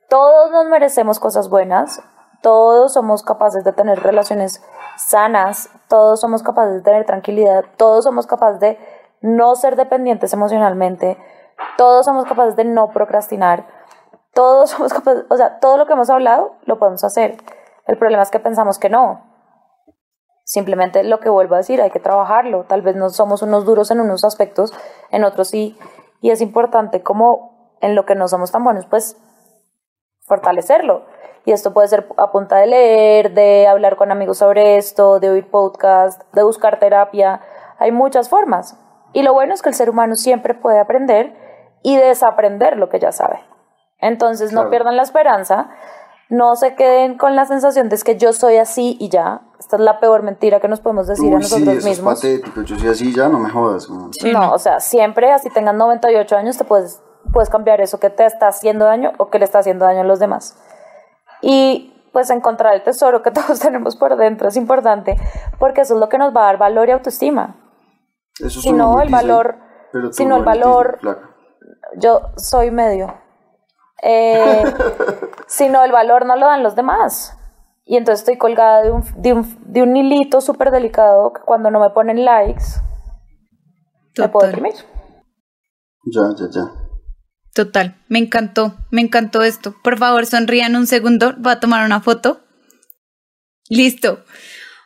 todos 0.08 0.52
nos 0.52 0.68
merecemos 0.68 1.20
cosas 1.20 1.50
buenas, 1.50 2.00
todos 2.42 2.94
somos 2.94 3.24
capaces 3.24 3.64
de 3.64 3.74
tener 3.74 4.02
relaciones 4.02 4.64
sanas, 4.98 5.70
todos 5.88 6.20
somos 6.20 6.44
capaces 6.44 6.76
de 6.76 6.82
tener 6.82 7.06
tranquilidad, 7.06 7.66
todos 7.78 8.04
somos 8.04 8.28
capaces 8.28 8.60
de 8.60 8.78
no 9.22 9.56
ser 9.56 9.76
dependientes 9.76 10.34
emocionalmente, 10.34 11.18
todos 11.78 12.06
somos 12.06 12.26
capaces 12.26 12.56
de 12.56 12.66
no 12.66 12.90
procrastinar, 12.90 13.66
todos 14.34 14.70
somos 14.72 14.94
capaces, 14.94 15.26
o 15.30 15.38
sea, 15.38 15.60
todo 15.60 15.78
lo 15.78 15.86
que 15.86 15.94
hemos 15.94 16.10
hablado 16.10 16.56
lo 16.66 16.80
podemos 16.80 17.04
hacer. 17.04 17.38
El 17.88 17.98
problema 17.98 18.24
es 18.24 18.32
que 18.32 18.40
pensamos 18.40 18.78
que 18.78 18.90
no. 18.90 19.26
Simplemente 20.44 21.04
lo 21.04 21.20
que 21.20 21.30
vuelvo 21.30 21.56
a 21.56 21.60
decir, 21.60 21.82
hay 21.82 21.92
que 21.92 22.00
trabajarlo. 22.00 22.64
Tal 22.66 22.82
vez 22.82 22.96
no 22.96 23.10
somos 23.10 23.42
unos 23.42 23.66
duros 23.66 23.92
en 23.92 24.00
unos 24.00 24.24
aspectos, 24.24 24.74
en 25.12 25.24
otros 25.24 25.50
sí. 25.50 25.78
Y 26.22 26.32
es 26.32 26.42
importante 26.42 27.02
como 27.02 27.76
en 27.82 27.96
lo 27.96 28.06
que 28.06 28.16
no 28.16 28.28
somos 28.28 28.52
tan 28.52 28.64
buenos, 28.64 28.86
pues 28.86 29.18
fortalecerlo. 30.28 31.06
Y 31.46 31.52
esto 31.52 31.74
puede 31.74 31.88
ser 31.88 32.08
a 32.18 32.32
punta 32.32 32.58
de 32.58 32.68
leer, 32.68 33.34
de 33.34 33.68
hablar 33.68 33.96
con 33.96 34.12
amigos 34.12 34.38
sobre 34.38 34.78
esto, 34.78 35.20
de 35.20 35.30
oír 35.30 35.50
podcast, 35.50 36.22
de 36.34 36.44
buscar 36.44 36.80
terapia. 36.80 37.42
Hay 37.80 37.92
muchas 37.92 38.30
formas. 38.30 38.78
Y 39.14 39.24
lo 39.24 39.34
bueno 39.34 39.54
es 39.54 39.62
que 39.62 39.70
el 39.70 39.76
ser 39.76 39.90
humano 39.90 40.16
siempre 40.16 40.54
puede 40.54 40.80
aprender 40.80 41.34
y 41.82 41.96
desaprender 41.98 42.78
lo 42.78 42.90
que 42.90 43.00
ya 43.00 43.12
sabe. 43.12 43.40
Entonces 44.00 44.52
no 44.52 44.62
Claro. 44.62 44.70
pierdan 44.70 44.96
la 44.98 45.04
esperanza, 45.04 45.70
no 46.30 46.56
se 46.56 46.76
queden 46.76 47.18
con 47.18 47.36
la 47.36 47.46
sensación 47.46 47.90
de 47.90 47.96
es 47.96 48.04
que 48.04 48.18
yo 48.18 48.34
soy 48.34 48.58
así 48.58 48.96
y 49.00 49.10
ya. 49.10 49.42
Esta 49.60 49.78
es 49.78 49.82
la 49.82 50.00
peor 50.00 50.22
mentira 50.24 50.60
que 50.60 50.68
nos 50.68 50.80
podemos 50.80 51.08
decir 51.08 51.34
a 51.34 51.38
Uy, 51.38 51.44
sí, 51.44 51.54
nosotros 51.56 51.68
eso 51.70 51.78
es 51.80 51.86
mismos. 51.98 52.16
patético. 52.16 52.62
Yo 52.62 52.78
soy 52.78 52.90
así, 52.90 53.14
ya 53.16 53.28
no 53.30 53.40
me 53.40 53.50
jodas. 53.50 53.88
Sí, 54.12 54.32
no, 54.32 54.40
no. 54.48 54.54
o 54.54 54.60
sea, 54.60 54.80
siempre, 54.80 55.32
así 55.32 55.50
tengas 55.50 55.74
98 55.76 56.38
años, 56.38 56.58
te 56.58 56.64
puedes, 56.66 57.02
puedes 57.34 57.50
cambiar 57.50 57.82
eso 57.82 58.00
que 58.00 58.10
te 58.10 58.26
está 58.26 58.48
haciendo 58.48 58.86
daño 58.86 59.12
o 59.18 59.30
que 59.30 59.40
le 59.40 59.46
está 59.46 59.60
haciendo 59.60 59.86
daño 59.86 60.02
a 60.02 60.04
los 60.06 60.20
demás. 60.20 60.56
Y 61.42 61.94
pues 62.12 62.30
encontrar 62.32 62.74
el 62.74 62.84
tesoro 62.84 63.22
que 63.22 63.32
todos 63.38 63.60
tenemos 63.60 63.96
por 63.96 64.16
dentro 64.18 64.48
es 64.48 64.56
importante, 64.58 65.16
porque 65.60 65.82
eso 65.82 65.94
es 65.96 66.00
lo 66.00 66.10
que 66.10 66.18
nos 66.18 66.36
va 66.36 66.42
a 66.44 66.46
dar 66.46 66.58
valor 66.58 66.90
y 66.90 66.92
autoestima. 66.92 67.56
Eso 68.40 68.62
Si 68.62 68.72
no, 68.72 69.02
el 69.02 69.10
valor- 69.10 69.58
pero 69.92 70.12
si 70.14 70.26
no, 70.26 70.38
el 70.38 70.44
valor-. 70.44 71.00
Yo 71.98 72.22
soy 72.38 72.72
medio. 72.72 73.14
Eh, 74.02 74.64
si 75.48 75.70
no, 75.70 75.84
el 75.84 75.92
valor 75.92 76.26
no 76.26 76.36
lo 76.36 76.46
dan 76.46 76.64
los 76.64 76.76
demás. 76.76 77.36
Y 77.86 77.98
entonces 77.98 78.20
estoy 78.22 78.38
colgada 78.38 78.84
de 78.84 78.92
un, 78.92 79.04
de 79.16 79.34
un, 79.34 79.58
de 79.74 79.82
un 79.82 79.98
hilito 79.98 80.42
súper 80.42 80.70
delicado 80.72 81.34
que 81.34 81.42
cuando 81.42 81.72
no 81.72 81.80
me 81.80 81.90
ponen 81.90 82.24
likes, 82.24 82.64
me 84.18 84.30
puedo 84.30 84.46
Total. 84.48 84.52
deprimir. 84.52 84.76
Ya, 86.06 86.22
ya, 86.38 86.46
ya. 86.52 86.62
Total, 87.54 87.96
me 88.08 88.20
encantó, 88.20 88.76
me 88.92 89.02
encantó 89.02 89.44
esto. 89.44 89.76
Por 89.84 89.98
favor, 89.98 90.26
sonrían 90.26 90.76
un 90.76 90.88
segundo, 90.88 91.34
voy 91.38 91.54
a 91.54 91.60
tomar 91.60 91.86
una 91.86 92.02
foto. 92.02 92.42
Listo. 93.70 94.24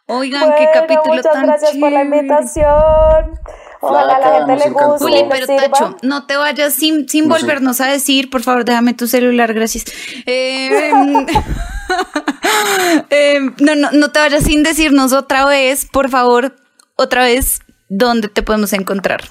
Oigan, 0.07 0.53
qué 0.57 0.67
capítulo 0.73 1.15
muchas 1.15 1.31
tan 1.31 1.45
gracias 1.45 1.77
por 1.77 1.91
la 1.91 2.03
invitación. 2.03 3.39
Ojalá 3.79 4.15
a 4.15 4.19
la 4.19 4.27
Flaca, 4.27 4.45
gente 4.47 4.65
le 4.65 4.71
guste. 4.71 5.03
Juli, 5.03 5.25
pero 5.29 5.45
sirva. 5.45 5.61
Tacho, 5.61 5.95
no 6.01 6.25
te 6.25 6.37
vayas 6.37 6.73
sin, 6.73 7.07
sin 7.07 7.27
No 7.27 7.35
sé. 7.35 7.41
volvernos 7.41 7.81
a 7.81 7.87
decir, 7.87 8.29
por 8.29 8.41
favor, 8.41 8.65
déjame 8.65 8.93
tu 8.93 9.07
celular, 9.07 9.53
gracias. 9.53 9.85
Eh, 10.25 10.89
em, 10.89 11.25
em, 13.09 13.55
no, 13.59 13.75
no, 13.75 13.91
no 13.91 14.11
te 14.11 14.19
vayas 14.19 14.43
sin 14.43 14.63
decirnos 14.63 15.13
otra 15.13 15.45
vez, 15.45 15.85
por 15.85 16.09
favor, 16.09 16.55
otra 16.95 17.23
vez, 17.23 17.61
dónde 17.89 18.27
te 18.27 18.41
podemos 18.41 18.73
encontrar. 18.73 19.21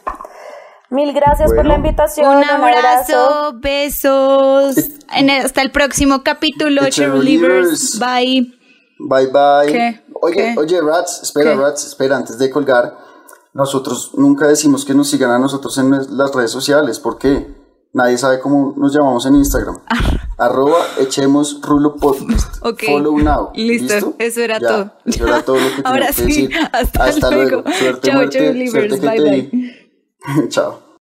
Mil 0.90 1.14
gracias 1.14 1.54
por 1.54 1.66
la 1.68 1.76
invitación. 1.76 2.36
Un 2.38 2.44
abrazo, 2.44 3.54
besos, 3.60 4.76
En 5.14 5.30
el- 5.30 5.46
hasta 5.46 5.62
el 5.62 5.72
próximo 5.72 6.24
capítulo, 6.24 6.90
Cheerleaders. 6.90 8.00
bye. 8.00 8.59
Bye 8.99 9.27
bye. 9.27 9.71
¿Qué? 9.71 10.03
Oye, 10.21 10.35
¿Qué? 10.35 10.55
oye, 10.57 10.81
Rats, 10.81 11.21
espera, 11.23 11.51
¿Qué? 11.53 11.57
Rats, 11.57 11.85
espera, 11.85 12.17
antes 12.17 12.38
de 12.38 12.49
colgar, 12.49 12.97
nosotros 13.53 14.11
nunca 14.15 14.47
decimos 14.47 14.85
que 14.85 14.93
nos 14.93 15.09
sigan 15.09 15.31
a 15.31 15.39
nosotros 15.39 15.77
en 15.77 15.91
las 16.17 16.34
redes 16.35 16.51
sociales, 16.51 16.99
¿por 16.99 17.17
qué? 17.17 17.57
Nadie 17.91 18.17
sabe 18.19 18.39
cómo 18.39 18.73
nos 18.77 18.93
llamamos 18.93 19.26
en 19.26 19.35
Instagram. 19.35 19.80
Arroba 20.38 20.77
echemos 20.99 21.59
rulo 21.61 21.95
podcast. 21.95 22.55
Ah. 22.57 22.59
Ok. 22.69 22.84
Follow 22.85 23.17
now. 23.19 23.49
Listo, 23.55 24.13
eso 24.19 24.41
era 24.41 24.59
Ya, 24.59 24.67
todo. 24.67 24.91
Eso 25.05 25.27
era 25.27 25.41
todo 25.41 25.55
lo 25.55 25.61
que 25.69 25.69
tenía 25.81 25.89
Ahora 25.89 26.07
que 26.07 26.13
sí, 26.13 26.23
decir. 26.47 26.51
hasta 26.71 27.31
luego. 27.31 27.63
Suerte, 27.80 28.07
Chao, 28.09 28.15
muerte, 28.17 28.69
suerte, 28.69 28.99
bye. 28.99 30.49
Chao. 30.49 30.89